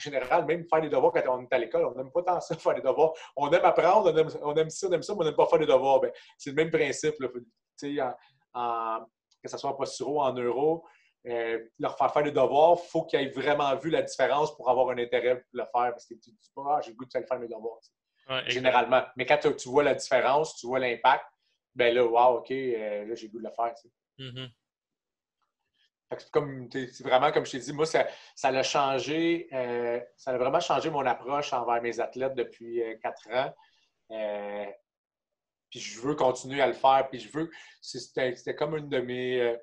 général, 0.00 0.44
même 0.46 0.66
faire 0.68 0.80
des 0.80 0.88
devoirs 0.88 1.12
quand 1.12 1.22
on 1.28 1.42
est 1.42 1.52
à 1.52 1.58
l'école, 1.58 1.86
on 1.86 1.94
n'aime 1.94 2.10
pas 2.10 2.22
tant 2.22 2.40
ça, 2.40 2.54
faire 2.56 2.74
des 2.74 2.80
devoirs. 2.80 3.12
On 3.36 3.50
aime 3.50 3.64
apprendre, 3.64 4.12
on 4.12 4.16
aime, 4.16 4.28
ça, 4.28 4.38
on 4.42 4.54
aime 4.56 4.70
ça, 4.70 4.88
mais 4.88 5.10
on 5.10 5.24
n'aime 5.24 5.36
pas 5.36 5.46
faire 5.46 5.58
des 5.58 5.66
devoirs. 5.66 6.00
Ben, 6.00 6.12
c'est 6.38 6.50
le 6.50 6.56
même 6.56 6.70
principe. 6.70 7.16
que 7.18 9.48
ce 9.48 9.56
soit 9.56 9.70
en 9.70 9.74
posturo, 9.74 10.20
en 10.20 10.32
euro, 10.34 10.84
euh, 11.26 11.58
leur 11.78 11.98
faire 11.98 12.12
faire 12.12 12.22
des 12.22 12.32
devoirs, 12.32 12.78
il 12.82 12.88
faut 12.88 13.04
qu'ils 13.04 13.20
aient 13.20 13.28
vraiment 13.28 13.74
vu 13.76 13.90
la 13.90 14.02
différence 14.02 14.56
pour 14.56 14.70
avoir 14.70 14.90
un 14.90 14.98
intérêt 14.98 15.36
pour 15.36 15.48
le 15.52 15.64
faire. 15.64 15.90
Parce 15.90 16.06
que 16.06 16.14
tu 16.14 16.30
dis 16.30 16.50
pas, 16.54 16.76
ah, 16.76 16.80
j'ai 16.82 16.90
le 16.90 16.96
goût 16.96 17.04
de 17.04 17.10
faire 17.10 17.38
mes 17.38 17.48
devoirs 17.48 17.80
généralement. 18.46 19.02
Mais 19.16 19.26
quand 19.26 19.38
tu, 19.38 19.68
vois 19.68 19.82
la 19.82 19.94
différence, 19.94 20.56
tu 20.56 20.66
vois 20.66 20.78
l'impact, 20.78 21.24
ben 21.74 21.94
là, 21.94 22.04
wow, 22.04 22.38
OK, 22.38 22.50
euh, 22.50 23.04
là, 23.04 23.14
j'ai 23.14 23.26
le 23.26 23.32
goût 23.32 23.38
de 23.38 23.44
le 23.44 23.50
faire. 23.50 23.74
Mm-hmm. 26.10 26.90
C'est 26.92 27.04
vraiment, 27.04 27.30
comme 27.30 27.46
je 27.46 27.52
t'ai 27.52 27.58
dit, 27.58 27.72
moi, 27.72 27.86
ça, 27.86 28.06
ça 28.34 28.48
a 28.48 28.62
changé, 28.62 29.48
euh, 29.52 30.00
ça 30.16 30.32
a 30.32 30.38
vraiment 30.38 30.60
changé 30.60 30.90
mon 30.90 31.06
approche 31.06 31.52
envers 31.52 31.80
mes 31.82 32.00
athlètes 32.00 32.34
depuis 32.34 32.82
euh, 32.82 32.96
quatre 33.02 33.28
ans. 33.30 33.54
puis 35.70 35.80
je 35.80 36.00
veux 36.00 36.14
continuer 36.14 36.60
à 36.60 36.66
le 36.66 36.72
faire. 36.72 37.06
Puis 37.10 37.20
je 37.20 37.30
veux, 37.30 37.50
c'était 37.80 38.54
comme 38.54 38.76
une 38.76 38.88
de 38.88 38.98
mes, 39.00 39.56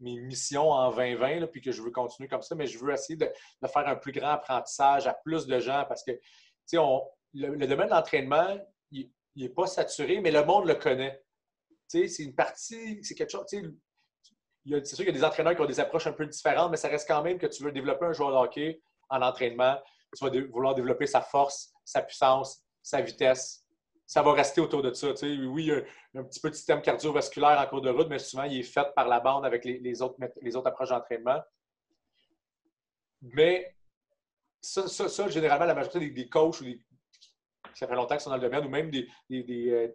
mes 0.00 0.18
missions 0.20 0.70
en 0.70 0.90
2020, 0.90 1.46
puis 1.46 1.62
que 1.62 1.72
je 1.72 1.80
veux 1.80 1.90
continuer 1.90 2.28
comme 2.28 2.42
ça, 2.42 2.54
mais 2.54 2.66
je 2.66 2.78
veux 2.78 2.92
essayer 2.92 3.16
de, 3.16 3.30
de, 3.62 3.68
faire 3.68 3.88
un 3.88 3.96
plus 3.96 4.12
grand 4.12 4.32
apprentissage 4.32 5.06
à 5.06 5.14
plus 5.14 5.46
de 5.46 5.58
gens 5.60 5.84
parce 5.88 6.02
que, 6.02 6.12
tu 6.12 6.20
sais, 6.66 6.78
on, 6.78 7.02
le, 7.34 7.66
domaine 7.66 7.86
de 7.86 7.92
l'entraînement, 7.92 8.58
il 8.90 9.10
n'est 9.36 9.48
pas 9.48 9.66
saturé, 9.66 10.20
mais 10.20 10.30
le 10.30 10.44
monde 10.44 10.66
le 10.66 10.74
connaît. 10.74 11.22
C'est 11.88 12.06
une 12.20 12.34
partie, 12.34 13.02
c'est 13.02 13.14
quelque 13.14 13.30
chose. 13.30 13.44
C'est 14.64 14.86
sûr 14.86 14.98
qu'il 14.98 15.06
y 15.06 15.10
a 15.10 15.12
des 15.12 15.24
entraîneurs 15.24 15.54
qui 15.56 15.60
ont 15.60 15.66
des 15.66 15.80
approches 15.80 16.06
un 16.06 16.12
peu 16.12 16.26
différentes, 16.26 16.70
mais 16.70 16.76
ça 16.76 16.88
reste 16.88 17.08
quand 17.08 17.22
même 17.22 17.38
que 17.38 17.46
tu 17.46 17.64
veux 17.64 17.72
développer 17.72 18.06
un 18.06 18.12
joueur 18.12 18.30
de 18.30 18.36
hockey 18.36 18.80
en 19.08 19.20
entraînement. 19.20 19.76
Tu 20.16 20.24
vas 20.24 20.30
vouloir 20.50 20.74
développer 20.74 21.06
sa 21.06 21.20
force, 21.20 21.72
sa 21.84 22.02
puissance, 22.02 22.62
sa 22.82 23.00
vitesse. 23.00 23.64
Ça 24.06 24.22
va 24.22 24.32
rester 24.34 24.60
autour 24.60 24.82
de 24.82 24.92
ça. 24.92 25.08
Oui, 25.22 25.64
il 25.64 25.66
y 25.66 25.72
a 25.72 25.82
un, 26.20 26.24
petit 26.24 26.40
peu 26.40 26.50
de 26.50 26.54
système 26.54 26.82
cardiovasculaire 26.82 27.58
en 27.58 27.66
cours 27.66 27.80
de 27.80 27.90
route, 27.90 28.08
mais 28.08 28.18
souvent, 28.18 28.44
il 28.44 28.58
est 28.58 28.62
fait 28.62 28.86
par 28.94 29.08
la 29.08 29.20
bande 29.20 29.44
avec 29.44 29.64
les, 29.64 30.02
autres, 30.02 30.16
les 30.40 30.54
autres 30.54 30.68
approches 30.68 30.90
d'entraînement. 30.90 31.40
Mais 33.22 33.74
ça, 34.60 35.28
généralement, 35.28 35.64
la 35.64 35.74
majorité 35.74 36.10
des, 36.10 36.28
coachs 36.28 36.62
des, 36.62 36.80
ça 37.74 37.86
fait 37.86 37.94
longtemps 37.94 38.14
qu'ils 38.14 38.22
sont 38.22 38.30
dans 38.30 38.36
le 38.36 38.42
domaine, 38.42 38.64
ou 38.64 38.68
même 38.68 38.90
des, 38.90 39.08
euh, 39.30 39.42
des, 39.42 39.94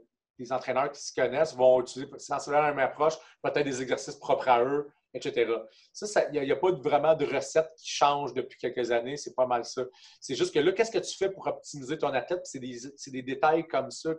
entraîneurs 0.51 0.91
qui 0.91 1.01
se 1.01 1.13
connaissent 1.13 1.55
vont 1.55 1.81
utiliser 1.81 2.09
sensiblement 2.17 2.63
la 2.63 2.73
même 2.73 2.85
approche, 2.85 3.15
peut-être 3.41 3.65
des 3.65 3.81
exercices 3.81 4.15
propres 4.15 4.47
à 4.49 4.63
eux, 4.63 4.91
etc. 5.13 5.51
Ça, 5.93 6.25
il 6.31 6.41
n'y 6.41 6.51
a, 6.51 6.55
pas 6.55 6.71
vraiment 6.71 7.15
de 7.15 7.25
recette 7.25 7.69
qui 7.77 7.89
change 7.89 8.33
depuis 8.33 8.57
quelques 8.57 8.91
années. 8.91 9.17
C'est 9.17 9.35
pas 9.35 9.47
mal 9.47 9.65
ça. 9.65 9.83
C'est 10.19 10.35
juste 10.35 10.53
que 10.53 10.59
là, 10.59 10.71
qu'est-ce 10.71 10.91
que 10.91 10.99
tu 10.99 11.15
fais 11.17 11.29
pour 11.29 11.47
optimiser 11.47 11.97
ton 11.97 12.13
athlète? 12.13 12.45
C'est 12.45 12.59
des, 12.59 13.21
détails 13.21 13.67
comme 13.67 13.91
ça, 13.91 14.11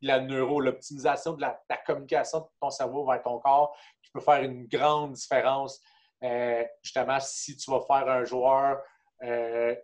la 0.00 0.20
neuro, 0.20 0.60
l'optimisation 0.60 1.32
de 1.32 1.40
la, 1.40 1.60
communication 1.86 2.40
de 2.40 2.46
ton 2.60 2.70
cerveau 2.70 3.06
vers 3.06 3.22
ton 3.22 3.38
corps, 3.38 3.76
qui 4.02 4.10
peut 4.12 4.20
faire 4.20 4.42
une 4.42 4.66
grande 4.66 5.12
différence. 5.12 5.80
Euh, 6.22 6.64
justement, 6.82 7.18
si 7.20 7.56
tu 7.56 7.70
vas 7.70 7.80
faire 7.86 8.08
un 8.08 8.24
joueur 8.24 8.80
euh, 9.22 9.74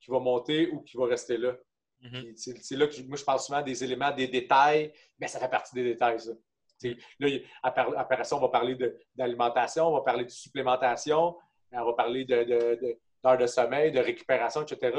qui 0.00 0.10
va 0.10 0.18
monter 0.18 0.70
ou 0.70 0.80
qui 0.80 0.96
va 0.96 1.06
rester 1.06 1.36
là. 1.36 1.52
Mhm. 2.02 2.32
C'est 2.36 2.76
là 2.76 2.86
que 2.86 3.02
moi, 3.02 3.16
je 3.16 3.24
parle 3.24 3.40
souvent 3.40 3.62
des 3.62 3.84
éléments, 3.84 4.10
des 4.10 4.26
détails, 4.26 4.92
mais 5.18 5.28
ça 5.28 5.38
fait 5.38 5.50
partie 5.50 5.74
des 5.74 5.84
détails, 5.84 6.18
ça. 6.20 6.32
là, 7.18 7.28
après 7.62 8.24
ça, 8.24 8.36
on 8.36 8.40
va 8.40 8.48
parler 8.48 8.76
d'alimentation, 9.14 9.88
on 9.88 9.94
va 9.94 10.00
parler 10.00 10.24
de 10.24 10.30
supplémentation, 10.30 11.36
on 11.72 11.84
va 11.84 11.92
parler 11.92 12.24
d'heures 12.24 12.46
de, 12.46 13.42
de, 13.42 13.46
sommeil, 13.46 13.92
de 13.92 14.00
récupération, 14.00 14.62
etc. 14.62 14.96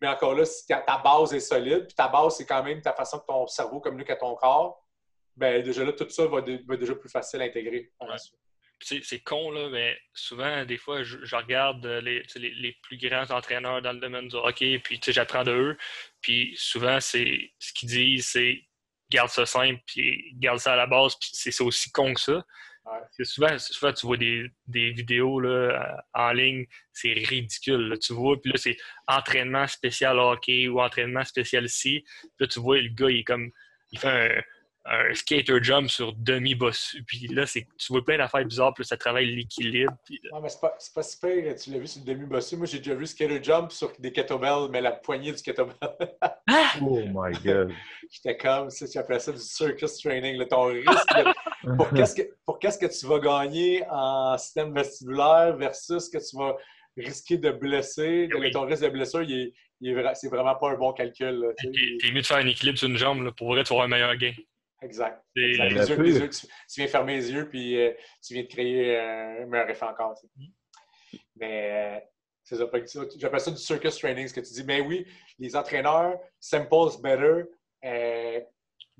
Mais 0.00 0.08
encore 0.08 0.34
là, 0.34 0.44
si 0.44 0.66
ta, 0.66 1.00
base 1.02 1.34
est 1.34 1.40
solide, 1.40 1.86
puis 1.86 1.94
ta 1.94 2.06
base, 2.06 2.36
c'est 2.36 2.46
quand 2.46 2.62
même 2.62 2.80
ta 2.80 2.92
façon 2.92 3.18
que 3.18 3.26
ton 3.26 3.46
cerveau 3.48 3.80
communique 3.80 4.10
à 4.10 4.16
ton 4.16 4.36
corps, 4.36 4.86
bien 5.36 5.60
déjà 5.60 5.84
là, 5.84 5.92
tout 5.92 6.08
ça 6.08 6.26
va, 6.26 6.38
être 6.38 6.74
déjà 6.76 6.94
plus 6.94 7.10
facile 7.10 7.42
à 7.42 7.46
intégrer. 7.46 7.92
C'est 8.80 9.20
con, 9.20 9.50
là, 9.50 9.68
mais 9.68 9.98
souvent, 10.14 10.64
des 10.64 10.78
fois, 10.78 11.02
je, 11.02 11.36
regarde 11.36 11.84
les, 11.86 12.22
les, 12.36 12.76
plus 12.82 12.96
grands 12.96 13.30
entraîneurs 13.30 13.82
dans 13.82 13.92
le 13.92 14.00
domaine 14.00 14.28
du 14.28 14.36
hockey, 14.36 14.78
puis 14.78 15.00
j'apprends 15.06 15.44
de 15.44 15.52
eux. 15.52 15.78
Puis 16.20 16.54
souvent, 16.56 17.00
c'est 17.00 17.52
ce 17.58 17.72
qu'ils 17.72 17.88
disent, 17.88 18.28
c'est 18.28 18.62
garde 19.10 19.28
ça 19.28 19.44
simple, 19.44 19.80
puis 19.86 20.32
garde 20.36 20.58
ça 20.58 20.72
à 20.72 20.76
la 20.76 20.86
base, 20.86 21.16
puis 21.16 21.30
c'est 21.32 21.60
aussi 21.60 21.90
con 21.90 22.14
que 22.14 22.20
ça. 22.20 22.44
Souvent, 23.22 23.58
souvent, 23.58 23.92
tu 23.92 24.06
vois 24.06 24.16
des, 24.16 24.50
vidéos 24.66 25.38
là, 25.38 26.02
en 26.14 26.32
ligne, 26.32 26.66
c'est 26.92 27.12
ridicule. 27.12 27.96
Tu 28.02 28.12
vois, 28.12 28.40
puis 28.40 28.50
là, 28.50 28.58
c'est 28.58 28.76
entraînement 29.06 29.66
spécial 29.66 30.18
hockey 30.18 30.66
ou 30.68 30.80
entraînement 30.80 31.24
spécial 31.24 31.68
ci. 31.68 32.02
Puis 32.20 32.30
là, 32.40 32.46
tu 32.46 32.58
vois, 32.60 32.80
le 32.80 32.88
gars, 32.88 33.10
il 33.10 33.18
est 33.18 33.24
comme. 33.24 33.50
Il 33.92 33.98
fait 33.98 34.08
un, 34.08 34.42
un 34.86 35.14
skater 35.14 35.62
jump 35.62 35.88
sur 35.88 36.14
demi-bossu. 36.14 37.02
Puis 37.04 37.28
là, 37.28 37.46
c'est, 37.46 37.66
tu 37.78 37.92
vois 37.92 38.04
plein 38.04 38.18
d'affaires 38.18 38.44
bizarres, 38.44 38.72
puis 38.74 38.84
ça 38.84 38.96
travaille 38.96 39.26
l'équilibre. 39.26 39.92
Puis... 40.04 40.20
mais 40.42 40.48
c'est 40.48 40.60
pas, 40.60 40.74
c'est 40.78 40.94
pas 40.94 41.02
super, 41.02 41.54
tu 41.56 41.70
l'as 41.70 41.78
vu 41.78 41.86
sur 41.86 42.02
demi-bossu. 42.02 42.56
Moi, 42.56 42.66
j'ai 42.66 42.78
déjà 42.78 42.94
vu 42.94 43.06
skater 43.06 43.42
jump 43.42 43.70
sur 43.72 43.92
des 43.98 44.12
kettlebells, 44.12 44.70
mais 44.70 44.80
la 44.80 44.92
poignée 44.92 45.32
du 45.32 45.42
kettlebell. 45.42 45.74
Ah! 46.20 46.72
oh 46.80 47.00
my 47.06 47.32
God! 47.44 47.72
J'étais 48.10 48.36
comme, 48.36 48.70
ça, 48.70 48.88
tu 48.88 48.98
appelles 48.98 49.20
ça 49.20 49.32
du 49.32 49.38
circus 49.38 49.98
training. 49.98 50.36
Là, 50.36 50.46
ton 50.46 50.64
risque, 50.64 50.88
pour, 51.76 51.90
qu'est-ce 51.90 52.14
que, 52.14 52.22
pour 52.44 52.58
qu'est-ce 52.58 52.78
que 52.78 52.86
tu 52.86 53.06
vas 53.06 53.18
gagner 53.18 53.84
en 53.90 54.36
système 54.38 54.74
vestibulaire 54.74 55.56
versus 55.56 56.08
que 56.08 56.18
tu 56.18 56.36
vas 56.36 56.56
risquer 56.96 57.38
de 57.38 57.50
blesser. 57.50 58.28
Eh 58.34 58.50
ton 58.50 58.62
risque 58.62 58.82
de 58.82 58.88
blessure, 58.88 59.22
il 59.22 59.52
est, 59.82 60.14
c'est 60.14 60.28
vraiment 60.28 60.54
pas 60.56 60.70
un 60.70 60.76
bon 60.76 60.92
calcul. 60.92 61.54
T'es, 61.58 62.08
es 62.08 62.12
mieux 62.12 62.22
de 62.22 62.26
faire 62.26 62.38
un 62.38 62.46
équilibre 62.46 62.78
sur 62.78 62.88
une 62.88 62.96
jambe 62.96 63.22
là, 63.22 63.32
pour 63.32 63.48
vrai, 63.48 63.62
tu 63.64 63.72
avoir 63.72 63.86
un 63.86 63.88
meilleur 63.88 64.14
gain. 64.16 64.32
Exact. 64.82 65.22
tu, 65.34 65.42
viens 66.76 66.86
fermer 66.86 67.16
les 67.16 67.32
yeux, 67.32 67.48
puis 67.48 67.78
euh, 67.78 67.92
tu 68.22 68.34
viens 68.34 68.42
de 68.42 68.48
créer 68.48 68.98
un 68.98 69.46
meilleur 69.46 69.68
effet 69.68 69.84
encore. 69.84 70.14
Mais 71.36 71.98
euh, 71.98 72.00
c'est 72.42 72.56
ça. 72.56 72.64
J'appelle 73.16 73.40
ça 73.40 73.50
du 73.50 73.58
circus 73.58 73.98
training, 73.98 74.26
ce 74.26 74.34
que 74.34 74.40
tu 74.40 74.52
dis. 74.52 74.64
Mais 74.64 74.80
oui, 74.80 75.06
les 75.38 75.54
entraîneurs, 75.54 76.18
simple 76.38 76.68
better. 77.02 77.44
Euh, 77.84 78.40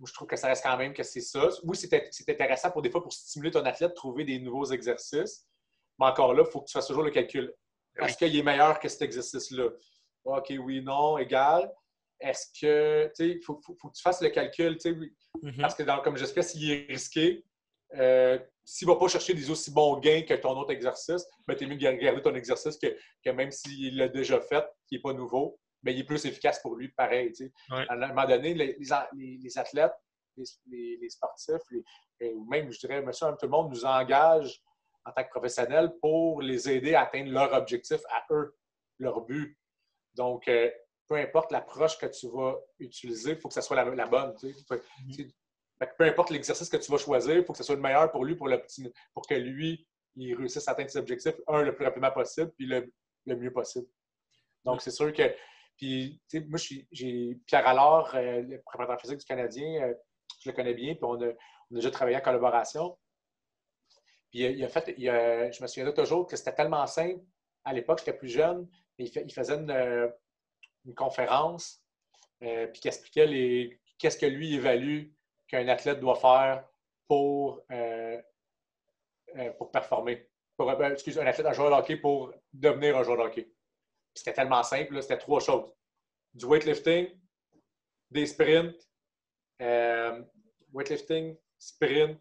je 0.06 0.12
trouve 0.12 0.28
que 0.28 0.36
ça 0.36 0.48
reste 0.48 0.62
quand 0.62 0.76
même 0.76 0.92
que 0.92 1.02
c'est 1.02 1.20
ça. 1.20 1.48
Oui, 1.64 1.76
c'est 1.76 2.28
intéressant 2.28 2.70
pour 2.70 2.82
des 2.82 2.90
fois 2.90 3.02
pour 3.02 3.12
stimuler 3.12 3.50
ton 3.50 3.64
athlète, 3.64 3.94
trouver 3.94 4.24
des 4.24 4.38
nouveaux 4.38 4.66
exercices. 4.66 5.46
Mais 5.98 6.06
encore 6.06 6.34
là, 6.34 6.44
il 6.46 6.50
faut 6.50 6.60
que 6.60 6.66
tu 6.66 6.72
fasses 6.72 6.86
toujours 6.86 7.02
le 7.02 7.10
calcul. 7.10 7.52
Est-ce 7.98 8.16
qu'il 8.16 8.34
est 8.34 8.42
meilleur 8.42 8.78
que 8.78 8.88
cet 8.88 9.02
exercice-là? 9.02 9.68
OK, 10.24 10.52
oui, 10.58 10.82
non, 10.82 11.18
égal 11.18 11.70
est-ce 12.20 12.46
que, 12.60 13.06
tu 13.08 13.12
sais, 13.14 13.28
il 13.30 13.42
faut, 13.42 13.56
que 13.56 13.64
tu 13.94 14.02
fasses 14.02 14.20
le 14.20 14.28
calcul, 14.28 14.76
tu 14.76 14.80
sais, 14.80 14.92
mm-hmm. 14.92 15.60
parce 15.60 15.74
que 15.74 15.82
dans, 15.82 16.00
comme 16.00 16.16
j'espère, 16.16 16.44
s'il 16.44 16.70
est 16.70 16.86
risqué, 16.88 17.44
euh, 17.94 18.38
s'il 18.64 18.86
ne 18.86 18.92
va 18.92 18.98
pas 18.98 19.08
chercher 19.08 19.34
des 19.34 19.50
aussi 19.50 19.72
bons 19.72 19.98
gains 19.98 20.22
que 20.22 20.34
ton 20.34 20.56
autre 20.58 20.70
exercice, 20.70 21.26
ben, 21.46 21.56
tu 21.56 21.64
es 21.64 21.66
mieux 21.66 21.76
de 21.76 21.90
garder 21.96 22.22
ton 22.22 22.34
exercice 22.34 22.78
que, 22.78 23.30
même 23.30 23.50
s'il 23.50 23.96
l'a 23.96 24.08
déjà 24.08 24.40
fait, 24.40 24.64
qui 24.86 24.96
n'est 24.96 25.00
pas 25.00 25.12
nouveau, 25.12 25.58
mais 25.82 25.94
il 25.94 26.00
est 26.00 26.04
plus 26.04 26.24
efficace 26.24 26.60
pour 26.60 26.76
lui, 26.76 26.88
pareil. 26.88 27.32
Tu 27.32 27.46
sais. 27.46 27.52
À 27.70 27.94
un 27.94 28.08
moment 28.08 28.26
donné, 28.26 28.54
les, 28.54 28.76
les, 28.78 29.58
athlètes, 29.58 29.94
les, 30.66 31.08
sportifs, 31.08 31.62
ou 32.20 32.44
même, 32.48 32.70
je 32.70 32.78
dirais, 32.78 33.02
monsieur, 33.02 33.28
tout 33.38 33.46
le 33.46 33.48
monde 33.48 33.70
nous 33.70 33.84
engage 33.84 34.62
en 35.04 35.12
tant 35.12 35.24
que 35.24 35.30
professionnels 35.30 35.92
pour 36.00 36.42
les 36.42 36.68
aider 36.70 36.94
à 36.94 37.02
atteindre 37.02 37.32
leur 37.32 37.52
objectif 37.54 38.00
à 38.10 38.24
eux, 38.32 38.54
leur 38.98 39.22
but. 39.22 39.58
Donc, 40.14 40.46
euh, 40.48 40.70
peu 41.10 41.16
importe 41.16 41.50
l'approche 41.50 41.98
que 41.98 42.06
tu 42.06 42.28
vas 42.28 42.56
utiliser, 42.78 43.32
il 43.32 43.36
faut 43.36 43.48
que 43.48 43.54
ce 43.54 43.60
soit 43.60 43.74
la, 43.74 44.06
bonne. 44.06 44.30
Mm-hmm. 44.30 45.32
peu 45.98 46.04
importe 46.04 46.30
l'exercice 46.30 46.68
que 46.68 46.76
tu 46.76 46.88
vas 46.88 46.98
choisir, 46.98 47.34
il 47.34 47.44
faut 47.44 47.52
que 47.52 47.58
ce 47.58 47.64
soit 47.64 47.74
le 47.74 47.80
meilleur 47.80 48.12
pour 48.12 48.24
lui, 48.24 48.36
pour, 48.36 48.46
le 48.46 48.62
petit, 48.62 48.92
pour 49.12 49.26
que 49.26 49.34
lui, 49.34 49.88
il 50.14 50.36
réussisse 50.36 50.68
à 50.68 50.70
atteindre 50.70 50.88
ses 50.88 51.00
objectifs, 51.00 51.34
un, 51.48 51.62
le 51.62 51.74
plus 51.74 51.84
rapidement 51.84 52.12
possible, 52.12 52.52
puis 52.52 52.66
le, 52.66 52.92
mieux 53.26 53.52
possible. 53.52 53.88
Donc, 54.64 54.76
mm. 54.76 54.80
c'est 54.80 54.90
sûr 54.92 55.12
que. 55.12 55.34
Puis, 55.76 56.22
moi, 56.48 56.60
j'ai 56.92 57.40
Pierre 57.44 57.66
Allard, 57.66 58.14
euh, 58.14 58.42
le 58.42 58.62
préparateur 58.62 59.00
physique 59.00 59.18
du 59.18 59.24
Canadien, 59.24 59.82
euh, 59.82 59.94
je 60.44 60.50
le 60.50 60.54
connais 60.54 60.74
bien, 60.74 60.94
puis 60.94 61.04
on 61.04 61.20
a, 61.22 61.32
déjà 61.72 61.90
travaillé 61.90 62.18
en 62.18 62.20
collaboration. 62.20 62.96
Puis, 64.30 64.42
il 64.42 64.64
a 64.64 64.68
fait, 64.68 64.94
je 64.96 65.60
me 65.60 65.66
souviens 65.66 65.90
toujours 65.90 66.28
que 66.28 66.36
c'était 66.36 66.54
tellement 66.54 66.86
simple. 66.86 67.20
À 67.64 67.72
l'époque, 67.72 67.98
j'étais 67.98 68.16
plus 68.16 68.28
jeune, 68.28 68.68
il, 68.96 69.10
il 69.12 69.32
faisait 69.32 69.54
une, 69.54 70.12
une 70.84 70.94
conférence, 70.94 71.82
euh, 72.42 72.66
puis 72.68 72.80
qui 72.80 72.88
expliquait 72.88 73.26
les, 73.26 73.80
qu'est-ce 73.98 74.18
que 74.18 74.26
lui 74.26 74.54
évalue 74.54 75.08
qu'un 75.46 75.68
athlète 75.68 76.00
doit 76.00 76.16
faire 76.16 76.64
pour, 77.06 77.60
euh, 77.70 78.20
euh, 79.36 79.50
pour 79.52 79.70
performer. 79.70 80.28
Pour, 80.56 80.70
excuse, 80.84 81.18
un 81.18 81.26
athlète, 81.26 81.46
un 81.46 81.52
joueur 81.52 81.70
de 81.70 81.74
hockey 81.76 81.96
pour 81.96 82.32
devenir 82.52 82.96
un 82.96 83.02
joueur 83.02 83.18
de 83.18 83.22
hockey. 83.22 83.52
C'était 84.14 84.32
tellement 84.32 84.62
simple, 84.62 85.00
c'était 85.02 85.18
trois 85.18 85.40
choses. 85.40 85.72
Du 86.34 86.46
weightlifting, 86.46 87.08
des 88.10 88.26
sprints, 88.26 88.76
weightlifting, 90.72 91.36
sprint, 91.58 92.20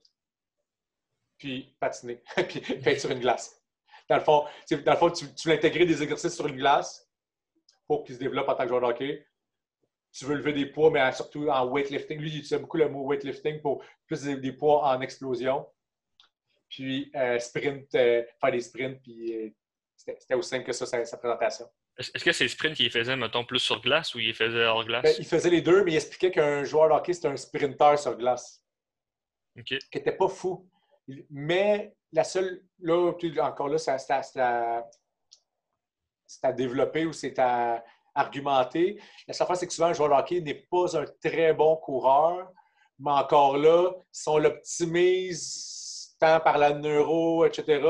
puis 1.38 1.76
patiner, 1.80 2.22
puis, 2.47 2.62
être 2.86 2.99
sur 2.99 3.12
une 3.12 3.20
glace. 3.20 3.62
Dans 4.10 4.18
le 4.18 4.24
fond, 4.24 4.45
dans 4.72 4.91
le 4.91 4.97
fond 4.97 5.12
tu, 5.12 5.34
tu 5.34 5.49
l'intégrais 5.49 5.86
des 5.86 6.01
exercices 6.01 6.36
sur 6.36 6.47
une 6.47 6.57
glace, 6.57 7.09
pour 7.89 8.03
qu'il 8.03 8.13
se 8.13 8.19
développe 8.19 8.47
en 8.47 8.53
tant 8.53 8.63
que 8.63 8.69
joueur 8.69 8.81
de 8.81 8.85
hockey. 8.85 9.25
Tu 10.13 10.25
veux 10.25 10.35
lever 10.35 10.53
des 10.53 10.67
poids, 10.67 10.91
mais 10.91 11.11
surtout 11.11 11.49
en 11.49 11.67
weightlifting. 11.67 12.19
Lui, 12.19 12.29
il 12.29 12.37
utilise 12.37 12.61
beaucoup 12.61 12.77
le 12.77 12.87
mot 12.87 13.05
weightlifting 13.07 13.61
pour 13.61 13.83
plus 14.05 14.23
des, 14.23 14.51
poids 14.51 14.87
en 14.87 15.01
explosion. 15.01 15.65
Puis 16.69 17.11
euh, 17.15 17.39
sprint, 17.39 17.93
euh, 17.95 18.23
faire 18.39 18.51
des 18.51 18.61
sprints, 18.61 19.01
puis 19.01 19.33
euh, 19.33 19.49
c'était 19.95 20.35
aussi 20.35 20.49
simple 20.49 20.65
que 20.65 20.71
ça, 20.71 20.85
sa, 20.85 21.17
présentation. 21.17 21.65
Est-ce 21.97 22.23
que 22.23 22.31
c'est 22.31 22.47
sprint 22.47 22.75
qu'il 22.75 22.91
faisait, 22.91 23.15
mettons, 23.15 23.43
plus 23.43 23.59
sur 23.59 23.81
glace 23.81 24.13
ou 24.13 24.19
il 24.19 24.35
faisait 24.35 24.65
hors 24.65 24.85
glace? 24.85 25.03
Ben, 25.03 25.15
il 25.17 25.25
faisait 25.25 25.49
les 25.49 25.61
deux, 25.61 25.83
mais 25.83 25.93
il 25.93 25.95
expliquait 25.95 26.29
qu'un 26.29 26.63
joueur 26.63 26.89
de 26.89 26.93
hockey, 26.93 27.13
c'était 27.13 27.27
un 27.27 27.37
sprinter 27.37 27.97
sur 27.97 28.15
glace. 28.15 28.63
OK. 29.57 29.65
Qui 29.65 29.97
n'était 29.97 30.15
pas 30.15 30.29
fou. 30.29 30.69
Mais 31.31 31.95
la 32.11 32.23
seule, 32.23 32.63
là, 32.81 33.13
encore 33.41 33.67
là, 33.67 33.79
ça, 33.79 33.97
c'est 36.30 36.45
à 36.45 36.53
développer 36.53 37.05
ou 37.05 37.13
c'est 37.13 37.38
à 37.39 37.84
argumenter. 38.13 39.01
La 39.27 39.34
seule 39.34 39.47
chose, 39.47 39.57
c'est 39.57 39.67
que 39.67 39.73
souvent, 39.73 39.88
un 39.88 39.93
joueur 39.93 40.09
de 40.09 40.13
hockey 40.13 40.41
n'est 40.41 40.65
pas 40.69 40.97
un 40.97 41.05
très 41.23 41.53
bon 41.53 41.75
coureur, 41.77 42.51
mais 42.99 43.11
encore 43.11 43.57
là, 43.57 43.91
si 44.11 44.30
on 44.30 44.38
l'optimise 44.38 46.15
tant 46.19 46.39
par 46.39 46.57
la 46.57 46.73
neuro, 46.73 47.45
etc., 47.45 47.82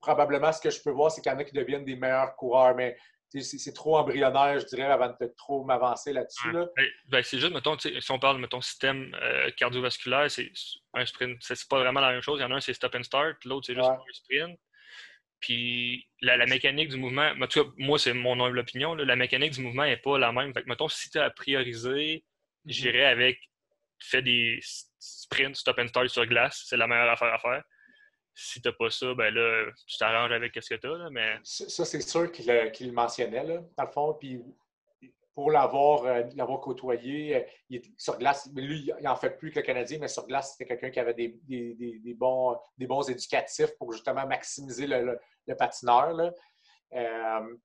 probablement, 0.00 0.52
ce 0.52 0.60
que 0.60 0.70
je 0.70 0.80
peux 0.82 0.90
voir, 0.90 1.10
c'est 1.10 1.20
qu'il 1.20 1.30
y 1.30 1.34
en 1.34 1.38
a 1.38 1.44
qui 1.44 1.52
deviennent 1.52 1.84
des 1.84 1.96
meilleurs 1.96 2.34
coureurs, 2.36 2.74
mais 2.74 2.96
c'est 3.42 3.74
trop 3.74 3.98
embryonnaire, 3.98 4.58
je 4.60 4.66
dirais, 4.66 4.84
avant 4.84 5.08
de 5.08 5.34
trop 5.36 5.64
m'avancer 5.64 6.12
là-dessus. 6.14 6.48
Ben, 7.08 7.22
c'est 7.22 7.38
juste, 7.38 7.52
mettons, 7.52 7.76
si 7.78 8.10
on 8.10 8.18
parle, 8.18 8.40
de 8.40 8.60
système 8.62 9.14
euh, 9.20 9.50
cardiovasculaire, 9.50 10.30
c'est 10.30 10.50
un 10.94 11.04
sprint, 11.04 11.36
c'est 11.40 11.68
pas 11.68 11.80
vraiment 11.80 12.00
la 12.00 12.12
même 12.12 12.22
chose. 12.22 12.38
Il 12.38 12.42
y 12.42 12.46
en 12.46 12.52
a 12.52 12.54
un, 12.54 12.60
c'est 12.60 12.72
stop 12.72 12.94
and 12.94 13.02
start, 13.02 13.44
l'autre, 13.44 13.66
c'est 13.66 13.74
juste 13.74 13.86
un 13.86 13.98
sprint. 14.12 14.58
Puis 15.46 16.08
la, 16.22 16.44
mécanique 16.44 16.88
du 16.88 16.96
mouvement, 16.96 17.30
moi, 17.76 17.98
c'est 18.00 18.12
mon 18.12 18.44
humble 18.44 18.58
opinion, 18.58 18.96
la 18.96 19.14
mécanique 19.14 19.52
du 19.52 19.60
mouvement 19.60 19.84
n'est 19.84 19.96
pas 19.96 20.18
la 20.18 20.32
même. 20.32 20.52
Fait 20.52 20.64
que, 20.64 20.68
mettons, 20.68 20.88
si 20.88 21.08
tu 21.08 21.18
as 21.20 21.30
priorisé, 21.30 22.24
mhm. 22.64 22.72
j'irais 22.72 23.04
avec 23.04 23.38
fais 24.00 24.22
des 24.22 24.58
sprints 24.98 25.54
stop 25.54 25.78
and 25.78 25.86
start 25.86 26.08
sur 26.08 26.26
glace, 26.26 26.64
c'est 26.66 26.76
la 26.76 26.88
meilleure 26.88 27.10
affaire 27.10 27.32
à 27.32 27.38
faire. 27.38 27.62
Si 28.34 28.60
tu 28.60 28.66
n'as 28.66 28.74
pas 28.74 28.90
ça, 28.90 29.14
ben 29.14 29.32
là, 29.32 29.70
tu 29.86 29.96
t'arranges 29.98 30.32
avec 30.32 30.52
ce 30.60 30.74
que 30.74 30.80
tu 30.80 30.86
as. 30.88 31.10
mais... 31.10 31.38
Ça, 31.44 31.84
c'est 31.84 32.00
sûr 32.00 32.32
qu'il 32.32 32.46
le 32.48 32.92
mentionnait, 32.92 33.44
là, 33.44 33.62
dans 33.76 33.84
le 33.84 33.90
fond. 33.92 34.14
Puis 34.14 34.40
pour 35.36 35.50
l'avoir 35.50 36.04
euh, 36.06 36.56
côtoyé, 36.62 37.36
euh, 37.36 37.42
il 37.68 37.76
est 37.76 37.92
sur 37.98 38.16
glace, 38.16 38.48
lui, 38.54 38.90
il 38.98 39.04
n'en 39.04 39.16
fait 39.16 39.36
plus 39.36 39.50
que 39.50 39.60
le 39.60 39.66
Canadien, 39.66 39.98
mais 40.00 40.08
sur 40.08 40.26
glace, 40.26 40.52
c'était 40.52 40.64
quelqu'un 40.64 40.90
qui 40.90 40.98
avait 40.98 41.12
des, 41.12 42.14
bons, 42.14 42.58
des 42.78 42.86
bons 42.86 43.08
éducatifs 43.10 43.76
pour 43.76 43.92
justement 43.92 44.26
maximiser 44.26 44.86
le, 44.86 45.20
patineur. 45.58 46.32
Euh, 46.94 47.56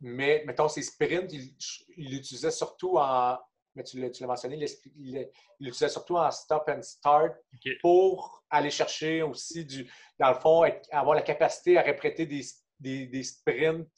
mais 0.00 0.44
mettons, 0.46 0.68
ses 0.68 0.82
sprints, 0.82 1.32
il 1.32 2.08
l'utilisait 2.08 2.52
surtout 2.52 2.96
en. 2.96 3.36
Mais 3.74 3.82
tu 3.82 4.00
l'as 4.00 4.26
mentionné, 4.26 4.64
il 4.96 5.28
l'utilisait 5.58 5.88
surtout 5.88 6.16
en 6.16 6.30
stop 6.30 6.68
and 6.68 6.82
start 6.82 7.36
pour 7.80 8.44
aller 8.48 8.70
chercher 8.70 9.22
aussi 9.22 9.64
du. 9.64 9.90
Dans 10.20 10.28
le 10.28 10.36
fond, 10.36 10.62
avoir 10.92 11.16
la 11.16 11.22
capacité 11.22 11.78
à 11.78 11.82
répéter 11.82 12.26
des, 12.26 13.06
des 13.06 13.22
sprints 13.24 13.88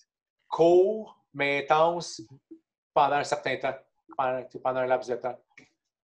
courts 0.49 1.20
mais 1.33 1.65
intense 1.65 2.23
pendant 2.93 3.17
un 3.17 3.25
certain 3.25 3.57
temps, 3.57 3.77
pendant, 4.17 4.81
un 4.81 4.87
laps 4.87 5.09
de 5.09 5.17
temps. 5.17 5.39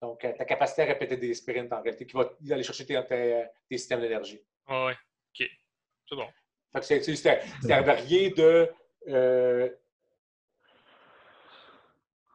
Donc, 0.01 0.25
euh, 0.25 0.33
ta 0.33 0.45
capacité 0.45 0.83
à 0.83 0.85
répéter 0.87 1.17
des 1.17 1.35
sprints, 1.35 1.73
en 1.73 1.81
réalité, 1.81 2.07
qui 2.07 2.17
va 2.17 2.31
aller 2.51 2.63
chercher 2.63 2.87
tes, 2.87 3.45
systèmes 3.71 4.01
d'énergie. 4.01 4.41
Ah 4.67 4.87
ouais, 4.87 4.93
OK. 4.93 5.49
C'est 6.09 6.17
bon. 6.17 6.29
Fait 6.73 6.81
que 6.81 7.15
c'était 7.15 7.41
rien 7.41 8.31
de, 8.37 8.71
euh, 9.09 9.71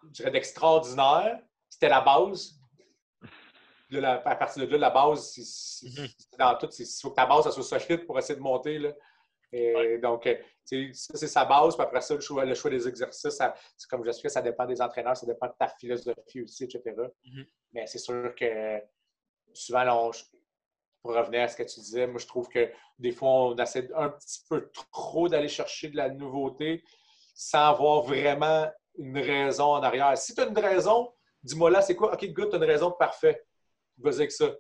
je 0.04 0.10
dirais, 0.10 0.32
d'extraordinaire. 0.32 1.39
C'était 1.70 1.89
la 1.89 2.02
base. 2.02 2.60
à 3.94 4.36
partir 4.36 4.68
de 4.68 4.72
là, 4.72 4.78
la 4.78 4.89
base, 4.89 5.32
c'est 5.34 5.86
mm-hmm. 5.86 6.38
dans 6.38 6.58
tout. 6.58 6.70
Il 6.78 6.86
faut 7.02 7.12
que 7.12 7.16
ta 7.16 7.26
base 7.26 7.50
soit 7.52 7.80
solide 7.80 8.06
pour 8.06 8.18
essayer 8.18 8.36
de 8.36 8.44
monter. 8.44 8.80
Là. 8.80 8.92
Et 9.54 9.97
Donc, 9.97 10.28
euh, 10.28 10.36
ça, 10.93 11.18
c'est 11.18 11.28
sa 11.28 11.45
base. 11.45 11.76
Puis 11.76 11.84
après 11.84 12.02
ça, 12.02 12.16
le 12.16 12.22
choix, 12.22 12.45
le 12.45 12.54
choix 12.54 12.72
des 12.72 12.88
exercices, 12.88 13.41
c'est 13.78 13.89
comme 13.89 14.06
je 14.06 14.12
suis, 14.12 14.30
ça 14.30 14.41
dépend 14.41 14.66
des 14.66 14.82
entraîneurs, 14.82 15.18
ça 15.18 15.26
dépend 15.26 15.47
de 15.47 15.54
ta 15.58 15.68
philosophie 15.68 16.41
aussi, 16.41 16.64
etc. 16.64 16.82
Mm-hmm. 17.26 17.45
Mais 17.74 17.88
c'est 17.88 17.99
sûr 17.99 18.34
que 18.36 18.80
souvent, 19.54 20.12
pour 21.02 21.16
revenir 21.16 21.41
à 21.41 21.47
ce 21.47 21.58
que 21.58 21.64
tu 21.64 21.80
disais, 21.80 22.08
moi, 22.08 22.20
je 22.20 22.28
trouve 22.28 22.47
que 22.47 22.72
des 22.97 23.12
fois, 23.12 23.30
on 23.30 23.56
essaie 23.58 23.89
un 23.95 24.10
petit 24.10 24.41
peu 24.49 24.70
trop 24.91 25.28
d'aller 25.28 25.47
chercher 25.47 25.89
de 25.89 25.97
la 25.97 26.10
nouveauté 26.10 26.84
sans 27.34 27.70
avoir 27.70 28.04
vraiment 28.04 28.70
une 28.97 29.18
raison 29.18 29.74
en 29.74 29.84
arrière. 29.84 30.18
Si 30.18 30.36
tu 30.36 30.41
as 30.41 30.45
une 30.45 30.58
raison, 30.58 31.12
dis-moi 31.43 31.72
là, 31.72 31.82
c'est 31.82 31.95
quoi? 31.95 32.14
OK, 32.14 32.26
good, 32.32 32.49
tu 32.49 32.56
as 32.56 32.58
une 32.60 32.66
raison, 32.66 32.91
parfait. 32.91 33.43
Vas-y 33.97 34.16
avec 34.16 34.32
ça 34.32 34.52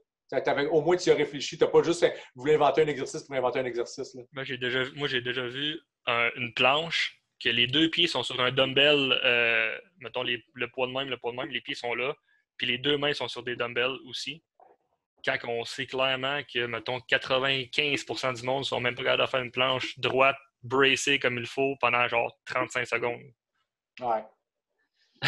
au 0.71 0.81
moins, 0.81 0.97
tu 0.97 1.11
as 1.11 1.15
réfléchi. 1.15 1.57
Tu 1.57 1.63
n'as 1.63 1.69
pas 1.69 1.83
juste 1.83 2.05
voulu 2.35 2.53
inventer 2.53 2.81
un 2.81 2.87
exercice 2.87 3.23
pour 3.23 3.35
inventer 3.35 3.59
un 3.59 3.65
exercice. 3.65 4.15
Moi, 4.31 4.43
j'ai 4.43 4.57
déjà, 4.57 4.83
moi, 4.95 5.07
j'ai 5.07 5.21
déjà 5.21 5.45
vu 5.45 5.79
une 6.07 6.53
planche 6.53 7.21
que 7.41 7.49
les 7.49 7.67
deux 7.67 7.89
pieds 7.89 8.07
sont 8.07 8.23
sur 8.23 8.39
un 8.39 8.51
dumbbell, 8.51 9.19
euh, 9.23 9.77
mettons 9.99 10.23
le 10.23 10.67
poids 10.69 10.87
de 10.87 10.93
même, 10.93 11.09
le 11.09 11.17
poids 11.17 11.31
de 11.31 11.37
même, 11.37 11.49
les 11.49 11.61
pieds 11.61 11.75
sont 11.75 11.93
là, 11.95 12.13
puis 12.57 12.67
les 12.67 12.77
deux 12.77 12.97
mains 12.97 13.13
sont 13.13 13.27
sur 13.27 13.43
des 13.43 13.55
dumbbells 13.55 13.97
aussi. 14.07 14.43
Quand 15.25 15.37
on 15.47 15.63
sait 15.65 15.85
clairement 15.85 16.41
que, 16.43 16.65
mettons, 16.65 16.97
95% 16.99 18.39
du 18.39 18.43
monde 18.43 18.65
sont 18.65 18.79
même 18.79 18.95
pas 18.95 19.03
capables 19.03 19.23
de 19.23 19.27
faire 19.27 19.41
une 19.41 19.51
planche 19.51 19.97
droite, 19.99 20.37
bracée 20.63 21.19
comme 21.19 21.37
il 21.37 21.45
faut 21.45 21.75
pendant 21.79 22.07
genre 22.07 22.39
35 22.45 22.85
secondes. 22.85 23.21
Ouais. 23.99 24.23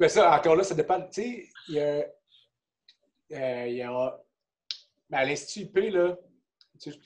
Mais 0.00 0.08
ça, 0.08 0.36
encore 0.36 0.56
là, 0.56 0.64
ça 0.64 0.74
dépend. 0.74 1.00
Tu 1.02 1.22
sais, 1.22 1.48
il 1.68 1.74
y 1.74 1.80
a 1.80 2.04
euh, 3.32 3.66
il 3.68 3.76
y 3.76 3.82
a, 3.82 4.20
à 5.12 5.24
l'Institut 5.24 5.66
IP, 5.66 5.92
là, 5.92 6.16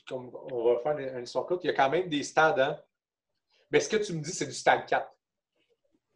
comme 0.09 0.31
on 0.51 0.65
va 0.65 0.81
faire 0.81 0.99
une, 0.99 1.23
histoire 1.23 1.47
courte, 1.47 1.65
il 1.65 1.69
y 1.69 1.71
a 1.71 1.75
quand 1.75 1.91
même 1.91 2.09
des 2.09 2.23
stades. 2.23 2.59
Hein? 2.59 2.79
Mais 3.71 3.81
ce 3.81 3.89
que 3.89 3.97
tu 3.97 4.13
me 4.13 4.21
dis, 4.21 4.31
c'est 4.31 4.47
du 4.47 4.53
stade 4.53 4.87
4. 4.87 5.07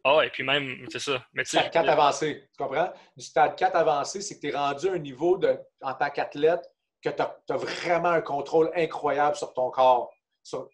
Ah, 0.05 0.21
et 0.25 0.29
puis 0.29 0.43
même, 0.43 0.85
c'est 0.91 0.99
ça. 0.99 1.25
Mais 1.33 1.45
stade 1.45 1.71
4 1.71 1.89
avancé, 1.89 2.49
tu 2.51 2.63
comprends? 2.63 2.91
Du 3.15 3.23
stade 3.23 3.55
4 3.55 3.75
avancé, 3.75 4.21
c'est 4.21 4.35
que 4.35 4.41
tu 4.41 4.49
es 4.49 4.55
rendu 4.55 4.89
à 4.89 4.93
un 4.93 4.99
niveau 4.99 5.37
de, 5.37 5.57
en 5.81 5.93
tant 5.93 6.09
qu'athlète 6.09 6.63
que 7.01 7.09
tu 7.09 7.21
as, 7.21 7.57
vraiment 7.57 8.09
un 8.09 8.21
contrôle 8.21 8.71
incroyable 8.75 9.35
sur 9.35 9.53
ton 9.53 9.69
corps. 9.69 10.11
Sur, 10.41 10.69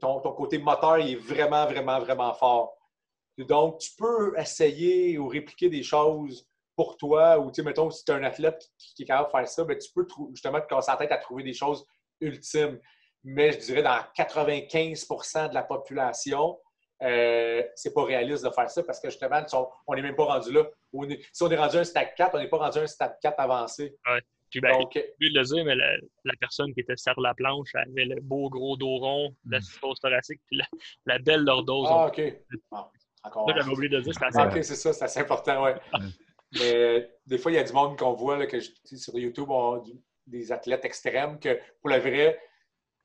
ton, 0.00 0.20
ton, 0.20 0.32
côté 0.32 0.58
moteur 0.58 0.98
il 0.98 1.12
est 1.12 1.16
vraiment, 1.16 1.64
vraiment, 1.64 2.00
vraiment 2.00 2.34
fort. 2.34 2.76
Donc, 3.38 3.78
tu 3.78 3.90
peux 3.96 4.38
essayer 4.38 5.16
ou 5.18 5.28
répliquer 5.28 5.68
des 5.68 5.82
choses 5.82 6.46
pour 6.76 6.96
toi, 6.96 7.38
ou 7.38 7.50
tu 7.50 7.56
sais, 7.56 7.62
mettons, 7.62 7.90
si 7.90 8.04
tu 8.04 8.12
es 8.12 8.14
un 8.14 8.22
athlète 8.22 8.70
qui, 8.78 9.02
est 9.02 9.06
capable 9.06 9.28
de 9.28 9.38
faire 9.38 9.48
ça, 9.48 9.64
ben, 9.64 9.78
tu 9.78 9.88
peux 9.94 10.06
justement 10.30 10.60
te 10.60 10.66
casser 10.66 10.90
la 10.90 10.98
tête 10.98 11.12
à 11.12 11.16
trouver 11.16 11.42
des 11.42 11.54
choses 11.54 11.86
ultimes. 12.20 12.78
Mais 13.24 13.52
je 13.52 13.58
dirais 13.58 13.82
dans 13.82 13.98
95% 14.16 15.48
de 15.48 15.54
la 15.54 15.62
population, 15.62 16.58
euh, 17.02 17.62
c'est 17.74 17.92
pas 17.92 18.04
réaliste 18.04 18.44
de 18.44 18.50
faire 18.50 18.70
ça 18.70 18.82
parce 18.82 19.00
que 19.00 19.10
justement, 19.10 19.42
on 19.86 19.94
n'est 19.94 20.02
même 20.02 20.14
pas 20.14 20.24
rendu 20.24 20.52
là. 20.52 20.64
si 21.32 21.42
on 21.42 21.50
est 21.50 21.56
rendu 21.56 21.76
à 21.78 21.80
un 21.80 21.84
stade 21.84 22.14
4, 22.14 22.34
on 22.34 22.38
n'est 22.38 22.48
pas 22.48 22.58
rendu 22.58 22.78
à 22.78 22.82
un 22.82 22.86
stade 22.86 23.16
4 23.20 23.40
avancé. 23.40 23.96
Ouais. 24.08 24.20
Puis 24.50 24.60
ben, 24.60 24.78
Donc, 24.78 24.94
le 24.94 25.42
dire, 25.42 25.64
mais 25.64 25.74
la, 25.74 26.32
personne 26.38 26.72
qui 26.72 26.80
était 26.80 26.96
sur 26.96 27.20
la 27.20 27.34
planche 27.34 27.74
avait 27.74 28.04
le 28.04 28.20
beau 28.20 28.48
gros 28.48 28.76
dos 28.76 28.98
rond, 28.98 29.34
la 29.48 29.60
suppose 29.60 29.98
thoracique, 29.98 30.40
puis 30.46 30.60
la, 31.04 31.18
belle 31.18 31.42
lordose. 31.42 31.88
Ah, 31.90 32.06
OK. 32.06 32.22
Ah, 32.70 32.88
encore. 33.24 33.50
j'avais 33.54 33.70
oublié 33.70 33.88
de 33.88 34.00
dire, 34.00 34.14
c'est 34.14 34.24
assez... 34.24 34.38
Ah, 34.38 34.46
OK, 34.46 34.62
c'est 34.62 34.76
ça, 34.76 34.92
c'est 34.92 35.04
assez 35.04 35.20
important, 35.20 35.64
ouais. 35.64 35.74
Mais 36.52 37.10
des 37.26 37.38
fois, 37.38 37.52
il 37.52 37.56
y 37.56 37.58
a 37.58 37.64
du 37.64 37.72
monde 37.72 37.98
qu'on 37.98 38.12
voit 38.12 38.38
là, 38.38 38.46
que 38.46 38.60
sur 38.60 39.18
YouTube, 39.18 39.50
on, 39.50 39.82
des 40.26 40.52
athlètes 40.52 40.84
extrêmes 40.84 41.38
que 41.38 41.58
pour 41.80 41.90
le 41.90 41.98
vrai, 41.98 42.40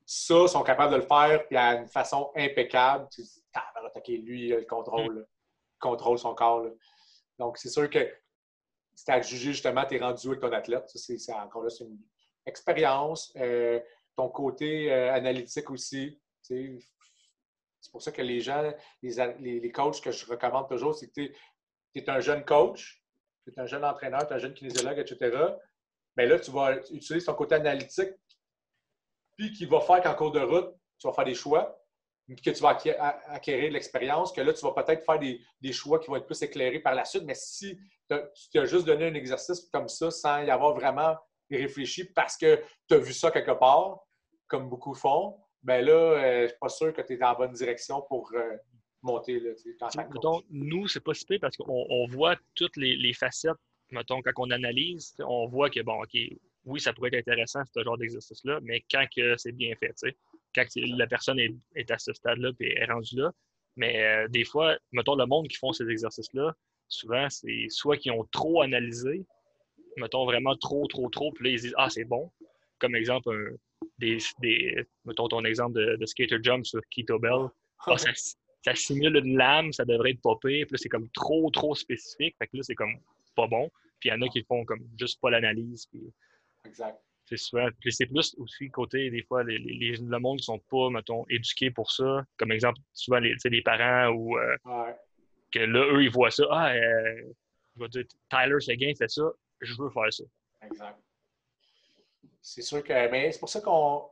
ça, 0.06 0.48
sont 0.48 0.64
capables 0.64 0.92
de 0.92 0.98
le 0.98 1.06
faire 1.08 1.48
puis 1.48 1.58
à 1.58 1.76
une 1.76 1.88
façon 1.88 2.32
impeccable. 2.36 3.08
Tu 3.12 3.22
dis, 3.22 3.44
ah, 3.54 3.72
lui, 4.08 4.50
il 4.50 4.66
contrôle, 4.68 5.28
contrôle 5.80 6.18
son 6.18 6.34
corps. 6.34 6.66
Donc, 7.38 7.58
c'est 7.58 7.70
sûr 7.70 7.90
que 7.90 8.12
c'est 8.94 9.12
à 9.12 9.22
juger 9.22 9.54
justement, 9.54 9.86
tu 9.86 9.96
es 9.96 10.00
rendu 10.00 10.28
avec 10.28 10.40
ton 10.40 10.52
athlète. 10.52 10.90
C'est 10.94 11.34
encore 11.34 11.64
là, 11.64 11.70
c'est 11.70 11.86
une 11.86 12.00
expérience. 12.46 13.32
Euh, 13.38 13.80
ton 14.16 14.30
côté 14.30 14.92
euh, 14.92 15.14
analytique 15.14 15.70
aussi. 15.70 16.20
C'est 16.42 17.92
pour 17.92 18.02
ça 18.02 18.12
que 18.12 18.22
les 18.22 18.42
gens, 18.42 18.74
les, 19.02 19.60
les, 19.60 19.72
coachs 19.72 20.02
que 20.02 20.12
je 20.12 20.26
recommande 20.26 20.68
toujours, 20.68 20.94
c'est 20.94 21.08
que 21.08 21.14
tu 21.14 21.34
es, 21.96 22.10
un 22.10 22.20
jeune 22.20 22.44
coach, 22.44 23.01
tu 23.52 23.60
es 23.60 23.62
un 23.62 23.66
jeune 23.66 23.86
entraîneur, 23.86 24.28
tu 24.28 24.34
es 24.34 24.36
un 24.36 24.40
jeune 24.40 24.54
kinésiologue, 24.54 25.00
etc., 25.00 25.38
bien 26.16 26.26
là, 26.26 26.40
tu 26.40 26.52
vas 26.52 26.76
utiliser 26.92 27.26
ton 27.26 27.34
côté 27.34 27.56
analytique, 27.56 28.12
puis 29.38 29.52
qui 29.54 29.66
va 29.66 29.80
faire 29.82 30.02
qu'en 30.02 30.14
cours 30.14 30.32
de 30.32 30.42
route, 30.42 30.74
tu 31.00 31.08
vas 31.08 31.14
faire 31.14 31.26
des 31.26 31.36
choix, 31.36 31.82
que 32.28 32.50
tu 32.50 32.62
vas 32.62 32.78
acquérir 33.28 33.70
de 33.70 33.74
l'expérience, 33.74 34.32
que 34.32 34.42
là, 34.42 34.54
tu 34.54 34.62
vas 34.66 34.72
peut-être 34.72 35.04
faire 35.04 35.20
des, 35.20 35.74
choix 35.74 36.00
qui 36.00 36.08
vont 36.08 36.16
être 36.16 36.26
plus 36.26 36.42
éclairés 36.42 36.80
par 36.80 36.96
la 36.96 37.06
suite. 37.06 37.24
Mais 37.24 37.36
si 37.36 37.78
tu 38.10 38.60
as 38.60 38.66
juste 38.66 38.86
donné 38.86 39.08
un 39.08 39.14
exercice 39.14 39.62
comme 39.72 39.88
ça 39.88 40.12
sans 40.12 40.42
y 40.42 40.50
avoir 40.50 40.74
vraiment 40.74 41.16
réfléchi 41.50 42.06
parce 42.06 42.38
que 42.38 42.62
tu 42.88 42.96
as 42.96 42.98
vu 42.98 43.14
ça 43.14 43.32
quelque 43.32 43.52
part, 43.52 44.00
comme 44.48 44.70
beaucoup 44.70 44.94
font, 44.94 45.38
bien 45.64 45.82
là, 45.82 45.92
euh, 45.92 46.38
je 46.38 46.44
ne 46.44 46.48
suis 46.48 46.58
pas 46.60 46.70
sûr 46.70 46.94
que 46.94 47.02
tu 47.02 47.14
es 47.14 47.18
dans 47.18 47.30
la 47.30 47.36
bonne 47.36 47.54
direction 47.54 48.02
pour, 48.04 48.32
euh, 48.34 48.58
monter. 49.04 49.40
Là, 49.40 49.52
mettons, 50.14 50.42
nous, 50.50 50.88
c'est 50.88 51.04
pas 51.04 51.14
si 51.14 51.26
parce 51.40 51.58
qu'on 51.58 52.08
voit 52.08 52.36
toutes 52.56 52.78
les, 52.78 53.14
facettes. 53.14 53.58
Mettons, 53.92 54.22
quand 54.22 54.32
on 54.38 54.52
analyse, 54.52 55.16
on 55.20 55.48
voit 55.48 55.70
que, 55.70 55.82
bon, 55.82 56.02
OK, 56.02 56.18
oui, 56.66 56.80
ça 56.80 56.94
pourrait 56.94 57.10
être 57.14 57.28
intéressant, 57.28 57.62
ce 57.74 57.84
genre 57.84 57.98
d'exercice-là, 57.98 58.60
mais 58.62 58.84
quand 58.90 59.06
que 59.16 59.36
c'est 59.38 59.52
bien 59.52 59.74
fait, 59.76 59.96
quand 60.56 60.66
la 60.76 61.08
personne 61.08 61.40
est, 61.40 61.92
à 61.92 61.98
ce 61.98 62.14
stade-là 62.14 62.52
et 62.60 62.78
est 62.78 62.86
rendue 62.86 63.18
là. 63.18 63.32
Mais 63.78 64.04
euh, 64.04 64.28
des 64.28 64.44
fois, 64.44 64.78
mettons, 64.92 65.16
le 65.16 65.26
monde 65.26 65.48
qui 65.48 65.58
font 65.58 65.72
ces 65.72 65.90
exercices-là, 65.90 66.54
souvent, 66.88 67.30
c'est 67.30 67.68
soit 67.70 67.98
qu'ils 67.98 68.12
ont 68.12 68.26
trop 68.32 68.62
analysé, 68.62 69.26
mettons 69.98 70.26
vraiment 70.26 70.56
trop, 70.58 70.86
trop, 70.88 71.10
trop, 71.10 71.32
puis 71.32 71.46
là, 71.46 71.52
ils 71.52 71.62
disent 71.62 71.76
Ah, 71.78 71.90
c'est 71.90 72.04
bon. 72.04 72.32
Comme 72.80 72.96
exemple, 72.96 73.56
des, 73.98 74.18
mettons 75.06 75.28
ton 75.28 75.44
exemple 75.46 75.98
de, 75.98 76.06
skater 76.06 76.38
jump 76.42 76.66
sur 76.66 76.82
Keto 76.90 77.20
Bell. 77.20 77.48
Ah, 77.86 77.98
ça 77.98 78.12
simule 78.76 79.16
une 79.18 79.38
lame, 79.38 79.74
ça 79.74 79.86
devrait 79.86 80.12
être 80.12 80.22
popé. 80.22 80.66
Puis 80.66 80.74
là, 80.74 80.78
c'est 80.78 80.90
comme 80.90 81.10
trop, 81.10 81.50
trop 81.52 81.76
spécifique. 81.76 82.36
Fait 82.38 82.48
que 82.48 82.58
là, 82.58 82.64
c'est 82.64 82.76
comme 82.76 82.96
pas 83.36 83.48
bon. 83.48 83.70
Puis 84.00 84.10
il 84.10 84.14
y 84.14 84.16
en 84.16 84.22
a 84.22 84.28
qui 84.30 84.44
font 84.44 84.66
comme 84.66 84.88
juste 85.00 85.20
pas 85.22 85.30
l'analyse. 85.30 85.88
Exact. 86.66 87.00
C'est 87.26 87.38
souvent. 87.38 87.68
Puis 87.80 87.94
c'est 87.94 88.08
plus 88.08 88.36
aussi 88.38 88.70
côté, 88.70 89.10
des 89.10 89.24
fois, 89.24 89.44
les, 89.44 89.58
les, 89.58 89.96
le 89.96 90.20
monde 90.20 90.40
qui 90.40 90.46
sont 90.46 90.60
pas, 90.60 90.90
mettons, 90.90 91.26
éduqués 91.30 91.72
pour 91.72 91.92
ça. 91.92 92.26
Comme 92.38 92.52
exemple, 92.52 92.80
souvent, 92.94 93.20
les, 93.20 93.36
les 93.44 93.62
parents 93.62 94.14
ou. 94.14 94.38
Euh, 94.38 94.58
que 95.52 95.60
là, 95.60 95.86
eux, 95.94 96.04
ils 96.04 96.10
voient 96.10 96.32
ça. 96.32 96.46
Ah, 96.50 96.74
euh, 96.74 97.34
je 97.76 97.82
vais 97.82 97.90
dire, 97.90 98.04
Tyler 98.30 98.60
Seguin 98.60 98.94
fait 98.98 99.10
ça, 99.10 99.24
je 99.60 99.74
veux 99.82 99.90
faire 99.90 100.12
ça. 100.12 100.24
Exact. 100.64 100.98
C'est 102.42 102.62
sûr 102.62 102.84
que. 102.84 103.12
Mais 103.12 103.32
c'est 103.32 103.40
pour 103.40 103.50
ça 103.50 103.62
qu'on 103.62 104.10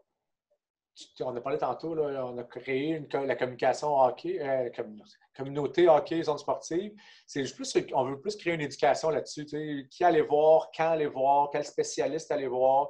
on 1.21 1.35
a 1.35 1.41
parlé 1.41 1.57
tantôt, 1.57 1.97
on 1.97 2.37
a 2.37 2.43
créé 2.43 3.05
la 3.13 3.35
communication 3.35 3.97
hockey, 3.97 4.39
euh, 4.41 4.69
communauté 5.35 5.87
hockey, 5.87 6.23
zone 6.23 6.37
sportive. 6.37 6.91
C'est 7.25 7.43
plus, 7.55 7.77
on 7.93 8.05
veut 8.05 8.19
plus 8.19 8.35
créer 8.35 8.53
une 8.53 8.61
éducation 8.61 9.09
là-dessus. 9.09 9.45
Qui 9.45 10.03
aller 10.03 10.21
voir, 10.21 10.69
quand 10.75 10.89
aller 10.89 11.07
voir, 11.07 11.49
quel 11.51 11.63
spécialiste 11.63 12.31
aller 12.31 12.47
voir. 12.47 12.89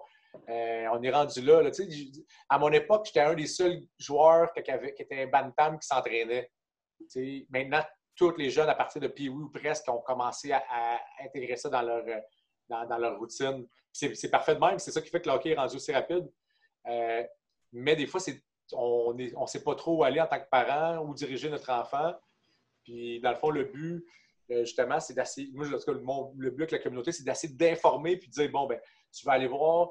Euh, 0.49 0.85
on 0.91 1.01
est 1.01 1.11
rendu 1.11 1.41
là. 1.41 1.61
à 2.49 2.59
mon 2.59 2.71
époque, 2.71 3.05
j'étais 3.07 3.21
un 3.21 3.33
des 3.33 3.47
seuls 3.47 3.81
joueurs 3.97 4.51
qui, 4.53 4.69
avait, 4.71 4.93
qui 4.93 5.03
était 5.03 5.25
Bantam 5.27 5.79
qui 5.79 5.87
s'entraînait. 5.87 6.51
Maintenant, 7.49 7.83
tous 8.15 8.35
les 8.35 8.49
jeunes, 8.49 8.69
à 8.69 8.75
partir 8.75 9.01
de 9.01 9.07
Pee 9.07 9.29
ou 9.29 9.49
presque, 9.49 9.87
ont 9.89 10.01
commencé 10.01 10.51
à, 10.51 10.61
intégrer 11.23 11.55
ça 11.55 11.69
dans 11.69 11.81
leur, 11.81 12.03
dans, 12.67 12.97
leur 12.97 13.17
routine. 13.17 13.65
C'est 13.91 14.29
parfait 14.29 14.55
de 14.55 14.59
même. 14.59 14.79
C'est 14.79 14.91
ça 14.91 15.01
qui 15.01 15.09
fait 15.09 15.21
que 15.21 15.29
le 15.29 15.35
hockey 15.35 15.51
est 15.51 15.55
rendu 15.55 15.75
aussi 15.75 15.91
rapide. 15.91 16.29
Euh, 16.87 17.23
mais 17.71 17.95
des 17.95 18.07
fois, 18.07 18.21
on 18.73 19.13
ne 19.13 19.47
sait 19.47 19.63
pas 19.63 19.75
trop 19.75 19.97
où 19.97 20.03
aller 20.03 20.21
en 20.21 20.27
tant 20.27 20.39
que 20.39 20.49
parent, 20.49 21.03
où 21.03 21.13
diriger 21.13 21.49
notre 21.49 21.71
enfant. 21.71 22.13
Puis, 22.83 23.19
dans 23.19 23.31
le 23.31 23.35
fond, 23.35 23.49
le 23.49 23.65
but, 23.65 24.05
euh, 24.51 24.61
justement, 24.61 24.99
c'est 24.99 25.13
d'assez. 25.13 25.49
Moi, 25.53 25.67
le 25.67 26.49
but 26.49 26.63
avec 26.63 26.71
la 26.71 26.79
communauté, 26.79 27.11
c'est 27.11 27.23
d'essayer 27.23 27.53
d'informer 27.53 28.17
puis 28.17 28.29
de 28.29 28.33
dire 28.33 28.49
bon, 28.51 28.65
ben, 28.65 28.79
tu 29.11 29.25
vas 29.25 29.33
aller 29.33 29.47
voir, 29.47 29.89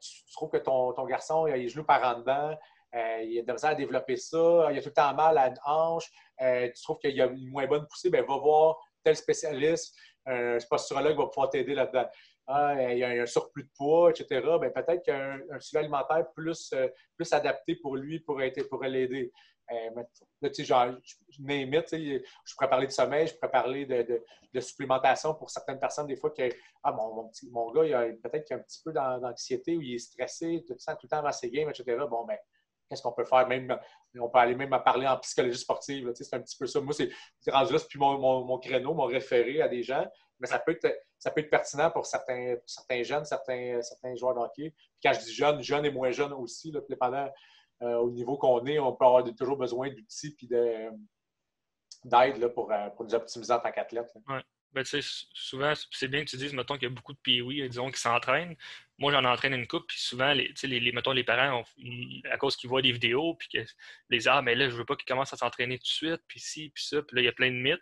tu, 0.00 0.32
trouves 0.32 0.50
que 0.50 0.58
ton, 0.58 0.92
garçon, 1.06 1.46
il 1.46 1.52
a 1.52 1.56
les 1.56 1.68
genoux 1.68 1.84
par 1.84 2.02
en 2.04 2.20
dedans, 2.20 2.56
euh, 2.94 3.22
il 3.22 3.38
a 3.38 3.42
de 3.42 3.52
la 3.52 3.68
à 3.68 3.74
développer 3.74 4.16
ça, 4.16 4.68
il 4.70 4.78
a 4.78 4.82
tout 4.82 4.88
le 4.88 4.94
temps 4.94 5.14
mal 5.14 5.38
à 5.38 5.48
une 5.48 5.58
hanche, 5.64 6.10
euh, 6.42 6.68
tu 6.68 6.82
trouves 6.82 6.98
qu'il 6.98 7.20
a 7.20 7.26
une 7.26 7.50
moins 7.50 7.66
bonne 7.66 7.86
poussée, 7.86 8.10
ben, 8.10 8.24
va 8.24 8.36
voir 8.36 8.76
tel 9.02 9.16
spécialiste, 9.16 9.96
un 10.26 10.58
posturologue 10.68 11.18
va 11.18 11.26
pouvoir 11.26 11.50
t'aider 11.50 11.74
là-dedans 11.74 12.08
ah, 12.46 12.92
il 12.92 12.98
y 12.98 13.04
a 13.04 13.08
un 13.08 13.26
surplus 13.26 13.64
de 13.64 13.70
poids, 13.76 14.10
etc., 14.10 14.26
bien, 14.60 14.70
peut-être 14.70 15.02
qu'un 15.02 15.38
suivi 15.60 15.78
alimentaire 15.78 16.30
plus, 16.34 16.70
euh, 16.74 16.88
plus 17.16 17.32
adapté 17.32 17.76
pour 17.76 17.96
lui 17.96 18.20
pour 18.20 18.38
l'aider. 18.38 19.32
tu 19.68 20.54
sais, 20.54 20.64
genre, 20.64 20.92
je, 21.02 21.14
je 21.30 22.54
pourrais 22.54 22.68
parler 22.68 22.86
de 22.86 22.92
sommeil, 22.92 23.26
je 23.26 23.34
pourrais 23.34 23.50
parler 23.50 23.86
de, 23.86 24.60
supplémentation 24.60 25.34
pour 25.34 25.50
certaines 25.50 25.80
personnes, 25.80 26.06
des 26.06 26.16
fois, 26.16 26.30
que 26.30 26.48
ah, 26.82 26.92
mon, 26.92 27.30
mon, 27.50 27.72
gars, 27.72 27.84
il 27.84 27.94
a 27.94 28.28
peut-être 28.28 28.44
qu'il 28.44 28.56
a 28.56 28.58
un 28.58 28.62
petit 28.62 28.80
peu 28.84 28.92
d'anxiété 28.92 29.76
ou 29.76 29.80
il 29.80 29.94
est 29.94 29.98
stressé, 29.98 30.64
tout, 30.66 30.74
tout 30.74 30.98
le 31.02 31.08
temps 31.08 31.22
dans 31.22 31.32
ses 31.32 31.50
games, 31.50 31.70
etc. 31.70 31.96
Bon, 32.08 32.24
ben, 32.24 32.38
qu'est-ce 32.88 33.02
qu'on 33.02 33.12
peut 33.12 33.24
faire? 33.24 33.46
Même, 33.48 33.76
on 34.20 34.28
peut 34.28 34.38
aller 34.38 34.54
même 34.54 34.72
à 34.72 34.80
parler 34.80 35.06
en 35.06 35.16
psychologie 35.18 35.58
sportive. 35.58 36.12
C'est 36.14 36.34
un 36.34 36.40
petit 36.40 36.56
peu 36.56 36.66
ça. 36.66 36.80
Moi, 36.80 36.94
c'est 36.94 37.10
rendu 37.50 37.72
là, 37.72 37.78
c'est 37.78 37.88
plus 37.88 37.98
mon, 37.98 38.58
créneau, 38.58 38.94
mon 38.94 39.06
référé 39.06 39.60
à 39.60 39.68
des 39.68 39.82
gens, 39.82 40.06
mais 40.38 40.46
ça 40.46 40.58
peut 40.58 40.72
être, 40.72 40.96
ça 41.24 41.30
peut 41.30 41.40
être 41.40 41.48
pertinent 41.48 41.90
pour 41.90 42.04
certains, 42.04 42.56
certains 42.66 43.02
jeunes, 43.02 43.24
certains, 43.24 43.80
certains 43.80 44.14
joueurs 44.14 44.34
de 44.34 44.40
hockey. 44.40 44.74
Puis 44.76 45.00
quand 45.02 45.14
je 45.14 45.20
dis 45.20 45.32
jeunes, 45.32 45.62
jeunes 45.62 45.86
et 45.86 45.90
moins 45.90 46.10
jeunes 46.10 46.34
aussi, 46.34 46.70
dépendant 46.86 47.32
euh, 47.80 47.94
au 47.96 48.10
niveau 48.10 48.36
qu'on 48.36 48.66
est, 48.66 48.78
on 48.78 48.92
peut 48.92 49.06
avoir 49.06 49.24
toujours 49.34 49.56
besoin 49.56 49.88
d'outils 49.88 50.36
et 50.42 50.90
d'aide 52.04 52.48
pour, 52.48 52.70
euh, 52.70 52.90
pour 52.90 53.06
nous 53.06 53.14
optimiser 53.14 53.54
en 53.54 53.58
tant 53.58 53.72
qu'athlète. 53.72 54.12
Oui. 54.28 54.36
Ben, 54.72 54.84
souvent, 54.84 55.72
c'est 55.92 56.08
bien 56.08 56.22
que 56.26 56.28
tu 56.28 56.36
dises, 56.36 56.52
mettons 56.52 56.74
qu'il 56.74 56.82
y 56.82 56.92
a 56.92 56.94
beaucoup 56.94 57.14
de 57.14 57.18
POI, 57.24 57.68
disons, 57.68 57.90
qui 57.90 58.00
s'entraînent. 58.00 58.56
Moi, 58.98 59.10
j'en 59.10 59.24
entraîne 59.24 59.54
une 59.54 59.66
coupe, 59.66 59.86
puis 59.88 59.98
souvent, 59.98 60.34
les, 60.34 60.52
les, 60.62 60.92
mettons, 60.92 61.12
les 61.12 61.24
parents, 61.24 61.64
à 62.30 62.36
cause 62.36 62.54
qu'ils 62.56 62.68
voient 62.68 62.82
des 62.82 62.92
vidéos, 62.92 63.34
puis 63.36 63.48
que 63.48 63.64
les 64.10 64.28
ah, 64.28 64.42
mais 64.42 64.56
là, 64.56 64.68
je 64.68 64.74
veux 64.74 64.84
pas 64.84 64.96
qu'ils 64.96 65.06
commencent 65.06 65.32
à 65.32 65.38
s'entraîner 65.38 65.78
tout 65.78 65.84
de 65.84 65.88
suite, 65.88 66.20
puis 66.28 66.40
ci, 66.40 66.70
puis 66.74 66.84
ça, 66.84 67.00
puis 67.00 67.16
là, 67.16 67.22
il 67.22 67.24
y 67.24 67.28
a 67.28 67.32
plein 67.32 67.50
de 67.50 67.56
mythes. 67.56 67.80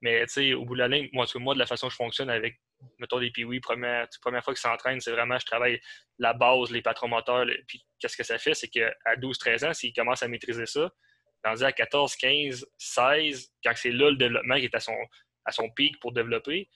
Mais, 0.00 0.26
tu 0.26 0.32
sais, 0.32 0.54
au 0.54 0.64
bout 0.64 0.74
de 0.74 0.80
la 0.80 0.88
ligne, 0.88 1.08
moi, 1.12 1.26
moi, 1.36 1.54
de 1.54 1.58
la 1.60 1.66
façon 1.66 1.86
que 1.86 1.92
je 1.92 1.96
fonctionne 1.96 2.30
avec, 2.30 2.58
mettons, 2.98 3.20
des 3.20 3.30
POI, 3.30 3.60
première, 3.60 4.08
première 4.20 4.44
fois 4.44 4.54
qu'ils 4.54 4.60
s'entraînent, 4.60 5.00
c'est 5.00 5.10
vraiment, 5.10 5.38
je 5.38 5.46
travaille 5.46 5.80
la 6.18 6.32
base, 6.32 6.70
les 6.70 6.82
patrons 6.82 7.08
moteurs, 7.08 7.46
puis 7.66 7.84
qu'est-ce 7.98 8.16
que 8.16 8.24
ça 8.24 8.38
fait, 8.38 8.54
c'est 8.54 8.68
qu'à 8.68 8.92
12-13 9.16 9.68
ans, 9.68 9.72
s'ils 9.72 9.92
commencent 9.92 10.22
à 10.22 10.28
maîtriser 10.28 10.66
ça, 10.66 10.90
dans 11.44 11.62
à 11.62 11.72
14, 11.72 12.16
15, 12.16 12.66
16, 12.76 13.52
quand 13.64 13.72
c'est 13.74 13.90
là 13.90 14.10
le 14.10 14.16
développement 14.16 14.56
qui 14.56 14.64
est 14.64 14.74
à 14.74 14.80
son, 14.80 14.96
à 15.44 15.52
son 15.52 15.70
pic 15.70 15.98
pour 16.00 16.12
développer, 16.12 16.68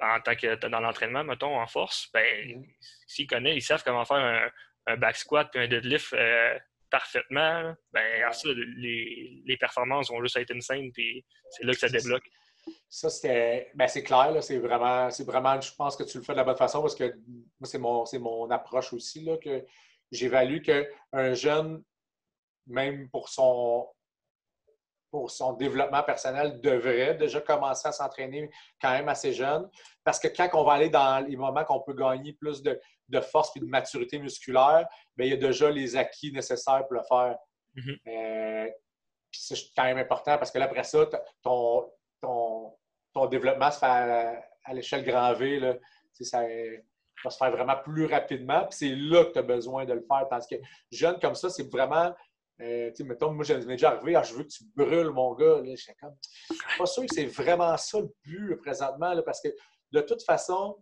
en 0.00 0.20
tant 0.20 0.34
que 0.34 0.54
dans 0.66 0.80
l'entraînement, 0.80 1.24
mettons, 1.24 1.58
en 1.58 1.66
force, 1.66 2.08
ben, 2.14 2.22
mm-hmm. 2.22 2.64
s'ils 3.06 3.26
connaissent, 3.26 3.56
ils 3.56 3.62
savent 3.62 3.82
comment 3.84 4.04
faire 4.04 4.50
un, 4.86 4.96
back 4.96 5.16
squat 5.16 5.48
puis 5.52 5.62
un 5.62 5.68
deadlift 5.68 6.12
euh, 6.14 6.58
parfaitement, 6.90 7.74
ben, 7.92 8.32
ça, 8.32 8.48
les, 8.48 9.42
les, 9.44 9.56
performances 9.56 10.10
vont 10.10 10.22
juste 10.22 10.36
être 10.36 10.54
insane, 10.54 10.90
puis 10.92 11.24
c'est 11.50 11.64
là 11.64 11.72
que 11.72 11.78
ça 11.78 11.88
débloque. 11.88 12.24
Ça, 12.88 13.08
c'était. 13.08 13.70
Ben, 13.74 13.88
c'est 13.88 14.02
clair, 14.02 14.42
c'est 14.42 14.58
vraiment, 14.58 15.10
c'est 15.10 15.24
vraiment. 15.24 15.60
Je 15.60 15.72
pense 15.74 15.96
que 15.96 16.02
tu 16.02 16.18
le 16.18 16.24
fais 16.24 16.32
de 16.32 16.38
la 16.38 16.44
bonne 16.44 16.56
façon 16.56 16.80
parce 16.80 16.94
que 16.94 17.04
moi, 17.58 17.64
c'est 17.64 17.78
mon, 17.78 18.04
mon 18.20 18.50
approche 18.50 18.92
aussi, 18.92 19.24
là, 19.24 19.36
que 19.38 19.64
j'évalue 20.10 20.60
qu'un 20.60 21.34
jeune, 21.34 21.82
même 22.66 23.08
pour 23.10 23.28
son, 23.28 23.88
pour 25.10 25.30
son 25.30 25.52
développement 25.54 26.02
personnel 26.02 26.60
devrait 26.60 27.14
déjà 27.14 27.40
commencer 27.40 27.88
à 27.88 27.92
s'entraîner 27.92 28.50
quand 28.80 28.90
même 28.90 29.08
assez 29.08 29.32
jeune. 29.32 29.68
Parce 30.04 30.18
que 30.18 30.28
quand 30.28 30.48
on 30.54 30.64
va 30.64 30.74
aller 30.74 30.90
dans 30.90 31.24
les 31.26 31.36
moments 31.36 31.64
qu'on 31.64 31.80
peut 31.80 31.94
gagner 31.94 32.32
plus 32.32 32.62
de, 32.62 32.80
force 33.20 33.56
et 33.56 33.60
de 33.60 33.66
maturité 33.66 34.18
musculaire, 34.18 34.86
bien, 35.16 35.26
il 35.26 35.30
y 35.30 35.34
a 35.34 35.36
déjà 35.36 35.70
les 35.70 35.96
acquis 35.96 36.32
nécessaires 36.32 36.86
pour 36.86 36.94
le 36.94 37.02
faire. 37.02 37.36
Mm-hmm. 37.76 37.98
Euh, 38.08 38.70
c'est 39.32 39.56
quand 39.76 39.84
même 39.84 39.98
important 39.98 40.38
parce 40.38 40.50
que 40.50 40.58
là, 40.58 40.64
après 40.64 40.84
ça, 40.84 41.08
ton, 41.42 41.88
ton, 42.20 42.74
ton 43.12 43.26
développement 43.26 43.70
se 43.70 43.78
fait 43.78 43.86
à, 43.86 44.74
l'échelle 44.74 45.04
grand 45.04 45.32
V. 45.34 45.60
Là, 45.60 45.76
ça 46.20 46.42
va 47.24 47.30
se 47.30 47.36
faire 47.36 47.50
vraiment 47.50 47.76
plus 47.76 48.06
rapidement. 48.06 48.66
C'est 48.70 48.94
là 48.94 49.24
que 49.24 49.32
tu 49.32 49.38
as 49.38 49.42
besoin 49.42 49.84
de 49.84 49.94
le 49.94 50.02
faire. 50.02 50.28
Parce 50.28 50.46
que 50.46 50.56
jeune 50.90 51.18
comme 51.18 51.34
ça, 51.34 51.50
c'est 51.50 51.70
vraiment 51.70 52.14
euh, 52.60 52.90
mettons, 53.04 53.32
moi, 53.32 53.44
j'ai 53.44 53.58
déjà 53.58 53.92
arrivé, 53.92 54.16
ah, 54.16 54.22
je 54.22 54.34
veux 54.34 54.44
que 54.44 54.48
tu 54.48 54.64
brûles 54.76 55.10
mon 55.10 55.34
gars. 55.34 55.62
Je 55.64 55.76
suis 55.76 55.94
comme, 55.94 56.14
pas 56.76 56.86
sûr 56.86 57.04
que 57.04 57.14
c'est 57.14 57.24
vraiment 57.24 57.76
ça 57.76 58.00
le 58.00 58.12
but 58.22 58.56
présentement, 58.56 59.14
parce 59.22 59.40
que 59.40 59.48
de 59.92 60.00
toute 60.02 60.22
façon, 60.22 60.76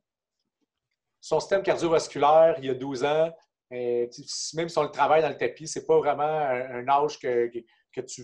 son 1.20 1.40
système 1.40 1.62
cardiovasculaire, 1.62 2.56
il 2.58 2.64
y 2.64 2.70
a 2.70 2.74
12 2.74 3.04
ans, 3.04 3.32
euh, 3.72 4.06
même 4.54 4.68
si 4.68 4.78
on 4.78 4.82
le 4.82 4.90
travaille 4.90 5.22
dans 5.22 5.28
le 5.28 5.36
tapis, 5.36 5.68
c'est 5.68 5.86
pas 5.86 5.98
vraiment 5.98 6.24
un, 6.24 6.88
âge 6.88 7.18
que, 7.18 7.50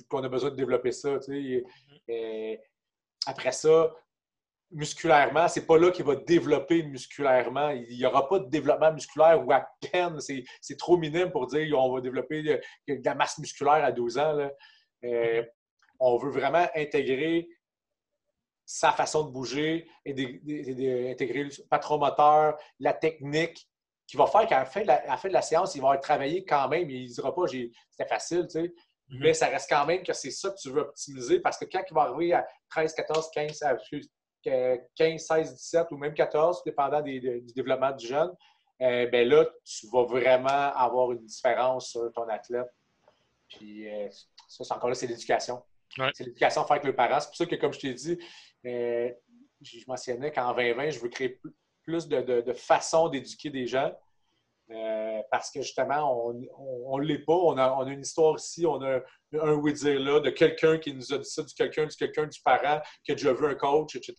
qu'on 0.08 0.24
a 0.24 0.28
besoin 0.28 0.50
de 0.50 0.56
développer 0.56 0.90
ça. 0.90 1.10
Euh, 1.10 2.56
après 3.26 3.52
ça, 3.52 3.92
musculairement, 4.70 5.48
c'est 5.48 5.66
pas 5.66 5.78
là 5.78 5.90
qu'il 5.90 6.04
va 6.04 6.16
développer 6.16 6.82
musculairement. 6.82 7.70
Il 7.70 7.96
n'y 7.96 8.04
aura 8.04 8.28
pas 8.28 8.40
de 8.40 8.48
développement 8.48 8.92
musculaire 8.92 9.46
ou 9.46 9.52
à 9.52 9.66
peine, 9.80 10.18
c'est 10.20 10.76
trop 10.76 10.96
minime 10.96 11.30
pour 11.30 11.46
dire 11.46 11.70
qu'on 11.70 11.94
va 11.94 12.00
développer 12.00 12.42
de, 12.42 12.60
la 13.04 13.14
masse 13.14 13.38
musculaire 13.38 13.84
à 13.84 13.92
12 13.92 14.18
ans. 14.18 14.48
Euh, 15.04 15.42
on 16.00 16.16
veut 16.16 16.30
vraiment 16.30 16.66
intégrer 16.74 17.48
sa 18.66 18.92
façon 18.92 19.24
de 19.24 19.30
bouger 19.30 19.88
et 20.04 20.14
d'intégrer 20.14 21.44
le 21.44 21.50
patron 21.68 21.98
moteur, 21.98 22.56
la 22.80 22.94
technique, 22.94 23.68
qui 24.06 24.16
va 24.16 24.26
faire 24.26 24.46
qu'à 24.46 24.60
la, 24.60 24.64
fin 24.64 24.82
de 24.82 24.86
la, 24.86 25.16
fin 25.16 25.28
de 25.28 25.32
la 25.32 25.42
séance, 25.42 25.74
il 25.74 25.82
va 25.82 25.96
travailler 25.96 26.44
quand 26.44 26.68
même. 26.68 26.90
Il 26.90 27.08
ne 27.08 27.14
dira 27.14 27.34
pas 27.34 27.46
c'était 27.46 28.08
facile, 28.08 28.46
tu 28.50 28.60
sais. 28.60 28.74
Mm-hmm. 29.14 29.20
Mais 29.20 29.34
ça 29.34 29.46
reste 29.46 29.68
quand 29.68 29.86
même 29.86 30.02
que 30.02 30.12
c'est 30.12 30.30
ça 30.30 30.50
que 30.50 30.56
tu 30.56 30.70
veux 30.70 30.80
optimiser 30.80 31.40
parce 31.40 31.56
que 31.56 31.64
quand 31.64 31.82
il 31.88 31.94
va 31.94 32.02
arriver 32.02 32.32
à 32.32 32.46
13, 32.70 32.94
14, 32.94 33.30
15, 33.32 33.64
15, 34.42 35.18
16, 35.18 35.54
17 35.54 35.86
ou 35.92 35.96
même 35.96 36.14
14, 36.14 36.62
dépendant 36.64 37.00
du 37.00 37.20
développement 37.54 37.92
du 37.92 38.06
jeune, 38.06 38.32
euh, 38.82 39.06
ben 39.06 39.28
là, 39.28 39.46
tu 39.64 39.86
vas 39.88 40.04
vraiment 40.04 40.48
avoir 40.48 41.12
une 41.12 41.24
différence 41.24 41.90
sur 41.90 42.10
ton 42.12 42.28
athlète. 42.28 42.68
Puis 43.48 43.88
euh, 43.88 44.08
ça, 44.48 44.64
c'est 44.64 44.74
encore 44.74 44.88
là, 44.88 44.94
c'est 44.94 45.06
l'éducation. 45.06 45.62
C'est 46.12 46.24
l'éducation 46.24 46.62
à 46.62 46.64
faire 46.64 46.72
avec 46.72 46.84
le 46.84 46.96
parent. 46.96 47.20
C'est 47.20 47.28
pour 47.28 47.36
ça 47.36 47.46
que, 47.46 47.54
comme 47.54 47.72
je 47.72 47.78
t'ai 47.78 47.94
dit, 47.94 48.18
euh, 48.66 49.10
je 49.62 49.84
mentionnais 49.86 50.32
qu'en 50.32 50.52
2020, 50.52 50.90
je 50.90 50.98
veux 50.98 51.08
créer 51.08 51.40
plus 51.84 52.08
de, 52.08 52.20
de, 52.20 52.40
de 52.40 52.52
façons 52.52 53.08
d'éduquer 53.08 53.50
des 53.50 53.66
gens. 53.66 53.92
Euh, 54.70 55.20
parce 55.30 55.50
que 55.50 55.60
justement, 55.60 56.32
on 56.58 56.98
ne 56.98 57.04
l'est 57.04 57.18
pas. 57.18 57.34
On 57.34 57.56
a, 57.58 57.84
une 57.90 58.00
histoire 58.00 58.36
ici, 58.36 58.64
on 58.64 58.82
a 58.82 59.00
un 59.34 59.52
oui-dire 59.54 60.00
là 60.00 60.20
de 60.20 60.30
quelqu'un 60.30 60.78
qui 60.78 60.94
nous 60.94 61.12
a 61.12 61.18
dit 61.18 61.28
ça, 61.28 61.42
du 61.42 61.52
quelqu'un, 61.54 61.86
du 61.86 61.96
quelqu'un, 61.96 62.26
du 62.26 62.40
parent, 62.40 62.80
qui 63.04 63.12
a 63.12 63.14
déjà 63.14 63.32
vu 63.34 63.46
un 63.46 63.54
coach, 63.54 63.96
etc. 63.96 64.14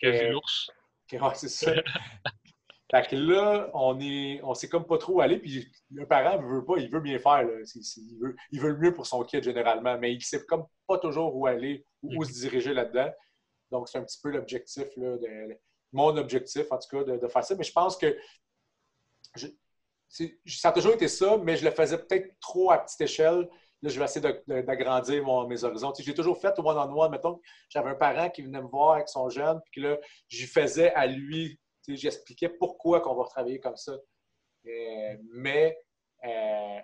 Qui 0.00 0.06
a 0.06 0.10
vu 0.10 0.30
l'ours. 0.32 0.70
c'est 1.34 1.48
ça. 1.48 1.72
fait 2.90 3.08
que 3.08 3.16
là, 3.16 3.70
on 3.74 4.00
est, 4.00 4.40
on 4.42 4.54
sait 4.54 4.68
comme 4.68 4.86
pas 4.86 4.98
trop 4.98 5.20
aller, 5.20 5.38
puis 5.38 5.70
le 5.92 6.06
parent 6.06 6.42
ne 6.42 6.46
veut 6.46 6.64
pas, 6.64 6.78
il 6.78 6.90
veut 6.90 7.00
bien 7.00 7.18
faire. 7.20 7.42
il, 7.42 8.18
veut, 8.18 8.36
il, 8.50 8.60
veut, 8.60 8.70
le 8.70 8.78
mieux 8.78 8.94
pour 8.94 9.06
son 9.06 9.22
kid 9.22 9.44
généralement, 9.44 9.96
mais 9.98 10.12
il 10.12 10.18
ne 10.18 10.22
sait 10.22 10.44
comme 10.44 10.66
pas 10.88 10.98
toujours 10.98 11.36
où 11.36 11.46
aller, 11.46 11.86
où, 12.02 12.16
où 12.16 12.24
se 12.24 12.32
diriger 12.32 12.74
là-dedans. 12.74 13.12
Donc, 13.70 13.88
c'est 13.88 13.98
un 13.98 14.04
petit 14.04 14.20
peu 14.20 14.30
l'objectif, 14.30 14.88
mon 15.92 16.16
objectif 16.16 16.66
en 16.70 16.78
tout 16.78 16.88
cas, 16.96 17.04
de, 17.04 17.16
de, 17.16 17.28
faire 17.28 17.44
ça. 17.44 17.54
Mais 17.54 17.64
je 17.64 17.72
pense 17.72 17.96
que 17.96 18.16
ça 20.46 20.68
a 20.68 20.72
toujours 20.72 20.92
été 20.92 21.08
ça, 21.08 21.38
mais 21.38 21.56
je 21.56 21.64
le 21.64 21.70
faisais 21.70 21.98
peut-être 21.98 22.38
trop 22.40 22.70
à 22.70 22.78
petite 22.78 23.00
échelle. 23.00 23.48
Là, 23.82 23.90
je 23.90 23.98
vais 23.98 24.04
essayer 24.04 24.20
d'agrandir 24.46 25.26
mes 25.48 25.64
horizons. 25.64 25.92
J'ai 25.98 26.14
toujours 26.14 26.38
fait 26.38 26.56
au 26.58 26.68
one-on-one. 26.68 27.10
Mettons 27.10 27.40
j'avais 27.68 27.90
un 27.90 27.94
parent 27.94 28.30
qui 28.30 28.42
venait 28.42 28.60
me 28.60 28.68
voir 28.68 28.94
avec 28.94 29.08
son 29.08 29.28
jeune, 29.28 29.60
puis 29.70 29.80
là, 29.80 29.98
j'y 30.28 30.46
faisais 30.46 30.92
à 30.92 31.06
lui. 31.06 31.58
J'expliquais 31.88 32.48
pourquoi 32.48 33.00
qu'on 33.00 33.14
va 33.14 33.24
travailler 33.24 33.58
comme 33.58 33.76
ça. 33.76 33.92
Euh, 34.66 35.16
mais 35.32 35.76
euh, 36.24 36.78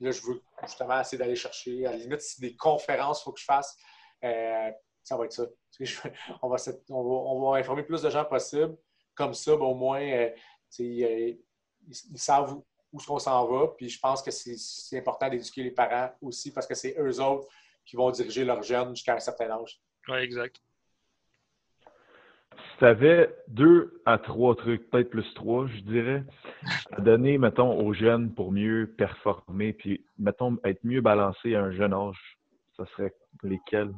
là, 0.00 0.10
je 0.10 0.20
veux 0.22 0.42
justement 0.64 1.00
essayer 1.00 1.18
d'aller 1.18 1.36
chercher. 1.36 1.86
À 1.86 1.92
la 1.92 1.98
limite, 1.98 2.22
si 2.22 2.40
des 2.40 2.56
conférences 2.56 3.20
il 3.20 3.24
faut 3.24 3.32
que 3.32 3.40
je 3.40 3.44
fasse, 3.44 3.76
euh, 4.24 4.70
ça 5.04 5.16
va 5.16 5.26
être 5.26 5.32
ça. 5.32 5.44
On 6.42 6.48
va, 6.48 6.56
on, 6.90 7.50
va, 7.50 7.58
informer 7.58 7.84
plus 7.84 8.02
de 8.02 8.10
gens 8.10 8.24
possible. 8.24 8.76
Comme 9.14 9.34
ça, 9.34 9.56
ben, 9.56 9.64
au 9.64 9.74
moins, 9.74 10.30
ils, 11.88 12.18
savent 12.18 12.60
où 12.92 12.98
est-ce 12.98 13.06
qu'on 13.06 13.18
s'en 13.18 13.46
va. 13.46 13.68
Puis 13.76 13.88
je 13.88 13.98
pense 13.98 14.22
que 14.22 14.30
c'est 14.30 14.98
important 14.98 15.28
d'éduquer 15.28 15.62
les 15.62 15.70
parents 15.70 16.10
aussi 16.20 16.52
parce 16.52 16.66
que 16.66 16.74
c'est 16.74 16.96
eux 16.98 17.20
autres 17.20 17.48
qui 17.84 17.96
vont 17.96 18.10
diriger 18.10 18.44
leurs 18.44 18.62
jeunes 18.62 18.94
jusqu'à 18.94 19.14
un 19.14 19.20
certain 19.20 19.50
âge. 19.50 19.80
Oui, 20.08 20.18
exact. 20.18 20.60
Si 22.52 22.78
tu 22.78 22.84
avais 22.84 23.34
deux 23.48 24.02
à 24.04 24.18
trois 24.18 24.54
trucs, 24.54 24.90
peut-être 24.90 25.10
plus 25.10 25.34
trois, 25.34 25.66
je 25.66 25.80
dirais, 25.80 26.24
à 26.92 27.00
donner, 27.00 27.38
mettons, 27.38 27.78
aux 27.78 27.94
jeunes 27.94 28.34
pour 28.34 28.52
mieux 28.52 28.92
performer, 28.96 29.72
puis, 29.72 30.04
mettons, 30.18 30.58
être 30.64 30.80
mieux 30.84 31.00
balancé 31.00 31.54
à 31.54 31.62
un 31.62 31.72
jeune 31.72 31.94
âge, 31.94 32.38
ça 32.76 32.84
serait 32.86 33.14
lesquels? 33.42 33.92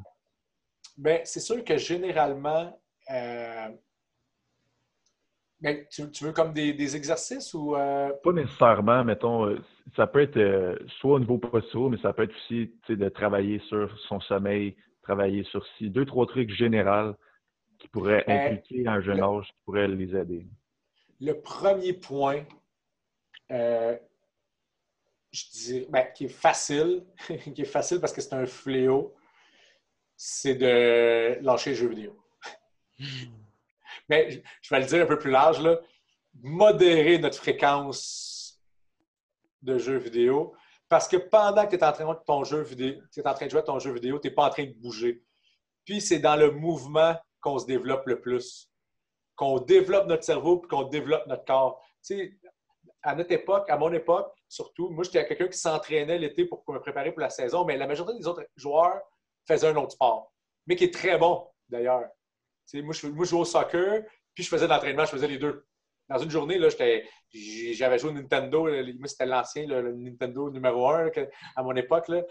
Bien, 0.97 1.21
c'est 1.25 1.41
sûr 1.41 1.65
que 1.65 1.77
généralement, 1.77 2.81
euh, 3.11 3.69
mais 5.61 5.87
tu, 5.91 6.25
veux 6.25 6.33
comme 6.33 6.53
des, 6.53 6.97
exercices 6.97 7.55
ou. 7.55 7.77
Euh? 7.77 8.11
Pas 8.23 8.33
nécessairement, 8.33 9.05
mettons. 9.05 9.47
Euh, 9.47 9.59
ça 9.97 10.07
peut 10.07 10.21
être 10.21 10.37
euh, 10.37 10.77
soit 10.99 11.15
au 11.15 11.21
niveau 11.21 11.39
postural, 11.39 11.91
mais 11.91 11.99
ça 11.99 12.13
peut 12.13 12.25
être 12.25 12.35
aussi 12.35 12.73
de 12.89 13.09
travailler 13.09 13.61
sur 13.69 13.97
son 14.09 14.21
sommeil, 14.21 14.77
travailler 15.03 15.45
sur 15.45 15.65
si 15.79 15.91
deux, 15.91 16.05
trois 16.05 16.27
trucs 16.27 16.51
généraux 16.51 17.15
qui 17.79 17.89
pourraient 17.89 18.25
impliquer 18.27 18.87
un 18.87 19.01
jeune 19.01 19.23
âge, 19.23 19.47
qui 19.47 19.59
pourraient 19.65 19.89
les 19.89 20.17
aider. 20.17 20.47
Le 21.21 21.33
premier 21.41 21.93
point, 21.93 22.45
je 23.51 23.97
je 25.33 25.45
dis, 25.51 25.87
ben, 25.89 26.07
qui 26.15 26.27
est 26.27 26.29
facile, 26.29 27.05
qui 27.55 27.63
est 27.63 27.65
facile 27.65 28.01
parce 28.01 28.13
que 28.13 28.21
c'est 28.21 28.35
un 28.35 28.47
fléau, 28.47 29.15
c'est 30.17 30.55
de 30.55 31.43
lâcher 31.43 31.71
les 31.71 31.77
jeux 31.77 31.89
vidéo. 31.89 32.17
Mais 34.09 34.43
je 34.63 34.75
vais 34.75 34.81
le 34.81 34.87
dire 34.87 35.03
un 35.03 35.07
peu 35.07 35.19
plus 35.19 35.31
large, 35.31 35.61
là, 35.61 35.79
modérer 36.43 37.19
notre 37.19 37.39
fréquence 37.39 38.61
de 39.63 39.79
jeux 39.79 39.99
vidéo. 39.99 40.55
Parce 40.89 41.09
que 41.09 41.17
pendant 41.17 41.65
que 41.67 41.71
tu 41.71 41.77
es 41.77 41.85
en 41.85 41.93
train 41.93 42.13
de 42.13 42.19
ton 42.27 42.45
jeu 42.45 42.63
vidéo, 42.63 43.01
es 43.17 43.27
en 43.27 43.35
train 43.35 43.47
de 43.47 43.51
jouer 43.51 43.61
à 43.61 43.65
ton 43.65 43.79
jeu 43.79 43.93
vidéo, 43.93 44.19
tu 44.19 44.29
n'es 44.29 44.35
pas 44.35 44.47
en 44.47 44.51
train 44.51 44.65
de 44.65 44.75
bouger. 44.75 45.25
Puis 45.85 46.01
c'est 46.01 46.19
dans 46.19 46.37
le 46.37 46.51
mouvement 46.51 47.15
qu'on 47.41 47.59
se 47.59 47.67
développe 47.67 48.07
le 48.07 48.21
plus. 48.21 48.71
Qu'on 49.37 49.59
développe 49.59 50.07
notre 50.07 50.25
cerveau 50.25 50.59
puis 50.59 50.69
qu'on 50.69 50.85
développe 50.85 51.27
notre 51.27 51.45
corps. 51.45 51.81
Tu 52.05 52.17
sais, 52.17 52.39
à 53.03 53.15
notre 53.15 53.33
époque, 53.33 53.69
à 53.69 53.77
mon 53.77 53.93
époque, 53.93 54.33
surtout, 54.49 54.89
moi, 54.91 55.05
j'étais 55.05 55.27
quelqu'un 55.27 55.49
qui 55.49 55.59
s'entraînait 55.59 56.19
l'été 56.19 56.47
pour 56.47 56.65
me 56.69 56.79
préparer 56.79 57.13
pour 57.13 57.21
la 57.21 57.31
saison, 57.31 57.65
mais 57.65 57.77
la 57.77 57.87
majorité 57.87 58.19
des 58.19 58.27
autres 58.27 58.45
joueurs 58.57 59.01
faisaient 59.47 59.69
un 59.69 59.77
autre 59.77 59.93
sport, 59.93 60.33
mais 60.67 60.77
qui 60.77 60.85
est 60.85 60.95
très 60.95 61.19
bon, 61.19 61.47
d'ailleurs. 61.69 62.09
Moi, 62.75 62.95
je, 62.95 63.01
jouais 63.25 63.41
au 63.41 63.45
soccer, 63.45 64.03
puis 64.35 64.45
je 64.45 64.49
faisais 64.49 64.67
de 64.67 64.71
l'entraînement, 64.71 65.05
je 65.05 65.11
faisais 65.11 65.29
les 65.29 65.39
deux. 65.39 65.67
Dans 66.09 66.19
une 66.19 66.31
journée, 66.31 66.59
j'avais 67.73 67.99
joué 67.99 68.11
au 68.11 68.13
Nintendo, 68.13 68.63
moi, 68.65 69.09
c'était 69.09 69.27
l'ancien, 69.27 69.67
le, 69.67 69.93
Nintendo 69.93 70.51
numéro 70.51 70.89
un 70.89 71.11
à 71.57 71.63
mon 71.63 71.75
époque. 71.77 72.09
Là. 72.09 72.23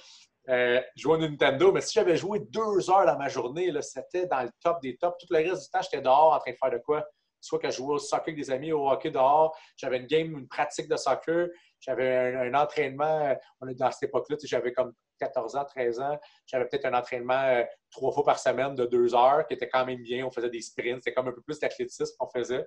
Euh, 0.49 0.81
jouer 0.95 1.13
au 1.13 1.17
Nintendo, 1.17 1.71
mais 1.71 1.81
si 1.81 1.93
j'avais 1.93 2.17
joué 2.17 2.39
deux 2.39 2.89
heures 2.89 3.05
dans 3.05 3.17
ma 3.17 3.29
journée, 3.29 3.71
c'était 3.81 4.27
dans 4.27 4.41
le 4.41 4.49
top 4.61 4.81
des 4.81 4.97
tops. 4.97 5.15
Tout 5.17 5.27
le 5.33 5.37
reste 5.37 5.63
du 5.63 5.69
temps, 5.69 5.81
j'étais 5.81 6.01
dehors 6.01 6.33
en 6.33 6.39
train 6.39 6.51
de 6.51 6.57
faire 6.57 6.71
de 6.71 6.83
quoi? 6.83 7.03
soit 7.43 7.59
que 7.59 7.69
je 7.69 7.75
jouais 7.75 7.95
au 7.95 7.99
soccer 7.99 8.29
avec 8.29 8.35
des 8.37 8.49
amis, 8.51 8.71
au 8.71 8.89
hockey 8.89 9.11
dehors, 9.11 9.55
j'avais 9.75 9.97
une 9.97 10.07
game, 10.07 10.37
une 10.37 10.47
pratique 10.47 10.87
de 10.87 10.95
soccer, 10.95 11.49
j'avais 11.85 12.35
un, 12.35 12.53
entraînement, 12.53 13.35
on 13.61 13.67
est 13.67 13.75
dans 13.75 13.91
cette 13.91 14.09
époque-là, 14.09 14.37
j'avais 14.43 14.71
comme 14.73 14.93
14 15.19 15.55
ans, 15.55 15.65
13 15.65 15.99
ans, 15.99 16.19
j'avais 16.45 16.65
peut-être 16.65 16.85
un 16.85 16.93
entraînement 16.93 17.41
euh, 17.43 17.63
trois 17.91 18.11
fois 18.11 18.23
par 18.23 18.39
semaine 18.39 18.75
de 18.75 18.85
deux 18.85 19.13
heures, 19.13 19.45
qui 19.47 19.53
était 19.53 19.69
quand 19.69 19.85
même 19.85 20.01
bien, 20.01 20.25
on 20.25 20.31
faisait 20.31 20.49
des 20.49 20.61
sprints, 20.61 21.03
c'était 21.03 21.13
comme 21.13 21.27
un 21.27 21.33
peu 21.33 21.41
plus 21.41 21.59
d'athlétisme 21.59 22.15
qu'on 22.17 22.29
faisait. 22.29 22.65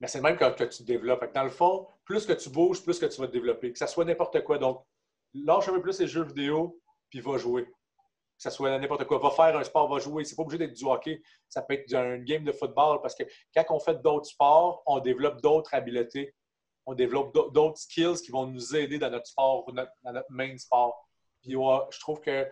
Mais 0.00 0.08
c'est 0.08 0.18
le 0.18 0.24
même 0.24 0.36
que, 0.36 0.64
tu 0.64 0.82
développes. 0.82 1.32
Dans 1.32 1.44
le 1.44 1.50
fond, 1.50 1.86
plus 2.04 2.26
que 2.26 2.32
tu 2.32 2.50
bouges, 2.50 2.82
plus 2.82 2.98
que 2.98 3.06
tu 3.06 3.20
vas 3.20 3.28
te 3.28 3.32
développer. 3.32 3.72
Que 3.72 3.78
ce 3.78 3.86
soit 3.86 4.04
n'importe 4.04 4.42
quoi. 4.42 4.58
Donc, 4.58 4.84
lâche 5.32 5.68
un 5.68 5.72
peu 5.72 5.80
plus 5.80 6.00
les 6.00 6.08
jeux 6.08 6.24
vidéo, 6.24 6.78
puis 7.08 7.20
va 7.20 7.38
jouer 7.38 7.66
que 8.36 8.42
ce 8.42 8.50
soit 8.50 8.76
n'importe 8.78 9.04
quoi. 9.04 9.18
Va 9.18 9.30
faire 9.30 9.56
un 9.56 9.64
sport, 9.64 9.88
va 9.88 9.98
jouer. 9.98 10.24
C'est 10.24 10.36
pas 10.36 10.42
obligé 10.42 10.58
d'être 10.58 10.76
du 10.76 10.84
hockey. 10.84 11.22
Ça 11.48 11.62
peut 11.62 11.74
être 11.74 11.94
un 11.94 12.18
game 12.18 12.44
de 12.44 12.52
football 12.52 13.00
parce 13.00 13.14
que 13.14 13.24
quand 13.54 13.64
on 13.70 13.78
fait 13.78 14.00
d'autres 14.02 14.26
sports, 14.26 14.82
on 14.86 15.00
développe 15.00 15.40
d'autres 15.40 15.74
habiletés. 15.74 16.34
On 16.86 16.94
développe 16.94 17.34
d'autres 17.52 17.78
skills 17.78 18.20
qui 18.22 18.30
vont 18.30 18.46
nous 18.46 18.76
aider 18.76 18.98
dans 18.98 19.10
notre 19.10 19.26
sport, 19.26 19.64
dans 19.72 20.12
notre 20.12 20.30
main 20.30 20.56
sport. 20.58 21.08
Je 21.44 22.00
trouve 22.00 22.20
que 22.20 22.46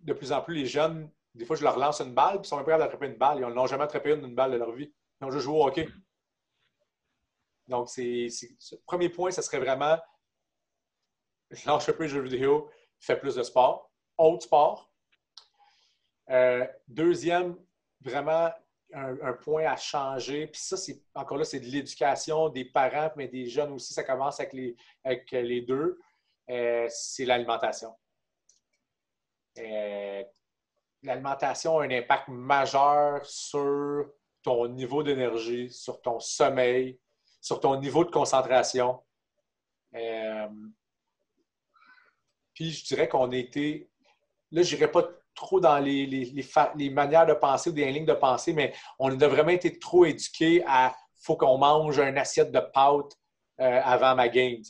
de 0.00 0.12
plus 0.12 0.32
en 0.32 0.42
plus, 0.42 0.54
les 0.54 0.66
jeunes, 0.66 1.10
des 1.34 1.44
fois, 1.44 1.56
je 1.56 1.64
leur 1.64 1.78
lance 1.78 2.00
une 2.00 2.14
balle, 2.14 2.40
ils 2.42 2.46
sont 2.46 2.58
capables 2.58 2.82
d'attraper 2.82 3.06
une 3.06 3.16
balle. 3.16 3.38
Ils 3.38 3.46
n'ont 3.46 3.66
jamais 3.66 3.84
attrapé 3.84 4.12
une, 4.12 4.34
balle 4.34 4.52
de 4.52 4.56
leur 4.56 4.72
vie. 4.72 4.92
Ils 5.20 5.24
ont 5.24 5.30
juste 5.30 5.44
joué 5.44 5.58
au 5.58 5.66
hockey. 5.66 5.88
Donc, 7.68 7.88
c'est, 7.88 8.28
premier 8.86 9.08
point, 9.08 9.30
ce 9.30 9.42
serait 9.42 9.58
vraiment 9.58 9.98
lâche 11.64 11.88
un 11.88 11.92
peu 11.92 12.04
les 12.04 12.08
jeux 12.08 12.20
vidéo, 12.20 12.70
fais 13.00 13.18
plus 13.18 13.34
de 13.34 13.42
sport 13.42 13.90
autre 14.18 14.44
sport. 14.44 14.90
Euh, 16.30 16.66
deuxième, 16.88 17.56
vraiment 18.00 18.50
un, 18.92 19.32
point 19.32 19.64
à 19.66 19.76
changer. 19.76 20.46
Puis 20.46 20.60
ça, 20.60 20.76
c'est 20.76 21.02
encore 21.14 21.38
là, 21.38 21.44
c'est 21.44 21.60
de 21.60 21.66
l'éducation 21.66 22.48
des 22.48 22.64
parents, 22.64 23.10
mais 23.16 23.28
des 23.28 23.46
jeunes 23.46 23.72
aussi. 23.72 23.92
Ça 23.92 24.02
commence 24.02 24.40
avec 24.40 24.52
les, 24.52 24.76
avec 25.04 25.30
les 25.30 25.62
deux. 25.62 25.98
Euh, 26.50 26.86
c'est 26.88 27.24
l'alimentation. 27.24 27.94
Euh, 29.58 30.22
l'alimentation 31.02 31.78
a 31.78 31.84
un 31.84 31.90
impact 31.90 32.28
majeur 32.28 33.24
sur 33.24 34.10
ton 34.42 34.68
niveau 34.68 35.02
d'énergie, 35.02 35.70
sur 35.70 36.00
ton 36.02 36.20
sommeil, 36.20 36.98
sur 37.40 37.60
ton 37.60 37.80
niveau 37.80 38.04
de 38.04 38.10
concentration. 38.10 39.02
puis 42.54 42.70
je 42.70 42.84
dirais 42.84 43.08
qu'on 43.08 43.30
été 43.32 43.90
là, 44.52 44.62
je 44.62 44.74
n'irai 44.74 44.90
pas 44.90 45.08
trop 45.36 45.60
dans 45.60 45.78
les, 45.78 46.90
manières 46.90 47.26
de 47.26 47.34
penser 47.34 47.70
ou 47.70 47.72
des 47.72 47.90
lignes 47.92 48.06
de 48.06 48.14
pensée, 48.14 48.52
mais 48.52 48.74
on 48.98 49.08
a 49.20 49.28
vraiment 49.28 49.50
été 49.50 49.78
trop 49.78 50.04
éduqués 50.04 50.64
à 50.66 50.96
faut 51.22 51.36
qu'on 51.36 51.58
mange 51.58 51.98
une 51.98 52.18
assiette 52.18 52.50
de 52.50 52.60
pâtes 52.60 53.12
euh, 53.60 53.80
avant 53.84 54.14
ma 54.14 54.28
game. 54.28 54.60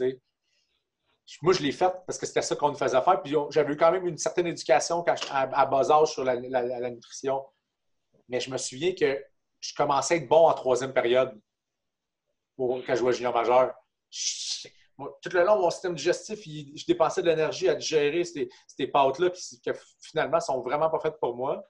Moi, 1.43 1.52
je 1.52 1.62
l'ai 1.62 1.72
fait 1.72 1.93
parce 2.06 2.18
que 2.18 2.26
c'était 2.26 2.43
ça 2.43 2.55
qu'on 2.56 2.68
nous 2.68 2.78
faisait 2.78 3.01
faire. 3.01 3.22
Puis 3.22 3.34
j'avais 3.51 3.72
eu 3.72 3.76
quand 3.76 3.90
même 3.90 4.06
une 4.06 4.18
certaine 4.18 4.47
éducation 4.47 5.05
à, 5.30 5.66
bas 5.66 5.90
âge 5.90 6.12
sur 6.12 6.24
la, 6.24 6.36
nutrition. 6.90 7.44
Mais 8.28 8.40
je 8.40 8.51
me 8.51 8.59
souviens 8.59 8.94
que 8.94 9.22
je 9.60 9.74
commençais 9.74 10.14
à 10.14 10.16
être 10.18 10.28
bon 10.28 10.47
en 10.48 10.55
troisième 10.55 10.93
période 10.93 11.38
quand 12.56 12.82
je 12.88 12.94
jouais 12.94 13.12
junior 13.12 13.34
majeur 13.34 13.74
tout 14.97 15.31
le 15.32 15.44
long, 15.44 15.60
mon 15.60 15.70
système 15.70 15.94
digestif, 15.94 16.40
je 16.44 16.86
dépensais 16.86 17.23
de 17.23 17.28
l'énergie 17.28 17.68
à 17.68 17.74
digérer 17.74 18.24
ces, 18.24 18.86
pâtes-là 18.86 19.31
qui, 19.31 19.60
finalement 20.01 20.40
sont 20.40 20.62
vraiment 20.62 20.89
pas 20.89 20.98
faites 21.01 21.18
pour 21.20 21.36
moi. 21.36 21.68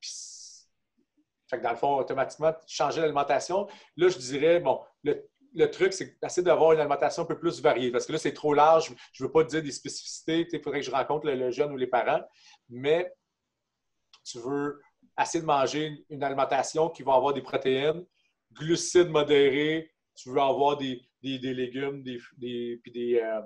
fait 0.00 1.58
que 1.58 1.62
dans 1.62 1.70
le 1.70 1.76
fond, 1.76 1.96
automatiquement, 1.98 2.54
changer 2.66 3.00
l'alimentation. 3.02 3.66
Là, 3.96 4.08
je 4.08 4.18
dirais, 4.18 4.60
bon, 4.60 4.80
le, 5.02 5.70
truc, 5.70 5.92
c'est 5.92 6.18
d'essayer 6.20 6.42
d'avoir 6.42 6.72
une 6.72 6.80
alimentation 6.80 7.24
un 7.24 7.26
peu 7.26 7.38
plus 7.38 7.60
variée. 7.60 7.90
Parce 7.90 8.06
que 8.06 8.12
là, 8.12 8.18
c'est 8.18 8.32
trop 8.34 8.54
large. 8.54 8.92
Je 9.12 9.22
ne 9.22 9.28
veux 9.28 9.32
pas 9.32 9.44
te 9.44 9.50
dire 9.50 9.62
des 9.62 9.72
spécificités. 9.72 10.48
Il 10.50 10.62
faudrait 10.62 10.80
que 10.80 10.86
je 10.86 10.90
rencontre 10.90 11.26
le, 11.26 11.50
jeune 11.50 11.72
ou 11.72 11.76
les 11.76 11.86
parents. 11.86 12.22
Mais 12.70 13.12
tu 14.24 14.38
veux 14.38 14.80
essayer 15.20 15.40
de 15.40 15.46
manger 15.46 16.04
une 16.08 16.22
alimentation 16.22 16.88
qui 16.88 17.02
va 17.02 17.14
avoir 17.14 17.34
des 17.34 17.42
protéines, 17.42 18.04
glucides 18.52 19.08
modérés. 19.08 19.92
Tu 20.14 20.30
veux 20.30 20.40
avoir 20.40 20.78
des, 20.78 21.02
des, 21.38 21.54
légumes, 21.54 22.02
des, 22.02 22.18
des, 22.38 22.80
puis 22.82 23.18
euh, 23.18 23.40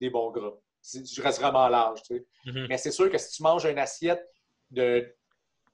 des, 0.00 0.10
bons 0.10 0.30
gras. 0.30 0.54
Je 0.82 1.22
reste 1.22 1.40
vraiment 1.40 1.68
large. 1.68 2.02
Tu 2.02 2.16
sais. 2.16 2.26
Mm-hmm. 2.46 2.66
Mais 2.68 2.78
c'est 2.78 2.90
sûr 2.90 3.10
que 3.10 3.18
si 3.18 3.36
tu 3.36 3.42
manges 3.42 3.64
une 3.64 3.78
assiette 3.78 4.26
de, 4.70 5.14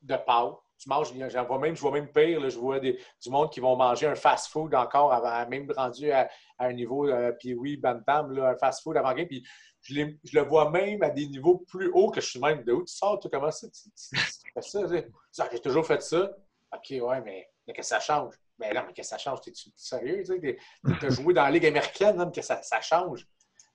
de 0.03 0.17
pâtes, 0.17 0.57
tu 0.79 0.89
manges, 0.89 1.13
j'en 1.31 1.45
vois 1.45 1.59
même, 1.59 1.77
je 1.77 1.81
vois 1.81 1.93
même 1.93 2.11
pire, 2.11 2.49
je 2.51 2.59
vois 2.59 2.81
du 2.81 2.99
monde 3.29 3.51
qui 3.51 3.61
vont 3.61 3.77
manger 3.77 4.07
un 4.07 4.15
fast-food 4.15 4.75
encore, 4.75 5.13
avant, 5.13 5.49
même 5.49 5.71
rendu 5.75 6.11
à, 6.11 6.29
un 6.59 6.73
niveau, 6.73 7.09
euh, 7.09 7.33
puis 7.39 7.55
oui, 7.55 7.77
Bantam, 7.77 8.37
un 8.39 8.57
fast-food 8.57 8.97
avant 8.97 9.15
game, 9.15 9.27
puis 9.27 9.47
je, 9.83 10.03
le 10.33 10.43
vois 10.43 10.71
même 10.71 11.03
à 11.03 11.11
des 11.11 11.27
niveaux 11.27 11.59
plus 11.59 11.91
hauts 11.93 12.11
que 12.11 12.21
je 12.21 12.27
suis 12.27 12.41
même. 12.41 12.65
De 12.65 12.73
où 12.73 12.85
tu 12.85 12.93
sors, 12.93 13.19
tu 13.19 13.29
comment 13.29 13.51
ça? 13.51 13.69
Tu, 13.69 14.17
fais 14.53 14.63
ça? 14.63 14.81
J'ai 15.53 15.61
toujours 15.61 15.87
fait 15.87 16.03
ça. 16.03 16.31
OK, 16.73 16.91
ouais, 16.91 17.21
mais, 17.23 17.49
mais 17.67 17.73
que 17.73 17.83
ça 17.83 18.01
change. 18.01 18.35
Mais 18.59 18.73
ben 18.73 18.81
non, 18.81 18.87
mais 18.87 18.93
que 18.93 19.03
ça 19.03 19.19
change? 19.19 19.41
T'es 19.41 19.53
sérieux? 19.75 20.23
Tu 20.23 21.07
as 21.07 21.09
joué 21.11 21.35
dans 21.35 21.43
la 21.43 21.51
Ligue 21.51 21.67
américaine, 21.67 22.17
même 22.17 22.31
que 22.31 22.43
ça, 22.43 22.61
change. 22.81 23.27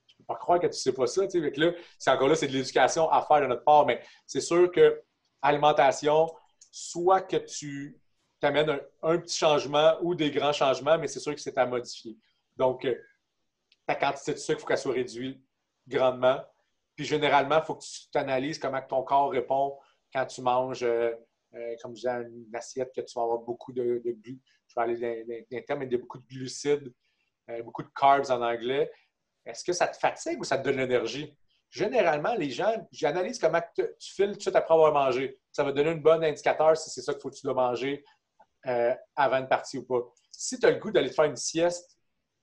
Je 0.08 0.16
peux 0.18 0.24
pas 0.24 0.36
croire 0.36 0.60
que 0.60 0.68
tu 0.68 0.78
sais 0.78 0.94
pas 0.94 1.08
ça. 1.08 1.24
là, 1.24 1.72
c'est 1.98 2.12
encore 2.12 2.28
là, 2.28 2.36
c'est 2.36 2.48
de 2.48 2.54
l'éducation 2.54 3.10
à 3.10 3.22
faire 3.22 3.42
de 3.42 3.48
notre 3.48 3.64
part. 3.64 3.86
Mais 3.86 4.02
c'est 4.26 4.42
sûr 4.42 4.72
que 4.72 5.02
alimentation, 5.42 6.34
soit 6.72 7.22
que 7.22 7.38
tu 7.38 8.00
t'amènes 8.40 8.80
un, 9.04 9.18
petit 9.18 9.38
changement 9.38 9.98
ou 10.02 10.16
des 10.16 10.32
grands 10.32 10.54
changements, 10.54 10.98
mais 10.98 11.08
c'est 11.08 11.20
sûr 11.20 11.36
que 11.36 11.42
c'est 11.42 11.58
à 11.58 11.66
modifier. 11.66 12.18
Donc, 12.56 12.86
euh, 12.86 12.96
ta 13.86 13.96
quantité 13.96 14.34
de 14.34 14.38
sucre, 14.38 14.60
il 14.60 14.62
faut 14.62 14.68
qu'elle 14.68 14.78
soit 14.78 14.94
réduite 14.94 15.42
grandement. 15.88 16.40
Puis 16.96 17.06
généralement, 17.06 17.58
il 17.58 17.66
faut 17.66 17.76
que 17.76 17.84
tu 17.84 18.10
t'analyses 18.12 18.60
comment 18.60 18.82
ton 18.82 19.04
corps 19.04 19.32
répond 19.32 19.78
quand 20.14 20.26
tu 20.26 20.42
manges, 20.42 20.84
euh, 20.84 21.12
euh, 21.56 21.76
comme 21.82 21.96
je 21.96 22.02
disais, 22.02 22.22
une 22.24 22.56
assiette 22.56 22.92
que 22.96 23.02
tu 23.02 23.14
vas 23.16 23.24
avoir 23.24 23.40
beaucoup 23.40 23.74
de, 23.74 24.02
de, 24.04 24.16
je 24.26 24.76
vais 24.76 24.82
aller 24.82 25.46
mais 25.78 25.86
beaucoup 25.98 26.20
de 26.20 26.28
glucides, 26.28 26.94
euh, 27.50 27.64
beaucoup 27.64 27.84
de 27.84 27.90
carbs 27.90 28.30
en 28.30 28.42
anglais. 28.42 28.92
Est-ce 29.46 29.64
que 29.64 29.74
ça 29.74 29.88
te 29.88 29.98
fatigue 29.98 30.40
ou 30.40 30.44
ça 30.44 30.58
te 30.58 30.64
donne 30.64 30.78
l'énergie? 30.78 31.36
Généralement, 31.70 32.34
les 32.36 32.50
gens, 32.50 32.88
j'analyse 32.92 33.40
comment 33.40 33.62
tu 33.76 33.84
files 34.00 34.32
tout 34.32 34.38
de 34.38 34.42
suite 34.42 34.56
après 34.56 34.74
avoir 34.74 34.94
mangé. 34.94 35.40
Ça 35.52 35.64
va 35.64 35.72
donner 35.72 35.92
un 35.92 35.96
bon 35.96 36.24
indicateur 36.24 36.76
si 36.78 36.90
c'est 36.90 37.02
ça 37.02 37.14
qu'il 37.14 37.22
faut 37.22 37.30
que 37.30 37.36
tu 37.36 37.46
dois 37.46 37.54
manger 37.54 38.04
euh, 38.68 38.94
avant 39.16 39.38
une 39.38 39.48
partie 39.48 39.78
ou 39.78 39.86
pas. 39.86 40.02
Si 40.32 40.60
tu 40.60 40.66
as 40.66 40.72
le 40.72 40.78
goût 40.78 40.92
d'aller 40.92 41.10
te 41.10 41.16
faire 41.16 41.26
une 41.26 41.36
sieste 41.36 41.98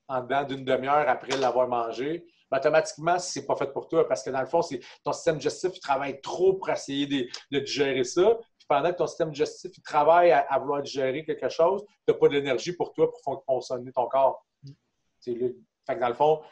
en 0.09 0.23
dedans 0.23 0.45
d'une 0.45 0.65
demi-heure 0.65 1.09
après 1.09 1.37
l'avoir 1.37 1.69
mangé, 1.69 2.25
ben, 2.51 2.59
automatiquement, 2.59 3.19
ce 3.19 3.39
n'est 3.39 3.47
pas 3.47 3.57
fait 3.57 3.73
pour 3.73 3.89
toi 3.89 4.07
parce 4.07 4.23
que 4.23 4.31
dans 4.31 4.41
le 4.41 4.47
fond, 4.47 4.61
ton 5.05 5.13
système 5.13 5.39
digestif 5.39 5.81
travaille 5.81 6.21
trop 6.21 6.55
pour 6.55 6.71
essayer 6.71 7.07
de, 7.07 7.29
de 7.51 7.59
digérer 7.59 8.05
ça 8.05 8.39
pendant 8.69 8.93
que 8.93 8.97
ton 8.97 9.07
système 9.07 9.31
digestif 9.31 9.71
travaille 9.83 10.33
à, 10.33 10.59
vouloir 10.59 10.83
digérer 10.83 11.25
quelque 11.25 11.49
chose, 11.49 11.85
tu 11.87 12.13
n'as 12.13 12.15
pas 12.15 12.29
d'énergie 12.29 12.73
pour 12.73 12.93
toi 12.93 13.11
pour 13.11 13.43
fonctionner 13.45 13.93
ton 13.93 14.07
corps. 14.07 14.45
Le, 15.27 15.57
fait 15.87 15.97
dans 15.97 16.09
le 16.09 16.15
fond, 16.15 16.43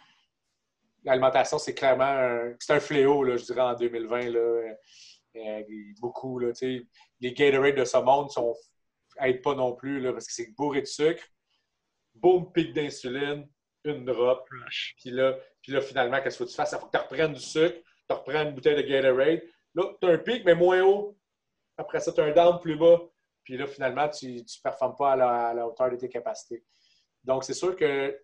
l'alimentation, 1.04 1.58
c'est 1.58 1.74
clairement 1.74 2.04
un, 2.04 2.52
un 2.68 2.80
fléau, 2.80 3.22
là, 3.22 3.36
je 3.36 3.44
dirais, 3.44 3.60
en 3.60 3.74
2020. 3.74 4.30
Là, 4.30 4.38
euh, 4.38 4.74
euh, 5.36 5.62
beaucoup. 6.00 6.38
Là, 6.38 6.52
les 6.60 7.32
Gatorade 7.32 7.76
de 7.76 7.84
ce 7.84 7.98
monde 7.98 8.30
n'aident 9.20 9.42
pas 9.42 9.54
non 9.54 9.74
plus 9.74 10.00
là, 10.00 10.12
parce 10.12 10.26
que 10.26 10.32
c'est 10.32 10.54
bourré 10.56 10.80
de 10.80 10.86
sucre. 10.86 11.24
Boom, 12.14 12.52
pic 12.52 12.72
d'insuline. 12.72 13.48
une 13.84 14.04
drop. 14.04 14.48
Puis 15.00 15.10
là, 15.10 15.36
puis 15.60 15.72
là, 15.72 15.80
finalement, 15.80 16.20
qu'est-ce 16.22 16.38
que 16.38 16.48
tu 16.48 16.54
fasses? 16.54 16.72
Il 16.72 16.78
faut 16.78 16.86
que 16.86 16.96
tu 16.96 17.02
reprennes 17.02 17.32
du 17.32 17.40
sucre, 17.40 17.76
tu 18.08 18.14
reprennes 18.14 18.48
une 18.48 18.54
bouteille 18.54 18.76
de 18.76 18.82
Gatorade. 18.82 19.42
Là, 19.74 19.84
tu 20.00 20.06
as 20.06 20.10
un 20.10 20.18
pic, 20.18 20.44
mais 20.44 20.54
moins 20.54 20.82
haut. 20.82 21.16
Après 21.76 22.00
ça, 22.00 22.12
tu 22.12 22.20
as 22.20 22.24
un 22.24 22.32
down 22.32 22.60
plus 22.60 22.76
bas. 22.76 23.00
Puis 23.42 23.56
là, 23.56 23.66
finalement, 23.66 24.08
tu 24.08 24.36
ne 24.36 24.62
performes 24.62 24.96
pas 24.96 25.12
à 25.12 25.54
la, 25.54 25.66
hauteur 25.66 25.90
de 25.90 25.96
tes 25.96 26.08
capacités. 26.08 26.64
Donc, 27.22 27.44
c'est 27.44 27.54
sûr 27.54 27.76
que 27.76 28.18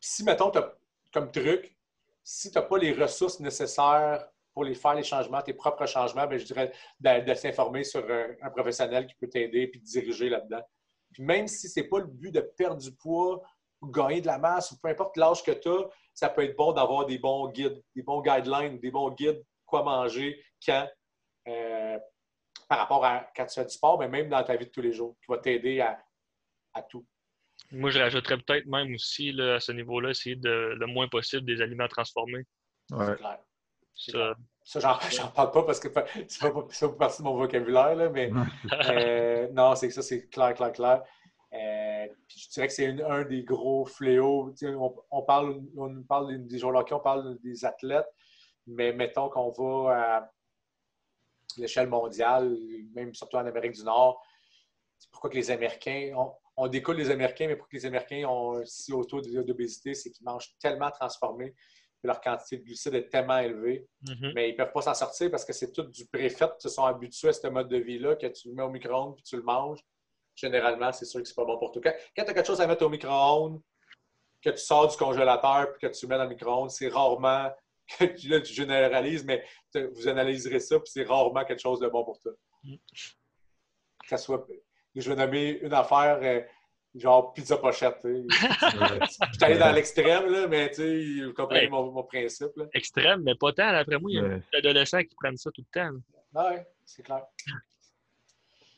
si, 0.00 0.24
mettons, 0.24 0.50
as, 0.50 0.74
comme 1.12 1.30
truc, 1.30 1.76
si 2.22 2.50
tu 2.50 2.58
n'as 2.58 2.64
pas 2.64 2.78
les 2.78 2.92
ressources 2.92 3.40
nécessaires 3.40 4.28
pour 4.52 4.64
les 4.64 4.74
faire 4.74 4.94
les 4.94 5.04
changements, 5.04 5.40
tes 5.40 5.54
propres 5.54 5.86
changements, 5.86 6.26
bien, 6.26 6.38
je 6.38 6.44
dirais 6.44 6.72
de, 7.00 7.34
s'informer 7.34 7.84
sur 7.84 8.04
un, 8.10 8.50
professionnel 8.50 9.06
qui 9.06 9.14
peut 9.14 9.28
t'aider 9.28 9.62
et 9.62 9.70
te 9.70 9.78
diriger 9.78 10.28
là-dedans. 10.28 10.62
Puis 11.12 11.22
même 11.22 11.46
si 11.46 11.68
ce 11.68 11.80
n'est 11.80 11.86
pas 11.86 12.00
le 12.00 12.06
but 12.06 12.32
de 12.32 12.40
perdre 12.40 12.80
du 12.80 12.92
poids 12.92 13.40
ou 13.80 13.86
gagner 13.86 14.20
de 14.20 14.26
la 14.26 14.38
masse, 14.38 14.72
ou 14.72 14.78
peu 14.78 14.88
importe 14.88 15.16
l'âge 15.16 15.42
que 15.42 15.52
tu 15.52 15.68
as, 15.68 15.88
ça 16.12 16.28
peut 16.28 16.42
être 16.42 16.56
bon 16.56 16.72
d'avoir 16.72 17.06
des 17.06 17.18
bons 17.18 17.48
guides, 17.48 17.80
des 17.94 18.02
bons 18.02 18.20
guidelines, 18.20 18.78
des 18.80 18.90
bons 18.90 19.10
guides, 19.10 19.42
quoi 19.64 19.84
manger, 19.84 20.42
quand, 20.64 20.88
euh, 21.48 21.98
par 22.68 22.78
rapport 22.78 23.04
à 23.04 23.26
quand 23.34 23.46
tu 23.46 23.54
fais 23.54 23.64
du 23.64 23.72
sport, 23.72 23.98
mais 23.98 24.08
même 24.08 24.28
dans 24.28 24.42
ta 24.42 24.56
vie 24.56 24.66
de 24.66 24.70
tous 24.70 24.82
les 24.82 24.92
jours, 24.92 25.16
qui 25.20 25.30
va 25.30 25.38
t'aider 25.38 25.80
à, 25.80 25.98
tout. 26.88 27.04
Moi, 27.72 27.90
je 27.90 27.98
rajouterais 27.98 28.36
peut-être 28.38 28.66
même 28.66 28.94
aussi 28.94 29.30
à 29.40 29.58
ce 29.58 29.72
niveau-là, 29.72 30.10
essayer 30.10 30.36
de, 30.36 30.76
le 30.78 30.86
moins 30.86 31.08
possible 31.08 31.44
des 31.44 31.60
aliments 31.60 31.88
transformés. 31.88 32.44
Ouais. 32.92 33.16
Ça, 33.98 34.34
ça 34.62 34.98
j'en 35.10 35.28
parle 35.28 35.50
pas 35.50 35.64
parce 35.64 35.80
que 35.80 35.88
c'est 36.28 36.52
pas, 36.52 36.62
pas 36.62 36.88
partie 36.90 37.18
de 37.18 37.24
mon 37.24 37.34
vocabulaire, 37.34 38.10
mais 38.12 38.30
euh, 38.90 39.48
non, 39.52 39.74
c'est 39.74 39.88
que 39.88 39.94
ça, 39.94 40.02
c'est 40.02 40.28
clair, 40.28 40.54
clair, 40.54 40.72
clair. 40.72 41.02
Euh, 41.52 42.06
je 42.28 42.48
dirais 42.50 42.68
que 42.68 42.72
c'est 42.72 43.02
un 43.02 43.24
des 43.24 43.42
gros 43.42 43.86
fléaux. 43.86 44.54
On, 45.10 45.22
parle, 45.22 45.62
on 45.76 46.02
parle 46.02 46.46
des 46.46 46.58
joueurs 46.58 46.76
hockey, 46.76 46.94
on 46.94 47.00
parle 47.00 47.38
des 47.40 47.64
athlètes, 47.64 48.08
mais 48.66 48.92
mettons 48.92 49.28
qu'on 49.30 49.50
va 49.50 50.18
à 50.18 50.30
l'échelle 51.56 51.88
mondiale, 51.88 52.56
même 52.94 53.14
surtout 53.14 53.36
en 53.36 53.46
Amérique 53.46 53.72
du 53.72 53.84
Nord, 53.84 54.22
pourquoi 55.10 55.30
que 55.30 55.36
les 55.36 55.50
Américains, 55.50 56.12
on, 56.56 56.68
découle 56.68 56.96
les 56.96 57.10
Américains, 57.10 57.46
mais 57.46 57.56
pourquoi 57.56 57.78
les 57.78 57.86
Américains 57.86 58.28
ont 58.28 58.62
si 58.64 58.92
haut 58.92 59.04
taux 59.04 59.20
d'obésité, 59.20 59.94
c'est 59.94 60.10
qu'ils 60.10 60.24
mangent 60.24 60.52
tellement 60.60 60.90
transformé 60.90 61.54
leur 62.04 62.20
quantité 62.20 62.58
de 62.58 62.62
glucides 62.62 62.94
est 62.94 63.08
tellement 63.08 63.38
élevée. 63.38 63.88
Mm-hmm. 64.04 64.32
Mais 64.32 64.50
ils 64.50 64.52
ne 64.52 64.56
peuvent 64.56 64.72
pas 64.72 64.82
s'en 64.82 64.94
sortir 64.94 65.32
parce 65.32 65.44
que 65.44 65.52
c'est 65.52 65.72
tout 65.72 65.82
du 65.82 66.06
préfet. 66.06 66.44
Ils 66.44 66.62
se 66.62 66.68
sont 66.68 66.84
habitués 66.84 67.30
à 67.30 67.32
ce 67.32 67.48
mode 67.48 67.68
de 67.68 67.76
vie-là, 67.76 68.14
que 68.14 68.28
tu 68.28 68.48
le 68.48 68.54
mets 68.54 68.62
au 68.62 68.70
micro-ondes 68.70 69.16
puis 69.16 69.24
tu 69.24 69.36
le 69.36 69.42
manges 69.42 69.80
généralement, 70.38 70.92
c'est 70.92 71.04
sûr 71.04 71.20
que 71.20 71.26
c'est 71.28 71.34
pas 71.34 71.44
bon 71.44 71.58
pour 71.58 71.72
toi. 71.72 71.82
Quand, 71.82 72.24
tu 72.24 72.30
as 72.30 72.34
quelque 72.34 72.46
chose 72.46 72.60
à 72.60 72.66
mettre 72.66 72.84
au 72.84 72.88
micro-ondes, 72.88 73.60
que 74.40 74.50
tu 74.50 74.58
sors 74.58 74.86
du 74.86 74.96
congélateur 74.96 75.74
et 75.74 75.78
que 75.80 75.92
tu 75.92 76.06
mets 76.06 76.16
dans 76.16 76.24
le 76.24 76.28
micro-ondes, 76.30 76.70
c'est 76.70 76.88
rarement, 76.88 77.50
là, 78.28 78.40
tu 78.40 78.52
généralises, 78.52 79.24
mais 79.24 79.44
vous 79.74 80.08
analyserez 80.08 80.60
ça, 80.60 80.78
puis 80.78 80.90
c'est 80.92 81.04
rarement 81.04 81.44
quelque 81.44 81.60
chose 81.60 81.80
de 81.80 81.88
bon 81.88 82.04
pour 82.04 82.18
toi. 82.20 82.32
Mm. 82.64 82.76
Soit, 84.16 84.46
je 84.94 85.10
vais 85.10 85.16
nommer 85.16 85.58
une 85.60 85.74
affaire, 85.74 86.18
euh, 86.22 86.40
genre 86.94 87.32
pizza 87.32 87.58
pochette. 87.58 87.98
je 88.04 89.08
suis 89.10 89.44
allé 89.44 89.58
dans 89.58 89.72
l'extrême, 89.72 90.48
mais 90.48 90.70
vous 91.24 91.34
comprenez 91.34 91.68
mon, 91.68 92.02
principe. 92.04 92.52
Extrême, 92.72 93.22
mais 93.22 93.34
pas 93.34 93.52
tant. 93.52 93.68
Après 93.68 93.98
moi, 93.98 94.10
il 94.10 94.16
y 94.16 94.18
a 94.18 94.38
des 94.38 94.42
adolescents 94.58 95.02
qui 95.02 95.14
prennent 95.14 95.36
ça 95.36 95.50
tout 95.50 95.62
le 95.72 95.80
temps. 95.80 95.98
Oui, 96.34 96.56
c'est 96.84 97.02
clair. 97.02 97.24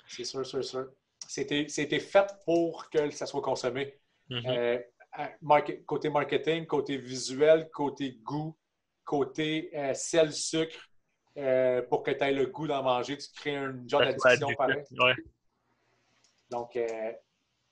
C'est 0.08 0.24
sûr, 0.24 0.44
sûr, 0.44 0.64
sûr 0.64 0.88
c'était 1.30 2.00
fait 2.00 2.26
pour 2.44 2.90
que 2.90 3.10
ça 3.10 3.26
soit 3.26 3.40
consommé. 3.40 3.94
Mm-hmm. 4.30 4.84
Euh, 5.16 5.76
côté 5.86 6.08
marketing, 6.08 6.66
côté 6.66 6.96
visuel, 6.96 7.68
côté 7.72 8.18
goût, 8.22 8.56
côté 9.10 9.70
euh, 9.74 9.92
sel, 9.92 10.32
sucre, 10.32 10.88
euh, 11.36 11.82
pour 11.82 12.04
que 12.04 12.12
tu 12.12 12.22
aies 12.22 12.32
le 12.32 12.46
goût 12.46 12.68
d'en 12.68 12.84
manger, 12.84 13.18
tu 13.18 13.28
crées 13.34 13.56
un 13.56 13.82
genre 13.88 14.02
d'addiction 14.02 14.54
pareil. 14.56 14.84
Donc, 16.48 16.78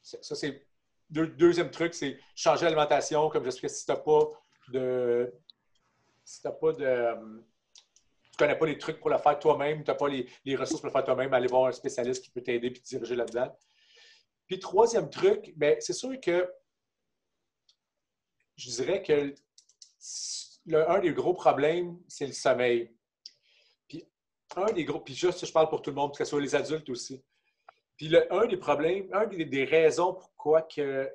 ça, 0.03 0.35
c'est. 0.35 0.67
deuxième 1.09 1.71
truc, 1.71 1.95
c'est 1.95 2.19
changer 2.35 2.65
l'alimentation. 2.65 3.29
Comme 3.29 3.45
j'expliquais, 3.45 3.69
si 3.69 3.85
tu 3.85 3.93
n'as 3.93 3.99
pas 3.99 4.21
de. 4.73 5.33
Si 6.25 6.43
tu 6.43 6.49
pas 6.61 6.73
de 6.73 7.45
tu 8.31 8.37
connais 8.45 8.59
pas 8.59 8.67
les 8.67 8.79
trucs 8.79 9.01
pour 9.01 9.11
le 9.11 9.19
faire 9.19 9.39
toi-même, 9.39 9.83
tu 9.83 9.91
n'as 9.91 9.97
pas 9.97 10.09
les, 10.09 10.57
ressources 10.57 10.81
pour 10.81 10.89
le 10.89 10.93
faire 10.93 11.05
toi-même, 11.05 11.33
aller 11.35 11.49
voir 11.49 11.67
un 11.67 11.73
spécialiste 11.73 12.23
qui 12.23 12.31
peut 12.31 12.43
t'aider 12.43 12.69
et 12.69 12.73
te 12.73 12.81
diriger 12.81 13.17
là-dedans. 13.17 13.57
Puis 14.47 14.59
troisième 14.59 15.11
truc, 15.11 15.53
ben, 15.57 15.77
c'est 15.81 15.93
sûr 15.93 16.21
que 16.21 16.49
je 18.57 18.71
dirais 18.71 19.03
que 19.03 19.35
un 20.75 21.01
des 21.01 21.13
gros 21.13 21.35
problèmes, 21.35 21.99
c'est 22.09 22.27
le 22.27 22.33
sommeil. 22.33 22.95
Puis 23.89 24.05
un 24.57 24.73
des 24.73 24.85
gros, 24.85 25.01
puis 25.01 25.15
juste 25.15 25.45
je 25.45 25.53
parle 25.53 25.69
pour 25.69 25.83
tout 25.83 25.91
le 25.91 25.97
monde, 25.97 26.13
que 26.13 26.19
ce 26.19 26.25
soit 26.25 26.41
les 26.41 26.55
adultes 26.55 26.89
aussi. 26.91 27.23
Puis 27.97 28.09
le, 28.09 28.33
un 28.33 28.47
des 28.47 28.57
problèmes, 28.57 29.09
un 29.13 29.27
des, 29.27 29.45
des 29.45 29.65
raisons 29.65 30.15
pourquoi 30.15 30.63
que, 30.63 31.11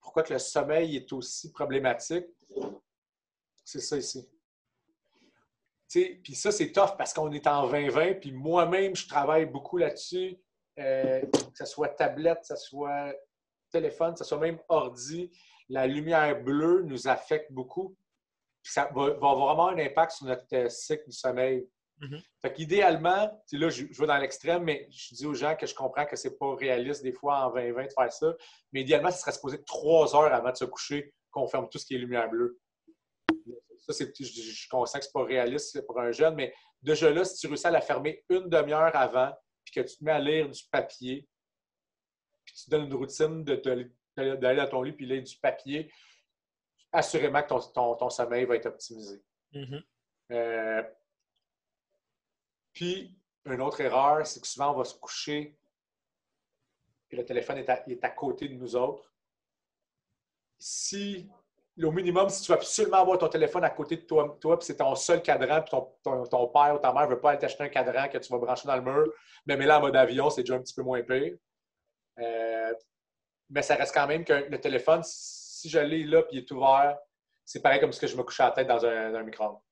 pourquoi 0.00 0.22
que 0.22 0.32
le 0.32 0.38
sommeil 0.38 0.96
est 0.96 1.12
aussi 1.12 1.50
problématique, 1.50 2.26
c'est 3.64 3.80
ça 3.80 3.96
ici 3.96 4.28
puis 5.90 6.34
ça, 6.34 6.52
c'est 6.52 6.70
tough 6.70 6.96
parce 6.96 7.12
qu'on 7.12 7.32
est 7.32 7.46
en 7.46 7.68
2020, 7.68 8.20
puis 8.20 8.32
moi-même, 8.32 8.94
je 8.94 9.08
travaille 9.08 9.46
beaucoup 9.46 9.76
là-dessus, 9.76 10.38
euh, 10.78 11.20
que 11.20 11.58
ce 11.58 11.64
soit 11.64 11.88
tablette, 11.88 12.40
que 12.40 12.46
ce 12.46 12.56
soit 12.56 13.12
téléphone, 13.72 14.12
que 14.12 14.20
ce 14.20 14.24
soit 14.24 14.38
même 14.38 14.58
ordi. 14.68 15.30
La 15.68 15.86
lumière 15.86 16.42
bleue 16.42 16.82
nous 16.82 17.08
affecte 17.08 17.52
beaucoup. 17.52 17.96
Ça 18.62 18.90
va, 18.94 19.06
avoir 19.06 19.36
vraiment 19.36 19.68
un 19.68 19.78
impact 19.78 20.12
sur 20.12 20.26
notre 20.26 20.44
euh, 20.52 20.68
cycle 20.68 21.06
du 21.06 21.16
sommeil. 21.16 21.66
Mm-hmm. 22.00 22.22
Fait 22.42 22.52
qu'idéalement, 22.52 23.42
là, 23.52 23.68
je, 23.68 23.84
je 23.90 24.00
vais 24.00 24.06
dans 24.06 24.18
l'extrême, 24.18 24.64
mais 24.64 24.86
je 24.90 25.14
dis 25.14 25.26
aux 25.26 25.34
gens 25.34 25.56
que 25.56 25.66
je 25.66 25.74
comprends 25.74 26.06
que 26.06 26.16
c'est 26.16 26.38
pas 26.38 26.54
réaliste 26.54 27.02
des 27.02 27.12
fois 27.12 27.46
en 27.46 27.50
2020 27.54 27.84
de 27.84 27.92
faire 27.92 28.12
ça. 28.12 28.34
Mais 28.72 28.82
idéalement, 28.82 29.10
ce 29.10 29.20
serait 29.20 29.32
supposé 29.32 29.62
trois 29.64 30.14
heures 30.14 30.32
avant 30.32 30.50
de 30.50 30.56
se 30.56 30.64
coucher 30.64 31.14
qu'on 31.30 31.46
ferme 31.46 31.68
tout 31.70 31.78
ce 31.78 31.86
qui 31.86 31.94
est 31.94 31.98
lumière 31.98 32.28
bleue 32.28 32.58
je, 33.88 34.52
suis 34.52 34.68
conscient 34.68 34.98
que 34.98 35.04
ce 35.04 35.10
n'est 35.10 35.12
pas 35.12 35.24
réaliste 35.24 35.84
pour 35.86 36.00
un 36.00 36.12
jeune, 36.12 36.34
mais 36.34 36.54
déjà 36.82 37.10
là, 37.10 37.24
si 37.24 37.38
tu 37.38 37.46
réussis 37.46 37.66
à 37.66 37.70
la 37.70 37.80
fermer 37.80 38.24
une 38.28 38.48
demi-heure 38.48 38.94
avant, 38.94 39.32
puis 39.64 39.74
que 39.74 39.88
tu 39.88 39.96
te 39.96 40.04
mets 40.04 40.12
à 40.12 40.18
lire 40.18 40.48
du 40.48 40.62
papier, 40.70 41.28
puis 42.44 42.54
tu 42.54 42.70
donnes 42.70 42.86
une 42.86 42.94
routine 42.94 43.44
d'aller 43.44 43.90
dans 44.16 44.68
ton 44.68 44.82
lit 44.82 44.92
puis 44.92 45.06
lire 45.06 45.22
du 45.22 45.36
papier, 45.38 45.92
assurément 46.92 47.42
que 47.42 47.72
ton, 47.72 48.10
sommeil 48.10 48.44
va 48.44 48.56
être 48.56 48.66
optimisé. 48.66 49.22
Mm-hmm. 49.52 49.84
Euh, 50.32 50.82
puis, 52.72 53.16
une 53.44 53.60
autre 53.60 53.80
erreur, 53.80 54.26
c'est 54.26 54.40
que 54.40 54.46
souvent, 54.46 54.72
on 54.72 54.78
va 54.78 54.84
se 54.84 54.94
coucher 54.94 55.56
et 57.10 57.16
le 57.16 57.24
téléphone 57.24 57.58
est 57.58 57.68
est 57.68 58.04
à 58.04 58.10
côté 58.10 58.48
de 58.48 58.54
nous 58.54 58.76
autres. 58.76 59.12
Si 60.58 61.28
au 61.84 61.92
minimum, 61.92 62.28
si 62.28 62.42
tu 62.42 62.52
veux 62.52 62.58
absolument 62.58 62.98
avoir 62.98 63.18
ton 63.18 63.28
téléphone 63.28 63.64
à 63.64 63.70
côté 63.70 63.96
de 63.96 64.02
toi, 64.02 64.36
toi 64.40 64.58
puis 64.58 64.66
c'est 64.66 64.76
ton 64.76 64.94
seul 64.94 65.22
cadran, 65.22 65.62
puis 65.62 65.70
ton, 65.70 66.46
père 66.48 66.74
ou 66.74 66.78
ta 66.78 66.92
mère 66.92 67.04
ne 67.04 67.14
veut 67.14 67.20
pas 67.20 67.30
aller 67.30 67.38
t'acheter 67.38 67.64
un 67.64 67.68
cadran 67.68 68.08
que 68.08 68.18
tu 68.18 68.30
vas 68.32 68.38
brancher 68.38 68.66
dans 68.66 68.76
le 68.76 68.82
mur, 68.82 69.12
mais 69.46 69.56
mets-le 69.56 69.72
en 69.72 69.80
mode 69.80 69.96
avion, 69.96 70.30
c'est 70.30 70.42
déjà 70.42 70.54
un 70.54 70.60
petit 70.60 70.74
peu 70.74 70.82
moins 70.82 71.02
pire. 71.02 71.36
Euh, 72.18 72.74
mais 73.48 73.62
ça 73.62 73.76
reste 73.76 73.94
quand 73.94 74.06
même 74.06 74.24
que 74.24 74.32
le 74.32 74.60
téléphone, 74.60 75.02
si 75.60 75.68
je 75.68 75.78
l'ai 75.78 76.04
là 76.04 76.20
et 76.20 76.24
il 76.32 76.38
est 76.38 76.50
ouvert, 76.50 76.98
c'est 77.44 77.60
pareil 77.60 77.80
comme 77.80 77.92
si 77.92 78.06
je 78.06 78.16
me 78.16 78.22
couchais 78.22 78.42
la 78.42 78.52
tête 78.52 78.66
dans 78.66 78.84
un, 78.84 79.22
micro 79.22 79.62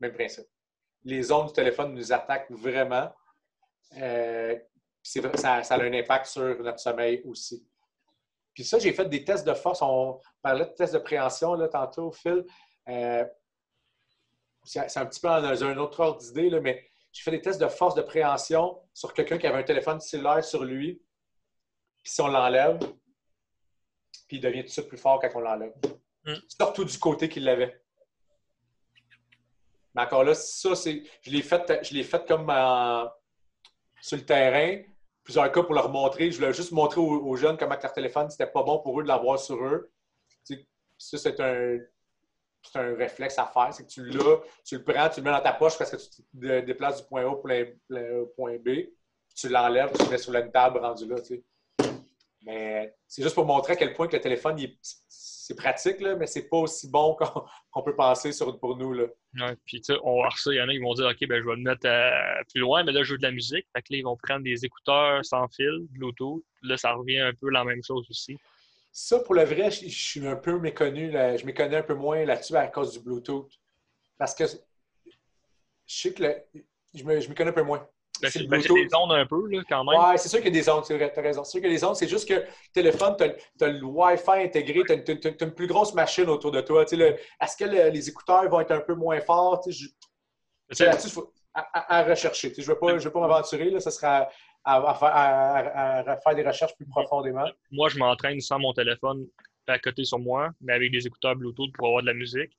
Même 0.00 0.12
principe. 0.12 0.46
Les 1.04 1.32
ondes 1.32 1.48
du 1.48 1.52
téléphone 1.52 1.94
nous 1.94 2.12
attaquent 2.12 2.50
vraiment. 2.50 3.12
Euh, 3.96 4.56
ça, 5.02 5.62
ça 5.62 5.74
a 5.74 5.82
un 5.82 5.92
impact 5.92 6.26
sur 6.26 6.62
notre 6.62 6.80
sommeil 6.80 7.22
aussi. 7.24 7.66
Puis 8.54 8.64
ça, 8.64 8.78
j'ai 8.78 8.92
fait 8.92 9.08
des 9.08 9.24
tests 9.24 9.46
de 9.46 9.54
force. 9.54 9.82
On 9.82 10.20
parlait 10.42 10.66
de 10.66 10.70
tests 10.70 10.94
de 10.94 10.98
préhension 10.98 11.54
là, 11.54 11.68
tantôt, 11.68 12.10
Phil. 12.12 12.44
Euh, 12.88 13.24
c'est 14.64 14.96
un 14.96 15.06
petit 15.06 15.20
peu 15.20 15.28
dans 15.28 15.64
un 15.64 15.76
autre 15.76 16.00
ordre 16.00 16.20
d'idée, 16.20 16.50
mais 16.60 16.88
j'ai 17.12 17.22
fait 17.22 17.30
des 17.30 17.40
tests 17.40 17.60
de 17.60 17.68
force 17.68 17.94
de 17.94 18.02
préhension 18.02 18.80
sur 18.92 19.14
quelqu'un 19.14 19.38
qui 19.38 19.46
avait 19.46 19.58
un 19.58 19.62
téléphone 19.62 20.00
cellulaire 20.00 20.44
sur 20.44 20.64
lui. 20.64 21.00
Puis 22.02 22.12
si 22.12 22.20
on 22.20 22.28
l'enlève, 22.28 22.78
puis 24.26 24.38
il 24.38 24.40
devient 24.40 24.60
tout 24.60 24.68
de 24.68 24.72
suite 24.72 24.88
plus 24.88 24.98
fort 24.98 25.20
quand 25.20 25.30
on 25.34 25.40
l'enlève. 25.40 25.72
Mm. 26.24 26.34
Surtout 26.48 26.84
du 26.84 26.98
côté 26.98 27.28
qu'il 27.28 27.44
l'avait. 27.44 27.82
Mais 29.94 30.02
encore 30.02 30.24
là, 30.24 30.34
ça, 30.34 30.74
c'est. 30.74 31.02
Je 31.22 31.30
l'ai 31.30 31.42
fait, 31.42 31.80
je 31.82 31.94
l'ai 31.94 32.04
fait 32.04 32.26
comme 32.26 32.52
sur 34.00 34.16
le 34.16 34.24
terrain 34.24 34.82
plusieurs 35.26 35.50
cas 35.50 35.62
pour 35.62 35.74
leur 35.74 35.90
montrer. 35.90 36.30
Je 36.30 36.36
voulais 36.36 36.52
juste 36.52 36.72
montrer 36.72 37.00
aux, 37.00 37.36
jeunes 37.36 37.58
comment 37.58 37.76
leur 37.82 37.92
téléphone, 37.92 38.30
c'était 38.30 38.46
pas 38.46 38.62
bon 38.62 38.78
pour 38.78 39.00
eux 39.00 39.02
de 39.02 39.08
l'avoir 39.08 39.38
sur 39.38 39.56
eux. 39.62 39.90
ça, 40.96 41.18
c'est 41.18 41.40
un, 41.40 41.78
un 42.74 42.94
réflexe 42.94 43.38
à 43.38 43.46
faire. 43.46 43.74
C'est 43.74 43.84
que 43.84 43.90
tu 43.90 44.04
l'as, 44.04 44.40
tu 44.64 44.76
le 44.76 44.84
prends, 44.84 45.08
tu 45.08 45.20
le 45.20 45.24
mets 45.24 45.36
dans 45.36 45.42
ta 45.42 45.52
poche 45.52 45.76
parce 45.76 45.90
que 45.90 45.96
tu 45.96 46.22
te 46.22 46.60
déplaces 46.60 47.02
du 47.02 47.08
point 47.08 47.24
A 47.24 47.28
au 47.28 47.36
point 47.36 48.56
B. 48.58 48.68
Tu 49.34 49.48
l'enlèves, 49.48 49.92
tu 49.92 50.04
le 50.04 50.10
mets 50.10 50.18
sur 50.18 50.32
la 50.32 50.42
table 50.42 50.78
rendu 50.78 51.06
là. 51.06 51.16
Mais 52.46 52.94
c'est 53.08 53.22
juste 53.22 53.34
pour 53.34 53.44
montrer 53.44 53.72
à 53.72 53.76
quel 53.76 53.92
point 53.92 54.06
que 54.06 54.14
le 54.14 54.22
téléphone, 54.22 54.56
c'est 55.08 55.56
pratique, 55.56 56.00
là, 56.00 56.14
mais 56.14 56.28
c'est 56.28 56.48
pas 56.48 56.58
aussi 56.58 56.88
bon 56.88 57.16
qu'on 57.70 57.82
peut 57.82 57.96
penser 57.96 58.30
sur, 58.30 58.56
pour 58.60 58.76
nous. 58.76 58.92
Là. 58.92 59.06
Ouais, 59.40 59.56
puis 59.64 59.80
tu 59.80 59.92
sais, 59.92 59.98
on 60.04 60.22
va 60.22 60.28
ça, 60.36 60.52
il 60.52 60.56
y 60.56 60.62
en 60.62 60.68
a 60.68 60.72
qui 60.72 60.78
vont 60.78 60.94
dire 60.94 61.06
OK, 61.06 61.26
ben, 61.26 61.42
je 61.42 61.46
vais 61.46 61.56
le 61.56 61.62
mettre 61.62 61.86
euh, 61.86 62.42
plus 62.48 62.60
loin, 62.60 62.84
mais 62.84 62.92
là, 62.92 63.02
je 63.02 63.08
joue 63.08 63.16
de 63.16 63.24
la 63.24 63.32
musique. 63.32 63.66
Fait 63.74 63.82
que 63.82 63.92
là, 63.92 63.98
ils 63.98 64.04
vont 64.04 64.16
prendre 64.16 64.44
des 64.44 64.64
écouteurs 64.64 65.24
sans 65.24 65.48
fil, 65.48 65.88
Bluetooth. 65.90 66.44
Là, 66.62 66.76
ça 66.76 66.92
revient 66.92 67.18
un 67.18 67.34
peu 67.34 67.50
la 67.50 67.64
même 67.64 67.82
chose 67.82 68.06
aussi. 68.08 68.38
Ça, 68.92 69.18
pour 69.18 69.34
le 69.34 69.42
vrai, 69.42 69.72
je, 69.72 69.88
suis 69.88 70.26
un 70.26 70.36
peu 70.36 70.56
méconnu. 70.60 71.10
Là, 71.10 71.36
je 71.36 71.44
me 71.44 71.52
connais 71.52 71.76
un 71.76 71.82
peu 71.82 71.94
moins 71.94 72.24
là-dessus 72.24 72.54
à 72.54 72.68
cause 72.68 72.92
du 72.92 73.00
Bluetooth. 73.00 73.50
Parce 74.16 74.36
que 74.36 74.44
je 74.46 74.56
sais 75.86 76.14
que 76.14 76.22
je, 76.94 77.04
me, 77.04 77.20
je 77.20 77.28
me 77.28 77.34
connais 77.34 77.50
un 77.50 77.54
peu 77.54 77.62
moins. 77.62 77.86
C'est 78.22 78.46
des 78.46 78.94
ondes 78.94 79.12
un 79.12 79.26
peu, 79.26 79.46
là, 79.48 79.62
quand 79.68 79.84
même. 79.84 79.98
Oui, 79.98 80.18
c'est 80.18 80.28
sûr 80.28 80.38
qu'il 80.40 80.54
y 80.54 80.58
a 80.58 80.62
des 80.62 80.68
ondes, 80.68 80.84
tu 80.84 80.94
as 80.94 81.20
raison. 81.20 81.44
C'est 81.44 81.52
sûr 81.52 81.60
qu'il 81.60 81.70
y 81.70 81.74
a 81.74 81.76
des 81.76 81.84
ondes. 81.84 81.96
C'est 81.96 82.08
juste 82.08 82.28
que 82.28 82.34
le 82.34 82.46
téléphone, 82.72 83.16
tu 83.18 83.64
as, 83.64 83.68
le 83.68 83.84
Wi-Fi 83.84 84.42
intégré, 84.44 84.82
tu 84.84 84.92
as, 84.92 85.44
une 85.44 85.54
plus 85.54 85.66
grosse 85.66 85.94
machine 85.94 86.28
autour 86.28 86.50
de 86.50 86.60
toi. 86.60 86.82
Est-ce 86.82 87.56
que 87.56 87.64
les 87.64 88.08
écouteurs 88.08 88.48
vont 88.48 88.60
être 88.60 88.72
un 88.72 88.80
peu 88.80 88.94
moins 88.94 89.20
forts? 89.20 89.62
Je... 89.68 89.86
Là-dessus, 90.84 91.08
il 91.08 91.12
faut 91.12 91.32
à, 91.54 92.02
rechercher. 92.04 92.52
Je 92.56 92.60
ne 92.60 92.66
vais 92.66 92.74
pas, 92.74 93.10
pas 93.10 93.20
m'aventurer. 93.20 93.80
Ça 93.80 93.90
sera 93.90 94.28
à, 94.64 96.16
faire 96.22 96.34
des 96.34 96.42
recherches 96.42 96.76
plus 96.76 96.86
profondément. 96.86 97.46
Moi, 97.70 97.88
je 97.88 97.98
m'entraîne 97.98 98.40
sans 98.40 98.58
mon 98.58 98.72
téléphone 98.72 99.26
à 99.68 99.78
côté 99.78 100.04
sur 100.04 100.18
moi, 100.18 100.50
mais 100.60 100.74
avec 100.74 100.92
des 100.92 101.06
écouteurs 101.06 101.34
Bluetooth 101.34 101.72
pour 101.74 101.88
avoir 101.88 102.02
de 102.02 102.06
la 102.06 102.14
musique. 102.14 102.56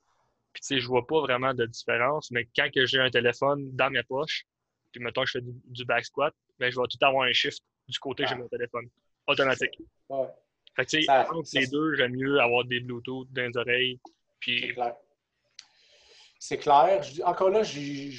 Puis, 0.52 0.62
tu 0.62 0.66
sais, 0.66 0.80
je 0.80 0.86
vois 0.86 1.06
pas 1.06 1.20
vraiment 1.20 1.54
de 1.54 1.66
différence, 1.66 2.30
mais 2.30 2.48
quand 2.56 2.68
j'ai 2.74 2.98
un 2.98 3.10
téléphone 3.10 3.70
dans 3.74 3.90
ma 3.90 4.02
poche, 4.02 4.44
puis 4.92 5.02
mettons 5.02 5.22
que 5.22 5.28
je 5.28 5.38
fais 5.38 5.44
du, 5.44 5.84
back 5.84 6.04
squat, 6.04 6.34
ben, 6.58 6.70
je 6.70 6.80
vais 6.80 6.86
tout 6.88 7.04
avoir 7.04 7.24
un 7.24 7.32
shift 7.32 7.62
du 7.86 7.98
côté 7.98 8.22
que 8.22 8.28
j'ai 8.28 8.34
ah. 8.34 8.38
mon 8.38 8.48
téléphone. 8.48 8.88
Automatique. 9.26 9.78
Ouais. 10.08 10.26
Fait 10.74 10.84
que, 10.84 10.90
tu 10.90 11.02
sais, 11.02 11.10
entre 11.10 11.50
les 11.54 11.66
deux, 11.66 11.94
j'aime 11.96 12.12
mieux 12.12 12.40
avoir 12.40 12.64
des 12.64 12.80
Bluetooth 12.80 13.26
dans 13.32 13.42
les 13.42 13.56
oreilles. 13.56 14.00
Puis... 14.38 14.60
C'est 14.60 14.74
clair. 14.74 14.96
C'est 16.38 16.58
clair. 16.58 17.04
Encore 17.24 17.50
là, 17.50 17.62
je 17.62 18.10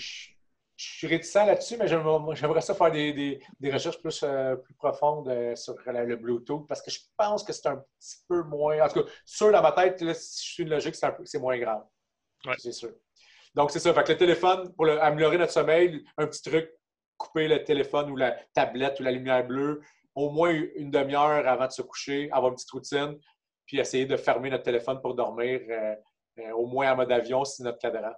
suis 0.75 1.07
réticent 1.07 1.35
là-dessus, 1.35 1.77
mais 1.77 1.87
j'aimerais 1.87 2.61
ça 2.61 2.75
faire 2.75 2.91
des, 2.91 3.39
recherches 3.71 3.99
plus, 3.99 4.21
euh, 4.23 4.55
plus 4.57 4.73
profondes 4.73 5.29
euh, 5.29 5.55
sur 5.55 5.75
le 5.85 6.15
Bluetooth 6.15 6.67
parce 6.67 6.81
que 6.81 6.91
je 6.91 6.99
pense 7.17 7.43
que 7.43 7.53
c'est 7.53 7.67
un 7.67 7.77
petit 7.77 8.17
peu 8.27 8.43
moins. 8.43 8.81
En 8.81 8.89
tout 8.89 9.03
cas, 9.03 9.09
sûr, 9.25 9.51
dans 9.51 9.61
ma 9.61 9.71
tête, 9.71 9.99
si 10.13 10.47
je 10.47 10.51
suis 10.53 10.63
une 10.63 10.69
logique, 10.69 10.95
c'est 10.95 11.39
moins 11.39 11.57
grave. 11.57 11.83
Ouais. 12.45 12.55
C'est 12.57 12.71
sûr. 12.71 12.91
Donc, 13.55 13.71
c'est 13.71 13.79
ça. 13.79 13.93
Fait 13.93 14.03
que 14.03 14.11
le 14.11 14.17
téléphone, 14.17 14.73
pour 14.75 14.87
améliorer 14.87 15.37
notre 15.37 15.51
sommeil, 15.51 16.03
un 16.17 16.27
petit 16.27 16.41
truc, 16.41 16.71
couper 17.17 17.47
le 17.47 17.63
téléphone 17.63 18.09
ou 18.11 18.15
la 18.15 18.31
tablette 18.53 18.99
ou 18.99 19.03
la 19.03 19.11
lumière 19.11 19.45
bleue 19.45 19.81
au 20.15 20.29
moins 20.29 20.51
une 20.51 20.91
demi-heure 20.91 21.47
avant 21.47 21.67
de 21.67 21.71
se 21.71 21.81
coucher, 21.81 22.29
avoir 22.31 22.51
une 22.51 22.55
petite 22.55 22.71
routine, 22.71 23.17
puis 23.65 23.79
essayer 23.79 24.05
de 24.05 24.17
fermer 24.17 24.49
notre 24.49 24.63
téléphone 24.63 24.99
pour 25.01 25.15
dormir, 25.15 25.61
euh, 25.69 25.95
euh, 26.39 26.51
au 26.51 26.65
moins 26.65 26.91
en 26.91 26.97
mode 26.97 27.11
avion, 27.11 27.45
si 27.45 27.61
notre 27.63 27.77
cadran. 27.77 28.11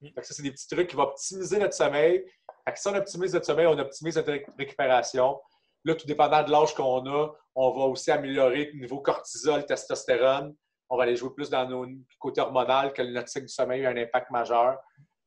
Mm. 0.00 0.08
Fait 0.08 0.20
que 0.20 0.26
ça, 0.26 0.34
c'est 0.34 0.42
des 0.42 0.50
petits 0.50 0.68
trucs 0.68 0.88
qui 0.88 0.96
vont 0.96 1.04
optimiser 1.04 1.58
notre 1.58 1.74
sommeil. 1.74 2.24
Fait 2.64 2.72
que 2.72 2.78
si 2.78 2.88
on 2.88 2.94
optimise 2.94 3.32
notre 3.32 3.46
sommeil, 3.46 3.66
on 3.66 3.78
optimise 3.78 4.16
notre 4.16 4.32
récupération. 4.58 5.40
Là, 5.84 5.94
tout 5.94 6.06
dépendant 6.06 6.42
de 6.42 6.50
l'âge 6.50 6.74
qu'on 6.74 7.06
a, 7.06 7.28
on 7.54 7.70
va 7.70 7.84
aussi 7.84 8.10
améliorer 8.10 8.70
le 8.72 8.80
niveau 8.80 9.00
cortisol, 9.00 9.64
testostérone 9.64 10.54
on 10.90 10.96
va 10.96 11.04
aller 11.04 11.16
jouer 11.16 11.30
plus 11.34 11.48
dans 11.48 11.66
nos 11.68 11.86
côtés 12.18 12.40
hormonal 12.40 12.92
que 12.92 13.02
notre 13.02 13.28
cycle 13.28 13.46
du 13.46 13.52
sommeil 13.52 13.86
a 13.86 13.90
un 13.90 13.96
impact 13.96 14.30
majeur. 14.30 14.78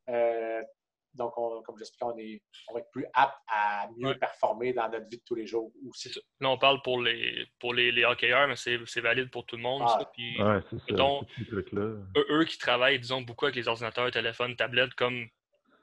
Euh, 0.10 0.61
donc, 1.14 1.34
comme 1.34 1.77
j'expliquais, 1.77 2.06
on, 2.06 2.18
est, 2.18 2.41
on 2.69 2.73
va 2.73 2.80
être 2.80 2.91
plus 2.91 3.06
apte 3.14 3.38
à 3.48 3.88
mieux 3.98 4.18
performer 4.18 4.73
dans 4.73 4.90
notre 4.90 5.07
vie 5.07 5.18
de 5.18 5.23
tous 5.26 5.35
les 5.35 5.45
jours 5.45 5.72
aussi. 5.88 6.11
Là, 6.40 6.49
on 6.49 6.57
parle 6.57 6.81
pour 6.81 6.99
les, 7.02 7.45
pour 7.60 7.73
les, 7.73 7.91
les 7.91 8.03
hockeyeurs, 8.03 8.48
mais 8.48 8.56
c'est 8.56 9.02
valide 9.02 9.30
pour 9.30 9.45
tout 9.45 9.56
le 9.56 9.61
monde. 9.61 9.84
Ah. 9.85 9.99
ouais, 9.99 10.60
c'est 10.69 10.98
ça. 10.98 11.03
eux, 11.76 12.26
eux, 12.30 12.45
qui 12.45 12.57
travaillent, 12.57 12.99
disons, 12.99 13.22
beaucoup 13.22 13.45
avec 13.45 13.56
les 13.56 13.68
ordinateurs, 13.68 14.10
téléphones, 14.11 14.56
tablettes, 14.56 14.95
comme 14.95 15.27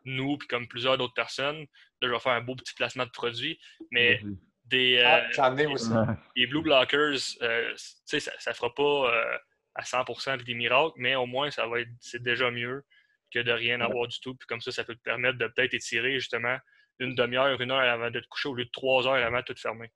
nous, 0.05 0.36
puis 0.36 0.48
comme 0.48 0.66
plusieurs 0.66 0.98
d'autres 0.98 1.15
personnes, 1.15 1.61
là, 1.61 2.09
je 2.09 2.09
vais 2.09 2.19
faire 2.19 2.32
un 2.32 2.40
beau 2.40 2.57
petit 2.57 2.74
placement 2.74 3.05
de 3.05 3.11
produits, 3.11 3.59
mais 3.93 4.20
des, 4.65 5.01
ah, 5.05 5.31
J'en 5.31 5.57
ai 5.57 5.66
aussi. 5.66 5.90
des 6.36 6.47
Blue 6.47 6.62
Blockers, 6.62 7.19
euh, 7.43 7.73
ça 7.77 8.16
ne 8.16 8.55
fera 8.55 8.74
pas 8.74 9.15
euh, 9.15 9.39
à 9.75 9.83
100% 9.83 10.31
avec 10.31 10.47
des 10.47 10.55
miracles, 10.55 10.95
mais 10.97 11.15
au 11.15 11.27
moins, 11.27 11.51
ça 11.51 11.67
va 11.67 11.81
être, 11.81 11.91
c'est 12.01 12.23
déjà 12.23 12.51
mieux 12.51 12.85
que 13.33 13.39
de 13.39 13.53
rien 13.53 13.81
avoir 13.81 14.09
du 14.09 14.19
tout. 14.21 14.35
Puis 14.35 14.47
comme 14.47 14.61
ça, 14.61 14.73
ça 14.73 14.85
peut 14.85 14.95
te 14.95 15.03
permettre 15.03 15.39
de 15.39 15.47
peut-être 15.47 15.75
étirer 15.75 16.19
justement 16.19 16.57
une 16.99 17.15
demi-heure, 17.15 17.61
une 17.61 17.71
heure 17.71 17.81
avant 17.81 18.11
de 18.11 18.21
te 18.21 18.27
coucher 18.29 18.49
au 18.49 18.55
lieu 18.55 18.65
de 18.65 18.71
trois 18.73 19.07
heures 19.07 19.25
avant 19.25 19.39
de 19.39 19.45
tout 19.45 19.55
fermer. 19.57 19.91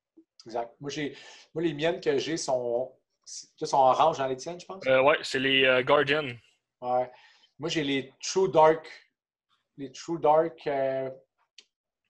Exact. 0.46 0.70
Moi, 0.80 0.90
j'ai, 0.90 1.16
moi 1.54 1.62
les 1.62 1.74
miennes 1.74 2.00
que 2.00 2.18
j'ai 2.18 2.36
sont, 2.36 2.92
sont 3.24 3.76
orange 3.76 4.18
dans 4.18 4.26
les 4.26 4.36
tiennes, 4.36 4.60
je 4.60 4.66
pense? 4.66 4.86
Euh, 4.86 5.02
oui, 5.02 5.14
c'est 5.22 5.38
les 5.38 5.64
euh, 5.64 5.82
Guardian. 5.82 6.28
Ouais. 6.80 7.10
Moi, 7.58 7.68
j'ai 7.68 7.84
les 7.84 8.12
True 8.22 8.50
Dark. 8.50 8.86
Les 9.76 9.90
True 9.92 10.20
Dark. 10.20 10.66
Euh, 10.66 11.10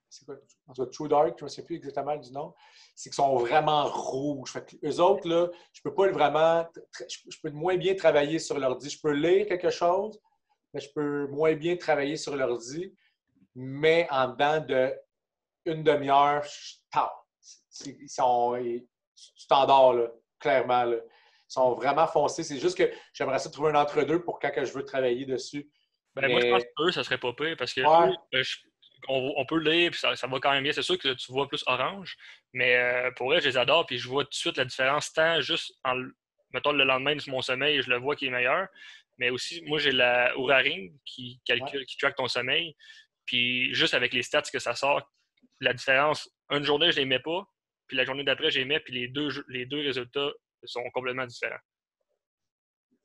c'est 0.08 0.24
quoi? 0.24 0.36
En 0.66 0.72
tout 0.72 0.84
cas, 0.84 0.90
True 0.90 1.08
Dark, 1.08 1.34
je 1.38 1.44
ne 1.44 1.48
sais 1.48 1.64
plus 1.64 1.76
exactement 1.76 2.16
du 2.16 2.32
nom 2.32 2.54
c'est 2.94 3.10
qu'ils 3.10 3.16
sont 3.16 3.36
vraiment 3.36 3.84
rouges. 3.84 4.52
Fait 4.52 4.66
eux 4.84 5.00
autres, 5.00 5.28
là, 5.28 5.48
je 5.72 5.82
peux 5.82 5.92
pas 5.92 6.08
vraiment. 6.10 6.66
Je 7.08 7.38
peux 7.42 7.50
moins 7.50 7.76
bien 7.76 7.94
travailler 7.94 8.38
sur 8.38 8.58
l'ordi. 8.58 8.88
Je 8.88 9.00
peux 9.00 9.12
lire 9.12 9.46
quelque 9.46 9.70
chose, 9.70 10.20
mais 10.72 10.80
je 10.80 10.88
peux 10.94 11.26
moins 11.28 11.54
bien 11.54 11.76
travailler 11.76 12.16
sur 12.16 12.36
l'ordi. 12.36 12.94
Mais 13.54 14.06
en 14.10 14.28
dedans 14.28 14.60
de 14.60 14.94
une 15.66 15.82
demi-heure, 15.82 16.44
ils 16.44 18.08
sont. 18.08 18.56
Tu 18.56 19.46
t'endors, 19.48 19.94
là, 19.94 20.08
clairement. 20.38 20.84
Là. 20.84 20.96
Ils 20.96 21.52
sont 21.52 21.74
vraiment 21.74 22.06
foncés. 22.06 22.42
C'est 22.42 22.58
juste 22.58 22.76
que 22.76 22.90
j'aimerais 23.12 23.38
ça 23.38 23.50
trouver 23.50 23.70
un 23.70 23.76
entre-deux 23.76 24.22
pour 24.22 24.38
quand 24.38 24.50
que 24.50 24.64
je 24.64 24.72
veux 24.72 24.84
travailler 24.84 25.24
dessus. 25.26 25.68
Ben, 26.14 26.30
Moi, 26.30 26.40
je 26.40 26.50
pense 26.50 26.62
que 26.62 26.82
eux, 26.82 26.92
ça 26.92 27.02
serait 27.02 27.18
pas 27.18 27.32
pire 27.32 27.56
parce 27.58 27.72
que 27.72 27.80
on, 29.08 29.44
peut 29.46 29.58
le 29.58 29.70
lire, 29.70 29.90
puis 29.90 30.00
ça, 30.00 30.14
va 30.14 30.40
quand 30.40 30.52
même 30.52 30.62
bien. 30.62 30.72
C'est 30.72 30.82
sûr 30.82 30.98
que 30.98 31.14
tu 31.14 31.32
vois 31.32 31.48
plus 31.48 31.62
orange, 31.66 32.16
mais 32.52 32.76
euh, 32.76 33.10
pour 33.12 33.28
vrai, 33.28 33.40
je 33.40 33.48
les 33.48 33.56
adore, 33.56 33.86
puis 33.86 33.98
je 33.98 34.08
vois 34.08 34.24
tout 34.24 34.30
de 34.30 34.34
suite 34.34 34.56
la 34.56 34.64
différence, 34.64 35.12
tant 35.12 35.40
juste 35.40 35.74
en, 35.84 35.96
mettons, 36.52 36.72
le 36.72 36.84
lendemain 36.84 37.16
de 37.16 37.30
mon 37.30 37.42
sommeil, 37.42 37.82
je 37.82 37.90
le 37.90 37.96
vois 37.96 38.16
qui 38.16 38.26
est 38.26 38.30
meilleur, 38.30 38.68
mais 39.18 39.30
aussi, 39.30 39.62
moi, 39.62 39.78
j'ai 39.78 39.92
la 39.92 40.36
Oura 40.38 40.58
Ring 40.58 40.92
qui 41.04 41.40
calcule, 41.44 41.84
qui 41.86 41.96
traque 41.96 42.16
ton 42.16 42.28
sommeil, 42.28 42.74
puis 43.26 43.74
juste 43.74 43.94
avec 43.94 44.12
les 44.12 44.22
stats 44.22 44.42
que 44.42 44.58
ça 44.58 44.74
sort, 44.74 45.10
la 45.60 45.72
différence, 45.72 46.30
une 46.50 46.64
journée, 46.64 46.90
je 46.90 46.96
ne 46.96 47.00
les 47.00 47.06
mets 47.06 47.18
pas, 47.20 47.46
puis 47.86 47.96
la 47.96 48.04
journée 48.04 48.24
d'après, 48.24 48.50
je 48.50 48.58
les 48.58 48.64
mets, 48.64 48.80
puis 48.80 48.94
les 48.94 49.08
deux, 49.08 49.28
les 49.48 49.66
deux 49.66 49.80
résultats 49.80 50.32
sont 50.64 50.82
complètement 50.92 51.26
différents. 51.26 51.60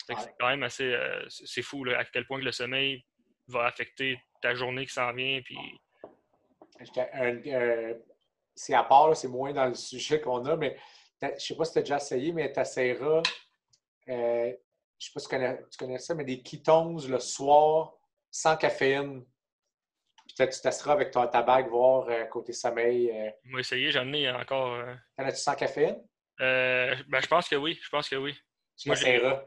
C'est 0.07 0.33
quand 0.39 0.47
même 0.47 0.63
assez. 0.63 0.91
Euh, 0.91 1.23
c'est 1.29 1.61
fou 1.61 1.85
à 1.89 2.03
quel 2.05 2.25
point 2.25 2.39
que 2.39 2.45
le 2.45 2.51
sommeil 2.51 3.05
va 3.47 3.65
affecter 3.65 4.19
ta 4.41 4.55
journée 4.55 4.85
qui 4.85 4.93
s'en 4.93 5.13
vient. 5.13 5.41
Puis 5.43 5.57
c'est 8.55 8.73
à 8.73 8.83
part, 8.83 9.15
c'est 9.15 9.27
moins 9.27 9.53
dans 9.53 9.65
le 9.65 9.73
sujet 9.73 10.19
qu'on 10.19 10.45
a, 10.45 10.55
mais 10.55 10.77
je 11.21 11.27
ne 11.27 11.37
sais 11.37 11.55
pas 11.55 11.65
si 11.65 11.73
tu 11.73 11.79
as 11.79 11.81
déjà 11.81 11.97
essayé, 11.97 12.31
mais 12.31 12.51
tu 12.51 12.59
essaieras, 12.59 13.21
euh, 14.09 14.45
je 14.45 14.47
ne 14.47 14.53
sais 14.99 15.11
pas 15.13 15.19
si 15.19 15.27
tu 15.27 15.29
connais, 15.29 15.59
tu 15.71 15.77
connais, 15.77 15.97
ça, 15.97 16.15
mais 16.15 16.25
des 16.25 16.41
ketones 16.41 17.05
le 17.07 17.19
soir 17.19 17.93
sans 18.31 18.57
caféine. 18.57 19.25
Peut-être 20.37 20.55
tu 20.55 20.61
testeras 20.61 20.93
avec 20.93 21.11
ta, 21.11 21.27
ta 21.27 21.41
bague, 21.41 21.69
voir 21.69 22.07
euh, 22.09 22.25
côté 22.25 22.53
sommeil. 22.53 23.11
Euh. 23.11 23.31
Moi, 23.45 23.61
essayer, 23.61 23.91
j'en 23.91 24.11
ai 24.13 24.29
encore. 24.29 24.77
T'en 25.17 25.25
as-tu 25.25 25.37
sans 25.37 25.55
caféine? 25.55 26.01
ben, 26.37 27.21
je 27.21 27.27
pense 27.27 27.49
que 27.49 27.55
oui. 27.55 27.77
Je 27.81 27.89
pense 27.89 28.07
que 28.07 28.15
oui. 28.15 28.37
Tu 28.77 28.89
m'essayeras. 28.89 29.43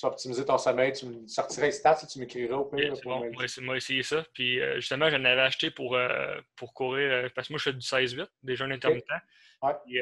Tu 0.00 0.06
vas 0.06 0.12
optimiser 0.12 0.46
ton 0.46 0.56
sommeil, 0.56 0.92
tu 0.92 1.04
me 1.04 1.28
sortiras 1.28 1.66
les 1.66 1.72
stats 1.72 1.98
et 2.02 2.06
tu 2.06 2.18
m'écriras 2.20 2.56
au 2.56 2.64
pire. 2.64 2.94
Bon, 3.04 3.30
moi, 3.60 3.76
essayer 3.76 4.02
ça. 4.02 4.24
Puis 4.32 4.58
euh, 4.58 4.76
justement, 4.76 5.10
j'en 5.10 5.22
avais 5.24 5.42
acheté 5.42 5.70
pour, 5.70 5.94
euh, 5.94 6.40
pour 6.56 6.72
courir, 6.72 7.12
euh, 7.12 7.28
parce 7.34 7.48
que 7.48 7.52
moi, 7.52 7.58
je 7.58 7.64
fais 7.64 7.72
du 7.74 7.80
16-8, 7.86 8.26
des 8.42 8.56
jeunes 8.56 8.72
intermittents. 8.72 9.20
Ouais. 9.62 9.74
Puis, 9.84 9.96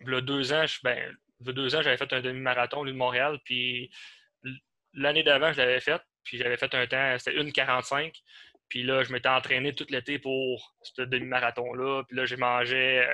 il 0.00 0.10
y 0.10 0.14
a 0.14 0.20
deux 0.22 0.52
ans, 0.54 0.66
je, 0.66 0.78
ben, 0.82 1.14
deux 1.40 1.76
ans, 1.76 1.82
j'avais 1.82 1.98
fait 1.98 2.10
un 2.10 2.22
demi-marathon 2.22 2.78
au 2.78 2.84
lieu 2.84 2.92
de 2.92 2.96
Montréal. 2.96 3.38
Puis 3.44 3.90
l'année 4.94 5.22
d'avant, 5.22 5.52
je 5.52 5.58
l'avais 5.58 5.80
fait. 5.80 6.00
Puis 6.24 6.38
j'avais 6.38 6.56
fait 6.56 6.74
un 6.74 6.86
temps, 6.86 7.18
c'était 7.18 7.36
1,45. 7.36 8.14
Puis 8.70 8.82
là, 8.82 9.02
je 9.02 9.12
m'étais 9.12 9.28
entraîné 9.28 9.74
tout 9.74 9.86
l'été 9.90 10.18
pour 10.18 10.74
ce 10.80 11.02
demi-marathon-là. 11.02 12.04
Puis 12.08 12.16
là, 12.16 12.24
j'ai 12.24 12.36
mangé, 12.36 13.06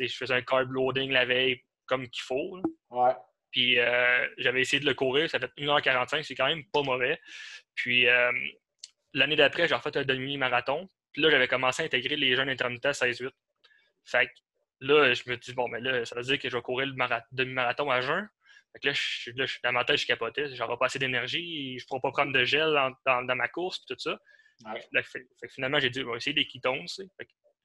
je 0.00 0.16
faisais 0.16 0.32
un 0.32 0.40
carb 0.40 0.70
loading 0.70 1.10
la 1.10 1.26
veille 1.26 1.60
comme 1.84 2.08
qu'il 2.08 2.22
faut. 2.22 2.58
Ouais. 2.88 3.12
Puis 3.52 3.78
euh, 3.78 4.26
j'avais 4.38 4.62
essayé 4.62 4.80
de 4.80 4.86
le 4.86 4.94
courir, 4.94 5.30
ça 5.30 5.38
fait 5.38 5.50
1h45, 5.58 6.22
c'est 6.22 6.34
quand 6.34 6.48
même 6.48 6.64
pas 6.72 6.82
mauvais. 6.82 7.20
Puis 7.74 8.08
euh, 8.08 8.32
l'année 9.12 9.36
d'après, 9.36 9.68
j'ai 9.68 9.74
refait 9.74 9.96
un 9.96 10.04
demi-marathon. 10.04 10.88
Puis 11.12 11.22
là, 11.22 11.30
j'avais 11.30 11.48
commencé 11.48 11.82
à 11.82 11.86
intégrer 11.86 12.16
les 12.16 12.34
jeunes 12.34 12.48
intermittents 12.48 12.90
16-8. 12.90 13.30
Fait 14.04 14.26
que 14.26 14.32
là, 14.80 15.12
je 15.12 15.22
me 15.26 15.36
dis, 15.36 15.52
bon, 15.52 15.68
mais 15.68 15.80
là, 15.80 16.04
ça 16.06 16.16
veut 16.16 16.22
dire 16.22 16.38
que 16.38 16.48
je 16.48 16.56
vais 16.56 16.62
courir 16.62 16.88
le 16.88 16.94
demi-marathon 17.30 17.90
à 17.90 18.00
jeun. 18.00 18.26
Fait 18.72 18.78
que 18.80 18.88
là, 18.88 18.94
je, 18.94 19.30
là 19.36 19.44
dans 19.64 19.72
ma 19.72 19.84
tête, 19.84 19.98
je 19.98 20.06
capotais. 20.06 20.48
Pas 20.56 20.86
assez 20.86 20.98
d'énergie, 20.98 21.78
je 21.78 21.84
ne 21.84 21.88
pourrai 21.88 22.00
pas 22.00 22.10
prendre 22.10 22.32
de 22.32 22.44
gel 22.44 22.74
dans, 23.04 23.36
ma 23.36 23.48
course, 23.48 23.80
puis 23.80 23.94
tout 23.94 24.00
ça. 24.00 24.18
fait, 25.02 25.26
finalement, 25.50 25.78
j'ai 25.78 25.90
dit, 25.90 26.02
on 26.02 26.12
va 26.12 26.16
essayer 26.16 26.32
des 26.32 26.46
ketones. 26.46 26.86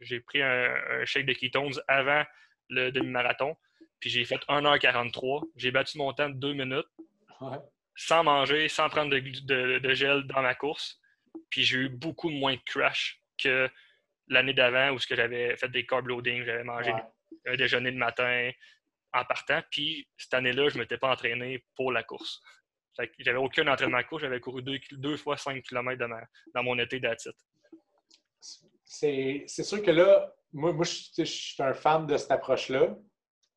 J'ai 0.01 0.19
pris 0.19 0.41
un, 0.41 0.76
un, 0.89 1.05
shake 1.05 1.26
de 1.26 1.34
ketones 1.34 1.72
avant 1.88 2.26
le 2.69 2.91
demi-marathon. 2.91 3.55
Puis 3.99 4.09
j'ai 4.09 4.25
fait 4.25 4.39
1h43. 4.47 5.49
J'ai 5.55 5.71
battu 5.71 5.97
mon 5.97 6.13
temps 6.13 6.29
de 6.29 6.35
2 6.35 6.53
minutes. 6.53 6.87
Ouais. 7.41 7.57
Sans 7.95 8.23
manger, 8.23 8.67
sans 8.69 8.89
prendre 8.89 9.09
de, 9.11 9.19
de- 9.19 9.79
de 9.79 9.93
gel 9.93 10.23
dans 10.27 10.41
ma 10.41 10.53
course. 10.55 10.99
Puis 11.49 11.63
j'ai 11.63 11.77
eu 11.77 11.89
beaucoup 11.89 12.29
moins 12.29 12.53
de 12.55 12.61
crash 12.65 13.21
que 13.37 13.69
l'année 14.27 14.53
d'avant 14.53 14.91
où 14.91 14.99
j'avais 14.99 15.55
fait 15.57 15.69
des 15.69 15.85
carb 15.85 16.07
loading, 16.07 16.43
j'avais 16.45 16.63
mangé 16.63 16.91
Ouais. 16.91 17.01
un 17.47 17.55
déjeuner 17.55 17.91
le 17.91 17.97
matin 17.97 18.51
en 19.13 19.25
partant. 19.25 19.61
Puis 19.71 20.07
cette 20.17 20.33
année-là, 20.33 20.69
je 20.69 20.75
ne 20.75 20.81
m'étais 20.81 20.97
pas 20.97 21.09
entraîné 21.11 21.63
pour 21.75 21.91
la 21.91 22.03
course. 22.03 22.41
J'avais 23.19 23.37
aucun 23.37 23.67
entraînement 23.67 23.99
de 23.99 24.03
course. 24.03 24.21
J'avais 24.23 24.39
couru 24.39 24.61
deux, 24.63 24.79
deux 24.91 25.17
fois 25.17 25.37
5 25.37 25.61
km 25.63 25.97
dans, 25.99 26.07
ma- 26.07 26.25
dans 26.53 26.63
mon 26.63 26.77
été 26.79 26.99
d'attitude. 26.99 27.33
C'est 28.83 29.47
sûr 29.47 29.81
que 29.83 29.91
là, 29.91 30.33
moi, 30.53 30.71
moi 30.73 30.85
je, 30.85 30.93
je 31.17 31.23
suis 31.23 31.61
un 31.63 31.73
fan 31.73 32.07
de 32.07 32.17
cette 32.17 32.31
approche-là 32.31 32.95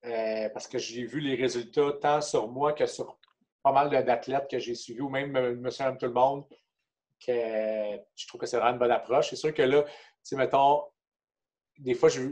euh, 0.04 0.48
parce 0.50 0.66
que 0.66 0.78
j'ai 0.78 1.04
vu 1.04 1.20
les 1.20 1.34
résultats 1.34 1.92
tant 2.00 2.20
sur 2.20 2.48
moi 2.48 2.72
que 2.72 2.86
sur 2.86 3.18
pas 3.62 3.72
mal 3.72 3.90
d'athlètes 3.90 4.48
que 4.50 4.58
j'ai 4.58 4.74
suivis 4.74 5.02
ou 5.02 5.10
même 5.10 5.36
euh, 5.36 5.54
monsieur, 5.54 5.84
tout 5.98 6.06
le 6.06 6.12
monde 6.12 6.44
que 7.24 8.00
je 8.16 8.26
trouve 8.26 8.40
que 8.40 8.46
c'est 8.46 8.56
vraiment 8.56 8.72
une 8.72 8.78
bonne 8.78 8.90
approche. 8.90 9.28
C'est 9.28 9.36
sûr 9.36 9.52
que 9.52 9.60
là, 9.60 9.84
tu 10.26 10.36
mettons, 10.36 10.84
des 11.78 11.92
fois, 11.92 12.08
je, 12.08 12.30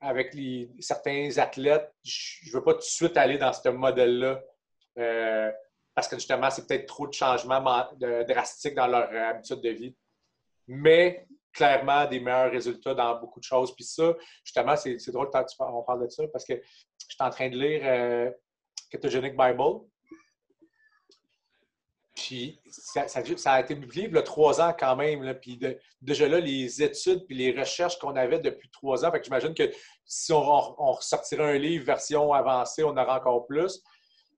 avec 0.00 0.34
certains 0.80 1.36
athlètes, 1.36 1.92
je 2.02 2.48
ne 2.48 2.52
veux 2.54 2.64
pas 2.64 2.72
tout 2.72 2.78
de 2.78 2.84
suite 2.84 3.16
aller 3.18 3.36
dans 3.36 3.52
ce 3.52 3.68
modèle-là 3.68 4.42
euh, 4.98 5.52
parce 5.94 6.08
que 6.08 6.16
justement, 6.16 6.50
c'est 6.50 6.66
peut-être 6.66 6.86
trop 6.86 7.06
de 7.06 7.12
changements 7.12 7.62
drastiques 8.28 8.74
dans 8.74 8.86
leur 8.86 9.12
habitude 9.12 9.60
de 9.60 9.68
vie. 9.68 9.96
Mais 10.66 11.26
clairement, 11.52 12.06
des 12.06 12.20
meilleurs 12.20 12.50
résultats 12.50 12.94
dans 12.94 13.18
beaucoup 13.20 13.40
de 13.40 13.44
choses. 13.44 13.74
Puis 13.74 13.84
ça, 13.84 14.14
justement, 14.44 14.76
c'est 14.76 15.10
drôle 15.10 15.28
quand 15.32 15.44
tu 15.44 15.56
on 15.60 15.82
parle 15.82 16.04
de 16.04 16.08
ça 16.08 16.24
parce 16.32 16.44
que 16.44 16.54
je 16.54 17.06
suis 17.06 17.16
en 17.20 17.30
train 17.30 17.48
de 17.50 17.56
lire 17.56 17.82
euh, 17.84 18.30
Ketogenic 18.90 19.36
Bible. 19.36 19.80
Puis 22.14 22.60
ça, 22.68 23.08
ça- 23.08 23.52
a 23.52 23.60
été 23.60 23.74
publié 23.74 24.06
il 24.06 24.14
y 24.14 24.18
a 24.18 24.22
trois 24.22 24.60
ans 24.60 24.74
quand 24.78 24.96
même. 24.96 25.34
Puis 25.40 25.58
déjà 26.00 26.28
là, 26.28 26.40
les 26.40 26.82
études 26.82 27.26
puis 27.26 27.36
les 27.36 27.58
recherches 27.58 27.98
qu'on 27.98 28.14
avait 28.16 28.38
depuis 28.38 28.68
trois 28.70 29.04
ans, 29.04 29.10
fait 29.10 29.18
que 29.18 29.24
j'imagine 29.24 29.54
que 29.54 29.70
si 30.04 30.32
on, 30.32 30.38
on 30.40 30.92
ressortirait 30.92 31.54
un 31.54 31.58
livre 31.58 31.84
version 31.84 32.32
avancée, 32.32 32.84
on 32.84 32.96
aura 32.96 33.18
encore 33.18 33.46
plus. 33.46 33.82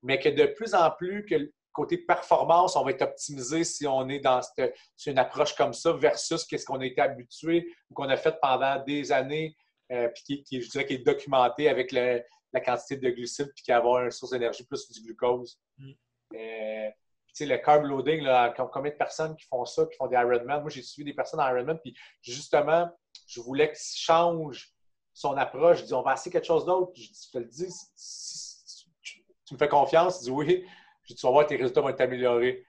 Mais 0.03 0.19
que 0.21 0.29
de 0.29 0.47
plus 0.47 0.75
en 0.75 0.91
plus, 0.91 1.25
que 1.25 1.51
côté 1.75 1.99
performance, 1.99 2.77
on 2.77 2.85
va 2.85 2.93
être 2.93 3.03
optimisé 3.03 3.65
si 3.65 3.87
on 3.87 4.09
est 4.09 4.21
dans 4.21 4.41
cette- 4.41 4.75
une 5.07 5.19
approche 5.19 5.55
comme 5.55 5.75
ça 5.75 5.93
versus 5.93 6.45
qu'est-ce 6.45 6.65
qu'on 6.65 6.81
a 6.81 6.87
été 6.87 7.01
habitué 7.03 7.67
ou 7.91 7.95
qu'on 7.95 8.09
a 8.09 8.17
fait 8.17 8.37
pendant 8.41 8.83
des 8.85 9.13
années, 9.13 9.55
euh, 9.93 10.09
puis 10.09 10.23
qui, 10.25 10.43
qui, 10.45 10.63
je 10.63 10.71
dirais, 10.71 10.87
qui 10.87 10.95
est 10.95 11.05
documenté 11.05 11.69
avec 11.69 11.93
le- 11.93 12.23
la 12.53 12.61
quantité 12.61 12.97
de 12.97 13.11
glucides 13.11 13.53
puis 13.55 13.65
qui 13.65 13.71
va 13.73 13.79
avoir 13.79 14.05
une 14.05 14.11
source 14.11 14.31
d'énergie 14.31 14.65
plus 14.65 14.89
du 14.91 15.03
glucose. 15.03 15.59
Mm. 15.77 15.91
Euh, 16.37 16.91
tu 17.27 17.35
sais, 17.35 17.47
le 17.47 17.59
carb 17.59 17.85
loading, 17.85 18.23
là, 18.23 18.55
com- 18.57 18.71
combien 18.73 18.93
de 18.93 18.97
personnes 18.97 19.35
qui 19.37 19.45
font 19.47 19.65
ça, 19.65 19.85
qui 19.87 19.97
font 19.97 20.07
des 20.07 20.15
Ironman? 20.17 20.61
Moi, 20.61 20.71
j'ai 20.71 20.83
suivi 20.83 21.11
des 21.11 21.15
personnes 21.15 21.41
en 21.41 21.49
Ironman, 21.49 21.79
puis 21.81 21.93
justement, 22.23 22.89
je 23.27 23.41
voulais 23.41 23.73
qu'il 23.73 23.99
change 23.99 24.73
son 25.13 25.37
approche. 25.37 25.79
Je 25.81 25.85
dis, 25.87 25.95
on 25.95 26.03
va 26.03 26.15
essayer 26.15 26.31
quelque 26.31 26.47
chose 26.47 26.65
d'autre. 26.65 26.93
Je, 26.95 27.09
dis, 27.09 27.27
je 27.27 27.31
te 27.33 27.39
le 27.39 27.45
dis, 27.47 27.67
si, 27.97 28.87
tu, 29.03 29.25
tu 29.45 29.55
me 29.55 29.59
fais 29.59 29.69
confiance? 29.69 30.21
Il 30.21 30.25
dit 30.25 30.31
oui. 30.31 30.65
Dis, 31.07 31.15
tu 31.15 31.27
vas 31.27 31.33
voir, 31.33 31.47
tes 31.47 31.57
résultats 31.57 31.81
vont 31.81 31.89
être 31.91 32.01
améliorés. 32.01 32.65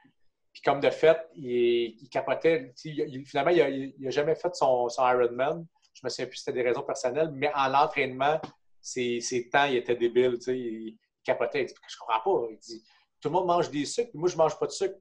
Puis 0.54 0.62
comme 0.62 0.80
de 0.80 0.90
fait, 0.90 1.18
il, 1.36 1.98
il 2.02 2.10
capotait. 2.10 2.74
Finalement, 3.26 3.52
il 3.52 3.94
n'a 4.00 4.10
jamais 4.10 4.36
fait 4.36 4.56
son, 4.56 4.88
Ironman. 4.98 5.66
Je 5.94 6.02
me 6.04 6.10
souviens 6.10 6.28
plus 6.28 6.38
si 6.38 6.44
c'était 6.44 6.62
des 6.62 6.68
raisons 6.68 6.84
personnelles, 6.84 7.30
mais 7.34 7.52
en 7.54 7.74
entraînement, 7.74 8.40
ses, 8.82 9.50
temps, 9.52 9.66
il 9.66 9.78
était 9.78 9.96
débile. 9.96 10.38
Il, 10.48 10.54
il 10.54 10.98
capotait. 11.24 11.64
Il 11.64 11.66
dit, 11.68 11.74
je 11.88 11.98
comprends 11.98 12.22
pas. 12.22 12.48
Il 12.52 12.58
dit, 12.58 12.84
tout 13.20 13.30
le 13.30 13.34
monde 13.34 13.48
mange 13.48 13.70
des 13.70 13.86
sucres, 13.86 14.10
puis 14.12 14.20
moi, 14.20 14.30
je 14.30 14.38
mange 14.38 14.58
pas 14.60 14.68
de 14.68 14.72
sucre. 14.72 14.96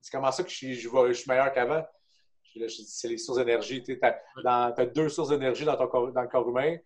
C'est 0.00 0.10
comment 0.10 0.32
ça 0.32 0.42
que 0.42 0.50
je 0.50 0.56
suis, 0.56 0.74
je 0.74 0.88
je 0.88 1.12
suis 1.12 1.30
meilleur 1.30 1.52
qu'avant? 1.52 1.84
C'est 2.76 3.08
les 3.08 3.18
sources 3.18 3.38
d'énergie. 3.38 3.82
Tu 3.82 3.98
as, 4.02 4.86
deux 4.86 5.08
sources 5.08 5.30
d'énergie 5.30 5.64
dans, 5.64 5.76
ton 5.76 5.86
corps- 5.86 6.12
dans 6.12 6.22
le 6.22 6.28
corps 6.28 6.48
humain. 6.48 6.76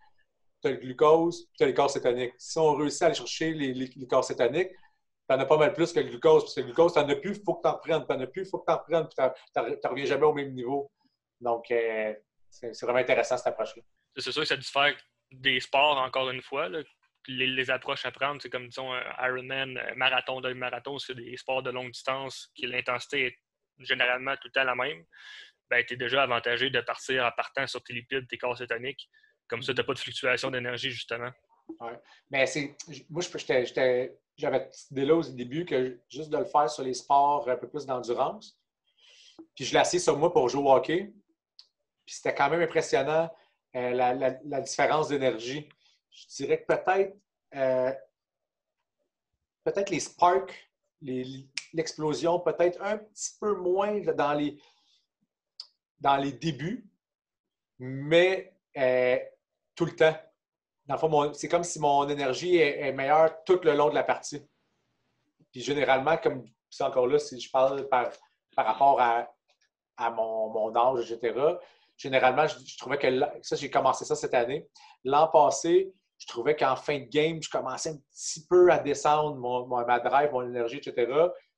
Tu 0.62 0.68
as 0.68 0.70
le 0.72 0.76
glucose, 0.76 1.46
puis 1.46 1.58
tu 1.58 1.64
as 1.64 1.66
les 1.66 1.74
corps 1.74 1.90
cétoniques. 1.90 2.34
Si 2.38 2.58
on 2.58 2.74
réussit 2.74 3.02
à 3.02 3.06
aller 3.06 3.14
chercher 3.14 3.52
les, 3.52 3.72
les 3.72 4.06
corps 4.06 4.24
cétoniques, 4.24 4.70
tu 5.28 5.35
en 5.35 5.40
as 5.40 5.47
pas 5.47 5.57
mal 5.57 5.73
plus 5.73 5.93
que 5.93 6.01
le 6.01 6.09
glucose. 6.09 6.44
Parce 6.44 6.55
que 6.55 6.61
le 6.61 6.66
glucose, 6.66 6.93
tu 6.93 7.01
n'en 7.01 7.09
as 7.09 7.16
plus, 7.16 7.36
il 7.36 7.43
faut 7.43 7.55
que 7.55 7.62
tu 7.62 7.69
en 7.69 7.78
prennes. 7.78 8.07
Tu 8.07 8.12
n'en 8.12 8.20
as 8.20 8.27
plus, 8.27 8.43
il 8.43 8.48
faut 8.48 8.59
que 8.59 8.70
tu 8.70 8.73
en 8.73 8.78
prennes. 8.78 9.09
Puis 9.09 9.81
tu 9.81 9.89
reviens 9.89 10.05
jamais 10.05 10.24
au 10.24 10.35
même 10.35 10.53
niveau. 10.53 10.90
Donc, 11.40 11.70
euh, 11.70 12.15
c'est 12.51 12.82
vraiment 12.82 12.98
intéressant 12.98 13.36
cette 13.36 13.48
approche-là. 13.48 13.82
C'est 14.16 14.32
sûr 14.32 14.43
que 14.43 14.48
ça 14.48 14.57
diffère 14.57 14.94
des 15.31 15.61
sports, 15.61 15.98
encore 15.98 16.31
une 16.31 16.43
fois. 16.43 16.69
Les, 17.28 17.70
approches 17.70 18.07
à 18.07 18.12
prendre, 18.12 18.40
c'est 18.40 18.51
comme, 18.51 18.69
disons, 18.69 18.93
Ironman, 19.20 19.77
un 19.77 19.94
marathon 19.97 20.40
d'un 20.40 20.55
marathon, 20.55 20.98
c'est 20.98 21.15
des 21.15 21.36
sports 21.36 21.62
de 21.62 21.70
longue 21.70 21.90
distance, 21.90 22.51
qui 22.55 22.66
l'intensité 22.66 23.27
est 23.27 23.39
généralement 23.81 24.35
tout 24.36 24.48
le 24.48 24.53
temps 24.53 24.65
la 24.65 24.77
même. 24.77 25.05
Ben, 25.69 25.85
tu 25.85 25.94
es 25.94 25.97
déjà 25.97 26.23
avantagé 26.23 26.70
de 26.70 26.81
partir 26.81 27.24
en 27.24 27.32
partant 27.32 27.66
sur 27.66 27.82
tes 27.82 27.93
lipides, 27.93 28.28
tes 28.28 28.39
corps 28.39 28.57
cétoniques. 28.57 29.09
Comme 29.48 29.62
ça, 29.62 29.74
tu 29.74 29.81
n'as 29.81 29.85
pas 29.85 29.94
de 29.94 29.98
fluctuation 29.98 30.51
d'énergie, 30.53 30.93
justement. 30.93 31.31
Mais 32.30 32.47
c'est, 32.47 32.76
moi, 33.10 33.22
j'étais- 33.22 34.16
j'avais 34.36 34.68
cette 34.72 34.90
idée-là 34.90 35.14
au 35.16 35.22
début 35.22 35.64
que 35.64 36.01
juste 36.09 36.30
de 36.30 36.36
le 36.38 36.44
faire 36.44 36.70
sur 36.70 36.82
les 36.82 36.94
sports 36.94 37.48
un 37.48 37.56
peu 37.56 37.68
plus 37.68 37.86
d'endurance. 37.86 38.59
Puis 39.55 39.64
je 39.64 39.72
l'ai 39.72 39.80
assis 39.80 40.01
sur 40.01 40.16
moi 40.18 40.32
pour 40.32 40.48
jouer 40.48 40.62
au 40.62 40.72
hockey. 40.72 41.12
Puis 42.05 42.14
c'était 42.16 42.34
quand 42.34 42.51
même 42.51 42.60
impressionnant 42.62 43.30
euh, 43.74 43.90
la, 43.90 44.14
la- 44.14 44.60
différence 44.60 45.09
d'énergie. 45.09 45.68
Je 46.10 46.26
dirais 46.36 46.62
que 46.62 46.66
peut-être 46.74 47.16
euh, 47.55 47.93
peut-être 49.64 49.90
les 49.90 50.01
sparks, 50.01 50.70
l'explosion, 51.72 52.40
peut-être 52.40 52.80
un 52.82 52.98
petit 52.98 53.32
peu 53.40 53.55
moins 53.55 54.01
dans 54.01 54.34
les, 54.34 54.56
dans 56.01 56.16
les 56.16 56.32
débuts, 56.32 56.88
mais 57.78 58.55
euh, 58.76 59.18
tout 59.74 59.84
le 59.86 59.97
temps. 59.97 60.16
Dans 60.86 60.94
le 60.94 61.00
fond, 61.00 61.32
c'est 61.34 61.48
comme 61.48 61.64
si 61.64 61.80
mon 61.80 62.08
énergie 62.08 62.56
est, 62.56 62.92
meilleure 62.92 63.42
tout 63.44 63.60
le 63.62 63.74
long 63.74 63.88
de 63.88 63.94
la 63.94 64.04
partie. 64.04 64.40
Puis 65.50 65.60
généralement, 65.62 66.16
comme 66.16 66.44
c'est 66.70 66.84
encore 66.84 67.06
là, 67.06 67.18
si 67.18 67.40
je 67.40 67.50
parle 67.50 67.88
par, 67.88 68.10
par 68.54 68.66
rapport 68.66 69.00
à, 69.00 69.28
à 69.96 70.10
mon, 70.10 70.50
mon 70.50 70.74
âge, 70.76 71.10
etc., 71.10 71.34
généralement, 71.96 72.46
je, 72.46 72.78
trouvais 72.78 72.98
que 72.98 73.08
ça, 73.42 73.56
j'ai 73.56 73.70
commencé 73.70 74.04
ça 74.04 74.14
cette 74.14 74.34
année. 74.34 74.66
L'an 75.04 75.28
passé, 75.28 75.92
je 76.18 76.26
trouvais 76.26 76.54
qu'en 76.54 76.76
fin 76.76 76.98
de 76.98 77.04
game, 77.04 77.42
je 77.42 77.50
commençais 77.50 77.90
un 77.90 77.98
petit 78.12 78.46
peu 78.46 78.70
à 78.70 78.78
descendre 78.78 79.36
mon, 79.36 79.66
mon- 79.66 79.84
ma 79.84 79.98
drive, 80.00 80.30
mon 80.32 80.46
énergie, 80.46 80.78
etc., 80.78 81.10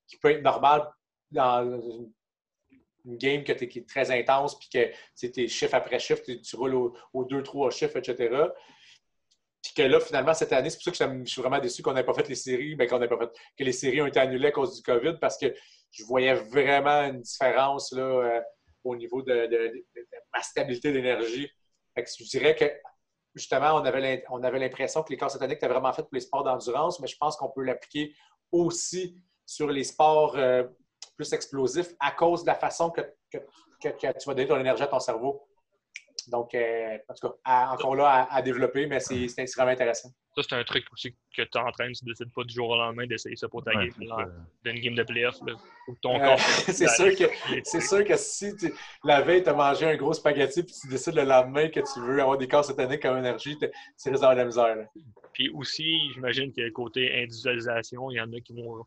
qui 0.06 0.16
peut 0.18 0.30
être 0.32 0.42
normal 0.42 0.88
dans 1.30 1.64
une, 1.64 2.12
game 3.04 3.42
que 3.42 3.52
t'es- 3.52 3.68
qui 3.68 3.78
est 3.80 3.88
très 3.88 4.10
intense, 4.10 4.58
puis 4.58 4.68
que 4.68 4.90
c'est 5.14 5.30
tes 5.30 5.48
chiffre 5.48 5.74
après 5.74 5.98
chiffre, 5.98 6.22
tu, 6.22 6.56
roules 6.56 6.92
aux 7.14 7.24
2-3 7.24 7.70
chiffres, 7.70 7.96
etc. 7.96 8.50
Puis 9.74 9.74
que 9.84 9.88
là, 9.88 10.00
finalement, 10.00 10.32
cette 10.32 10.52
année, 10.52 10.70
c'est 10.70 10.78
pour 10.82 10.94
ça 10.96 11.06
que 11.06 11.18
je 11.24 11.30
suis 11.30 11.42
vraiment 11.42 11.58
déçu 11.58 11.82
qu'on 11.82 11.92
n'ait 11.92 12.04
pas 12.04 12.14
fait 12.14 12.26
les 12.28 12.34
séries, 12.34 12.74
mais 12.76 12.86
qu'on 12.86 12.98
n'ait 12.98 13.08
pas 13.08 13.18
fait 13.18 13.30
que 13.58 13.64
les 13.64 13.72
séries 13.72 14.00
ont 14.00 14.06
été 14.06 14.18
annulées 14.18 14.48
à 14.48 14.52
cause 14.52 14.74
du 14.76 14.82
COVID, 14.82 15.18
parce 15.20 15.36
que 15.36 15.52
je 15.90 16.04
voyais 16.04 16.34
vraiment 16.34 17.02
une 17.02 17.20
différence 17.20 17.92
là, 17.92 18.02
euh, 18.02 18.40
au 18.84 18.96
niveau 18.96 19.20
de, 19.22 19.46
de- 19.46 19.84
ma 20.34 20.42
stabilité 20.42 20.92
d'énergie. 20.92 21.50
Je 21.96 22.24
dirais 22.24 22.54
que 22.54 22.64
justement, 23.34 23.74
on 23.74 23.84
avait 23.84 24.00
l'im- 24.00 24.22
on 24.30 24.42
avait 24.42 24.58
l'impression 24.58 25.02
que 25.02 25.10
les 25.10 25.18
corps 25.18 25.30
sataniques 25.30 25.56
étaient 25.58 25.68
vraiment 25.68 25.92
fait 25.92 26.02
pour 26.02 26.14
les 26.14 26.20
sports 26.20 26.44
d'endurance, 26.44 26.98
mais 27.00 27.06
je 27.08 27.16
pense 27.18 27.36
qu'on 27.36 27.50
peut 27.50 27.62
l'appliquer 27.62 28.14
aussi 28.52 29.20
sur 29.44 29.68
les 29.68 29.84
sports 29.84 30.34
euh, 30.36 30.64
plus 31.16 31.32
explosifs 31.32 31.94
à 32.00 32.12
cause 32.12 32.42
de 32.42 32.46
la 32.46 32.54
façon 32.54 32.90
que- 32.90 33.02
que 33.30 33.38
tu 33.88 34.06
vas 34.26 34.34
donner 34.34 34.46
ton 34.48 34.58
énergie 34.58 34.82
à 34.82 34.86
ton 34.86 35.00
cerveau. 35.00 35.47
Donc, 36.30 36.54
euh, 36.54 36.98
en 37.08 37.14
tout 37.14 37.28
cas, 37.28 37.34
à- 37.44 37.72
encore 37.72 37.96
là 37.96 38.08
à, 38.30 38.36
à 38.36 38.42
développer, 38.42 38.86
mais 38.86 39.00
c'est 39.00 39.26
c'est 39.28 39.44
vraiment 39.56 39.70
intéressant. 39.72 40.10
Ça, 40.36 40.42
c'est 40.48 40.54
un 40.54 40.62
truc 40.64 40.84
aussi 40.92 41.16
que 41.36 41.42
tu 41.42 41.58
entraînes. 41.58 41.92
Tu 41.92 42.04
ne 42.04 42.10
décides 42.12 42.32
pas 42.32 42.44
du 42.44 42.54
jour 42.54 42.68
au 42.70 42.76
lendemain 42.76 43.06
d'essayer 43.06 43.34
ça 43.34 43.48
pour 43.48 43.64
ta 43.64 43.72
Ouais, 43.74 43.88
game, 43.98 44.32
d'une 44.64 44.80
game 44.80 44.94
de 44.94 45.02
playoff. 45.02 45.36
ton 46.02 46.16
Euh, 46.20 46.24
corps. 46.24 46.38
c'est 46.68 46.88
sûr 46.88 47.16
que 47.16 47.24
c'est 47.64 47.80
sûr 47.80 48.04
que 48.04 48.16
si 48.16 48.54
tu- 48.56 48.72
la 49.04 49.20
veille, 49.22 49.42
tu 49.42 49.48
as 49.48 49.54
mangé 49.54 49.86
un 49.86 49.96
gros 49.96 50.12
spaghetti 50.12 50.62
puis 50.62 50.74
tu 50.80 50.88
décides 50.88 51.14
le 51.14 51.24
lendemain 51.24 51.68
que 51.68 51.80
tu 51.80 52.00
veux 52.00 52.20
avoir 52.20 52.38
des 52.38 52.46
corps 52.46 52.64
sataniques 52.64 53.02
comme 53.02 53.18
énergie, 53.18 53.56
tu 53.58 53.64
risques 53.66 54.10
d'avoir 54.12 54.32
de 54.34 54.38
la 54.38 54.44
misère. 54.44 54.76
là. 54.76 54.84
Puis 55.32 55.50
aussi, 55.54 56.12
j'imagine 56.12 56.52
que 56.52 56.68
côté 56.70 57.22
individualisation, 57.22 58.10
il 58.10 58.16
y 58.16 58.20
en 58.20 58.32
a 58.32 58.40
qui 58.40 58.52
vont, 58.52 58.84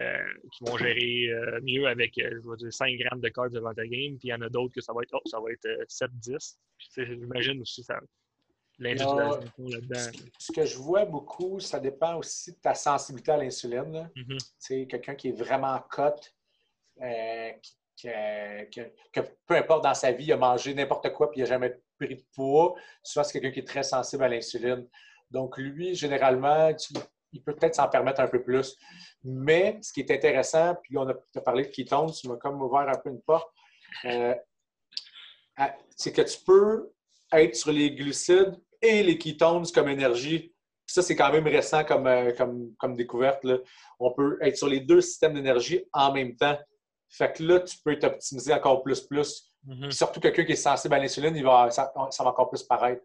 euh, 0.00 0.18
qui 0.52 0.64
vont 0.64 0.76
gérer 0.76 1.28
euh, 1.30 1.60
mieux 1.62 1.86
avec, 1.86 2.16
euh, 2.18 2.40
je 2.44 2.50
vais 2.50 2.56
dire, 2.56 2.72
5 2.72 2.96
grammes 2.98 3.20
de 3.20 3.28
carbs 3.28 3.52
devant 3.52 3.74
ta 3.74 3.86
game. 3.86 4.16
Puis 4.18 4.28
il 4.28 4.30
y 4.30 4.34
en 4.34 4.40
a 4.42 4.48
d'autres 4.48 4.74
que 4.74 4.80
ça 4.80 4.92
va 4.92 5.02
être, 5.02 5.14
oh, 5.14 5.20
ça 5.26 5.40
va 5.40 5.50
être 5.52 5.66
euh, 5.66 5.84
7-10. 5.88 6.56
Puis 6.78 6.88
tu 6.88 6.92
sais, 6.94 7.06
j'imagine 7.06 7.60
aussi 7.60 7.82
ça, 7.82 7.98
l'individualisation 8.78 9.68
là-dedans. 9.68 10.10
Ce 10.38 10.52
que 10.52 10.64
je 10.64 10.76
vois 10.76 11.04
beaucoup, 11.04 11.58
ça 11.60 11.80
dépend 11.80 12.16
aussi 12.16 12.52
de 12.52 12.58
ta 12.58 12.74
sensibilité 12.74 13.32
à 13.32 13.36
l'insuline. 13.38 14.10
Tu 14.40 14.46
sais, 14.58 14.86
quelqu'un 14.86 15.14
qui 15.14 15.28
est 15.28 15.32
vraiment 15.32 15.78
cut, 15.90 16.02
euh, 17.02 17.50
qui- 17.62 17.74
que, 18.00 18.64
que- 18.70 18.92
que 19.12 19.20
peu 19.46 19.56
importe 19.56 19.82
dans 19.82 19.94
sa 19.94 20.12
vie, 20.12 20.26
il 20.26 20.32
a 20.32 20.36
mangé 20.36 20.72
n'importe 20.72 21.12
quoi 21.12 21.30
puis 21.32 21.40
il 21.40 21.42
n'a 21.42 21.48
jamais 21.48 21.76
pris 21.98 22.14
de 22.14 22.22
poids. 22.32 22.76
Souvent, 23.02 23.24
c'est 23.24 23.32
quelqu'un 23.40 23.50
qui 23.52 23.58
est 23.60 23.66
très 23.66 23.82
sensible 23.82 24.22
à 24.22 24.28
l'insuline. 24.28 24.86
Donc, 25.32 25.58
lui, 25.58 25.96
généralement, 25.96 26.72
il 27.32 27.42
peut 27.42 27.54
peut-être 27.54 27.74
s'en 27.74 27.88
permettre 27.88 28.20
un 28.20 28.28
peu 28.28 28.42
plus. 28.42 28.76
Mais 29.24 29.78
ce 29.82 29.92
qui 29.92 30.00
est 30.00 30.10
intéressant, 30.10 30.76
puis 30.82 30.96
on 30.96 31.08
a, 31.08 31.14
parlé 31.40 31.64
de 31.64 31.68
ketones, 31.68 32.12
tu 32.12 32.28
m'as 32.28 32.36
comme 32.36 32.60
ouvert 32.62 32.88
un 32.88 32.98
peu 32.98 33.10
une 33.10 33.22
porte, 33.22 33.52
euh, 34.04 34.34
c'est 35.96 36.12
que 36.12 36.22
tu 36.22 36.38
peux 36.44 36.92
être 37.32 37.54
sur 37.54 37.72
les 37.72 37.90
glucides 37.90 38.56
et 38.80 39.02
les 39.02 39.18
ketones 39.18 39.66
comme 39.74 39.88
énergie. 39.88 40.54
Ça, 40.86 41.02
c'est 41.02 41.16
quand 41.16 41.30
même 41.30 41.46
récent 41.46 41.84
comme, 41.84 42.06
euh, 42.06 42.32
comme, 42.32 42.74
comme 42.78 42.96
découverte. 42.96 43.44
On 43.98 44.12
peut 44.14 44.38
être 44.40 44.56
sur 44.56 44.68
les 44.68 44.80
deux 44.80 45.00
systèmes 45.00 45.34
d'énergie 45.34 45.84
en 45.92 46.12
même 46.12 46.34
temps. 46.36 46.58
Fait 47.10 47.32
que 47.32 47.42
là, 47.42 47.60
tu 47.60 47.76
peux 47.84 47.98
t'optimiser 47.98 48.54
encore 48.54 48.82
plus, 48.82 49.00
plus. 49.00 49.52
Mm-hmm. 49.66 49.90
Surtout 49.90 50.20
quelqu'un 50.20 50.44
qui 50.44 50.52
est 50.52 50.56
sensible 50.56 50.94
à 50.94 50.98
l'insuline, 50.98 51.42
va, 51.42 51.70
ça, 51.70 51.92
va 51.94 52.30
encore 52.30 52.48
plus 52.48 52.62
paraître. 52.62 53.02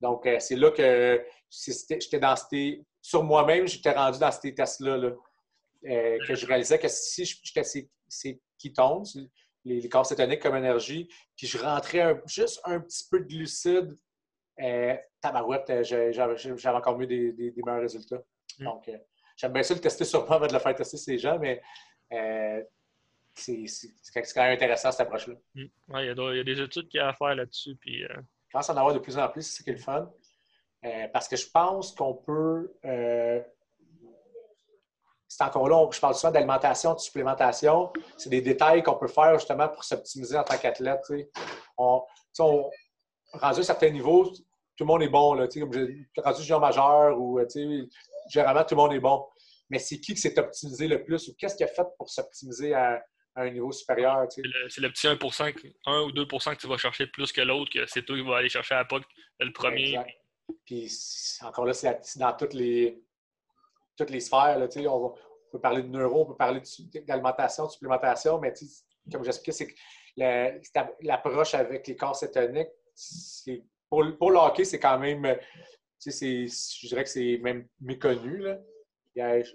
Donc, 0.00 0.24
euh, 0.26 0.38
c'est 0.38 0.56
là 0.56 0.70
que 0.70 1.22
j'étais 1.50 2.18
dans 2.18 2.36
ces. 2.36 2.82
Sur 3.02 3.24
moi-même, 3.24 3.66
j'étais 3.66 3.92
rendu 3.92 4.18
dans 4.18 4.30
ces 4.30 4.54
tests-là, 4.54 5.12
euh, 5.86 6.18
que 6.26 6.34
je 6.34 6.46
réalisais 6.46 6.78
que 6.78 6.88
si 6.88 7.24
j'étais 7.24 7.64
ces, 7.64 7.90
ces 8.08 8.40
ketones, 8.62 9.04
les, 9.64 9.80
les 9.80 9.88
corps 9.88 10.06
cétoniques 10.06 10.40
comme 10.40 10.56
énergie, 10.56 11.08
puis 11.36 11.46
je 11.46 11.58
rentrais 11.58 12.20
juste 12.26 12.60
un 12.64 12.80
petit 12.80 13.04
peu 13.10 13.20
de 13.20 13.26
glucides, 13.26 13.96
euh, 14.62 14.96
tabarouette, 15.20 15.70
euh, 15.70 15.82
j'avais 15.82 16.76
encore 16.76 16.98
mieux 16.98 17.06
des, 17.06 17.54
meilleurs 17.56 17.80
résultats. 17.80 18.22
Mm. 18.58 18.64
Donc, 18.64 18.88
euh, 18.88 18.98
j'aime 19.36 19.52
bien 19.52 19.62
ça 19.62 19.74
le 19.74 19.80
tester 19.80 20.04
sur 20.04 20.26
moi 20.26 20.36
avant 20.36 20.46
de 20.46 20.52
le 20.52 20.58
faire 20.58 20.74
tester 20.74 20.96
ces 20.96 21.18
gens, 21.18 21.38
mais 21.38 21.62
c'est 23.34 23.64
quand 24.12 24.42
même 24.42 24.54
intéressant 24.54 24.92
cette 24.92 25.00
approche-là. 25.00 25.34
Mm. 25.54 25.64
il 25.94 26.04
y, 26.04 26.40
a 26.40 26.44
des 26.44 26.60
études 26.60 26.88
qu'il 26.88 26.98
y 26.98 27.00
a 27.00 27.08
à 27.08 27.14
faire 27.14 27.34
là-dessus. 27.34 27.76
Puis, 27.76 28.02
Je 28.02 28.52
pense 28.52 28.68
en 28.68 28.76
avoir 28.76 28.92
de 28.92 28.98
plus 28.98 29.16
en 29.16 29.28
plus, 29.28 29.42
c'est 29.42 29.58
ce 29.58 29.62
qui 29.62 29.70
est 29.70 29.74
le 29.74 29.78
fun. 29.78 30.10
Parce 31.12 31.28
que 31.28 31.36
je 31.36 31.48
pense 31.50 31.92
qu'on 31.92 32.14
peut 32.14 32.72
c'est 35.30 35.44
encore 35.44 35.68
là, 35.68 35.88
je 35.92 36.00
parle 36.00 36.14
souvent 36.16 36.32
d'alimentation, 36.32 36.92
de 36.92 36.98
supplémentation. 36.98 37.92
C'est 38.18 38.30
des 38.30 38.42
détails 38.42 38.82
qu'on 38.82 38.96
peut 38.96 39.06
faire 39.06 39.38
justement 39.38 39.68
pour 39.68 39.84
s'optimiser 39.84 40.36
en 40.36 40.42
tant 40.42 40.58
qu'athlète. 40.58 41.00
On, 41.78 42.02
on, 42.40 42.70
rendu 43.34 43.58
à 43.58 43.60
un 43.60 43.62
certain 43.62 43.90
niveau, 43.90 44.24
tout 44.24 44.84
le 44.84 44.86
monde 44.86 45.02
est 45.04 45.08
bon. 45.08 45.34
Là, 45.34 45.46
comme 45.46 45.70
rendu 46.16 46.42
junior 46.42 46.60
majeur 46.60 47.16
ou 47.16 47.40
généralement 48.28 48.64
tout 48.64 48.74
le 48.74 48.80
monde 48.80 48.92
est 48.92 49.00
bon. 49.00 49.24
Mais 49.70 49.78
c'est 49.78 50.00
qui 50.00 50.14
qui 50.14 50.20
s'est 50.20 50.36
optimisé 50.36 50.88
le 50.88 51.04
plus 51.04 51.28
ou 51.28 51.34
qu'est-ce 51.38 51.54
qu'il 51.54 51.64
a 51.64 51.68
fait 51.68 51.86
pour 51.96 52.10
s'optimiser 52.10 52.74
à, 52.74 53.00
un 53.36 53.50
niveau 53.50 53.70
supérieur? 53.70 54.26
C'est 54.28 54.42
le, 54.80 54.90
petit 54.90 55.06
1, 55.06 55.12
1 55.12 56.00
ou 56.00 56.10
2% 56.10 56.56
que 56.56 56.60
tu 56.60 56.66
vas 56.66 56.76
chercher 56.76 57.06
plus 57.06 57.30
que 57.30 57.40
l'autre, 57.40 57.70
que 57.72 57.86
c'est 57.86 58.02
toi 58.04 58.16
qui 58.16 58.22
vas 58.26 58.38
aller 58.38 58.48
chercher 58.48 58.74
à 58.74 58.78
la 58.78 58.84
POC 58.84 59.04
le 59.38 59.52
premier. 59.52 59.96
Puis 60.64 60.92
encore 61.42 61.66
là, 61.66 61.72
c'est 61.72 62.18
dans 62.18 62.32
toutes 62.34 62.54
les 62.54 63.02
toutes 63.96 64.10
les 64.10 64.20
sphères. 64.20 64.58
Là, 64.58 64.66
on, 64.88 65.14
peut 65.52 65.60
parler 65.60 65.82
de 65.82 65.88
neuro, 65.88 66.22
on 66.22 66.26
peut 66.26 66.36
parler 66.36 66.62
d'alimentation, 67.06 67.66
de, 67.66 67.70
supplémentation, 67.70 68.38
mais 68.38 68.54
comme 69.10 69.24
j'expliquais, 69.24 69.52
c'est 69.52 69.66
que 69.66 69.74
l'approche 71.02 71.54
avec 71.54 71.86
les 71.86 71.96
corps 71.96 72.16
cétoniques, 72.16 72.70
pour, 73.88 74.04
pour 74.18 74.30
le 74.30 74.38
hockey, 74.38 74.64
c'est 74.64 74.78
quand 74.78 74.98
même, 74.98 75.36
je 76.04 76.86
dirais 76.86 77.04
que 77.04 77.10
c'est 77.10 77.38
même 77.42 77.66
méconnu. 77.80 78.44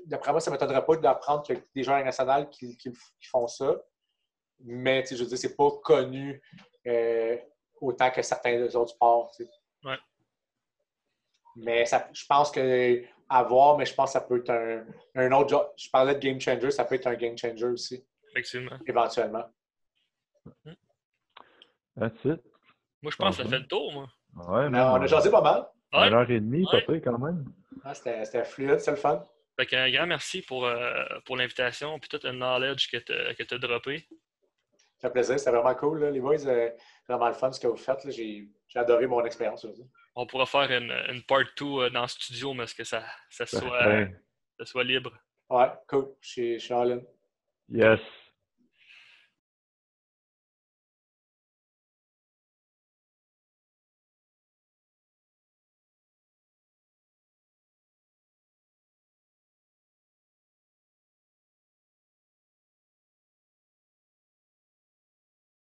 D'après 0.06 0.32
moi, 0.32 0.42
ça 0.42 0.52
ne 0.52 0.56
m'étonnerait 0.56 0.86
pas 0.86 0.98
d'apprendre 0.98 1.44
qu'il 1.44 1.56
y 1.56 1.58
a 1.58 1.62
des 1.74 1.84
joueurs 1.84 2.04
nationaux 2.04 2.46
qui, 2.52 2.78
qui, 2.78 2.92
font 3.32 3.48
ça. 3.48 3.82
Mais 4.60 5.06
je 5.06 5.16
veux 5.16 5.26
dire, 5.26 5.38
c'est 5.38 5.56
pas 5.56 5.72
connu 5.84 6.42
euh, 6.88 7.38
autant 7.82 8.12
que 8.12 8.22
certains 8.22 8.64
autres 8.76 8.92
sports. 8.92 9.32
Mais 11.56 11.86
ça, 11.86 12.10
je 12.14 12.26
pense 12.26 12.52
que 12.52 13.04
à 13.30 13.44
voir, 13.44 13.78
mais 13.78 13.86
je 13.86 13.94
pense 13.94 14.10
que 14.10 14.20
ça 14.20 14.22
peut 14.22 14.38
être 14.38 14.50
un, 14.50 14.86
un 15.16 15.32
autre 15.32 15.50
genre. 15.50 15.74
Je 15.78 15.90
parlais 15.90 16.16
de 16.16 16.20
game 16.20 16.40
changer, 16.40 16.72
ça 16.72 16.86
peut 16.86 16.96
être 16.96 17.08
un 17.08 17.16
game 17.16 17.38
changer 17.38 17.66
aussi. 17.66 18.06
Effectivement. 18.32 18.78
Éventuellement. 18.86 19.46
That's 21.98 22.26
it. 22.26 22.42
Moi, 23.02 23.12
je 23.12 23.16
pense 23.16 23.38
que 23.38 23.44
ça 23.44 23.50
fait 23.50 23.60
le 23.60 23.68
tour, 23.68 23.92
moi. 23.94 24.10
Ouais, 24.48 24.70
mais 24.70 24.80
on 24.80 24.96
a 24.96 25.08
jasé 25.08 25.32
pas 25.32 25.42
mal. 25.42 25.68
Une 25.94 26.14
heure 26.14 26.30
et 26.30 26.40
demie, 26.40 26.68
ça 26.70 26.82
fait 26.82 27.00
quand 27.00 27.18
même. 27.18 27.46
Ah, 27.84 27.94
C'était 27.94 28.44
fluide, 28.44 28.80
c'est 28.80 28.92
le 28.92 28.98
fun. 28.98 29.24
Fait 29.58 29.74
un 29.78 29.90
grand 29.90 30.06
merci 30.06 30.42
pour, 30.42 30.66
euh, 30.66 31.06
pour 31.26 31.38
l'invitation 31.38 31.96
et 31.96 32.00
tout 32.02 32.20
le 32.24 32.32
knowledge 32.32 32.92
que 32.92 32.98
tu 32.98 33.54
as 33.54 33.58
droppé. 33.58 34.06
Ça 34.98 35.08
fait 35.08 35.14
plaisir, 35.14 35.40
c'était 35.40 35.52
vraiment 35.52 35.76
cool. 35.76 36.00
Là. 36.02 36.12
Les 36.12 36.20
boys, 36.20 36.46
euh, 36.46 36.70
vraiment 37.08 37.28
le 37.28 37.34
fun 37.34 37.52
ce 37.54 37.60
que 37.60 37.68
vous 37.68 37.78
faites. 37.78 38.10
J'ai 38.12 38.50
adoré 38.76 39.08
mon 39.08 39.24
expérience 39.24 39.64
aujourd'hui 39.64 39.86
on 40.16 40.26
pourra 40.26 40.46
faire 40.46 40.72
une, 40.72 40.92
une 41.14 41.24
part 41.24 41.44
2 41.58 41.66
euh, 41.66 41.90
dans 41.90 42.04
le 42.04 42.08
studio, 42.08 42.54
mais 42.54 42.64
est-ce 42.64 42.76
que 42.76 42.84
ça, 42.84 43.04
ça, 43.30 43.46
soit, 43.46 44.08
ça 44.58 44.66
soit 44.66 44.84
libre? 44.84 45.12
Ouais, 45.50 45.68
cool. 45.88 46.16
Je 46.22 46.30
suis. 46.30 46.70
Yes. 47.70 48.00